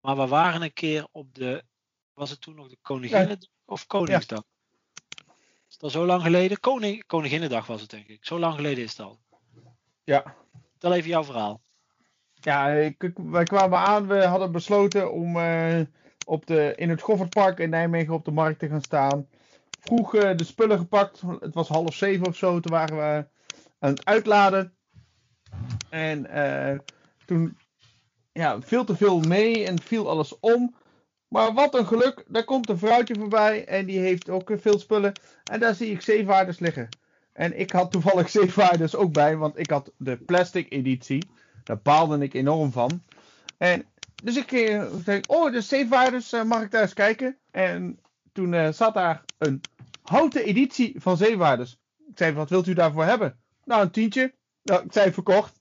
Maar 0.00 0.16
we 0.16 0.26
waren 0.26 0.62
een 0.62 0.72
keer 0.72 1.06
op 1.12 1.34
de. 1.34 1.62
Was 2.14 2.30
het 2.30 2.40
toen 2.40 2.54
nog 2.54 2.68
de 2.68 2.78
Koninginnedag 2.82 3.48
of 3.64 3.86
Koningsdag? 3.86 4.42
Is 5.68 5.78
dat 5.78 5.90
zo 5.92 6.06
lang 6.06 6.22
geleden? 6.22 6.60
Koning, 6.60 7.06
Koninginnedag 7.06 7.66
was 7.66 7.80
het 7.80 7.90
denk 7.90 8.06
ik. 8.06 8.24
Zo 8.24 8.38
lang 8.38 8.54
geleden 8.54 8.84
is 8.84 8.90
het 8.90 9.00
al. 9.00 9.20
Ja. 10.04 10.36
Tel 10.78 10.92
even 10.92 11.08
jouw 11.10 11.24
verhaal. 11.24 11.62
Ja, 12.34 12.68
ik, 12.68 13.02
ik- 13.02 13.16
wij 13.18 13.44
kwamen 13.44 13.78
aan, 13.78 14.06
we 14.06 14.24
hadden 14.24 14.52
besloten 14.52 15.12
om 15.12 15.36
eh, 15.36 15.80
op 16.26 16.46
de, 16.46 16.72
in 16.76 16.90
het 16.90 17.00
Goffertpark 17.00 17.58
in 17.58 17.70
Nijmegen 17.70 18.14
op 18.14 18.24
de 18.24 18.30
markt 18.30 18.58
te 18.58 18.68
gaan 18.68 18.82
staan. 18.82 19.28
Vroeg 19.80 20.14
eh, 20.14 20.36
de 20.36 20.44
spullen 20.44 20.78
gepakt, 20.78 21.22
het 21.40 21.54
was 21.54 21.68
half 21.68 21.94
zeven 21.94 22.26
of 22.26 22.36
zo, 22.36 22.60
toen 22.60 22.72
waren 22.72 22.96
we 22.96 23.26
aan 23.78 23.90
het 23.90 24.04
uitladen. 24.04 24.72
En 25.90 26.26
eh, 26.26 26.78
toen, 27.24 27.56
ja, 28.32 28.60
veel 28.60 28.84
te 28.84 28.96
veel 28.96 29.20
mee 29.20 29.66
en 29.66 29.80
viel 29.82 30.08
alles 30.08 30.38
om. 30.40 30.74
Maar 31.28 31.52
wat 31.52 31.74
een 31.74 31.86
geluk, 31.86 32.24
daar 32.28 32.44
komt 32.44 32.68
een 32.68 32.78
vrouwtje 32.78 33.14
voorbij 33.14 33.64
en 33.64 33.86
die 33.86 33.98
heeft 33.98 34.28
ook 34.28 34.50
eh, 34.50 34.58
veel 34.58 34.78
spullen. 34.78 35.12
En 35.50 35.60
daar 35.60 35.74
zie 35.74 35.90
ik 35.90 36.00
zeevaarders 36.00 36.58
liggen. 36.58 36.88
En 37.32 37.58
ik 37.58 37.70
had 37.70 37.92
toevallig 37.92 38.28
Zeevaarders 38.38 38.96
ook 38.96 39.12
bij, 39.12 39.36
want 39.36 39.58
ik 39.58 39.70
had 39.70 39.92
de 39.96 40.16
plastic 40.16 40.72
editie. 40.72 41.28
Daar 41.64 41.80
baalde 41.82 42.18
ik 42.18 42.34
enorm 42.34 42.72
van. 42.72 43.02
En 43.58 43.84
dus 44.24 44.36
ik 44.36 44.52
eh, 44.52 44.84
zei, 45.04 45.20
oh, 45.26 45.52
de 45.52 45.60
Zeevaarders, 45.60 46.32
eh, 46.32 46.42
mag 46.42 46.62
ik 46.62 46.70
daar 46.70 46.82
eens 46.82 46.92
kijken? 46.94 47.38
En 47.50 48.00
toen 48.32 48.54
eh, 48.54 48.72
zat 48.72 48.94
daar 48.94 49.24
een 49.38 49.60
houten 50.02 50.44
editie 50.44 50.94
van 50.98 51.16
Zeevaarders. 51.16 51.78
Ik 52.10 52.18
zei, 52.18 52.32
wat 52.32 52.50
wilt 52.50 52.66
u 52.66 52.72
daarvoor 52.74 53.04
hebben? 53.04 53.38
Nou, 53.64 53.82
een 53.82 53.90
tientje. 53.90 54.34
Nou, 54.62 54.84
ik 54.84 54.92
zei, 54.92 55.12
verkocht. 55.12 55.60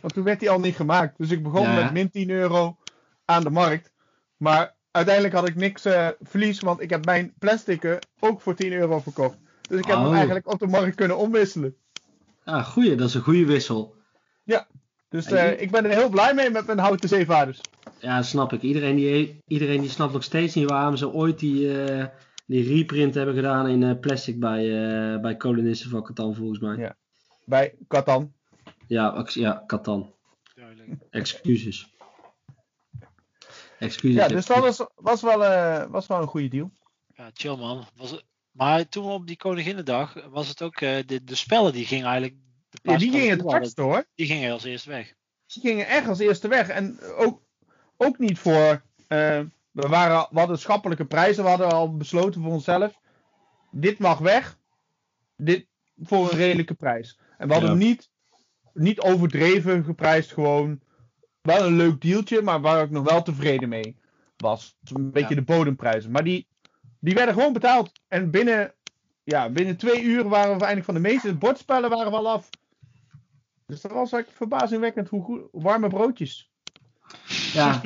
Want 0.00 0.14
toen 0.14 0.24
werd 0.24 0.40
hij 0.40 0.50
al 0.50 0.60
niet 0.60 0.76
gemaakt. 0.76 1.18
Dus 1.18 1.30
ik 1.30 1.42
begon 1.42 1.62
Ja. 1.62 1.74
met 1.82 1.92
min 1.92 2.10
10 2.10 2.30
euro 2.30 2.76
aan 3.24 3.42
de 3.42 3.50
markt. 3.50 3.92
Maar 4.36 4.74
uiteindelijk 4.90 5.34
had 5.34 5.48
ik 5.48 5.54
niks 5.54 5.84
eh, 5.84 6.08
verlies, 6.20 6.60
want 6.60 6.80
ik 6.80 6.90
heb 6.90 7.04
mijn 7.04 7.34
plastic 7.38 7.98
ook 8.20 8.40
voor 8.40 8.54
10 8.54 8.72
euro 8.72 8.98
verkocht. 9.00 9.38
Dus 9.68 9.78
ik 9.78 9.84
heb 9.86 9.96
hem 9.96 10.06
Oh. 10.06 10.14
eigenlijk 10.14 10.52
op 10.52 10.58
de 10.58 10.66
markt 10.66 10.96
kunnen 10.96 11.16
omwisselen. 11.16 11.76
Ah, 12.44 12.66
goeie, 12.66 12.94
dat 12.94 13.08
is 13.08 13.14
een 13.14 13.22
goede 13.22 13.44
wissel. 13.46 13.94
Dus 15.14 15.26
eh, 15.26 15.60
ik 15.60 15.70
ben 15.70 15.84
er 15.84 15.90
heel 15.90 16.08
blij 16.08 16.34
mee 16.34 16.50
met 16.50 16.66
mijn 16.66 16.78
houten 16.78 17.08
zeevaarders. 17.08 17.60
Ja, 17.98 18.22
snap 18.22 18.52
ik. 18.52 18.62
Iedereen 18.62 18.96
die, 18.96 19.40
iedereen 19.46 19.80
die 19.80 19.90
snapt 19.90 20.12
nog 20.12 20.22
steeds 20.22 20.54
niet 20.54 20.70
waarom 20.70 20.96
ze 20.96 21.12
ooit 21.12 21.38
die, 21.38 21.82
eh, 21.82 22.06
die 22.46 22.74
reprint 22.74 23.14
hebben 23.14 23.34
gedaan 23.34 23.68
in 23.68 23.82
eh, 23.82 23.98
plastic 24.00 24.40
bij, 24.40 24.62
eh, 25.14 25.20
bij 25.20 25.36
kolonisten 25.36 25.90
van 25.90 26.02
Catan, 26.02 26.34
volgens 26.34 26.58
mij. 26.58 26.76
Ja. 26.76 26.96
Bij 27.44 27.74
Catan. 27.88 28.32
Ja, 28.86 29.26
ja 29.28 29.64
Catan. 29.66 30.14
Duidelijk. 30.54 30.90
Excuses. 31.10 31.94
Excuses. 33.78 34.16
Ja, 34.16 34.28
dus 34.28 34.46
dat 34.46 34.58
was, 34.58 34.86
was, 34.94 35.22
wel, 35.22 35.44
eh, 35.44 35.90
was 35.90 36.06
wel 36.06 36.20
een 36.20 36.26
goede 36.26 36.48
deal. 36.48 36.70
Ja, 37.14 37.30
chill 37.34 37.56
man. 37.56 37.86
Was 37.96 38.10
het... 38.10 38.24
Maar 38.50 38.88
toen 38.88 39.04
op 39.04 39.26
die 39.26 39.36
Koninginnedag 39.36 40.28
was 40.30 40.48
het 40.48 40.62
ook, 40.62 40.80
eh, 40.80 41.06
de, 41.06 41.24
de 41.24 41.34
spellen 41.34 41.72
die 41.72 41.86
gingen 41.86 42.06
eigenlijk... 42.06 42.42
Ja, 42.82 42.96
die 42.96 43.10
gingen 43.10 43.30
het 43.38 43.50
hardst 43.50 43.78
hoor. 43.78 44.04
Die 44.14 44.26
gingen 44.26 44.52
als 44.52 44.64
eerst 44.64 44.84
weg. 44.84 45.14
Die 45.46 45.62
gingen 45.62 45.86
echt 45.86 46.08
als 46.08 46.18
eerste 46.18 46.48
weg. 46.48 46.68
En 46.68 47.00
ook, 47.16 47.42
ook 47.96 48.18
niet 48.18 48.38
voor. 48.38 48.82
eh, 49.08 49.40
we, 49.70 49.88
waren, 49.88 50.26
we 50.30 50.38
hadden 50.38 50.58
schappelijke 50.58 51.04
prijzen. 51.04 51.42
We 51.42 51.48
hadden 51.48 51.72
al 51.72 51.96
besloten 51.96 52.42
voor 52.42 52.52
onszelf. 52.52 53.00
Dit 53.70 53.98
mag 53.98 54.18
weg. 54.18 54.58
Dit 55.36 55.66
voor 56.02 56.30
een 56.32 56.36
redelijke 56.38 56.74
prijs. 56.74 57.18
En 57.38 57.46
we 57.46 57.52
hadden 57.52 57.72
Ja. 57.72 57.76
hem 57.78 57.86
niet, 57.88 58.10
niet 58.72 59.00
overdreven 59.00 59.84
geprijsd. 59.84 60.32
Gewoon 60.32 60.80
wel 61.42 61.66
een 61.66 61.76
leuk 61.76 62.00
dealtje. 62.00 62.42
Maar 62.42 62.60
waar 62.60 62.84
ik 62.84 62.90
nog 62.90 63.10
wel 63.10 63.22
tevreden 63.22 63.68
mee 63.68 63.96
was. 64.36 64.76
Een 64.92 65.10
beetje 65.10 65.28
Ja. 65.28 65.34
de 65.34 65.42
bodemprijzen. 65.42 66.10
Maar 66.10 66.24
die, 66.24 66.46
die 67.00 67.14
werden 67.14 67.34
gewoon 67.34 67.52
betaald. 67.52 67.92
En 68.08 68.30
binnen, 68.30 68.74
ja, 69.24 69.50
binnen 69.50 69.76
twee 69.76 70.02
uur 70.02 70.28
waren 70.28 70.52
we 70.54 70.60
eindelijk 70.60 70.84
van 70.84 70.94
de 70.94 71.00
meeste 71.00 71.34
bordspellen 71.34 71.90
waren 71.90 72.10
we 72.10 72.16
al 72.16 72.28
af. 72.30 72.48
Dus 73.66 73.80
dat 73.80 73.92
was 73.92 74.12
eigenlijk 74.12 74.30
verbazingwekkend 74.30 75.08
hoe 75.08 75.22
goed, 75.22 75.40
warme 75.52 75.88
broodjes. 75.88 76.52
Ja, 77.52 77.80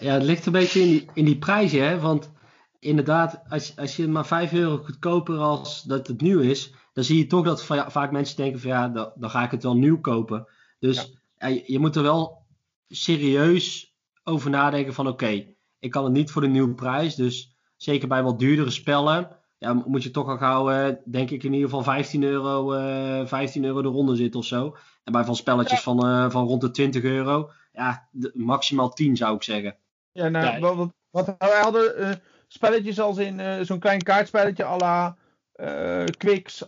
ja, 0.00 0.12
het 0.12 0.22
ligt 0.22 0.46
een 0.46 0.52
beetje 0.52 0.80
in 0.80 0.88
die, 0.88 1.06
in 1.14 1.24
die 1.24 1.38
prijzen, 1.38 1.88
hè. 1.88 2.00
Want 2.00 2.30
inderdaad, 2.78 3.42
als, 3.48 3.76
als 3.76 3.96
je 3.96 4.08
maar 4.08 4.26
5 4.26 4.52
euro 4.52 4.76
goedkoper 4.76 5.38
als 5.38 5.82
dat 5.82 6.06
het 6.06 6.20
nieuw 6.20 6.40
is, 6.40 6.72
dan 6.92 7.04
zie 7.04 7.18
je 7.18 7.26
toch 7.26 7.44
dat 7.44 7.64
va- 7.64 7.90
vaak 7.90 8.10
mensen 8.10 8.36
denken 8.36 8.60
van 8.60 8.70
ja, 8.70 8.88
dan, 8.88 9.12
dan 9.14 9.30
ga 9.30 9.44
ik 9.44 9.50
het 9.50 9.62
wel 9.62 9.76
nieuw 9.76 10.00
kopen. 10.00 10.46
Dus 10.78 11.12
ja, 11.38 11.46
je, 11.46 11.62
je 11.66 11.78
moet 11.78 11.96
er 11.96 12.02
wel 12.02 12.46
serieus 12.88 13.94
over 14.24 14.50
nadenken 14.50 14.94
van 14.94 15.08
oké, 15.08 15.46
ik 15.78 15.90
kan 15.90 16.04
het 16.04 16.12
niet 16.12 16.30
voor 16.30 16.42
de 16.42 16.48
nieuwe 16.48 16.74
prijs. 16.74 17.14
Dus 17.14 17.56
zeker 17.76 18.08
bij 18.08 18.22
wat 18.22 18.38
duurdere 18.38 18.70
spellen, 18.70 19.36
ja, 19.62 19.72
moet 19.86 20.02
je 20.02 20.10
toch 20.10 20.28
al 20.28 20.36
gauw, 20.36 20.70
eh, 20.70 20.94
denk 21.04 21.30
ik, 21.30 21.42
in 21.42 21.52
ieder 21.52 21.68
geval 21.68 21.82
15 21.82 22.22
euro, 22.22 22.72
eh 22.72 23.26
15 23.26 23.64
euro 23.64 23.82
de 23.82 23.88
ronde 23.88 24.16
zitten 24.16 24.40
of 24.40 24.46
zo. 24.46 24.76
En 25.04 25.12
bij 25.12 25.24
van 25.24 25.36
spelletjes 25.36 25.80
van, 25.80 26.06
eh, 26.06 26.30
van 26.30 26.46
rond 26.46 26.60
de 26.60 26.70
20 26.70 27.02
euro, 27.02 27.50
ja, 27.72 28.08
de- 28.10 28.30
maximaal 28.34 28.90
10 28.90 29.16
zou 29.16 29.34
ik 29.36 29.42
zeggen. 29.42 29.76
Ja, 30.12 30.28
nou, 30.28 30.46
Ja. 30.46 30.58
wat, 30.60 30.76
wat, 30.76 30.90
wat- 31.10 31.34
wij 31.38 31.60
hadden 31.60 31.96
eh, 31.96 32.10
spelletjes 32.48 33.00
als 33.00 33.18
in 33.18 33.40
eh, 33.40 33.60
zo'n 33.60 33.78
klein 33.78 34.02
kaartspelletje 34.02 34.64
à 34.64 34.76
la 34.76 35.16
eh, 35.52 36.04
Quicks, 36.16 36.64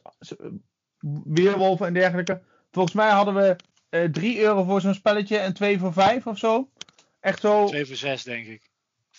Weerwolf 1.24 1.80
en 1.80 1.92
dergelijke. 1.94 2.42
Volgens 2.70 2.94
mij 2.94 3.10
hadden 3.10 3.34
we 3.34 3.56
eh 3.88 4.04
3 4.04 4.40
euro 4.40 4.64
voor 4.64 4.80
zo'n 4.80 4.94
spelletje 4.94 5.36
en 5.36 5.54
2 5.54 5.78
voor 5.78 5.92
5 5.92 6.26
of 6.26 6.38
zo. 6.38 6.68
Echt 7.20 7.40
zo. 7.40 7.66
2 7.66 7.86
voor 7.86 7.96
6 7.96 8.22
denk 8.22 8.46
ik. 8.46 8.70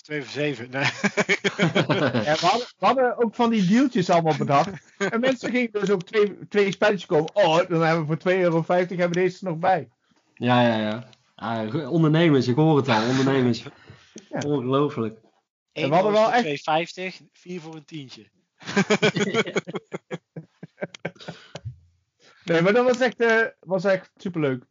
Of 0.06 0.12
2 0.12 0.22
voor 0.24 0.32
7. 0.32 0.70
Nee. 0.70 0.84
Ja, 2.26 2.34
we, 2.34 2.46
hadden, 2.46 2.68
we 2.78 2.86
hadden 2.86 3.18
ook 3.18 3.36
van 3.36 3.50
die 3.50 3.66
dealtjes 3.66 4.10
allemaal 4.10 4.38
bedacht. 4.38 4.70
en 4.98 5.20
mensen 5.20 5.52
gingen 5.52 5.72
dus 5.72 5.90
ook 5.90 6.04
twee, 6.04 6.48
twee 6.48 6.72
spelletjes 6.72 7.06
komen. 7.06 7.36
Oh, 7.36 7.70
dan 7.70 7.82
hebben 7.82 8.08
we 8.08 8.18
voor 8.22 8.32
2,50 8.32 8.40
euro 8.40 8.64
hebben 8.68 9.08
we 9.08 9.10
deze 9.10 9.38
er 9.38 9.52
nog 9.52 9.58
bij. 9.58 9.90
ja, 10.34 10.62
ja, 10.68 10.78
ja. 10.78 11.10
Ah, 11.36 11.92
ondernemers, 11.92 12.48
ik 12.48 12.56
hoor 12.56 12.78
het 12.78 12.88
al, 12.88 13.08
ondernemers. 13.10 13.64
Ja. 14.30 14.40
Ongelooflijk. 14.46 15.20
Eén 15.74 15.90
we 15.90 15.96
hadden 15.96 16.12
wel 16.12 16.24
voor 16.24 16.34
echt- 16.34 16.92
2,50, 17.22 17.28
4 17.32 17.62
voor 17.62 17.76
een 17.76 17.86
tientje. 17.86 18.26
Nee, 22.46 22.62
maar 22.62 22.74
dat 22.74 22.86
was 22.86 23.00
echt, 23.00 23.20
eh, 23.20 23.46
was 23.60 23.84
echt 23.84 24.12
superleuk. 24.16 24.64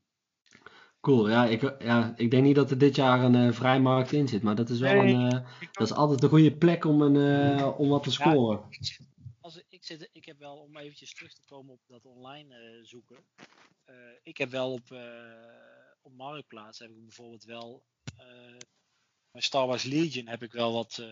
Cool, 1.04 1.28
ja 1.28 1.46
ik, 1.46 1.82
ja, 1.82 2.14
ik 2.16 2.30
denk 2.30 2.44
niet 2.44 2.54
dat 2.54 2.70
er 2.70 2.78
dit 2.78 2.96
jaar 2.96 3.24
een 3.24 3.34
eh, 3.34 3.52
vrijmarkt 3.52 4.12
in 4.12 4.28
zit, 4.28 4.42
maar 4.42 4.54
dat 4.54 4.70
is 4.70 4.78
wel 4.78 5.02
Nee. 5.02 5.14
een, 5.14 5.32
eh, 5.32 5.68
dat 5.72 5.86
is 5.86 5.92
altijd 5.92 6.22
een 6.22 6.28
goede 6.28 6.56
plek 6.56 6.84
om, 6.84 7.02
een, 7.02 7.16
eh, 7.56 7.78
om 7.80 7.88
wat 7.88 8.02
te 8.02 8.10
scoren. 8.10 8.66
Ik, 8.70 8.84
zit, 8.84 9.06
als, 9.40 9.62
ik, 9.68 9.84
zit, 9.84 10.08
ik 10.12 10.24
heb 10.24 10.38
wel, 10.38 10.56
om 10.56 10.76
eventjes 10.76 11.14
terug 11.14 11.32
te 11.32 11.42
komen 11.46 11.72
op 11.72 11.80
dat 11.86 12.04
online 12.04 12.80
zoeken. 12.82 13.24
ik 14.22 14.36
heb 14.36 14.50
wel 14.50 14.72
op, 14.72 14.98
op 16.02 16.12
Marktplaats 16.12 16.78
heb 16.78 16.90
ik 16.90 17.02
bijvoorbeeld 17.02 17.44
wel. 17.44 17.84
bij 19.30 19.40
Star 19.42 19.66
Wars 19.66 19.82
Legion 19.82 20.26
heb 20.26 20.42
ik 20.42 20.52
wel 20.52 20.72
wat 20.72 21.04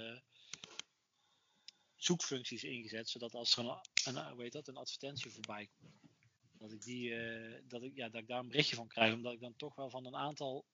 zoekfuncties 1.96 2.64
ingezet. 2.64 3.08
Zodat 3.08 3.34
als 3.34 3.56
er 3.56 3.64
een, 3.64 4.16
een, 4.16 4.40
heet 4.40 4.52
dat, 4.52 4.68
een 4.68 4.76
advertentie 4.76 5.30
voorbij 5.30 5.68
komt. 5.78 6.01
Dat 6.62 6.72
ik, 6.72 6.82
die, 6.82 7.14
eh, 7.14 7.60
dat, 7.68 7.82
ik, 7.82 7.96
ja, 7.96 8.08
dat 8.08 8.20
ik 8.20 8.26
daar 8.26 8.38
een 8.38 8.48
berichtje 8.48 8.76
van 8.76 8.88
krijg. 8.88 9.14
Omdat 9.14 9.32
ik 9.32 9.40
dan 9.40 9.56
toch 9.56 9.74
wel 9.74 9.90
van 9.90 10.06
een 10.06 10.16
aantal. 10.16 10.64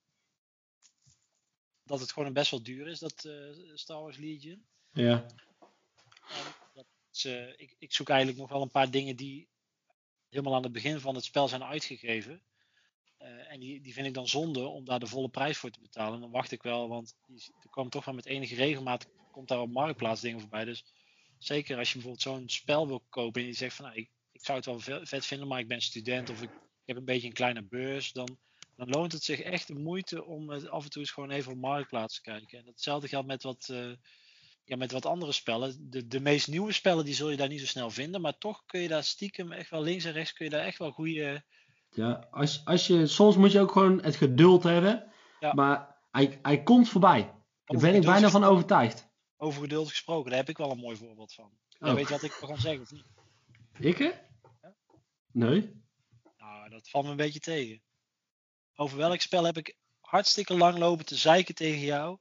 Dat 1.84 2.00
het 2.00 2.12
gewoon 2.12 2.32
best 2.32 2.50
wel 2.50 2.62
duur 2.62 2.86
is, 2.86 2.98
dat 2.98 3.24
eh, 3.24 3.74
Star 3.74 4.02
Wars 4.02 4.16
Legion. 4.16 4.66
Ja. 4.92 5.26
En 6.28 6.44
dat 6.74 6.86
is, 7.12 7.24
eh, 7.24 7.48
ik, 7.48 7.74
ik 7.78 7.92
zoek 7.92 8.08
eigenlijk 8.08 8.38
nog 8.38 8.50
wel 8.50 8.62
een 8.62 8.70
paar 8.70 8.90
dingen 8.90 9.16
die 9.16 9.48
helemaal 10.28 10.54
aan 10.54 10.62
het 10.62 10.72
begin 10.72 11.00
van 11.00 11.14
het 11.14 11.24
spel 11.24 11.48
zijn 11.48 11.64
uitgegeven. 11.64 12.42
En 13.18 13.60
die, 13.60 13.80
die 13.80 13.92
vind 13.92 14.06
ik 14.06 14.14
dan 14.14 14.28
zonde 14.28 14.66
om 14.66 14.84
daar 14.84 14.98
de 14.98 15.06
volle 15.06 15.28
prijs 15.28 15.58
voor 15.58 15.70
te 15.70 15.80
betalen. 15.80 16.14
En 16.14 16.20
dan 16.20 16.30
wacht 16.30 16.50
ik 16.50 16.62
wel, 16.62 16.88
want 16.88 17.16
er 17.62 17.70
komen 17.70 17.90
toch 17.90 18.04
wel 18.04 18.14
met 18.14 18.26
enige 18.26 18.54
regelmaat 18.54 19.08
komt 19.30 19.48
daar 19.48 19.60
op 19.60 19.70
marktplaats 19.70 20.20
dingen 20.20 20.40
voorbij. 20.40 20.64
Dus 20.64 20.84
zeker 21.38 21.78
als 21.78 21.88
je 21.88 21.94
bijvoorbeeld 21.94 22.22
zo'n 22.22 22.48
spel 22.48 22.86
wil 22.86 23.04
kopen 23.08 23.40
en 23.40 23.46
je 23.46 23.52
zegt 23.52 23.76
van 23.76 23.84
nou, 23.84 23.96
ik, 23.96 24.10
ik 24.38 24.44
zou 24.44 24.56
het 24.58 24.66
wel 24.66 24.78
ve- 24.80 25.06
vet 25.06 25.26
vinden, 25.26 25.48
maar 25.48 25.58
ik 25.58 25.68
ben 25.68 25.80
student 25.80 26.30
of 26.30 26.42
ik, 26.42 26.50
heb 26.84 26.96
een 26.96 27.04
beetje 27.04 27.26
een 27.26 27.32
kleine 27.32 27.62
beurs, 27.62 28.12
dan, 28.12 28.38
dan 28.76 28.88
loont 28.88 29.12
het 29.12 29.22
zich 29.22 29.40
echt 29.40 29.66
de 29.66 29.74
moeite 29.74 30.24
om 30.24 30.50
het 30.50 30.68
af 30.68 30.84
en 30.84 30.90
toe 30.90 31.02
eens 31.02 31.10
gewoon 31.10 31.30
even 31.30 31.52
op 31.52 31.58
marktplaats 31.58 32.14
te 32.14 32.20
kijken. 32.20 32.58
En 32.58 32.66
hetzelfde 32.66 33.08
geldt 33.08 33.26
met 33.26 33.42
wat, 33.42 33.68
eh, 33.70 33.90
ja, 34.64 34.76
met 34.76 34.92
wat 34.92 35.06
andere 35.06 35.32
spellen. 35.32 35.90
De, 35.90 36.06
de 36.06 36.20
meest 36.20 36.48
nieuwe 36.48 36.72
spellen 36.72 37.04
die 37.04 37.14
zul 37.14 37.30
je 37.30 37.36
daar 37.36 37.48
niet 37.48 37.60
zo 37.60 37.66
snel 37.66 37.90
vinden, 37.90 38.20
maar 38.20 38.38
toch 38.38 38.62
kun 38.66 38.80
je 38.80 38.88
daar 38.88 39.04
stiekem 39.04 39.52
echt 39.52 39.70
wel 39.70 39.82
links 39.82 40.04
en 40.04 40.12
rechts 40.12 40.32
kun 40.32 40.44
je 40.44 40.50
daar 40.50 40.64
echt 40.64 40.78
wel 40.78 40.90
goede. 40.90 41.44
Ja, 41.90 42.26
als, 42.30 42.64
als 42.64 42.86
je, 42.86 43.06
soms 43.06 43.36
moet 43.36 43.52
je 43.52 43.60
ook 43.60 43.72
gewoon 43.72 44.02
het 44.02 44.16
geduld 44.16 44.62
hebben, 44.62 45.12
Ja. 45.40 45.52
maar 45.52 45.96
hij, 46.10 46.38
hij 46.42 46.62
komt 46.62 46.88
voorbij. 46.88 47.34
Daar 47.64 47.80
ben 47.80 47.94
ik 47.94 48.02
bijna 48.04 48.30
van 48.30 48.44
overtuigd. 48.44 49.06
Over 49.36 49.62
geduld 49.62 49.88
gesproken, 49.88 50.30
daar 50.30 50.38
heb 50.38 50.48
ik 50.48 50.56
wel 50.56 50.70
een 50.70 50.78
mooi 50.78 50.96
voorbeeld 50.96 51.32
van. 51.34 51.50
Jij 51.68 51.94
weet 51.94 52.08
wat 52.08 52.22
ik 52.22 52.32
ga 52.32 52.56
zeggen 52.56 52.80
of 52.82 52.90
niet? 52.90 53.04
Ik? 53.78 54.26
Nee? 55.32 55.82
Nou, 56.38 56.68
dat 56.70 56.88
valt 56.88 57.04
me 57.04 57.10
een 57.10 57.16
beetje 57.16 57.40
tegen. 57.40 57.82
Over 58.74 58.96
welk 58.98 59.20
spel 59.20 59.44
heb 59.44 59.56
ik 59.56 59.76
hartstikke 60.00 60.54
lang 60.56 60.78
lopen 60.78 61.04
te 61.06 61.16
zeiken 61.16 61.54
tegen 61.54 61.80
jou? 61.80 62.18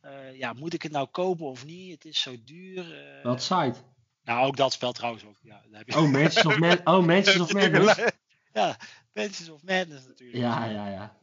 Eh, 0.00 0.38
ja, 0.38 0.52
moet 0.52 0.74
ik 0.74 0.82
het 0.82 0.92
nou 0.92 1.06
kopen 1.08 1.46
of 1.46 1.64
niet? 1.64 1.92
Het 1.92 2.04
is 2.04 2.20
zo 2.20 2.36
duur. 2.44 2.98
eh. 3.18 3.24
Wat 3.24 3.42
site? 3.42 3.74
Nou, 4.22 4.46
ook 4.46 4.56
dat 4.56 4.72
spel 4.72 4.92
trouwens 4.92 5.24
ook. 5.24 5.38
Ja, 5.42 5.62
daar 5.70 5.78
heb 5.78 5.88
je... 5.88 5.96
Oh, 5.96 6.10
Mansions 6.10 6.46
of, 6.46 6.58
Mad 6.58 6.80
oh, 6.84 7.04
Mansions 7.06 7.40
of 7.40 7.52
Madness. 7.60 8.12
ja, 8.52 8.76
Mansions 9.12 9.48
of 9.48 9.62
Madness 9.62 10.06
natuurlijk. 10.06 10.38
Ja, 10.38 10.64
ja, 10.64 10.88
ja. 10.88 11.18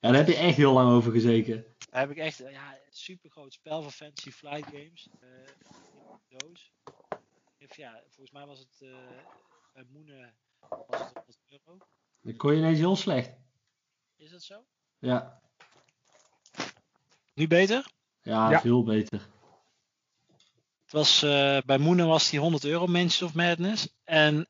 Ja, 0.00 0.10
daar 0.10 0.14
heb 0.14 0.26
je 0.26 0.36
echt 0.36 0.56
heel 0.56 0.72
lang 0.72 0.90
over 0.92 1.12
gezeken. 1.12 1.64
Daar 1.90 2.00
heb 2.00 2.10
ik 2.10 2.16
echt 2.16 2.38
ja, 2.38 2.72
een 2.72 2.80
super 2.90 3.30
groot 3.30 3.52
spel 3.52 3.82
van 3.82 3.92
Fantasy 3.92 4.30
Flight 4.30 4.64
Games. 4.64 5.08
eh, 5.20 5.28
in 6.28 6.38
doos. 6.38 6.72
Ja, 7.76 8.02
volgens 8.08 8.30
mij 8.30 8.46
was 8.46 8.58
het 8.58 8.84
bij 9.72 9.84
Moenen 9.92 10.34
was 10.68 11.00
het 11.00 11.12
100 11.14 11.38
euro. 11.48 11.78
Dan 12.20 12.36
kon 12.36 12.52
je 12.52 12.58
ineens 12.58 12.78
heel 12.78 12.96
slecht. 12.96 13.36
Is 14.16 14.30
dat 14.30 14.42
zo? 14.42 14.64
Ja, 14.98 15.40
Nu 17.34 17.46
beter? 17.46 17.86
ja, 18.22 18.50
Ja. 18.50 18.60
veel 18.60 18.82
beter. 18.84 19.20
Het 20.84 20.92
was, 20.92 21.22
eh, 21.22 21.58
bij 21.66 21.78
Moenen 21.78 22.06
was 22.06 22.30
die 22.30 22.40
100 22.40 22.64
euro 22.64 22.86
Mansions 22.86 23.22
of 23.22 23.34
Madness. 23.34 23.88
En 24.04 24.46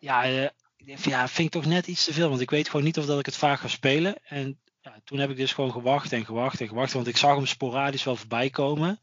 ja, 0.00 0.24
eh, 0.24 0.48
ja, 0.76 1.28
vind 1.28 1.46
ik 1.54 1.62
toch 1.62 1.70
net 1.70 1.86
iets 1.86 2.04
te 2.04 2.12
veel. 2.12 2.28
Want 2.28 2.40
ik 2.40 2.50
weet 2.50 2.68
gewoon 2.68 2.84
niet 2.84 2.98
of 2.98 3.06
dat 3.06 3.18
ik 3.18 3.26
het 3.26 3.36
vaak 3.36 3.60
ga 3.60 3.68
spelen. 3.68 4.24
En 4.24 4.60
ja, 4.80 5.00
toen 5.04 5.18
heb 5.18 5.30
ik 5.30 5.36
dus 5.36 5.52
gewoon 5.52 5.72
gewacht 5.72 6.12
en 6.12 6.24
gewacht 6.24 6.60
en 6.60 6.68
gewacht. 6.68 6.92
Want 6.92 7.06
ik 7.06 7.16
zag 7.16 7.36
hem 7.36 7.46
sporadisch 7.46 8.04
wel 8.04 8.16
voorbij 8.16 8.50
komen. 8.50 9.00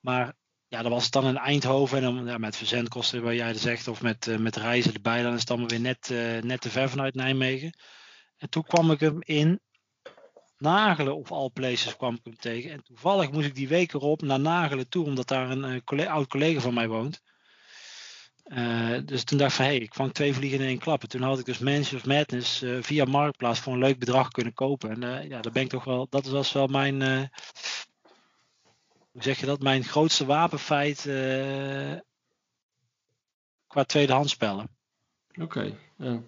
Maar 0.00 0.34
ja, 0.70 0.82
dan 0.82 0.90
was 0.90 1.04
het 1.04 1.12
dan 1.12 1.26
in 1.26 1.36
Eindhoven. 1.36 1.96
En 1.96 2.02
dan 2.02 2.26
ja, 2.26 2.38
met 2.38 2.56
verzendkosten, 2.56 3.22
waar 3.22 3.34
jij 3.34 3.54
zegt. 3.54 3.88
Of 3.88 4.02
met, 4.02 4.26
uh, 4.26 4.38
met 4.38 4.56
reizen 4.56 4.94
erbij. 4.94 5.22
Dan 5.22 5.34
is 5.34 5.40
het 5.40 5.50
allemaal 5.50 5.68
weer 5.68 5.80
net, 5.80 6.08
uh, 6.12 6.42
net 6.42 6.60
te 6.60 6.70
ver 6.70 6.90
vanuit 6.90 7.14
Nijmegen. 7.14 7.78
En 8.36 8.50
toen 8.50 8.62
kwam 8.62 8.90
ik 8.90 9.00
hem 9.00 9.16
in 9.20 9.60
Nagelen 10.58 11.16
of 11.16 11.32
All 11.32 11.50
Places 11.50 11.96
kwam 11.96 12.14
ik 12.14 12.20
hem 12.24 12.36
tegen. 12.36 12.70
En 12.70 12.82
toevallig 12.82 13.30
moest 13.30 13.46
ik 13.46 13.54
die 13.54 13.68
week 13.68 13.92
erop 13.92 14.22
naar 14.22 14.40
Nagelen 14.40 14.88
toe. 14.88 15.04
Omdat 15.04 15.28
daar 15.28 15.50
een, 15.50 15.84
collega, 15.84 16.10
oud 16.10 16.26
collega 16.26 16.60
van 16.60 16.74
mij 16.74 16.88
woont. 16.88 17.22
Dus 19.04 19.24
toen 19.24 19.38
dacht 19.38 19.50
ik 19.50 19.56
van, 19.56 19.64
hé, 19.64 19.70
hey, 19.70 19.80
ik 19.80 19.94
vang 19.94 20.12
twee 20.12 20.34
vliegen 20.34 20.60
in 20.60 20.66
één 20.66 20.78
klap. 20.78 21.02
En 21.02 21.08
toen 21.08 21.22
had 21.22 21.38
ik 21.38 21.44
dus 21.44 21.58
Mansion 21.58 22.00
of 22.00 22.06
Madness 22.06 22.64
via 22.80 23.04
Marktplaats 23.04 23.60
voor 23.60 23.72
een 23.72 23.78
leuk 23.78 23.98
bedrag 23.98 24.28
kunnen 24.28 24.54
kopen. 24.54 24.90
En 24.90 25.02
uh, 25.02 25.28
ja, 25.28 25.40
daar 25.40 25.52
ben 25.52 25.62
ik 25.62 25.68
toch 25.68 25.84
wel, 25.84 26.06
dat 26.10 26.26
was 26.26 26.52
wel 26.52 26.66
mijn, 26.66 27.30
hoe 29.20 29.28
zeg 29.28 29.40
je 29.40 29.46
dat, 29.46 29.62
mijn 29.62 29.84
grootste 29.84 30.26
wapenfeit 30.26 31.02
qua 33.66 33.84
tweedehands 33.84 34.32
spellen. 34.32 34.68
Oké, 35.32 35.42
okay, 35.42 35.76
ja. 35.96 36.20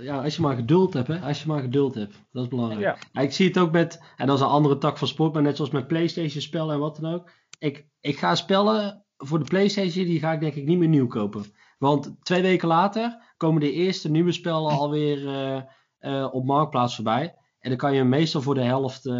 ja. 0.00 0.22
als 0.22 0.36
je 0.36 0.42
maar 0.42 0.56
geduld 0.56 0.94
hebt, 0.94 1.08
hè. 1.08 1.20
Als 1.20 1.42
je 1.42 1.48
maar 1.48 1.60
geduld 1.60 1.94
hebt. 1.94 2.14
Dat 2.32 2.42
is 2.42 2.48
belangrijk. 2.48 2.80
Ja. 2.80 2.96
Ja, 3.12 3.20
ik 3.20 3.32
zie 3.32 3.46
het 3.46 3.58
ook 3.58 3.72
met, 3.72 4.02
en 4.16 4.26
dat 4.26 4.36
is 4.36 4.42
een 4.42 4.48
andere 4.48 4.78
tak 4.78 4.98
van 4.98 5.08
sport, 5.08 5.32
maar 5.32 5.42
net 5.42 5.56
zoals 5.56 5.70
met 5.70 5.86
Playstation 5.86 6.42
spellen 6.42 6.74
en 6.74 6.80
wat 6.80 6.96
dan 6.96 7.14
ook. 7.14 7.30
Ik, 7.58 7.86
ik 8.00 8.18
ga 8.18 8.34
spellen 8.34 9.04
voor 9.16 9.38
de 9.38 9.44
PlayStation, 9.44 10.04
die 10.04 10.20
ga 10.20 10.32
ik 10.32 10.40
denk 10.40 10.54
ik 10.54 10.66
niet 10.66 10.78
meer 10.78 10.88
nieuw 10.88 11.06
kopen. 11.06 11.44
Want 11.78 12.16
twee 12.22 12.42
weken 12.42 12.68
later 12.68 13.34
komen 13.36 13.60
de 13.60 13.72
eerste 13.72 14.10
nieuwe 14.10 14.32
spellen 14.32 14.70
alweer 14.70 15.18
uh, 15.18 15.62
uh, 16.00 16.34
op 16.34 16.44
Marktplaats 16.44 16.94
voorbij. 16.94 17.34
En 17.60 17.68
dan 17.68 17.78
kan 17.78 17.92
je 17.92 17.98
hem 17.98 18.08
meestal 18.08 18.42
voor 18.42 18.54
de 18.54 18.62
helft, 18.62 19.06
uh, 19.06 19.14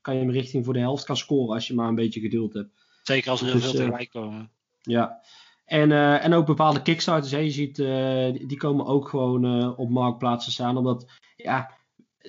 kan 0.00 0.14
je 0.14 0.20
hem 0.20 0.30
richting 0.30 0.64
voor 0.64 0.74
de 0.74 0.80
helft 0.80 1.06
gaan 1.06 1.16
scoren 1.16 1.54
als 1.54 1.66
je 1.66 1.74
maar 1.74 1.88
een 1.88 1.94
beetje 1.94 2.20
geduld 2.20 2.52
hebt. 2.52 2.70
Zeker 3.02 3.30
als 3.30 3.40
er 3.40 3.46
heel 3.46 3.54
dus, 3.54 3.64
veel 3.64 3.72
tegelijk 3.72 4.10
komen. 4.10 4.50
Ja. 4.82 5.20
En, 5.64 5.92
en 6.20 6.32
ook 6.32 6.46
bepaalde 6.46 6.82
Kickstarters, 6.82 7.32
hè, 7.32 7.38
je 7.38 7.50
ziet, 7.50 7.76
die 8.48 8.56
komen 8.56 8.86
ook 8.86 9.08
gewoon 9.08 9.76
op 9.76 9.88
Marktplaats 9.88 10.44
te 10.44 10.50
staan. 10.50 10.76
Omdat, 10.76 11.10
ja, 11.36 11.70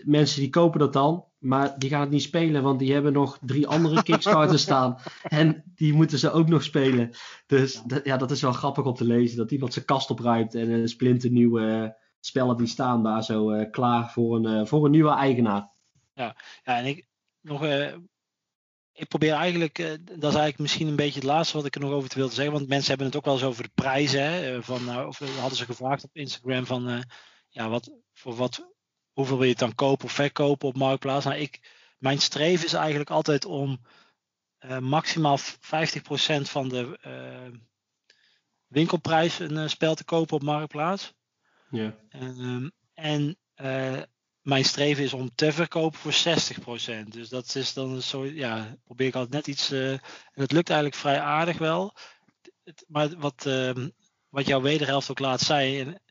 mensen 0.03 0.39
die 0.39 0.49
kopen 0.49 0.79
dat 0.79 0.93
dan. 0.93 1.25
Maar 1.37 1.79
die 1.79 1.89
gaan 1.89 2.01
het 2.01 2.09
niet 2.09 2.21
spelen, 2.21 2.63
want 2.63 2.79
die 2.79 2.93
hebben 2.93 3.13
nog 3.13 3.37
drie 3.41 3.67
andere 3.67 4.03
Kickstarters 4.09 4.61
staan. 4.61 4.97
En 5.23 5.63
die 5.75 5.93
moeten 5.93 6.19
ze 6.19 6.31
ook 6.31 6.47
nog 6.47 6.63
spelen. 6.63 7.09
Dus 7.47 7.81
dat, 7.85 8.05
ja, 8.05 8.17
dat 8.17 8.31
is 8.31 8.41
wel 8.41 8.51
grappig 8.51 8.85
om 8.85 8.93
te 8.93 9.05
lezen. 9.05 9.37
Dat 9.37 9.51
iemand 9.51 9.73
zijn 9.73 9.85
kast 9.85 10.09
opruimt 10.09 10.55
en 10.55 10.69
een 10.69 10.87
splinternieuwe 10.87 11.95
spellen 12.26 12.57
die 12.57 12.67
staan 12.67 13.03
daar 13.03 13.23
zo 13.23 13.51
uh, 13.51 13.71
klaar 13.71 14.11
voor 14.11 14.36
een, 14.36 14.59
uh, 14.59 14.65
voor 14.65 14.86
een 14.86 14.91
nieuwe 14.91 15.13
eigenaar. 15.13 15.69
Ja, 16.13 16.36
ja 16.63 16.78
en 16.78 16.86
ik 16.86 17.07
nog. 17.41 17.63
Uh, 17.63 17.93
ik 18.91 19.07
probeer 19.07 19.34
eigenlijk, 19.34 19.78
dat 20.05 20.17
is 20.17 20.23
eigenlijk 20.23 20.59
misschien 20.59 20.88
een 20.88 20.95
beetje 20.95 21.19
het 21.19 21.30
laatste 21.30 21.57
wat 21.57 21.65
ik 21.65 21.76
er 21.76 21.82
nog 21.82 21.91
over 21.91 22.09
te 22.09 22.17
wilde 22.17 22.34
zeggen. 22.34 22.53
Want 22.53 22.67
mensen 22.67 22.88
hebben 22.88 23.07
het 23.07 23.15
ook 23.15 23.26
wel 23.26 23.34
eens 23.34 23.43
over 23.43 23.63
de 23.63 23.71
prijzen. 23.73 24.21
Hè, 24.21 24.63
van, 24.63 25.07
of 25.07 25.19
hadden 25.19 25.57
ze 25.57 25.65
gevraagd 25.65 26.03
op 26.03 26.09
Instagram 26.13 26.65
van 26.65 27.03
ja, 27.49 27.69
wat, 27.69 27.91
voor 28.13 28.36
wat 28.36 28.67
hoeveel 29.13 29.36
wil 29.36 29.43
je 29.43 29.51
het 29.51 29.59
dan 29.59 29.76
kopen 29.76 30.05
of 30.05 30.11
verkopen 30.11 30.67
op 30.67 30.76
Marktplaats? 30.76 31.26
Nou, 31.26 31.38
ik, 31.38 31.71
mijn 31.97 32.19
streven 32.19 32.65
is 32.65 32.73
eigenlijk 32.73 33.09
altijd 33.09 33.45
om 33.45 33.80
maximaal 34.80 35.39
50% 35.39 35.41
van 36.41 36.69
de 36.69 36.99
winkelprijs 38.67 39.39
een 39.39 39.69
spel 39.69 39.95
te 39.95 40.03
kopen 40.03 40.36
op 40.36 40.43
Marktplaats. 40.43 41.13
Ja. 41.70 41.95
Um, 42.20 42.72
en 42.93 43.38
mijn 44.41 44.66
streven 44.66 45.03
is 45.03 45.13
om 45.13 45.36
te 45.36 45.51
verkopen 45.51 45.99
voor 45.99 46.13
60%. 47.03 47.07
Dus 47.07 47.30
dat 47.30 47.55
is 47.55 47.74
dan 47.74 48.01
zo, 48.01 48.26
ja, 48.26 48.78
probeer 48.84 49.07
ik 49.07 49.16
altijd 49.16 49.34
net 49.34 49.47
iets. 49.47 49.72
en 49.72 50.01
het 50.34 50.51
lukt 50.51 50.70
eigenlijk 50.70 50.99
vrij 50.99 51.20
aardig 51.20 51.57
wel. 51.57 51.95
Het, 52.63 52.86
maar 52.88 53.18
wat, 53.18 53.45
ehm, 53.45 53.89
wat 54.30 54.47
jouw 54.47 54.61
wederhelft 54.61 55.09
ook 55.09 55.20
laat 55.20 55.41
zei, 55.41 55.80
en, 55.80 56.01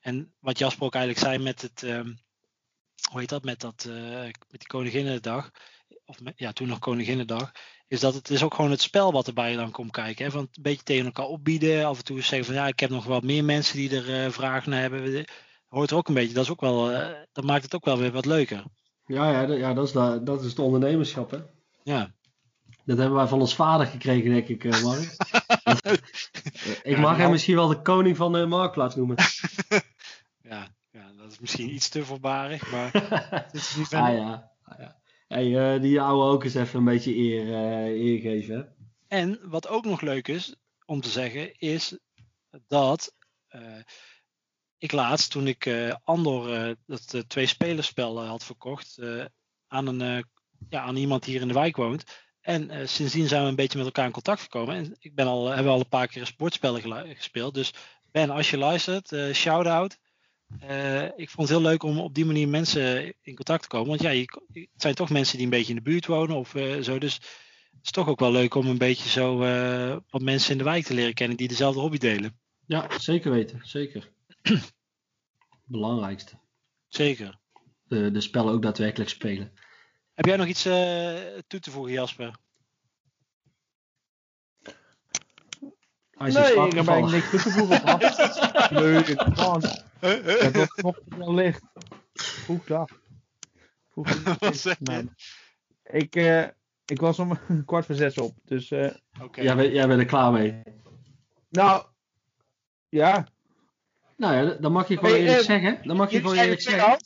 en 0.00 0.34
wat 0.38 0.58
Jasper 0.58 0.84
ook 0.84 0.94
eigenlijk 0.94 1.26
zei 1.26 1.42
met 1.42 1.62
het. 1.62 1.82
Um, 1.82 2.22
hoe 3.10 3.20
heet 3.20 3.28
dat, 3.28 3.44
met, 3.44 3.60
dat, 3.60 3.84
uh, 3.88 4.22
met 4.22 4.58
die 4.58 4.66
Koninginnedag, 4.66 5.50
of 6.04 6.18
ja, 6.36 6.52
toen 6.52 6.68
nog 6.68 6.78
Koninginnedag, 6.78 7.52
is 7.86 8.00
dat 8.00 8.14
het 8.14 8.30
is 8.30 8.42
ook 8.42 8.54
gewoon 8.54 8.70
het 8.70 8.80
spel 8.80 9.12
wat 9.12 9.26
erbij 9.26 9.56
dan 9.56 9.70
komt 9.70 9.90
kijken. 9.90 10.24
Hè? 10.24 10.30
Van 10.30 10.40
een 10.40 10.62
beetje 10.62 10.82
tegen 10.82 11.04
elkaar 11.04 11.26
opbieden, 11.26 11.84
af 11.84 11.98
en 11.98 12.04
toe 12.04 12.20
zeggen 12.20 12.44
van 12.44 12.54
ja, 12.54 12.66
ik 12.66 12.80
heb 12.80 12.90
nog 12.90 13.04
wat 13.04 13.22
meer 13.22 13.44
mensen 13.44 13.76
die 13.76 13.96
er 13.96 14.24
uh, 14.24 14.30
vragen 14.30 14.70
naar 14.70 14.80
hebben. 14.80 15.24
Hoort 15.68 15.90
er 15.90 15.96
ook 15.96 16.08
een 16.08 16.14
beetje, 16.14 16.34
dat, 16.34 16.44
is 16.44 16.50
ook 16.50 16.60
wel, 16.60 16.92
uh, 16.92 17.08
dat 17.32 17.44
maakt 17.44 17.62
het 17.62 17.74
ook 17.74 17.84
wel 17.84 17.98
weer 17.98 18.12
wat 18.12 18.26
leuker. 18.26 18.64
Ja, 19.06 19.30
ja, 19.30 19.52
ja 19.52 19.74
dat, 19.74 19.86
is 19.86 19.92
de, 19.92 20.20
dat 20.24 20.40
is 20.40 20.46
het 20.46 20.58
ondernemerschap, 20.58 21.30
hè? 21.30 21.38
Ja. 21.82 22.14
Dat 22.84 22.98
hebben 22.98 23.16
wij 23.16 23.26
van 23.26 23.40
ons 23.40 23.54
vader 23.54 23.86
gekregen, 23.86 24.30
denk 24.30 24.48
ik, 24.48 24.64
uh, 24.64 24.82
Mark. 24.82 25.00
ik 26.82 26.98
mag 26.98 27.16
ja, 27.16 27.22
hem 27.22 27.30
misschien 27.30 27.54
wel 27.54 27.68
de 27.68 27.82
koning 27.82 28.16
van 28.16 28.32
de 28.32 28.46
marktplaats 28.46 28.94
noemen. 28.94 29.16
ja, 30.50 30.68
dat 31.24 31.32
is 31.32 31.38
misschien 31.38 31.74
iets 31.74 31.88
te 31.88 32.04
voorbarig, 32.04 32.70
maar 32.70 32.90
het 33.46 33.54
is 33.54 33.76
niet 33.76 33.94
ah, 33.94 34.12
ja. 34.12 34.50
Ah, 34.62 34.78
ja. 34.78 34.96
Hey, 35.34 35.74
uh, 35.74 35.82
die 35.82 36.00
ouwe 36.00 36.24
ook 36.24 36.44
eens 36.44 36.54
even 36.54 36.78
een 36.78 36.84
beetje 36.84 37.16
eer, 37.16 37.46
uh, 37.46 38.04
eer 38.04 38.20
geven. 38.20 38.74
En 39.08 39.40
wat 39.42 39.68
ook 39.68 39.84
nog 39.84 40.00
leuk 40.00 40.28
is 40.28 40.54
om 40.86 41.00
te 41.00 41.08
zeggen, 41.08 41.58
is 41.58 41.98
dat 42.66 43.14
uh, 43.50 43.60
ik 44.78 44.92
laatst, 44.92 45.30
toen 45.30 45.46
ik 45.46 45.94
Andor, 46.04 46.74
dat 46.86 47.24
twee 47.26 47.46
spelerspel 47.46 48.24
had 48.24 48.44
verkocht, 48.44 48.98
aan, 49.66 49.86
een, 49.86 50.24
ja, 50.68 50.80
aan 50.80 50.96
iemand 50.96 51.22
die 51.22 51.32
hier 51.32 51.42
in 51.42 51.48
de 51.48 51.54
wijk 51.54 51.76
woont. 51.76 52.04
En 52.40 52.88
sindsdien 52.88 53.28
zijn 53.28 53.42
we 53.42 53.48
een 53.48 53.56
beetje 53.56 53.78
met 53.78 53.86
elkaar 53.86 54.06
in 54.06 54.12
contact 54.12 54.40
gekomen. 54.40 54.74
En 54.74 54.96
ik 54.98 55.14
ben 55.14 55.26
al, 55.26 55.46
hebben 55.46 55.72
al 55.72 55.78
een 55.78 55.88
paar 55.88 56.08
keer 56.08 56.26
sportspellen 56.26 57.16
gespeeld. 57.16 57.54
Dus 57.54 57.72
Ben, 58.10 58.30
als 58.30 58.50
je 58.50 58.58
luistert, 58.58 59.16
shout-out. 59.32 59.98
Uh, 60.62 61.04
ik 61.04 61.30
vond 61.30 61.48
het 61.48 61.58
heel 61.58 61.68
leuk 61.68 61.82
om 61.82 61.98
op 61.98 62.14
die 62.14 62.24
manier 62.24 62.48
mensen 62.48 63.14
in 63.22 63.34
contact 63.34 63.62
te 63.62 63.68
komen. 63.68 63.88
Want 63.88 64.02
ja, 64.02 64.10
je, 64.10 64.40
het 64.52 64.68
zijn 64.82 64.94
toch 64.94 65.10
mensen 65.10 65.36
die 65.36 65.44
een 65.44 65.52
beetje 65.52 65.74
in 65.74 65.78
de 65.78 65.90
buurt 65.90 66.06
wonen 66.06 66.36
of 66.36 66.54
uh, 66.54 66.82
zo. 66.82 66.98
Dus 66.98 67.14
het 67.14 67.84
is 67.84 67.90
toch 67.90 68.08
ook 68.08 68.20
wel 68.20 68.32
leuk 68.32 68.54
om 68.54 68.66
een 68.66 68.78
beetje 68.78 69.08
zo 69.08 69.42
uh, 69.42 69.96
wat 70.10 70.22
mensen 70.22 70.52
in 70.52 70.58
de 70.58 70.64
wijk 70.64 70.84
te 70.84 70.94
leren 70.94 71.14
kennen 71.14 71.36
die 71.36 71.48
dezelfde 71.48 71.80
hobby 71.80 71.98
delen. 71.98 72.38
Ja, 72.66 72.98
zeker 72.98 73.30
weten. 73.30 73.60
Zeker. 73.62 74.10
Belangrijkste. 75.64 76.38
Zeker. 76.88 77.38
De, 77.84 78.10
de 78.10 78.20
spellen 78.20 78.52
ook 78.52 78.62
daadwerkelijk 78.62 79.10
spelen. 79.10 79.52
Heb 80.14 80.24
jij 80.24 80.36
nog 80.36 80.46
iets 80.46 80.62
toe 81.46 81.60
te 81.60 81.70
voegen, 81.70 81.92
Jasper? 81.92 82.38
Hij 86.10 86.28
is 86.28 86.34
nee, 86.34 86.66
ik 86.66 86.72
heb 86.72 86.88
eigenlijk 86.88 87.12
niks 87.12 87.30
toe 87.30 87.40
te 87.40 87.50
voegen. 87.50 87.82
Leuk, 88.82 89.06
Het 90.54 90.80
wordt 90.80 91.08
nog 91.08 91.18
wel 91.18 91.34
licht. 91.34 91.62
Goed 92.44 92.66
dag. 92.66 92.88
Wat 94.38 94.56
zeg 94.56 94.76
je? 94.78 95.08
Ik, 95.82 96.16
uh, 96.16 96.46
ik 96.84 97.00
was 97.00 97.18
om 97.18 97.38
kwart 97.66 97.86
voor 97.86 97.94
zes 97.94 98.18
op. 98.18 98.34
Dus, 98.44 98.70
uh, 98.70 98.90
okay. 99.22 99.44
jij, 99.44 99.56
bent, 99.56 99.72
jij 99.72 99.86
bent 99.86 100.00
er 100.00 100.06
klaar 100.06 100.32
mee. 100.32 100.62
Nou, 101.48 101.86
ja. 102.88 103.26
Nou 104.16 104.34
ja, 104.34 104.54
dan 104.54 104.72
mag 104.72 104.88
je 104.88 104.96
gewoon 104.96 105.12
nee, 105.12 105.20
eerlijk 105.20 105.40
uh, 105.40 105.46
zeggen. 105.46 105.80
Dan 105.82 105.96
mag 105.96 106.10
je 106.10 106.20
gewoon 106.20 106.36
eerlijk 106.36 106.60
zeggen. 106.60 106.98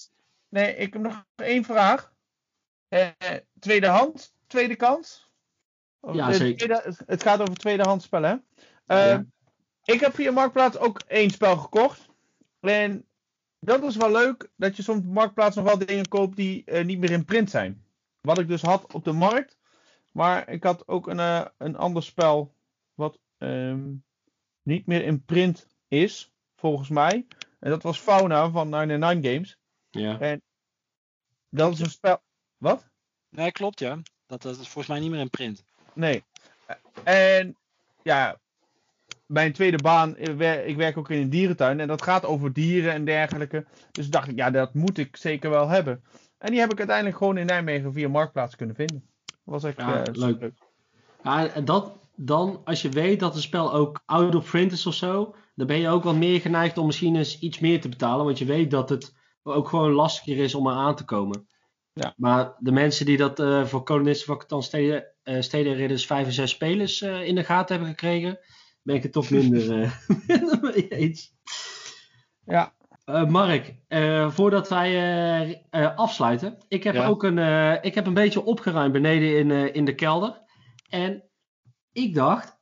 Nee, 0.49 0.77
ik 0.77 0.93
heb 0.93 1.03
nog 1.03 1.25
één 1.37 1.65
vraag. 1.65 2.13
Uh, 2.89 3.09
tweede 3.59 3.87
hand, 3.87 4.35
tweede 4.47 4.77
kans. 4.77 5.31
Ja, 6.13 6.33
zeker. 6.33 6.57
Tweede, 6.57 6.95
het 7.07 7.23
gaat 7.23 7.41
over 7.41 7.57
tweedehands 7.57 8.05
spellen? 8.05 8.45
Uh, 8.87 9.07
ja. 9.07 9.25
Ik 9.85 10.01
heb 10.01 10.15
via 10.15 10.31
Marktplaats 10.31 10.79
ook 10.79 11.01
één 11.07 11.31
spel 11.31 11.57
gekocht. 11.57 12.09
En 12.61 13.07
dat 13.61 13.83
is 13.83 13.97
wel 13.97 14.11
leuk, 14.11 14.49
dat 14.57 14.77
je 14.77 14.83
soms 14.83 14.99
op 14.99 15.13
Marktplaats 15.13 15.57
nog 15.57 15.65
wel 15.65 15.79
dingen 15.79 16.09
koopt 16.09 16.37
die 16.37 16.63
uh, 16.67 16.85
niet 16.85 16.99
meer 16.99 17.11
in 17.11 17.25
print 17.25 17.51
zijn. 17.51 17.85
Wat 18.21 18.39
ik 18.39 18.49
dus 18.49 18.63
had 18.63 18.93
op 18.93 19.05
de 19.05 19.13
markt. 19.13 19.57
Maar 20.13 20.49
ik 20.49 20.63
had 20.63 20.89
ook 20.89 21.07
een, 21.07 21.19
uh, 21.19 21.45
een 21.57 21.77
ander 21.77 22.03
spel 22.03 22.55
wat 22.95 23.19
um, 23.39 24.05
niet 24.63 24.87
meer 24.87 25.05
in 25.05 25.25
print 25.25 25.67
is, 25.89 26.33
volgens 26.57 26.89
mij. 26.89 27.27
En 27.61 27.71
dat 27.71 27.83
was 27.83 27.99
Fauna 27.99 28.51
van 28.51 28.69
99 28.69 29.33
Games. 29.33 29.59
Ja. 29.91 30.21
En 30.21 30.43
dat 31.49 31.73
is 31.73 31.81
een 31.81 31.91
spel... 31.91 32.23
Wat? 32.57 32.89
Nee, 33.29 33.53
klopt 33.53 33.79
ja. 33.79 33.99
Dat, 34.27 34.43
dat 34.43 34.59
is 34.59 34.69
volgens 34.69 34.87
mij 34.87 35.01
niet 35.01 35.11
meer 35.11 35.21
in 35.21 35.31
print. 35.31 35.65
Nee. 35.93 36.25
En 37.05 37.57
ja, 38.03 38.39
mijn 39.29 39.53
tweede 39.53 39.77
baan, 39.77 40.17
ik 40.67 40.77
werk 40.77 40.97
ook 40.97 41.11
in 41.11 41.21
een 41.21 41.31
dierentuin 41.31 41.81
en 41.81 41.89
dat 41.89 42.03
gaat 42.03 42.25
over 42.25 42.53
dieren 42.53 42.93
en 42.93 43.05
dergelijke. 43.05 43.65
Dus 43.93 44.11
dacht 44.11 44.29
ik, 44.29 44.37
ja, 44.37 44.51
dat 44.51 44.75
moet 44.75 44.99
ik 44.99 45.17
zeker 45.17 45.51
wel 45.51 45.69
hebben. 45.69 46.03
En 46.39 46.51
die 46.51 46.61
heb 46.61 46.73
ik 46.73 46.79
uiteindelijk 46.79 47.17
gewoon 47.17 47.39
in 47.39 47.47
Nijmegen 47.47 47.93
via 47.93 48.09
Marktplaats 48.09 48.57
kunnen 48.57 48.77
vinden. 48.77 49.05
Dat 49.25 49.37
was 49.45 49.65
echt 49.65 49.77
ja, 49.77 49.99
uh, 49.99 50.03
leuk. 50.13 50.51
Ja, 51.23 51.49
en 51.49 51.65
dat, 51.65 51.93
dan 52.17 52.61
als 52.65 52.83
je 52.83 52.89
weet 52.89 53.21
dat 53.21 53.35
een 53.35 53.43
spel 53.43 53.73
ook 53.73 54.03
out 54.07 54.35
of 54.35 54.51
print 54.51 54.73
is 54.73 54.87
of 54.87 54.95
zo, 54.95 55.35
dan 55.55 55.67
ben 55.67 55.79
je 55.79 55.89
ook 55.89 56.05
wat 56.05 56.17
meer 56.17 56.41
geneigd 56.41 56.79
om 56.79 56.87
misschien 56.87 57.17
eens 57.17 57.39
iets 57.39 57.59
meer 57.59 57.81
te 57.81 57.89
betalen. 57.89 58.25
Want 58.25 58.39
je 58.39 58.45
weet 58.45 58.71
dat 58.71 58.89
het 58.89 59.15
ook 59.43 59.69
gewoon 59.69 59.93
lastiger 59.93 60.45
is 60.45 60.55
om 60.55 60.67
eraan 60.69 60.97
te 60.97 61.05
komen. 61.05 61.49
Ja. 61.93 62.15
Maar 62.17 62.55
de 62.59 62.73
mensen 62.73 63.07
die 63.07 63.17
dat 63.17 63.41
eh, 63.41 63.65
voor 63.65 63.83
kolonisten 63.83 64.39
van 64.47 64.63
steden, 64.63 65.07
eh 65.23 65.41
stedenridders 65.41 66.07
5 66.07 66.27
en 66.27 66.33
6 66.33 66.51
spelers 66.51 67.03
eh, 67.03 67.27
in 67.27 67.35
de 67.35 67.45
gaten 67.45 67.75
hebben 67.77 67.95
gekregen, 67.95 68.39
ben 68.89 68.97
ik 68.97 69.03
het 69.03 69.13
toch 69.13 69.31
minder 69.31 69.83
eh, 69.83 70.63
mee 70.63 70.89
eens. 70.89 71.35
Ja. 72.45 72.75
Eh, 73.05 73.27
Mark, 73.27 73.75
eh, 73.89 74.31
voordat 74.31 74.69
wij 74.69 75.67
afsluiten, 75.97 76.57
ik 76.69 76.85
heb 76.85 76.95
Ja. 76.95 77.07
ook 77.07 77.23
een, 77.23 77.39
ik 77.83 77.95
heb 77.95 78.07
een 78.07 78.15
beetje 78.15 78.45
opgeruimd 78.45 78.93
beneden 78.93 79.39
in, 79.39 79.75
in 79.75 79.85
de 79.85 79.95
kelder. 79.95 80.43
En 80.89 81.23
ik 81.93 82.15
dacht, 82.15 82.59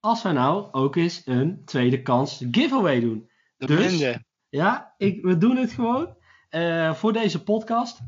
als 0.00 0.22
wij 0.22 0.32
nou 0.32 0.72
ook 0.72 0.96
eens 0.96 1.22
een 1.24 1.64
tweede 1.64 2.02
kans 2.02 2.44
giveaway 2.50 3.00
doen. 3.00 3.30
De 3.56 3.66
Dus? 3.66 3.76
blinde. 3.86 4.24
Ja, 4.48 4.94
ik, 4.96 5.22
we 5.22 5.38
doen 5.38 5.56
het 5.56 5.72
gewoon 5.72 6.16
voor 6.94 7.12
deze 7.12 7.42
podcast. 7.42 8.00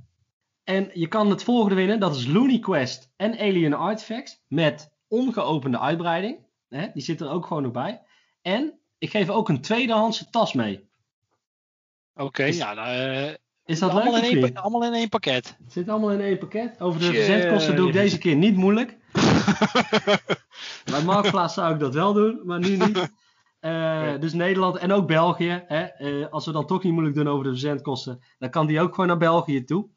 En 0.64 0.90
je 0.92 1.08
kan 1.08 1.30
het 1.30 1.42
volgende 1.42 1.74
winnen, 1.74 2.00
dat 2.00 2.16
is 2.16 2.26
Looney 2.26 2.58
Quest 2.58 3.12
en 3.16 3.38
Alien 3.38 3.74
Artifacts 3.74 4.44
met 4.48 4.96
ongeopende 5.08 5.78
uitbreiding. 5.78 6.42
Hè, 6.68 6.86
die 6.92 7.02
zit 7.02 7.20
er 7.20 7.30
ook 7.30 7.46
gewoon 7.46 7.62
nog 7.62 7.72
bij. 7.72 8.00
En 8.42 8.78
ik 8.98 9.10
geef 9.10 9.28
ook 9.28 9.48
een 9.48 9.60
tweedehandse 9.60 10.30
tas 10.30 10.52
mee. 10.52 10.88
Oké, 12.14 12.44
Is- 12.44 12.56
ja, 12.56 12.74
nou, 12.74 12.88
eh, 12.88 13.34
Is 13.64 13.78
dat 13.78 13.92
leuk 13.92 14.02
allemaal, 14.02 14.22
in 14.22 14.42
één, 14.42 14.54
allemaal 14.54 14.84
in 14.84 14.92
één 14.92 15.08
pakket. 15.08 15.56
Het 15.64 15.72
zit 15.72 15.88
allemaal 15.88 16.10
in 16.12 16.20
één 16.20 16.38
pakket. 16.38 16.80
Over 16.80 17.00
de 17.00 17.06
verzendkosten 17.06 17.76
doe 17.76 17.86
ik 17.86 17.92
deze 17.92 18.18
keer 18.18 18.36
niet 18.36 18.56
moeilijk. 18.56 18.96
Bij 20.90 21.02
Marktplaats 21.04 21.54
zou 21.54 21.74
ik 21.74 21.80
dat 21.80 21.94
wel 21.94 22.12
doen, 22.12 22.40
maar 22.44 22.58
nu 22.58 22.76
niet. 22.76 23.12
Eh, 23.60 24.20
Dus 24.20 24.32
Nederland 24.32 24.76
en 24.76 24.92
ook 24.92 25.06
België. 25.06 25.62
Hè? 25.66 25.82
eh, 25.84 26.32
als 26.32 26.46
we 26.46 26.52
dan 26.52 26.66
toch 26.66 26.82
niet 26.82 26.92
moeilijk 26.92 27.16
doen 27.16 27.28
over 27.28 27.44
de 27.44 27.50
verzendkosten, 27.50 28.20
dan 28.38 28.50
kan 28.50 28.66
die 28.66 28.80
ook 28.80 28.90
gewoon 28.90 29.06
naar 29.06 29.18
België 29.18 29.64
toe. 29.64 29.88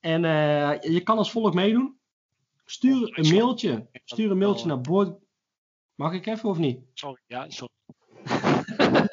En 0.00 0.24
eh, 0.24 0.92
je 0.92 1.00
kan 1.00 1.18
als 1.18 1.30
volgt 1.30 1.54
meedoen. 1.54 1.98
Stuur 2.64 3.18
een 3.18 3.28
mailtje. 3.34 3.86
Stuur 4.04 4.30
een 4.30 4.38
mailtje 4.38 4.66
naar 4.66 4.80
boord. 4.80 5.18
Mag 6.00 6.12
ik 6.12 6.26
even 6.26 6.48
of 6.48 6.58
niet? 6.58 6.80
Sorry, 6.94 7.20
ja, 7.26 7.46
sorry. 7.48 7.72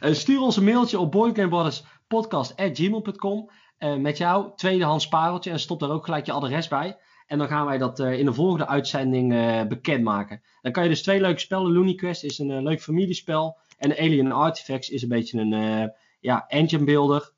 Eh, 0.00 0.12
stuur 0.12 0.40
ons 0.40 0.56
een 0.56 0.64
mailtje 0.64 0.98
op 0.98 1.10
boardgamebrodderspodcast.gmail.com 1.10 3.50
eh 3.78 3.96
met 3.96 4.18
jouw 4.18 4.54
tweedehands 4.54 5.08
pareltje 5.08 5.50
en 5.50 5.60
stop 5.60 5.80
daar 5.80 5.90
ook 5.90 6.04
gelijk 6.04 6.26
je 6.26 6.32
adres 6.32 6.68
bij. 6.68 6.98
En 7.26 7.38
dan 7.38 7.48
gaan 7.48 7.66
wij 7.66 7.78
dat 7.78 8.00
eh, 8.00 8.18
in 8.18 8.24
de 8.24 8.32
volgende 8.32 8.66
uitzending 8.66 9.28
bekendmaken. 9.68 10.42
Dan 10.62 10.72
kan 10.72 10.82
je 10.82 10.88
dus 10.88 11.02
twee 11.02 11.20
leuke 11.20 11.40
spellen. 11.40 11.72
Looney 11.72 11.94
Quest 11.94 12.24
is 12.24 12.38
een 12.38 12.62
leuk 12.62 12.82
familiespel. 12.82 13.58
En 13.78 13.98
Alien 13.98 14.32
Artifacts 14.32 14.88
is 14.88 15.02
een 15.02 15.08
beetje 15.08 15.40
een 15.40 15.92
ja, 16.20 16.46
engine 16.46 16.84
builder. 16.84 17.32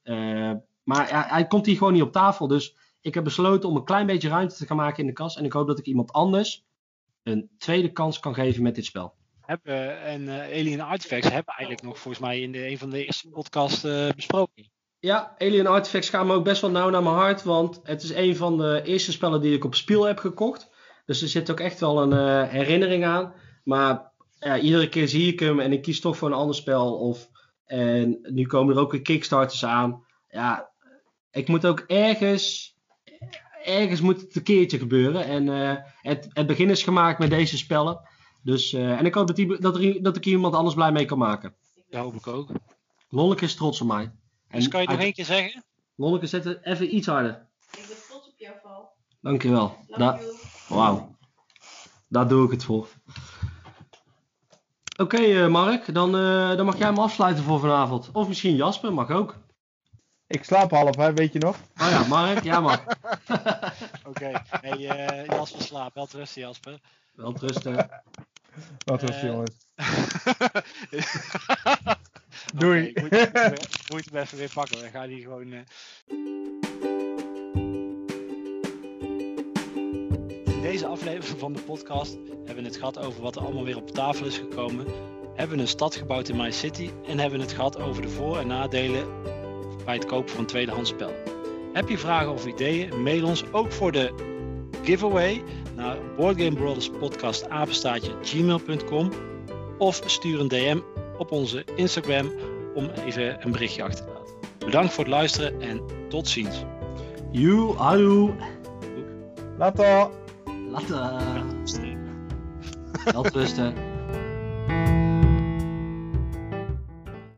Maar 0.83 1.09
ja, 1.09 1.27
hij 1.29 1.47
komt 1.47 1.67
hier 1.67 1.77
gewoon 1.77 1.93
niet 1.93 2.03
op 2.03 2.13
tafel. 2.13 2.47
Dus 2.47 2.77
ik 3.01 3.15
heb 3.15 3.25
besloten 3.25 3.69
om 3.69 3.77
een 3.77 3.85
klein 3.85 4.07
beetje 4.07 4.29
ruimte 4.29 4.55
te 4.55 4.67
gaan 4.67 4.77
maken 4.77 5.01
in 5.01 5.07
de 5.07 5.13
kast. 5.13 5.37
En 5.37 5.45
ik 5.45 5.53
hoop 5.53 5.67
dat 5.67 5.79
ik 5.79 5.87
iemand 5.87 6.13
anders 6.13 6.65
een 7.23 7.51
tweede 7.59 7.93
kans 7.93 8.21
kan 8.21 8.35
geven 8.35 8.63
met 8.63 8.75
dit 8.75 8.85
spel. 8.85 9.15
Hebben, 9.41 10.01
en 10.03 10.29
eh 10.29 10.61
Alien 10.61 10.81
Artifacts 10.81 11.27
hebben 11.27 11.45
we 11.47 11.53
eigenlijk 11.53 11.83
nog 11.83 11.99
volgens 11.99 12.25
mij 12.25 12.41
in 12.41 12.53
de, 12.53 12.69
een 12.69 12.79
van 12.79 12.91
de 12.91 13.05
eerste 13.05 13.29
podcasts 13.29 13.85
eh, 13.85 14.09
besproken. 14.17 14.71
Ja, 14.99 15.35
Alien 15.39 15.67
Artifacts 15.67 16.09
gaat 16.09 16.27
me 16.27 16.35
ook 16.35 16.45
best 16.45 16.61
wel 16.61 16.71
nauw 16.71 16.91
naar 16.91 17.03
mijn 17.03 17.15
hart. 17.15 17.43
Want 17.43 17.81
het 17.83 18.03
is 18.03 18.13
een 18.13 18.37
van 18.37 18.59
de 18.59 18.83
eerste 18.85 19.13
spellen 19.13 19.41
die 19.41 19.55
ik 19.55 19.65
op 19.65 19.75
Spiel 19.75 20.05
heb 20.05 20.19
gekocht. 20.19 20.71
Dus 21.05 21.23
er 21.23 21.29
zit 21.29 21.51
ook 21.51 21.61
echt 21.61 21.81
wel 21.81 22.03
een 22.03 22.13
eh, 22.13 22.49
herinnering 22.51 23.05
aan. 23.05 23.35
Maar 23.65 24.13
ja, 24.39 24.59
iedere 24.59 24.89
keer 24.89 25.09
zie 25.09 25.33
ik 25.33 25.41
hem 25.41 25.61
en 25.61 25.73
ik 25.73 25.83
kies 25.83 26.01
toch 26.01 26.17
voor 26.17 26.29
een 26.29 26.35
ander 26.35 26.55
spel. 26.55 26.99
Of, 26.99 27.29
en 27.65 28.19
nu 28.23 28.47
komen 28.47 28.75
er 28.75 28.81
ook 28.81 28.93
weer 28.93 29.03
Kickstarters 29.03 29.65
aan. 29.65 30.07
Ja, 30.29 30.71
ik 31.31 31.49
moet 31.49 31.67
ook 31.67 31.81
ergens. 31.81 32.72
Ergens 33.65 34.01
moet 34.01 34.21
het 34.21 34.37
een 34.37 34.43
keertje 34.43 34.79
gebeuren. 34.79 35.25
En 35.25 35.49
eh, 35.49 35.77
het, 36.03 36.29
het 36.33 36.47
begin 36.47 36.71
is 36.71 36.83
gemaakt 36.83 37.19
met 37.19 37.31
deze 37.31 37.59
spellen. 37.59 38.01
Dus, 38.43 38.73
eh, 38.73 38.99
en 38.99 39.07
ik 39.07 39.15
hoop 39.15 39.27
dat, 39.27 39.37
die, 39.37 39.61
dat, 39.61 39.77
er, 39.77 40.03
dat 40.03 40.17
ik 40.17 40.25
hier 40.25 40.35
iemand 40.35 40.55
anders 40.55 40.75
blij 40.75 40.93
mee 40.93 41.05
kan 41.05 41.19
maken. 41.19 41.55
Dat 41.89 42.03
hoop 42.03 42.15
ik 42.15 42.27
ook. 42.27 42.51
Lonneke 43.09 43.45
is 43.45 43.55
trots 43.55 43.81
op 43.81 43.87
mij. 43.87 44.03
En 44.03 44.59
Dus 44.59 44.69
kan 44.69 44.83
je 44.83 44.89
nog 44.89 44.99
één 44.99 45.13
keer 45.13 45.25
zeggen? 45.25 45.65
Lonneke, 45.97 46.27
zet 46.27 46.45
het 46.45 46.59
even 46.63 46.95
iets 46.95 47.07
harder. 47.07 47.47
Ik 47.73 47.85
ben 47.89 47.97
trots 48.09 48.29
op 48.29 48.35
jouw 48.37 48.55
val. 48.63 48.91
Dankjewel. 49.21 49.77
Love 49.87 50.01
Da 50.01 50.19
you. 50.19 50.37
Wauw. 50.69 51.17
Daar 52.09 52.29
doe 52.29 52.45
ik 52.45 52.51
het 52.51 52.65
voor. 52.65 52.89
Oké, 54.97 55.17
eh, 55.17 55.49
Mark, 55.49 55.95
dan, 55.95 56.17
eh, 56.17 56.57
dan 56.57 56.67
mag 56.67 56.79
jij 56.79 56.87
hem 56.87 56.99
afsluiten 56.99 57.45
voor 57.45 57.61
vanavond. 57.61 58.11
Of 58.13 58.29
misschien 58.29 58.57
Jasper, 58.57 58.93
mag 58.93 59.11
ook. 59.11 59.37
Ik 60.33 60.45
slaap 60.45 60.71
half, 60.71 60.97
hè, 60.97 61.13
weet 61.13 61.33
je 61.33 61.39
nog? 61.39 61.57
Oh 61.81 61.89
ja, 61.91 62.07
Mark, 62.07 62.43
jij 62.45 62.61
mag. 62.61 62.85
Oké. 64.09 64.31
Hey, 64.49 64.89
eh, 64.89 65.27
Jasper 65.27 65.63
slaap. 65.63 65.95
Wel 65.95 66.09
rusten, 66.13 66.43
Jasper. 66.43 66.79
Wel 67.15 67.35
rusten. 67.41 67.91
Wat 68.85 69.01
was 69.03 69.11
Eh, 69.11 69.23
jongens. 69.23 69.51
Doei. 72.55 72.93
Moet, 73.01 73.11
je- 73.11 73.53
moet 73.93 74.05
je 74.05 74.11
hem 74.13 74.23
even 74.23 74.39
weer 74.39 74.51
pakken. 74.55 74.81
Dan 74.81 74.91
gaat 74.91 75.07
hij 75.09 75.19
gewoon. 75.21 75.53
eh. 75.53 75.59
In 80.55 80.61
deze 80.63 80.87
aflevering 80.87 81.39
van 81.41 81.53
de 81.53 81.61
podcast 81.61 82.13
hebben 82.45 82.57
we 82.65 82.69
het 82.71 82.77
gehad 82.77 82.99
over 82.99 83.23
wat 83.23 83.37
er 83.37 83.43
allemaal 83.43 83.65
weer 83.65 83.77
op 83.77 83.91
tafel 83.91 84.27
is 84.27 84.37
gekomen. 84.39 84.87
Hebben 85.35 85.57
we 85.57 85.63
een 85.63 85.69
stad 85.69 85.95
gebouwd 85.95 86.29
in 86.29 86.37
My 86.37 86.51
City 86.51 86.91
en 87.07 87.19
hebben 87.19 87.39
we 87.39 87.45
het 87.45 87.55
gehad 87.55 87.79
over 87.79 88.03
de 88.03 88.09
voor- 88.09 88.39
en 88.39 88.47
nadelen 88.47 89.07
bij 89.85 89.95
het 89.95 90.07
kopen 90.07 90.31
van 90.31 90.41
een 90.41 90.47
tweedehands 90.47 90.91
spel. 90.91 91.13
Heb 91.73 91.89
je 91.89 91.99
vragen 91.99 92.33
of 92.33 92.47
ideeën? 92.47 93.03
Mail 93.03 93.27
ons 93.27 93.45
ook 93.53 93.73
voor 93.73 93.93
de 93.93 94.15
giveaway 94.83 95.43
naar 95.77 95.97
boardgamebrothers.podcast@gmail.com 96.17 99.11
of 99.79 100.03
stuur 100.07 100.41
een 100.41 100.49
DM 100.49 100.79
op 101.19 101.31
onze 101.31 101.65
Instagram 101.75 102.33
om 102.75 102.91
even 103.07 103.45
een 103.45 103.53
berichtje 103.53 103.83
achter 103.83 104.05
te 104.05 104.11
laten. 104.13 104.35
Bedankt 104.59 104.93
voor 104.93 105.05
het 105.05 105.13
luisteren 105.13 105.61
en 105.61 105.81
tot 106.09 106.29
ziens. 106.29 106.65
You, 107.31 107.77
hallo. 107.77 108.35
Later. 109.59 110.09
Later. 110.71 111.13
Wel 113.13 113.27
rusten. 113.27 113.92